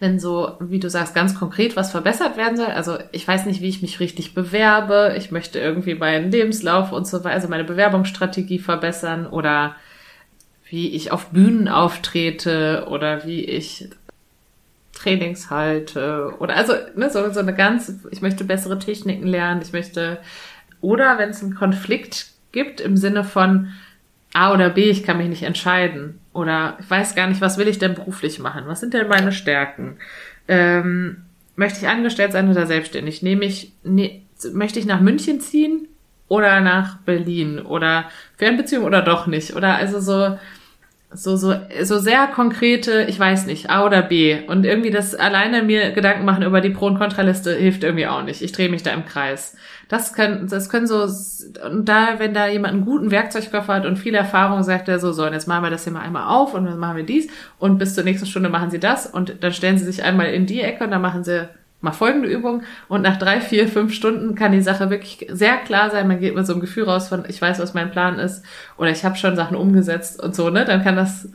wenn 0.00 0.20
so, 0.20 0.52
wie 0.60 0.78
du 0.78 0.88
sagst, 0.88 1.14
ganz 1.14 1.34
konkret 1.34 1.74
was 1.74 1.90
verbessert 1.90 2.36
werden 2.36 2.56
soll. 2.56 2.66
Also 2.66 2.98
ich 3.10 3.26
weiß 3.26 3.46
nicht, 3.46 3.60
wie 3.60 3.68
ich 3.68 3.82
mich 3.82 3.98
richtig 3.98 4.32
bewerbe. 4.32 5.14
Ich 5.18 5.32
möchte 5.32 5.58
irgendwie 5.58 5.94
meinen 5.94 6.30
Lebenslauf 6.30 6.92
und 6.92 7.06
so 7.06 7.24
weiter, 7.24 7.34
also 7.34 7.48
meine 7.48 7.64
Bewerbungsstrategie 7.64 8.60
verbessern 8.60 9.26
oder 9.26 9.74
wie 10.70 10.94
ich 10.94 11.10
auf 11.10 11.30
Bühnen 11.30 11.66
auftrete 11.66 12.86
oder 12.88 13.24
wie 13.24 13.44
ich 13.44 13.88
Trainings 14.92 15.50
halte 15.50 16.34
oder 16.38 16.56
also 16.56 16.74
ne, 16.94 17.10
so, 17.10 17.32
so 17.32 17.40
eine 17.40 17.54
ganz, 17.54 17.92
ich 18.10 18.20
möchte 18.20 18.44
bessere 18.44 18.78
Techniken 18.78 19.26
lernen, 19.26 19.62
ich 19.62 19.72
möchte 19.72 20.18
oder 20.80 21.18
wenn 21.18 21.30
es 21.30 21.42
einen 21.42 21.54
Konflikt 21.54 22.28
gibt 22.52 22.80
im 22.80 22.96
Sinne 22.96 23.24
von 23.24 23.72
A 24.38 24.52
oder 24.52 24.70
B, 24.70 24.88
ich 24.88 25.02
kann 25.02 25.18
mich 25.18 25.28
nicht 25.28 25.42
entscheiden 25.42 26.20
oder 26.32 26.76
ich 26.78 26.88
weiß 26.88 27.16
gar 27.16 27.26
nicht, 27.26 27.40
was 27.40 27.58
will 27.58 27.66
ich 27.66 27.80
denn 27.80 27.94
beruflich 27.94 28.38
machen? 28.38 28.64
Was 28.66 28.78
sind 28.78 28.94
denn 28.94 29.08
meine 29.08 29.32
Stärken? 29.32 29.96
Ähm, 30.46 31.24
möchte 31.56 31.80
ich 31.80 31.88
angestellt 31.88 32.30
sein 32.30 32.48
oder 32.48 32.64
selbstständig? 32.64 33.20
Nehme 33.20 33.44
ich, 33.46 33.72
ne, 33.82 34.22
möchte 34.52 34.78
ich 34.78 34.86
nach 34.86 35.00
München 35.00 35.40
ziehen 35.40 35.88
oder 36.28 36.60
nach 36.60 36.98
Berlin 36.98 37.58
oder 37.58 38.04
Fernbeziehung 38.36 38.84
oder 38.84 39.02
doch 39.02 39.26
nicht? 39.26 39.56
Oder 39.56 39.74
also 39.74 39.98
so, 39.98 40.38
so, 41.10 41.36
so, 41.36 41.54
so 41.82 41.98
sehr 41.98 42.26
konkrete, 42.26 43.04
ich 43.08 43.18
weiß 43.18 43.46
nicht, 43.46 43.70
A 43.70 43.86
oder 43.86 44.02
B. 44.02 44.40
Und 44.46 44.64
irgendwie 44.64 44.90
das 44.90 45.14
alleine 45.14 45.62
mir 45.62 45.92
Gedanken 45.92 46.26
machen 46.26 46.42
über 46.42 46.60
die 46.60 46.68
Pro- 46.68 46.86
und 46.86 46.98
Kontraliste 46.98 47.54
hilft 47.54 47.82
irgendwie 47.82 48.06
auch 48.06 48.22
nicht. 48.22 48.42
Ich 48.42 48.52
drehe 48.52 48.68
mich 48.68 48.82
da 48.82 48.90
im 48.92 49.06
Kreis. 49.06 49.56
Das 49.88 50.12
können, 50.12 50.48
das 50.48 50.68
können 50.68 50.86
so, 50.86 51.08
und 51.66 51.88
da, 51.88 52.18
wenn 52.18 52.34
da 52.34 52.46
jemand 52.46 52.74
einen 52.74 52.84
guten 52.84 53.10
Werkzeugkoffer 53.10 53.72
hat 53.72 53.86
und 53.86 53.96
viel 53.96 54.14
Erfahrung, 54.14 54.62
sagt 54.62 54.88
er 54.88 54.98
so, 54.98 55.12
so, 55.12 55.24
und 55.24 55.32
jetzt 55.32 55.48
machen 55.48 55.62
wir 55.62 55.70
das 55.70 55.84
hier 55.84 55.94
mal 55.94 56.02
einmal 56.02 56.28
auf 56.28 56.52
und 56.52 56.66
dann 56.66 56.78
machen 56.78 56.98
wir 56.98 57.04
dies 57.04 57.28
und 57.58 57.78
bis 57.78 57.94
zur 57.94 58.04
nächsten 58.04 58.26
Stunde 58.26 58.50
machen 58.50 58.70
sie 58.70 58.80
das 58.80 59.06
und 59.06 59.42
dann 59.42 59.52
stellen 59.54 59.78
sie 59.78 59.86
sich 59.86 60.04
einmal 60.04 60.26
in 60.26 60.44
die 60.44 60.60
Ecke 60.60 60.84
und 60.84 60.90
dann 60.90 61.00
machen 61.00 61.24
sie 61.24 61.48
mal 61.80 61.92
folgende 61.92 62.28
Übung 62.28 62.62
und 62.88 63.02
nach 63.02 63.18
drei, 63.18 63.40
vier, 63.40 63.68
fünf 63.68 63.92
Stunden 63.92 64.34
kann 64.34 64.52
die 64.52 64.62
Sache 64.62 64.90
wirklich 64.90 65.26
sehr 65.30 65.56
klar 65.58 65.90
sein. 65.90 66.08
Man 66.08 66.20
geht 66.20 66.34
mit 66.34 66.46
so 66.46 66.52
einem 66.52 66.60
Gefühl 66.60 66.84
raus 66.84 67.08
von, 67.08 67.24
ich 67.28 67.40
weiß, 67.40 67.58
was 67.60 67.74
mein 67.74 67.90
Plan 67.90 68.18
ist 68.18 68.44
oder 68.76 68.90
ich 68.90 69.04
habe 69.04 69.16
schon 69.16 69.36
Sachen 69.36 69.56
umgesetzt 69.56 70.22
und 70.22 70.34
so, 70.34 70.50
ne? 70.50 70.64
Dann 70.64 70.82
kann 70.82 70.96
das 70.96 71.28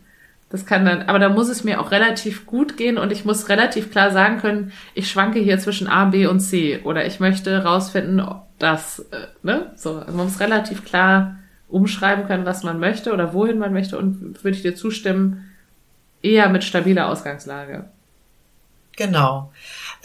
das 0.54 0.68
kann 0.68 0.86
dann, 0.86 1.02
aber 1.10 1.18
da 1.18 1.30
muss 1.30 1.50
es 1.50 1.64
mir 1.64 1.82
auch 1.82 1.90
relativ 1.90 2.46
gut 2.46 2.78
gehen 2.78 3.00
und 3.00 3.12
ich 3.12 3.26
muss 3.26 3.50
relativ 3.50 3.90
klar 3.90 4.12
sagen 4.12 4.38
können, 4.38 4.72
ich 4.94 5.10
schwanke 5.10 5.40
hier 5.40 5.58
zwischen 5.58 5.88
A, 5.88 6.06
B 6.06 6.28
und 6.28 6.42
C 6.42 6.80
oder 6.84 7.08
ich 7.08 7.20
möchte 7.20 7.64
rausfinden, 7.64 8.22
das, 8.60 9.00
äh, 9.00 9.26
ne? 9.42 9.72
So, 9.76 9.98
also 9.98 10.16
man 10.16 10.28
muss 10.28 10.40
relativ 10.40 10.86
klar 10.86 11.40
umschreiben 11.70 12.28
können, 12.28 12.46
was 12.46 12.62
man 12.62 12.80
möchte 12.80 13.14
oder 13.14 13.34
wohin 13.34 13.58
man 13.58 13.74
möchte 13.74 13.98
und 13.98 14.44
würde 14.44 14.56
ich 14.56 14.62
dir 14.62 14.76
zustimmen, 14.76 15.50
eher 16.22 16.50
mit 16.50 16.64
stabiler 16.64 17.08
Ausgangslage. 17.08 17.86
Genau. 18.96 19.52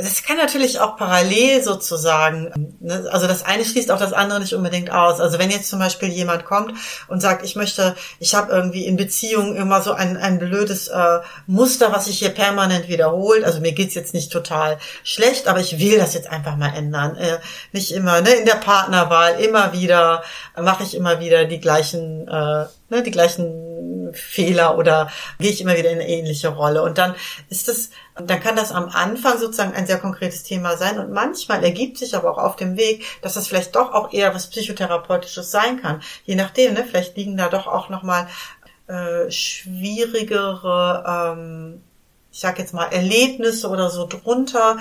Es 0.01 0.23
kann 0.23 0.37
natürlich 0.37 0.79
auch 0.79 0.97
parallel 0.97 1.61
sozusagen, 1.61 2.77
ne, 2.79 3.09
also 3.11 3.27
das 3.27 3.45
eine 3.45 3.65
schließt 3.65 3.91
auch 3.91 3.99
das 3.99 4.13
andere 4.13 4.39
nicht 4.39 4.55
unbedingt 4.55 4.93
aus. 4.93 5.21
Also 5.21 5.41
wenn 5.41 5.51
jetzt 5.51 5.69
zum 5.69 5.81
Beispiel 5.81 6.09
jemand 6.09 6.45
kommt 6.45 6.73
und 7.09 7.21
sagt, 7.21 7.45
ich 7.45 7.57
möchte, 7.57 7.97
ich 8.21 8.37
habe 8.37 8.53
irgendwie 8.53 8.87
in 8.87 8.97
Beziehungen 8.97 9.57
immer 9.57 9.83
so 9.83 9.93
ein, 9.93 10.17
ein 10.17 10.39
blödes 10.39 10.87
äh, 10.87 11.19
Muster, 11.49 11.93
was 11.93 12.05
sich 12.05 12.21
hier 12.21 12.29
permanent 12.29 12.87
wiederholt. 12.87 13.43
Also 13.43 13.59
mir 13.59 13.73
geht's 13.73 13.97
jetzt 13.97 14.15
nicht 14.15 14.31
total 14.31 14.79
schlecht, 15.03 15.49
aber 15.49 15.59
ich 15.59 15.81
will 15.81 15.99
das 15.99 16.15
jetzt 16.15 16.31
einfach 16.31 16.55
mal 16.57 16.73
ändern. 16.77 17.17
Äh, 17.17 17.39
nicht 17.73 17.91
immer, 17.91 18.21
ne, 18.21 18.31
in 18.35 18.47
der 18.47 18.55
Partnerwahl 18.55 19.41
immer 19.41 19.73
wieder, 19.73 20.23
mache 20.57 20.85
ich 20.85 20.95
immer 20.95 21.19
wieder 21.19 21.45
die 21.45 21.59
gleichen 21.59 22.29
äh, 22.29 22.67
ne, 22.91 23.03
die 23.03 23.11
gleichen 23.11 24.13
Fehler 24.13 24.79
oder 24.79 25.11
gehe 25.39 25.51
ich 25.51 25.61
immer 25.61 25.77
wieder 25.77 25.91
in 25.91 26.01
eine 26.01 26.09
ähnliche 26.09 26.49
Rolle. 26.49 26.83
Und 26.83 26.99
dann 26.99 27.15
ist 27.49 27.69
es, 27.69 27.91
dann 28.15 28.41
kann 28.41 28.57
das 28.57 28.73
am 28.73 28.89
Anfang 28.89 29.39
sozusagen 29.39 29.75
ein 29.75 29.87
sehr 29.87 29.99
konkretes 29.99 30.43
Thema 30.43 30.77
sein 30.77 30.99
und 30.99 31.13
manchmal 31.13 31.63
ergibt 31.65 31.99
sich 31.99 32.17
aber 32.17 32.31
auch 32.31 32.39
auf 32.39 32.57
dem 32.57 32.77
Weg, 32.77 33.05
dass 33.23 33.35
das 33.35 33.49
vielleicht 33.49 33.77
doch 33.77 33.93
auch 33.93 34.13
eher 34.13 34.35
was 34.35 34.49
psychotherapeutisches 34.49 35.51
sein 35.51 35.81
kann. 35.81 36.03
Je 36.25 36.35
nachdem, 36.35 36.75
ne, 36.75 36.85
vielleicht 36.85 37.17
liegen 37.17 37.37
da 37.37 37.49
doch 37.49 37.67
auch 37.67 37.89
nochmal 37.89 38.29
äh, 38.87 39.31
schwierigere, 39.31 41.05
ähm, 41.07 41.83
ich 42.33 42.41
sag 42.41 42.59
jetzt 42.59 42.75
mal, 42.75 42.87
Erlebnisse 42.87 43.69
oder 43.69 43.91
so 43.91 44.07
drunter, 44.07 44.79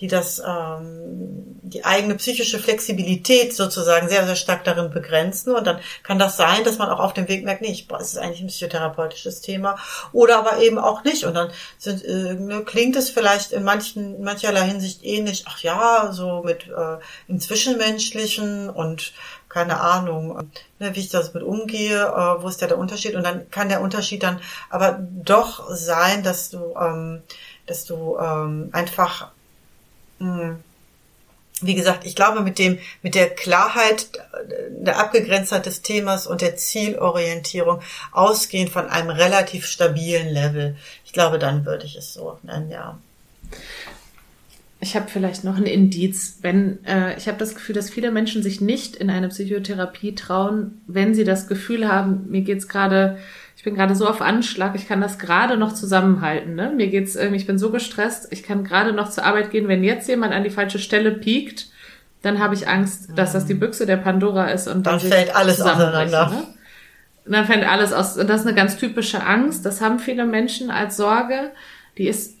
die 0.00 0.08
das, 0.08 0.42
ähm, 0.44 1.60
die 1.62 1.84
eigene 1.84 2.16
psychische 2.16 2.58
Flexibilität 2.58 3.54
sozusagen 3.54 4.08
sehr, 4.08 4.26
sehr 4.26 4.34
stark 4.34 4.64
darin 4.64 4.90
begrenzen. 4.90 5.54
Und 5.54 5.66
dann 5.66 5.78
kann 6.02 6.18
das 6.18 6.36
sein, 6.36 6.64
dass 6.64 6.78
man 6.78 6.90
auch 6.90 6.98
auf 6.98 7.14
dem 7.14 7.28
Weg 7.28 7.44
merkt, 7.44 7.62
nee, 7.62 7.70
ich, 7.70 7.86
boah, 7.86 8.00
es 8.00 8.12
ist 8.12 8.18
eigentlich 8.18 8.40
ein 8.40 8.48
psychotherapeutisches 8.48 9.40
Thema. 9.40 9.78
Oder 10.12 10.38
aber 10.38 10.58
eben 10.58 10.78
auch 10.78 11.04
nicht. 11.04 11.24
Und 11.24 11.34
dann 11.34 11.50
sind, 11.78 12.04
äh, 12.04 12.34
ne, 12.34 12.62
klingt 12.64 12.96
es 12.96 13.10
vielleicht 13.10 13.52
in 13.52 13.62
manchen, 13.62 14.20
mancherlei 14.22 14.62
Hinsicht 14.62 15.04
ähnlich, 15.04 15.44
ach 15.46 15.60
ja, 15.60 16.10
so 16.10 16.42
mit 16.42 16.66
äh, 16.66 16.98
im 17.28 17.38
Zwischenmenschlichen 17.38 18.70
und 18.70 19.12
keine 19.48 19.80
Ahnung, 19.80 20.50
ne, 20.80 20.96
wie 20.96 21.00
ich 21.00 21.10
das 21.10 21.32
mit 21.34 21.44
umgehe, 21.44 22.02
äh, 22.02 22.42
wo 22.42 22.48
ist 22.48 22.60
da 22.60 22.66
der 22.66 22.78
Unterschied? 22.78 23.14
Und 23.14 23.22
dann 23.22 23.48
kann 23.50 23.68
der 23.68 23.80
Unterschied 23.80 24.24
dann 24.24 24.40
aber 24.70 24.98
doch 25.00 25.70
sein, 25.70 26.24
dass 26.24 26.50
du, 26.50 26.74
ähm, 26.76 27.22
dass 27.66 27.84
du 27.84 28.18
ähm, 28.18 28.70
einfach 28.72 29.30
hm. 30.24 30.56
wie 31.60 31.74
gesagt, 31.74 32.04
ich 32.04 32.16
glaube, 32.16 32.40
mit 32.42 32.58
dem, 32.58 32.78
mit 33.02 33.14
der 33.14 33.30
Klarheit, 33.30 34.08
der 34.70 34.98
Abgegrenztheit 34.98 35.66
des 35.66 35.82
Themas 35.82 36.26
und 36.26 36.40
der 36.40 36.56
Zielorientierung 36.56 37.80
ausgehend 38.12 38.70
von 38.70 38.88
einem 38.88 39.10
relativ 39.10 39.66
stabilen 39.66 40.28
Level. 40.28 40.76
Ich 41.04 41.12
glaube, 41.12 41.38
dann 41.38 41.64
würde 41.64 41.86
ich 41.86 41.96
es 41.96 42.14
so 42.14 42.38
nennen, 42.42 42.70
ja. 42.70 42.98
Ich 44.80 44.96
habe 44.96 45.08
vielleicht 45.08 45.44
noch 45.44 45.56
ein 45.56 45.64
Indiz, 45.64 46.38
wenn 46.42 46.84
äh, 46.84 47.16
ich 47.16 47.26
habe 47.26 47.38
das 47.38 47.54
Gefühl, 47.54 47.74
dass 47.74 47.88
viele 47.88 48.10
Menschen 48.10 48.42
sich 48.42 48.60
nicht 48.60 48.96
in 48.96 49.08
eine 49.08 49.28
Psychotherapie 49.28 50.14
trauen, 50.14 50.82
wenn 50.86 51.14
sie 51.14 51.24
das 51.24 51.46
Gefühl 51.46 51.88
haben, 51.88 52.26
mir 52.28 52.42
geht's 52.42 52.68
gerade 52.68 53.16
ich 53.16 53.43
bin 53.64 53.74
gerade 53.74 53.94
so 53.94 54.06
auf 54.06 54.20
Anschlag, 54.20 54.74
ich 54.74 54.86
kann 54.86 55.00
das 55.00 55.18
gerade 55.18 55.56
noch 55.56 55.72
zusammenhalten. 55.72 56.54
Ne? 56.54 56.72
Mir 56.76 56.88
geht's 56.88 57.16
irgendwie, 57.16 57.36
ich 57.36 57.46
bin 57.46 57.58
so 57.58 57.70
gestresst, 57.70 58.28
ich 58.30 58.42
kann 58.42 58.62
gerade 58.62 58.92
noch 58.92 59.10
zur 59.10 59.24
Arbeit 59.24 59.50
gehen. 59.50 59.68
Wenn 59.68 59.82
jetzt 59.82 60.08
jemand 60.08 60.32
an 60.34 60.44
die 60.44 60.50
falsche 60.50 60.78
Stelle 60.78 61.12
piekt, 61.12 61.68
dann 62.22 62.38
habe 62.38 62.54
ich 62.54 62.68
Angst, 62.68 63.10
dass 63.16 63.32
das 63.32 63.46
die 63.46 63.54
Büchse 63.54 63.86
der 63.86 63.96
Pandora 63.96 64.46
ist 64.46 64.68
und 64.68 64.86
dann, 64.86 64.98
dann 64.98 65.10
fällt 65.10 65.34
alles 65.34 65.60
auseinander. 65.60 66.30
Ne? 66.30 66.46
Und 67.26 67.32
dann 67.32 67.46
fällt 67.46 67.66
alles 67.66 67.92
aus. 67.92 68.16
Und 68.18 68.28
das 68.28 68.42
ist 68.42 68.46
eine 68.46 68.56
ganz 68.56 68.76
typische 68.76 69.24
Angst. 69.24 69.64
Das 69.64 69.80
haben 69.80 69.98
viele 69.98 70.26
Menschen 70.26 70.70
als 70.70 70.96
Sorge. 70.96 71.50
Die 71.96 72.06
ist 72.06 72.36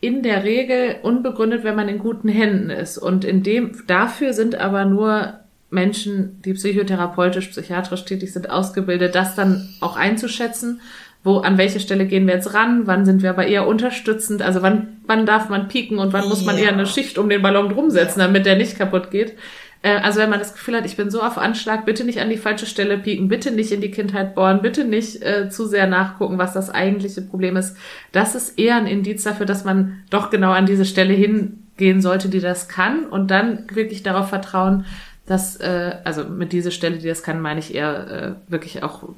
in 0.00 0.22
der 0.22 0.44
Regel 0.44 0.96
unbegründet, 1.02 1.64
wenn 1.64 1.74
man 1.74 1.88
in 1.88 1.98
guten 1.98 2.28
Händen 2.28 2.70
ist. 2.70 2.98
Und 2.98 3.24
in 3.24 3.42
dem, 3.42 3.82
dafür 3.86 4.34
sind 4.34 4.54
aber 4.56 4.84
nur 4.84 5.40
Menschen, 5.70 6.40
die 6.42 6.54
psychotherapeutisch, 6.54 7.48
psychiatrisch 7.48 8.04
tätig 8.04 8.32
sind, 8.32 8.50
ausgebildet, 8.50 9.14
das 9.14 9.34
dann 9.34 9.68
auch 9.80 9.96
einzuschätzen. 9.96 10.80
Wo, 11.24 11.38
an 11.38 11.58
welche 11.58 11.80
Stelle 11.80 12.06
gehen 12.06 12.26
wir 12.26 12.34
jetzt 12.34 12.54
ran? 12.54 12.86
Wann 12.86 13.04
sind 13.04 13.22
wir 13.22 13.30
aber 13.30 13.46
eher 13.46 13.66
unterstützend? 13.66 14.42
Also 14.42 14.62
wann, 14.62 14.98
wann 15.06 15.26
darf 15.26 15.48
man 15.48 15.66
pieken 15.66 15.98
und 15.98 16.12
wann 16.12 16.28
muss 16.28 16.44
man 16.44 16.56
eher 16.56 16.72
eine 16.72 16.86
Schicht 16.86 17.18
um 17.18 17.28
den 17.28 17.42
Ballon 17.42 17.68
drumsetzen, 17.68 18.20
damit 18.20 18.46
der 18.46 18.56
nicht 18.56 18.78
kaputt 18.78 19.10
geht? 19.10 19.34
Äh, 19.82 19.98
also 19.98 20.20
wenn 20.20 20.30
man 20.30 20.38
das 20.38 20.52
Gefühl 20.52 20.76
hat, 20.76 20.86
ich 20.86 20.96
bin 20.96 21.10
so 21.10 21.20
auf 21.20 21.38
Anschlag, 21.38 21.84
bitte 21.84 22.04
nicht 22.04 22.20
an 22.20 22.30
die 22.30 22.36
falsche 22.36 22.66
Stelle 22.66 22.98
pieken, 22.98 23.28
bitte 23.28 23.50
nicht 23.50 23.72
in 23.72 23.80
die 23.80 23.90
Kindheit 23.90 24.34
bohren, 24.34 24.62
bitte 24.62 24.84
nicht 24.84 25.22
äh, 25.22 25.48
zu 25.48 25.66
sehr 25.66 25.86
nachgucken, 25.86 26.38
was 26.38 26.52
das 26.52 26.70
eigentliche 26.70 27.22
Problem 27.22 27.56
ist. 27.56 27.76
Das 28.12 28.34
ist 28.34 28.58
eher 28.58 28.76
ein 28.76 28.86
Indiz 28.86 29.24
dafür, 29.24 29.46
dass 29.46 29.64
man 29.64 30.04
doch 30.10 30.30
genau 30.30 30.52
an 30.52 30.66
diese 30.66 30.84
Stelle 30.84 31.14
hingehen 31.14 32.00
sollte, 32.00 32.28
die 32.28 32.40
das 32.40 32.68
kann 32.68 33.04
und 33.04 33.30
dann 33.30 33.64
wirklich 33.72 34.02
darauf 34.02 34.28
vertrauen, 34.28 34.84
das, 35.26 35.56
äh, 35.56 35.96
also 36.04 36.24
mit 36.24 36.52
dieser 36.52 36.70
Stelle, 36.70 36.98
die 36.98 37.08
das 37.08 37.22
kann, 37.22 37.40
meine 37.40 37.60
ich 37.60 37.74
eher 37.74 38.36
äh, 38.48 38.50
wirklich 38.50 38.82
auch 38.82 39.08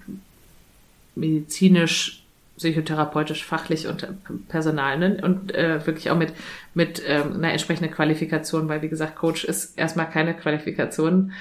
medizinisch, 1.15 2.25
psychotherapeutisch, 2.57 3.45
fachlich 3.45 3.87
und 3.87 4.07
Personal 4.49 4.99
ne? 4.99 5.19
und 5.23 5.55
äh, 5.55 5.87
wirklich 5.87 6.11
auch 6.11 6.17
mit 6.17 6.33
mit 6.75 7.03
ähm, 7.07 7.35
einer 7.35 7.53
entsprechenden 7.53 7.93
Qualifikation, 7.93 8.69
weil 8.69 8.83
wie 8.83 8.89
gesagt, 8.89 9.17
Coach 9.17 9.45
ist 9.45 9.79
erstmal 9.79 10.09
keine 10.09 10.35
Qualifikation, 10.35 11.33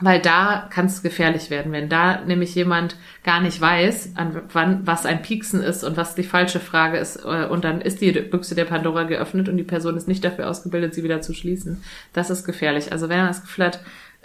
weil 0.00 0.20
da 0.20 0.68
kann 0.70 0.86
es 0.86 1.02
gefährlich 1.02 1.50
werden, 1.50 1.72
wenn 1.72 1.88
da 1.88 2.20
nämlich 2.20 2.54
jemand 2.54 2.96
gar 3.24 3.40
nicht 3.40 3.60
weiß, 3.60 4.12
an 4.16 4.42
wann 4.52 4.86
was 4.86 5.06
ein 5.06 5.22
Pieksen 5.22 5.62
ist 5.62 5.84
und 5.84 5.96
was 5.96 6.14
die 6.14 6.22
falsche 6.22 6.60
Frage 6.60 6.98
ist 6.98 7.24
äh, 7.24 7.46
und 7.46 7.64
dann 7.64 7.80
ist 7.80 8.00
die 8.00 8.12
Büchse 8.12 8.54
der 8.54 8.64
Pandora 8.64 9.04
geöffnet 9.04 9.48
und 9.48 9.56
die 9.56 9.64
Person 9.64 9.96
ist 9.96 10.08
nicht 10.08 10.24
dafür 10.24 10.48
ausgebildet, 10.48 10.94
sie 10.94 11.04
wieder 11.04 11.20
zu 11.20 11.34
schließen. 11.34 11.82
Das 12.12 12.30
ist 12.30 12.44
gefährlich. 12.44 12.92
Also 12.92 13.08
wenn 13.08 13.18
man 13.18 13.28
das 13.28 13.42
Gefühl 13.42 13.66
hat, 13.66 13.80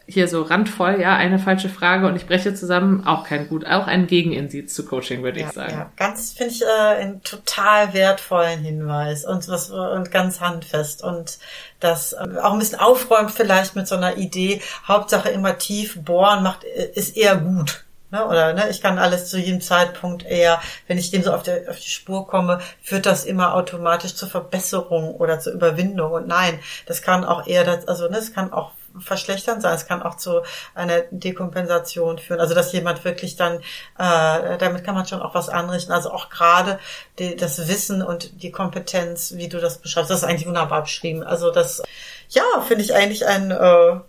hier 0.07 0.27
so 0.27 0.43
randvoll, 0.43 0.99
ja, 1.02 1.15
eine 1.15 1.39
falsche 1.39 1.69
Frage 1.69 2.07
und 2.07 2.15
ich 2.15 2.27
breche 2.27 2.53
zusammen, 2.53 3.07
auch 3.07 3.26
kein 3.26 3.49
gut, 3.49 3.65
auch 3.65 3.88
ein 3.88 4.06
Gegenindiz 4.06 4.73
zu 4.73 4.85
Coaching, 4.85 5.23
würde 5.23 5.39
ja, 5.39 5.47
ich 5.47 5.53
sagen. 5.53 5.72
Ja, 5.72 5.91
ganz 5.97 6.34
finde 6.34 6.53
ich 6.53 6.61
äh, 6.61 7.02
einen 7.02 7.23
total 7.23 7.93
wertvollen 7.93 8.60
Hinweis 8.60 9.26
und 9.26 9.47
was 9.47 9.72
und 9.72 10.11
ganz 10.11 10.41
handfest 10.41 11.03
und 11.03 11.39
das 11.86 12.14
äh, 12.14 12.40
auch 12.41 12.53
ein 12.53 12.60
bisschen 12.60 12.80
aufräumt 12.80 13.32
vielleicht 13.32 13.76
mit 13.76 13.88
so 13.88 13.95
einer 13.95 14.18
Idee. 14.18 14.62
Hauptsache 14.88 15.30
immer 15.30 15.57
tief 15.57 15.98
bohren 16.03 16.44
macht 16.44 16.64
äh, 16.64 16.91
ist 16.94 17.16
eher 17.16 17.38
gut. 17.38 17.86
Ne, 18.12 18.26
oder 18.26 18.53
ne, 18.53 18.70
ich 18.70 18.82
kann 18.82 18.99
alles 18.99 19.30
zu 19.30 19.40
jedem 19.40 19.62
Zeitpunkt 19.62 20.24
eher, 20.24 20.62
wenn 20.88 20.99
ich 20.99 21.10
dem 21.10 21.24
so 21.24 21.34
auf, 21.34 21.41
der, 21.41 21.70
auf 21.70 21.80
die 21.80 21.90
Spur 21.90 22.28
komme, 22.28 22.62
führt 22.82 23.07
das 23.07 23.26
immer 23.26 23.56
automatisch 23.56 24.16
zur 24.16 24.30
Verbesserung 24.30 25.16
oder 25.16 25.40
zur 25.40 25.53
Überwindung. 25.53 26.12
Und 26.12 26.28
nein, 26.28 26.60
das 26.86 27.02
kann 27.02 27.26
auch 27.26 27.48
eher, 27.48 27.64
das, 27.64 27.88
also 27.88 28.07
ne, 28.07 28.18
es 28.18 28.34
kann 28.34 28.53
auch 28.53 28.72
verschlechtern 29.00 29.62
sein. 29.62 29.76
Es 29.76 29.88
kann 29.88 30.02
auch 30.02 30.16
zu 30.16 30.42
einer 30.74 31.02
Dekompensation 31.12 32.18
führen. 32.18 32.40
Also 32.40 32.54
dass 32.54 32.72
jemand 32.72 33.04
wirklich 33.04 33.36
dann, 33.36 33.60
äh, 33.98 34.58
damit 34.58 34.84
kann 34.84 34.96
man 34.96 35.06
schon 35.06 35.22
auch 35.22 35.36
was 35.36 35.50
anrichten. 35.50 35.92
Also 35.92 36.12
auch 36.12 36.30
gerade 36.30 36.80
die, 37.20 37.36
das 37.36 37.68
Wissen 37.68 38.02
und 38.02 38.42
die 38.42 38.52
Kompetenz, 38.52 39.34
wie 39.36 39.50
du 39.50 39.60
das 39.60 39.80
beschreibst, 39.80 40.12
das 40.12 40.20
ist 40.20 40.24
eigentlich 40.24 40.48
wunderbar 40.48 40.84
beschrieben. 40.84 41.24
Also 41.24 41.52
das, 41.52 41.84
ja, 42.30 42.44
finde 42.68 42.84
ich 42.84 42.94
eigentlich 42.94 43.26
ein 43.26 43.52
äh, 43.52 44.00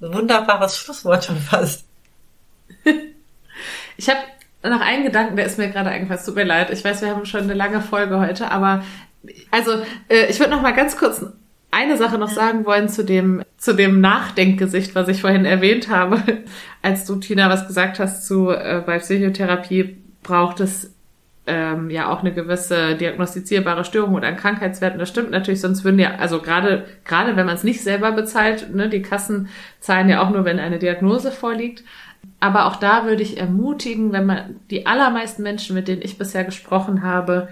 wunderbares 0.00 0.78
Schlusswort 0.78 1.24
schon 1.24 1.38
fast. 1.38 1.84
ich 3.96 4.08
habe 4.08 4.20
noch 4.62 4.80
einen 4.80 5.04
Gedanken, 5.04 5.36
der 5.36 5.46
ist 5.46 5.58
mir 5.58 5.68
gerade 5.68 5.90
eingefallen. 5.90 6.24
Tut 6.24 6.34
mir 6.34 6.44
leid. 6.44 6.70
Ich 6.70 6.84
weiß, 6.84 7.02
wir 7.02 7.10
haben 7.10 7.26
schon 7.26 7.42
eine 7.42 7.54
lange 7.54 7.80
Folge 7.80 8.18
heute, 8.18 8.50
aber 8.50 8.82
also 9.50 9.82
äh, 10.08 10.26
ich 10.26 10.38
würde 10.38 10.52
noch 10.52 10.62
mal 10.62 10.74
ganz 10.74 10.96
kurz 10.96 11.24
eine 11.76 11.98
Sache 11.98 12.16
noch 12.16 12.30
sagen 12.30 12.64
wollen 12.64 12.88
zu 12.88 13.04
dem, 13.04 13.42
zu 13.58 13.74
dem 13.74 14.00
Nachdenkgesicht, 14.00 14.94
was 14.94 15.08
ich 15.08 15.20
vorhin 15.20 15.44
erwähnt 15.44 15.90
habe, 15.90 16.22
als 16.82 17.04
du, 17.04 17.16
Tina, 17.16 17.50
was 17.50 17.66
gesagt 17.66 17.98
hast 17.98 18.26
zu, 18.26 18.50
äh, 18.50 18.82
bei 18.84 18.98
Psychotherapie 18.98 19.98
braucht 20.22 20.60
es 20.60 20.94
ähm, 21.46 21.90
ja 21.90 22.10
auch 22.10 22.20
eine 22.20 22.32
gewisse 22.32 22.96
diagnostizierbare 22.96 23.84
Störung 23.84 24.14
oder 24.14 24.26
ein 24.26 24.38
Krankheitswert. 24.38 24.94
Und 24.94 25.00
das 25.00 25.10
stimmt 25.10 25.30
natürlich, 25.30 25.60
sonst 25.60 25.84
würden 25.84 25.98
ja, 25.98 26.14
also 26.16 26.40
gerade, 26.40 26.86
gerade 27.04 27.36
wenn 27.36 27.46
man 27.46 27.56
es 27.56 27.62
nicht 27.62 27.82
selber 27.82 28.10
bezahlt, 28.12 28.74
ne, 28.74 28.88
die 28.88 29.02
Kassen 29.02 29.48
zahlen 29.78 30.08
ja 30.08 30.22
auch 30.22 30.30
nur, 30.30 30.46
wenn 30.46 30.58
eine 30.58 30.78
Diagnose 30.78 31.30
vorliegt. 31.30 31.84
Aber 32.40 32.66
auch 32.66 32.76
da 32.76 33.04
würde 33.04 33.22
ich 33.22 33.38
ermutigen, 33.38 34.12
wenn 34.12 34.26
man 34.26 34.56
die 34.70 34.86
allermeisten 34.86 35.42
Menschen, 35.42 35.76
mit 35.76 35.88
denen 35.88 36.02
ich 36.02 36.18
bisher 36.18 36.42
gesprochen 36.42 37.02
habe, 37.02 37.48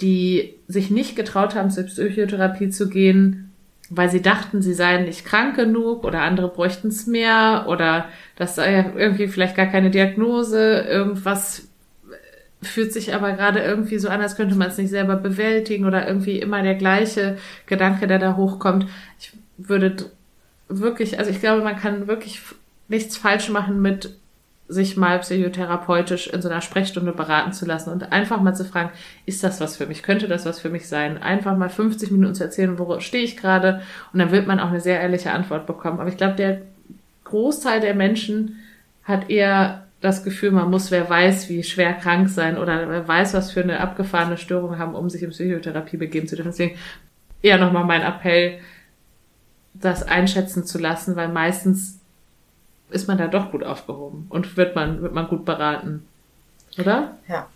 die 0.00 0.54
sich 0.66 0.90
nicht 0.90 1.16
getraut 1.16 1.54
haben, 1.54 1.70
zur 1.70 1.84
Psychotherapie 1.84 2.70
zu 2.70 2.88
gehen, 2.88 3.47
weil 3.90 4.10
sie 4.10 4.22
dachten, 4.22 4.62
sie 4.62 4.74
seien 4.74 5.04
nicht 5.04 5.24
krank 5.24 5.56
genug 5.56 6.04
oder 6.04 6.22
andere 6.22 6.48
bräuchten 6.48 6.88
es 6.88 7.06
mehr 7.06 7.64
oder 7.68 8.06
das 8.36 8.54
sei 8.54 8.72
ja 8.72 8.84
irgendwie 8.96 9.28
vielleicht 9.28 9.56
gar 9.56 9.66
keine 9.66 9.90
Diagnose, 9.90 10.80
irgendwas 10.80 11.68
fühlt 12.60 12.92
sich 12.92 13.14
aber 13.14 13.32
gerade 13.32 13.60
irgendwie 13.60 13.98
so 13.98 14.08
an, 14.08 14.20
als 14.20 14.36
könnte 14.36 14.56
man 14.56 14.68
es 14.68 14.78
nicht 14.78 14.90
selber 14.90 15.16
bewältigen 15.16 15.84
oder 15.84 16.06
irgendwie 16.06 16.40
immer 16.40 16.62
der 16.62 16.74
gleiche 16.74 17.38
Gedanke, 17.66 18.06
der 18.06 18.18
da 18.18 18.36
hochkommt. 18.36 18.86
Ich 19.20 19.32
würde 19.56 20.10
wirklich, 20.68 21.18
also 21.18 21.30
ich 21.30 21.40
glaube, 21.40 21.62
man 21.62 21.76
kann 21.76 22.08
wirklich 22.08 22.42
nichts 22.88 23.16
falsch 23.16 23.48
machen 23.48 23.80
mit 23.80 24.16
sich 24.68 24.98
mal 24.98 25.18
psychotherapeutisch 25.20 26.26
in 26.26 26.42
so 26.42 26.48
einer 26.48 26.60
Sprechstunde 26.60 27.12
beraten 27.12 27.52
zu 27.52 27.64
lassen 27.64 27.90
und 27.90 28.12
einfach 28.12 28.40
mal 28.40 28.54
zu 28.54 28.66
fragen, 28.66 28.90
ist 29.24 29.42
das 29.42 29.60
was 29.60 29.76
für 29.76 29.86
mich? 29.86 30.02
Könnte 30.02 30.28
das 30.28 30.44
was 30.44 30.60
für 30.60 30.68
mich 30.68 30.88
sein? 30.88 31.16
Einfach 31.16 31.56
mal 31.56 31.70
50 31.70 32.10
Minuten 32.10 32.34
zu 32.34 32.44
erzählen, 32.44 32.78
wo 32.78 33.00
stehe 33.00 33.24
ich 33.24 33.38
gerade? 33.38 33.80
Und 34.12 34.18
dann 34.18 34.30
wird 34.30 34.46
man 34.46 34.60
auch 34.60 34.68
eine 34.68 34.80
sehr 34.80 35.00
ehrliche 35.00 35.32
Antwort 35.32 35.66
bekommen. 35.66 36.00
Aber 36.00 36.10
ich 36.10 36.18
glaube, 36.18 36.34
der 36.34 36.60
Großteil 37.24 37.80
der 37.80 37.94
Menschen 37.94 38.56
hat 39.04 39.30
eher 39.30 39.86
das 40.00 40.22
Gefühl, 40.22 40.50
man 40.50 40.70
muss, 40.70 40.90
wer 40.90 41.08
weiß, 41.08 41.48
wie 41.48 41.62
schwer 41.62 41.94
krank 41.94 42.28
sein 42.28 42.58
oder 42.58 42.88
wer 42.88 43.08
weiß, 43.08 43.34
was 43.34 43.50
für 43.50 43.62
eine 43.62 43.80
abgefahrene 43.80 44.36
Störung 44.36 44.78
haben, 44.78 44.94
um 44.94 45.08
sich 45.08 45.22
in 45.22 45.30
Psychotherapie 45.30 45.96
begeben 45.96 46.28
zu 46.28 46.36
dürfen. 46.36 46.50
Deswegen 46.50 46.76
eher 47.42 47.58
nochmal 47.58 47.84
mein 47.84 48.02
Appell, 48.02 48.58
das 49.74 50.02
einschätzen 50.02 50.64
zu 50.64 50.78
lassen, 50.78 51.16
weil 51.16 51.28
meistens 51.28 51.97
ist 52.90 53.08
man 53.08 53.18
da 53.18 53.26
doch 53.26 53.50
gut 53.50 53.64
aufgehoben 53.64 54.26
und 54.28 54.56
wird 54.56 54.74
man, 54.74 55.02
wird 55.02 55.12
man 55.12 55.28
gut 55.28 55.44
beraten. 55.44 56.06
Oder? 56.78 57.16
Ja. 57.28 57.46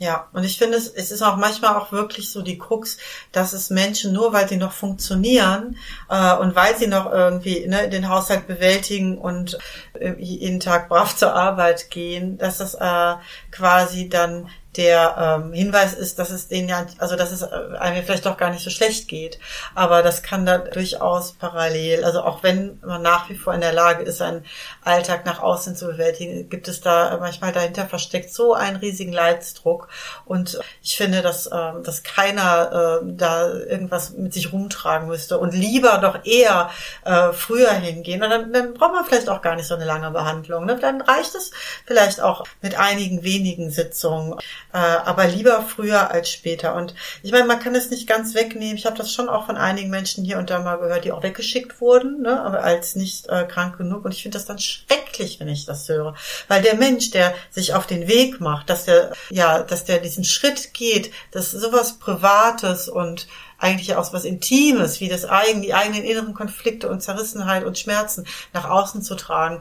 Ja, 0.00 0.28
und 0.32 0.42
ich 0.42 0.58
finde, 0.58 0.76
es, 0.76 0.88
ist 0.88 1.22
auch 1.22 1.36
manchmal 1.36 1.76
auch 1.76 1.92
wirklich 1.92 2.28
so 2.28 2.42
die 2.42 2.58
Krux, 2.58 2.98
dass 3.30 3.52
es 3.52 3.70
Menschen 3.70 4.12
nur, 4.12 4.32
weil 4.32 4.48
sie 4.48 4.56
noch 4.56 4.72
funktionieren 4.72 5.76
äh, 6.10 6.34
und 6.34 6.56
weil 6.56 6.76
sie 6.76 6.88
noch 6.88 7.10
irgendwie 7.10 7.66
ne, 7.68 7.88
den 7.88 8.08
Haushalt 8.08 8.48
bewältigen 8.48 9.16
und 9.18 9.56
äh, 9.92 10.14
jeden 10.18 10.58
Tag 10.58 10.88
brav 10.88 11.14
zur 11.14 11.32
Arbeit 11.32 11.90
gehen, 11.90 12.38
dass 12.38 12.58
das 12.58 12.74
äh, 12.74 13.14
quasi 13.52 14.08
dann 14.08 14.48
der 14.76 15.40
ähm, 15.44 15.52
Hinweis 15.52 15.94
ist, 15.94 16.18
dass 16.18 16.30
es 16.30 16.48
denen 16.48 16.68
ja, 16.68 16.86
also 16.98 17.16
dass 17.16 17.32
es 17.32 17.42
äh, 17.42 17.76
einem 17.78 18.04
vielleicht 18.04 18.26
doch 18.26 18.36
gar 18.36 18.50
nicht 18.50 18.64
so 18.64 18.70
schlecht 18.70 19.08
geht. 19.08 19.38
Aber 19.74 20.02
das 20.02 20.22
kann 20.22 20.46
da 20.46 20.58
durchaus 20.58 21.32
parallel, 21.32 22.04
also 22.04 22.22
auch 22.22 22.42
wenn 22.42 22.78
man 22.84 23.02
nach 23.02 23.28
wie 23.30 23.36
vor 23.36 23.54
in 23.54 23.60
der 23.60 23.72
Lage 23.72 24.04
ist, 24.04 24.18
seinen 24.18 24.44
Alltag 24.82 25.24
nach 25.26 25.40
außen 25.40 25.76
zu 25.76 25.86
bewältigen, 25.86 26.48
gibt 26.48 26.68
es 26.68 26.80
da 26.80 27.16
manchmal 27.20 27.52
dahinter 27.52 27.86
versteckt 27.86 28.32
so 28.32 28.54
einen 28.54 28.76
riesigen 28.76 29.12
Leidsdruck. 29.12 29.88
Und 30.24 30.58
ich 30.82 30.96
finde, 30.96 31.22
dass, 31.22 31.46
ähm, 31.52 31.82
dass 31.82 32.02
keiner 32.02 33.00
äh, 33.02 33.06
da 33.16 33.52
irgendwas 33.52 34.10
mit 34.10 34.34
sich 34.34 34.52
rumtragen 34.52 35.08
müsste 35.08 35.38
und 35.38 35.54
lieber 35.54 35.98
doch 35.98 36.24
eher 36.24 36.70
äh, 37.04 37.32
früher 37.32 37.72
hingehen. 37.72 38.22
Und 38.22 38.30
dann, 38.30 38.52
dann 38.52 38.74
braucht 38.74 38.92
man 38.92 39.04
vielleicht 39.04 39.28
auch 39.28 39.42
gar 39.42 39.56
nicht 39.56 39.66
so 39.66 39.74
eine 39.74 39.84
lange 39.84 40.10
Behandlung. 40.10 40.64
Ne? 40.64 40.78
Dann 40.80 41.00
reicht 41.00 41.34
es 41.34 41.50
vielleicht 41.86 42.20
auch 42.20 42.44
mit 42.60 42.78
einigen 42.78 43.22
wenigen 43.22 43.70
Sitzungen 43.70 44.34
äh, 44.74 44.78
aber 44.78 45.28
lieber 45.28 45.62
früher 45.62 46.10
als 46.10 46.30
später. 46.30 46.74
Und 46.74 46.96
ich 47.22 47.30
meine, 47.30 47.44
man 47.44 47.60
kann 47.60 47.76
es 47.76 47.90
nicht 47.90 48.08
ganz 48.08 48.34
wegnehmen. 48.34 48.76
Ich 48.76 48.86
habe 48.86 48.96
das 48.96 49.12
schon 49.12 49.28
auch 49.28 49.46
von 49.46 49.56
einigen 49.56 49.88
Menschen 49.88 50.24
hier 50.24 50.36
und 50.38 50.50
da 50.50 50.58
mal 50.58 50.78
gehört, 50.78 51.04
die 51.04 51.12
auch 51.12 51.22
weggeschickt 51.22 51.80
wurden, 51.80 52.22
ne, 52.22 52.42
aber 52.42 52.64
als 52.64 52.96
nicht 52.96 53.28
äh, 53.28 53.44
krank 53.44 53.78
genug. 53.78 54.04
Und 54.04 54.12
ich 54.12 54.22
finde 54.22 54.36
das 54.36 54.46
dann 54.46 54.58
schrecklich, 54.58 55.38
wenn 55.38 55.48
ich 55.48 55.64
das 55.64 55.88
höre, 55.88 56.16
weil 56.48 56.60
der 56.60 56.74
Mensch, 56.74 57.12
der 57.12 57.34
sich 57.50 57.72
auf 57.72 57.86
den 57.86 58.08
Weg 58.08 58.40
macht, 58.40 58.68
dass 58.68 58.84
der 58.84 59.12
ja, 59.30 59.62
dass 59.62 59.84
der 59.84 59.98
diesen 59.98 60.24
Schritt 60.24 60.74
geht, 60.74 61.12
dass 61.30 61.52
sowas 61.52 62.00
Privates 62.00 62.88
und 62.88 63.28
eigentlich 63.58 63.94
auch 63.94 64.12
was 64.12 64.24
Intimes, 64.24 64.98
wie 64.98 65.08
das 65.08 65.24
eigen, 65.24 65.62
die 65.62 65.72
eigenen 65.72 66.02
inneren 66.02 66.34
Konflikte 66.34 66.88
und 66.88 67.00
Zerrissenheit 67.00 67.62
und 67.62 67.78
Schmerzen 67.78 68.26
nach 68.52 68.68
außen 68.68 69.02
zu 69.02 69.14
tragen 69.14 69.60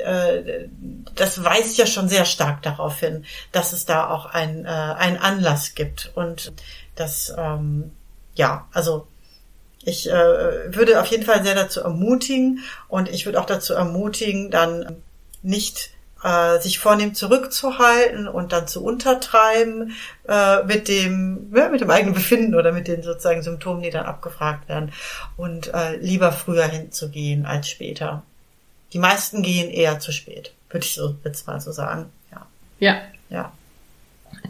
äh, 0.00 0.68
das 1.14 1.44
weist 1.44 1.78
ja 1.78 1.86
schon 1.86 2.08
sehr 2.08 2.24
stark 2.24 2.62
darauf 2.62 2.98
hin, 3.00 3.24
dass 3.52 3.72
es 3.72 3.86
da 3.86 4.08
auch 4.08 4.26
ein, 4.26 4.64
äh, 4.64 4.68
einen 4.68 5.16
Anlass 5.16 5.74
gibt. 5.74 6.12
Und 6.14 6.52
das, 6.94 7.32
ähm, 7.36 7.92
ja, 8.34 8.68
also 8.72 9.06
ich 9.84 10.10
äh, 10.10 10.74
würde 10.74 11.00
auf 11.00 11.06
jeden 11.06 11.24
Fall 11.24 11.42
sehr 11.42 11.54
dazu 11.54 11.80
ermutigen 11.80 12.60
und 12.88 13.08
ich 13.08 13.24
würde 13.24 13.40
auch 13.40 13.46
dazu 13.46 13.72
ermutigen, 13.72 14.50
dann 14.50 15.02
nicht 15.42 15.90
äh, 16.22 16.58
sich 16.60 16.78
vornehm 16.78 17.14
zurückzuhalten 17.14 18.28
und 18.28 18.52
dann 18.52 18.68
zu 18.68 18.84
untertreiben 18.84 19.96
äh, 20.28 20.62
mit 20.64 20.88
dem 20.88 21.50
ja, 21.54 21.68
mit 21.68 21.80
dem 21.80 21.90
eigenen 21.90 22.14
Befinden 22.14 22.54
oder 22.54 22.72
mit 22.72 22.88
den 22.88 23.02
sozusagen 23.02 23.42
Symptomen, 23.42 23.82
die 23.82 23.90
dann 23.90 24.04
abgefragt 24.04 24.68
werden 24.68 24.92
und 25.36 25.72
äh, 25.72 25.96
lieber 25.96 26.32
früher 26.32 26.66
hinzugehen 26.66 27.46
als 27.46 27.70
später. 27.70 28.22
Die 28.92 28.98
meisten 28.98 29.42
gehen 29.42 29.70
eher 29.70 30.00
zu 30.00 30.12
spät, 30.12 30.52
würde 30.68 30.84
ich 30.84 30.94
so 30.94 31.16
jetzt 31.24 31.46
mal 31.46 31.60
so 31.60 31.72
sagen. 31.72 32.06
Ja. 32.30 32.46
Ja. 32.78 33.00
Ja. 33.28 33.52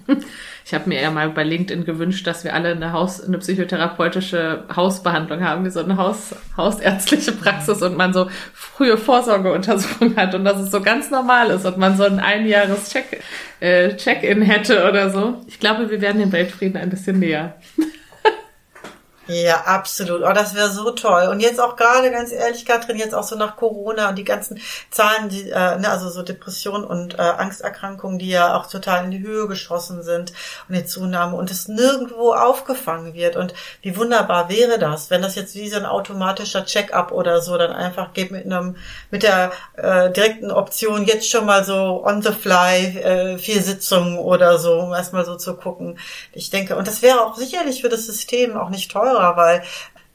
Ich 0.63 0.75
habe 0.75 0.89
mir 0.89 1.01
eher 1.01 1.11
mal 1.11 1.29
bei 1.31 1.43
LinkedIn 1.43 1.85
gewünscht, 1.85 2.25
dass 2.29 2.45
wir 2.45 2.55
alle 2.55 2.69
eine 2.69 2.93
Haus, 2.93 3.21
eine 3.21 3.39
psychotherapeutische 3.39 4.63
Hausbehandlung 4.77 5.43
haben, 5.43 5.65
wie 5.65 5.71
so 5.71 5.81
eine 5.81 5.97
Haus, 5.97 6.33
hausärztliche 6.57 7.33
Praxis 7.33 7.83
und 7.83 7.97
man 7.97 8.13
so 8.13 8.29
frühe 8.53 8.97
Vorsorgeuntersuchungen 8.97 10.15
hat 10.15 10.33
und 10.37 10.45
dass 10.45 10.61
es 10.61 10.71
so 10.71 10.81
ganz 10.81 11.11
normal 11.11 11.51
ist 11.51 11.67
und 11.67 11.77
man 11.79 11.97
so 11.97 12.05
ein 12.05 12.21
einjahres 12.21 12.91
Check, 12.91 13.21
äh, 13.59 13.97
Check-in 13.97 14.43
hätte 14.43 14.89
oder 14.89 15.11
so. 15.11 15.41
Ich 15.49 15.59
glaube, 15.59 15.91
wir 15.91 16.01
werden 16.01 16.21
dem 16.21 16.31
Weltfrieden 16.31 16.77
ein 16.81 16.91
bisschen 16.91 17.19
näher. 17.19 17.57
Ja, 19.27 19.61
absolut. 19.67 20.23
Oh, 20.23 20.33
das 20.33 20.55
wäre 20.55 20.71
so 20.71 20.91
toll. 20.91 21.29
Und 21.31 21.39
jetzt 21.39 21.61
auch 21.61 21.77
gerade, 21.77 22.11
ganz 22.11 22.33
ehrlich, 22.33 22.65
Katrin, 22.67 22.97
jetzt 22.97 23.15
auch 23.15 23.23
so 23.23 23.37
nach 23.37 23.55
Corona 23.55 24.09
und 24.09 24.17
die 24.17 24.25
ganzen 24.25 24.61
Zahlen, 24.91 25.29
die, 25.29 25.51
äh, 25.51 25.79
ne, 25.79 25.89
also 25.89 26.09
so 26.11 26.23
Depressionen 26.23 26.85
und 26.85 27.15
äh, 27.17 27.23
Angsterkrankungen, 27.23 28.19
die 28.19 28.31
ja 28.31 28.57
auch 28.57 28.67
total 28.67 29.05
in 29.05 29.13
die 29.13 29.21
Höhe 29.21 29.47
geschossen 29.47 30.03
sind 30.03 30.33
und 30.69 30.75
die 30.75 30.85
Zunahme 30.85 31.37
und 31.37 31.51
es 31.51 31.69
nirgendwo 31.69 32.33
aufgefangen 32.33 33.15
wird. 33.15 33.37
Und 33.37 33.55
wie 33.83 33.97
wunderbar 33.97 34.49
wäre 34.49 34.81
das, 34.81 35.11
wenn 35.11 35.23
das 35.23 35.37
jetzt 35.37 35.55
wie 35.55 35.69
so 35.69 35.77
ein 35.77 35.87
automatischer 35.87 36.65
Check-up 36.65 37.13
oder 37.13 37.41
so 37.41 37.57
dann 37.57 37.73
einfach 37.73 38.13
geht 38.15 38.33
mit 38.33 38.47
einem, 38.47 38.77
mit 39.13 39.23
der 39.23 39.53
äh, 39.77 40.11
direkten 40.11 40.51
Option 40.51 41.05
jetzt 41.05 41.31
schon 41.31 41.47
mal 41.47 41.63
so 41.63 42.05
on 42.05 42.21
the 42.23 42.33
fly 42.33 42.99
äh, 42.99 43.39
vier 43.39 43.63
Sitzungen 43.63 44.19
oder 44.19 44.59
so, 44.59 44.81
um 44.81 44.93
erstmal 44.93 45.25
so 45.25 45.37
zu 45.37 45.55
gucken. 45.55 45.99
Ich 46.33 46.51
denke, 46.51 46.75
und 46.75 46.89
das 46.89 47.03
wäre 47.03 47.25
auch 47.25 47.37
sicherlich 47.37 47.83
für 47.83 47.89
das 47.89 48.07
System 48.07 48.57
auch 48.57 48.71
nicht 48.71 48.91
teurer 48.91 49.20
teurer, 49.21 49.37
weil 49.37 49.63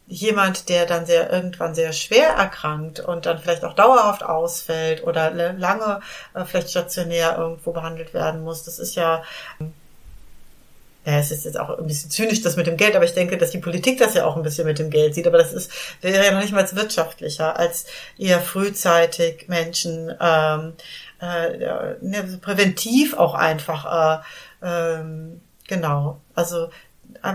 jemand, 0.07 0.69
der 0.69 0.85
dann 0.85 1.05
sehr 1.05 1.31
irgendwann 1.31 1.73
sehr 1.73 1.91
schwer 1.91 2.29
erkrankt 2.29 2.99
und 2.99 3.25
dann 3.25 3.39
vielleicht 3.39 3.63
auch 3.63 3.73
dauerhaft 3.73 4.23
ausfällt 4.23 5.03
oder 5.03 5.31
lange 5.31 5.99
äh, 6.35 6.45
vielleicht 6.45 6.69
stationär 6.69 7.37
irgendwo 7.37 7.71
behandelt 7.71 8.13
werden 8.13 8.43
muss, 8.43 8.63
das 8.63 8.77
ist 8.77 8.95
ja 8.95 9.23
ja, 11.07 11.19
es 11.19 11.29
ist 11.29 11.45
jetzt 11.45 11.59
auch 11.59 11.77
ein 11.77 11.85
bisschen 11.85 12.09
zynisch, 12.09 12.41
das 12.41 12.55
mit 12.55 12.65
dem 12.65 12.77
Geld, 12.77 12.95
aber 12.95 13.05
ich 13.05 13.13
denke, 13.13 13.37
dass 13.37 13.51
die 13.51 13.59
Politik 13.59 13.99
das 13.99 14.15
ja 14.15 14.25
auch 14.25 14.35
ein 14.37 14.41
bisschen 14.41 14.65
mit 14.65 14.79
dem 14.79 14.89
Geld 14.89 15.13
sieht. 15.13 15.27
Aber 15.27 15.37
das 15.37 15.53
ist, 15.53 15.71
wäre 16.01 16.25
ja 16.25 16.31
noch 16.31 16.41
nicht 16.41 16.51
mal 16.51 16.67
wirtschaftlicher, 16.75 17.59
als 17.59 17.85
eher 18.17 18.41
frühzeitig 18.41 19.47
Menschen 19.47 20.11
ähm, 20.19 20.73
äh, 21.21 21.95
ne, 22.01 22.39
präventiv 22.41 23.13
auch 23.13 23.35
einfach 23.35 24.23
äh, 24.63 24.97
ähm, 24.97 25.41
genau. 25.67 26.21
Also 26.33 26.69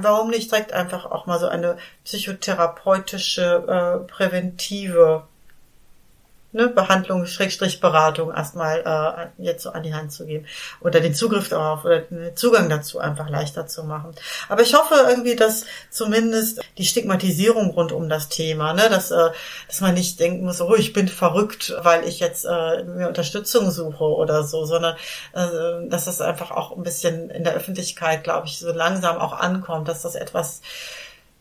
warum 0.03 0.31
nicht 0.31 0.51
direkt 0.51 0.73
einfach 0.73 1.07
auch 1.07 1.27
mal 1.27 1.39
so 1.39 1.49
eine 1.49 1.77
psychotherapeutische, 2.05 3.65
äh, 3.67 4.07
präventive 4.07 5.27
ne, 6.53 6.69
Behandlung, 6.69 7.27
Schrägstrich 7.27 7.81
Beratung 7.81 8.33
erstmal 8.33 9.33
äh, 9.39 9.43
jetzt 9.43 9.63
so 9.63 9.71
an 9.71 9.83
die 9.83 9.95
Hand 9.95 10.13
zu 10.13 10.27
geben 10.27 10.47
oder 10.81 11.01
den 11.01 11.15
Zugriff 11.15 11.49
darauf 11.49 11.85
oder 11.85 12.01
den 12.01 12.37
Zugang 12.37 12.69
dazu 12.69 12.99
einfach 12.99 13.29
leichter 13.29 13.67
zu 13.67 13.85
machen. 13.85 14.15
Aber 14.49 14.63
ich 14.63 14.75
hoffe 14.75 14.95
irgendwie, 15.09 15.37
dass 15.37 15.65
zumindest 15.91 16.61
die 16.79 16.85
Stigmatisierung 16.85 17.71
rund 17.71 17.93
um 17.93 18.09
das 18.09 18.29
Thema, 18.29 18.73
ne, 18.73 18.89
dass, 18.89 19.11
äh, 19.11 19.31
dass 19.67 19.81
man 19.81 19.95
nicht 19.95 20.19
denken 20.21 20.45
muss, 20.45 20.61
oh, 20.61 20.75
ich 20.75 20.93
bin 20.93 21.09
verrückt, 21.09 21.75
weil 21.83 22.07
ich 22.07 22.21
jetzt 22.21 22.45
äh, 22.45 22.85
mir 22.85 23.09
Unterstützung 23.09 23.71
suche 23.71 24.05
oder 24.05 24.45
so, 24.45 24.65
sondern 24.65 24.97
äh, 25.33 25.89
dass 25.89 26.07
das 26.07 26.21
einfach 26.21 26.51
auch 26.51 26.77
ein 26.77 26.83
bisschen 26.83 27.31
in 27.31 27.45
der 27.45 27.55
Öffentlichkeit, 27.55 28.25
glaube 28.25 28.47
ich, 28.47 28.59
so 28.59 28.73
langsam 28.73 29.19
auch 29.19 29.33
ankommt, 29.33 29.89
dass 29.89 30.03
das 30.03 30.15
etwas 30.15 30.61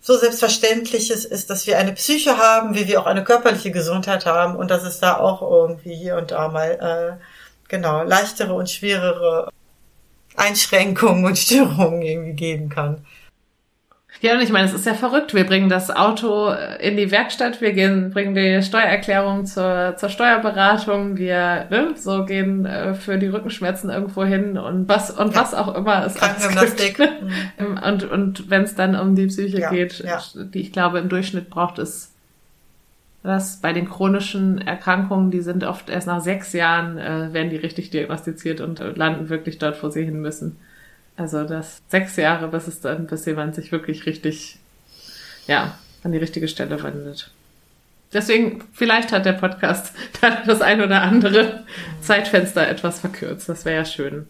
so 0.01 0.17
selbstverständliches 0.17 1.26
ist, 1.26 1.49
dass 1.49 1.67
wir 1.67 1.77
eine 1.77 1.93
Psyche 1.93 2.38
haben, 2.38 2.73
wie 2.76 2.88
wir 2.88 3.01
auch 3.01 3.05
eine 3.05 3.23
körperliche 3.23 3.71
Gesundheit 3.71 4.26
haben 4.26 4.55
und 4.55 4.71
dass 4.71 4.84
es 4.84 4.99
da 4.99 5.17
auch 5.17 5.41
irgendwie 5.41 5.95
hier 5.95 6.15
und 6.15 6.31
da 6.31 6.47
mal 6.47 7.17
äh, 7.19 7.23
genau 7.67 8.03
leichtere 8.03 8.53
und 8.53 8.69
schwerere 8.69 9.51
Einschränkungen 10.35 11.26
und 11.26 11.38
Störungen 11.38 12.01
irgendwie 12.01 12.34
geben 12.34 12.69
kann. 12.69 13.05
Ja, 14.22 14.34
und 14.34 14.41
ich 14.41 14.50
meine, 14.50 14.68
es 14.68 14.74
ist 14.74 14.86
ja 14.86 14.96
verrückt. 14.96 15.34
Wir 15.34 15.46
bringen 15.46 15.70
das 15.70 15.90
Auto 15.90 16.52
in 16.80 16.98
die 16.98 17.10
Werkstatt, 17.10 17.62
wir 17.62 17.72
gehen, 17.72 18.12
bringen 18.12 18.36
die 18.36 18.62
Steuererklärung 18.62 19.46
zur, 19.46 19.96
zur 19.98 20.10
Steuerberatung, 20.10 21.18
wir 21.18 21.68
ne, 21.70 21.94
so 21.96 22.26
gehen 22.26 22.66
äh, 22.66 22.94
für 22.96 23.18
die 23.18 23.28
Rückenschmerzen 23.28 23.90
irgendwo 23.90 24.26
hin 24.26 24.58
und 24.58 24.90
was 24.90 25.10
und 25.10 25.34
ja. 25.34 25.41
was 25.41 25.54
auch 25.54 25.74
immer 25.74 26.06
es 26.06 26.16
Krankengymnastik. 26.16 27.00
Mhm. 27.60 27.80
und 27.86 28.04
und 28.10 28.50
wenn 28.50 28.64
es 28.64 28.76
dann 28.76 28.96
um 28.96 29.16
die 29.16 29.28
Psyche 29.28 29.60
ja, 29.60 29.70
geht, 29.70 30.00
ja. 30.00 30.22
die 30.36 30.62
ich 30.62 30.72
glaube 30.72 31.00
im 31.00 31.10
Durchschnitt 31.10 31.50
braucht 31.50 31.80
es 31.80 32.14
das 33.24 33.58
bei 33.58 33.74
den 33.74 33.90
chronischen 33.90 34.60
Erkrankungen, 34.60 35.32
die 35.32 35.41
sind 35.41 35.64
oft 35.64 35.90
erst 35.90 36.08
nach 36.08 36.22
sechs 36.22 36.54
Jahren, 36.54 36.98
äh, 36.98 37.34
werden 37.34 37.50
die 37.50 37.58
richtig 37.58 37.90
diagnostiziert 37.90 38.62
und 38.62 38.80
äh, 38.80 38.91
landen 38.91 39.30
wirklich 39.30 39.58
dort, 39.58 39.82
wo 39.84 39.90
sie 39.90 40.06
hin 40.06 40.22
müssen. 40.22 40.58
Also 41.20 41.44
das 41.44 41.82
sechs 41.90 42.16
Jahre, 42.16 42.48
bis 42.48 42.68
es 42.68 42.80
dann, 42.80 43.06
bis 43.06 43.26
jemand 43.26 43.54
sich 43.54 43.74
wirklich 43.74 44.06
richtig, 44.06 44.58
ja, 45.48 45.78
an 46.02 46.14
die 46.14 46.18
richtige 46.18 46.48
Stelle 46.48 46.82
wendet. 46.82 47.32
Deswegen, 48.14 48.66
vielleicht 48.72 49.12
hat 49.12 49.26
der 49.26 49.34
Podcast 49.34 49.94
dann 50.22 50.38
das 50.48 50.62
ein 50.62 50.82
oder 50.82 51.02
andere 51.02 51.66
Zeitfenster 52.02 52.66
etwas 52.66 53.02
verkürzt. 53.02 53.50
Das 53.50 53.66
wäre 53.66 53.76
ja 53.76 53.86
schön. 53.86 54.30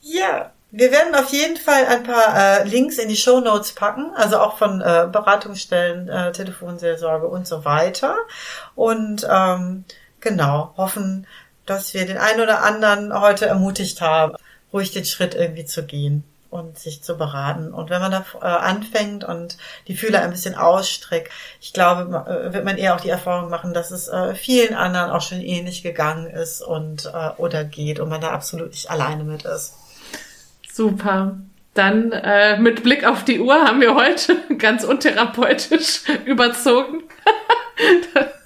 Ja, 0.00 0.52
wir 0.70 0.90
werden 0.90 1.14
auf 1.14 1.30
jeden 1.32 1.58
Fall 1.58 1.84
ein 1.84 2.02
paar 2.02 2.34
äh, 2.34 2.64
Links 2.66 2.96
in 2.96 3.10
die 3.10 3.16
Show 3.16 3.40
Notes 3.40 3.72
packen, 3.72 4.10
also 4.14 4.38
auch 4.38 4.56
von 4.56 4.80
äh, 4.80 5.08
Beratungsstellen, 5.12 6.08
äh, 6.08 6.32
Telefonseelsorge 6.32 7.26
und 7.28 7.46
so 7.46 7.66
weiter. 7.66 8.16
Und 8.74 9.26
ähm, 9.30 9.84
genau, 10.20 10.72
hoffen, 10.78 11.26
dass 11.66 11.92
wir 11.92 12.06
den 12.06 12.16
einen 12.16 12.40
oder 12.40 12.62
anderen 12.62 13.12
heute 13.20 13.44
ermutigt 13.44 14.00
haben, 14.00 14.36
ruhig 14.72 14.92
den 14.92 15.04
Schritt 15.04 15.34
irgendwie 15.34 15.64
zu 15.64 15.84
gehen 15.84 16.24
und 16.50 16.78
sich 16.78 17.02
zu 17.02 17.16
beraten. 17.16 17.72
Und 17.72 17.90
wenn 17.90 18.00
man 18.00 18.10
da 18.10 18.24
äh, 18.40 18.46
anfängt 18.46 19.24
und 19.24 19.58
die 19.88 19.96
Fühler 19.96 20.22
ein 20.22 20.30
bisschen 20.30 20.54
ausstreckt, 20.54 21.30
ich 21.60 21.72
glaube, 21.72 22.24
äh, 22.26 22.52
wird 22.52 22.64
man 22.64 22.78
eher 22.78 22.94
auch 22.94 23.00
die 23.00 23.10
Erfahrung 23.10 23.50
machen, 23.50 23.74
dass 23.74 23.90
es 23.90 24.08
äh, 24.08 24.34
vielen 24.34 24.74
anderen 24.74 25.10
auch 25.10 25.22
schon 25.22 25.40
ähnlich 25.40 25.82
gegangen 25.82 26.26
ist 26.26 26.62
und 26.62 27.12
oder 27.38 27.64
geht 27.64 28.00
und 28.00 28.08
man 28.08 28.20
da 28.20 28.30
absolut 28.30 28.70
nicht 28.70 28.90
alleine 28.90 29.24
mit 29.24 29.44
ist. 29.44 29.74
Super. 30.72 31.36
Dann 31.76 32.10
äh, 32.12 32.58
mit 32.58 32.82
Blick 32.82 33.04
auf 33.06 33.24
die 33.24 33.38
Uhr 33.38 33.54
haben 33.54 33.80
wir 33.82 33.94
heute 33.94 34.36
ganz 34.58 34.82
untherapeutisch 34.82 36.02
überzogen. 36.24 37.04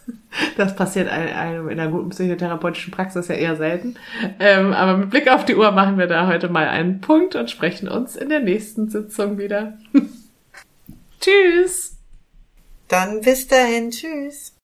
das 0.57 0.77
passiert 0.77 1.09
einem 1.09 1.69
in 1.69 1.81
einer 1.81 1.91
guten 1.91 2.11
psychotherapeutischen 2.11 2.93
Praxis 2.93 3.29
ja 3.29 3.35
eher 3.35 3.57
selten. 3.57 3.97
Ähm, 4.39 4.73
aber 4.73 4.97
mit 4.97 5.11
Blick 5.11 5.31
auf 5.31 5.45
die 5.45 5.57
Uhr 5.57 5.73
machen 5.73 5.99
wir 5.99 6.07
da 6.07 6.27
heute 6.27 6.49
mal 6.49 6.69
einen 6.69 7.01
Punkt 7.01 7.35
und 7.37 7.51
sprechen 7.51 7.89
uns 7.89 8.17
in 8.17 8.29
der 8.29 8.41
nächsten 8.41 8.89
Sitzung 8.89 9.39
wieder. 9.39 9.75
Tschüss. 11.21 11.97
Dann 12.89 13.21
bis 13.21 13.47
dahin. 13.47 13.91
Tschüss. 13.91 14.57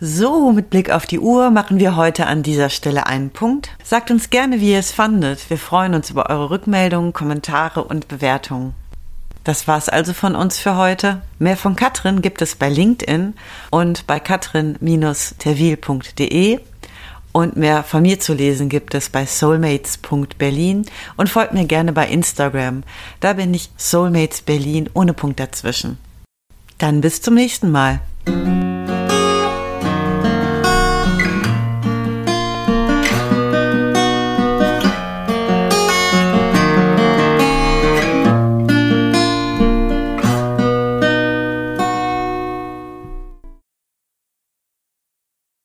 So, 0.00 0.52
mit 0.52 0.68
Blick 0.68 0.90
auf 0.90 1.06
die 1.06 1.18
Uhr 1.18 1.50
machen 1.50 1.78
wir 1.78 1.96
heute 1.96 2.26
an 2.26 2.42
dieser 2.42 2.68
Stelle 2.68 3.06
einen 3.06 3.30
Punkt. 3.30 3.70
Sagt 3.82 4.10
uns 4.10 4.28
gerne, 4.28 4.60
wie 4.60 4.72
ihr 4.72 4.78
es 4.78 4.92
fandet. 4.92 5.48
Wir 5.48 5.56
freuen 5.56 5.94
uns 5.94 6.10
über 6.10 6.28
eure 6.28 6.50
Rückmeldungen, 6.50 7.12
Kommentare 7.12 7.82
und 7.84 8.06
Bewertungen. 8.08 8.74
Das 9.44 9.68
war's 9.68 9.90
also 9.90 10.14
von 10.14 10.34
uns 10.34 10.58
für 10.58 10.76
heute. 10.76 11.22
Mehr 11.38 11.56
von 11.56 11.76
Katrin 11.76 12.20
gibt 12.22 12.42
es 12.42 12.56
bei 12.56 12.70
LinkedIn 12.70 13.34
und 13.70 14.06
bei 14.06 14.18
katrin-terwil.de. 14.18 16.60
Und 17.32 17.56
mehr 17.56 17.82
von 17.82 18.02
mir 18.02 18.20
zu 18.20 18.32
lesen 18.32 18.68
gibt 18.68 18.94
es 18.94 19.08
bei 19.10 19.26
soulmates.berlin 19.26 20.86
und 21.16 21.28
folgt 21.28 21.52
mir 21.52 21.64
gerne 21.66 21.92
bei 21.92 22.06
Instagram. 22.06 22.84
Da 23.20 23.32
bin 23.34 23.52
ich 23.52 23.70
Soulmates 23.76 24.42
Berlin 24.42 24.88
ohne 24.94 25.14
Punkt 25.14 25.40
dazwischen. 25.40 25.98
Dann 26.78 27.00
bis 27.00 27.22
zum 27.22 27.34
nächsten 27.34 27.72
Mal. 27.72 27.98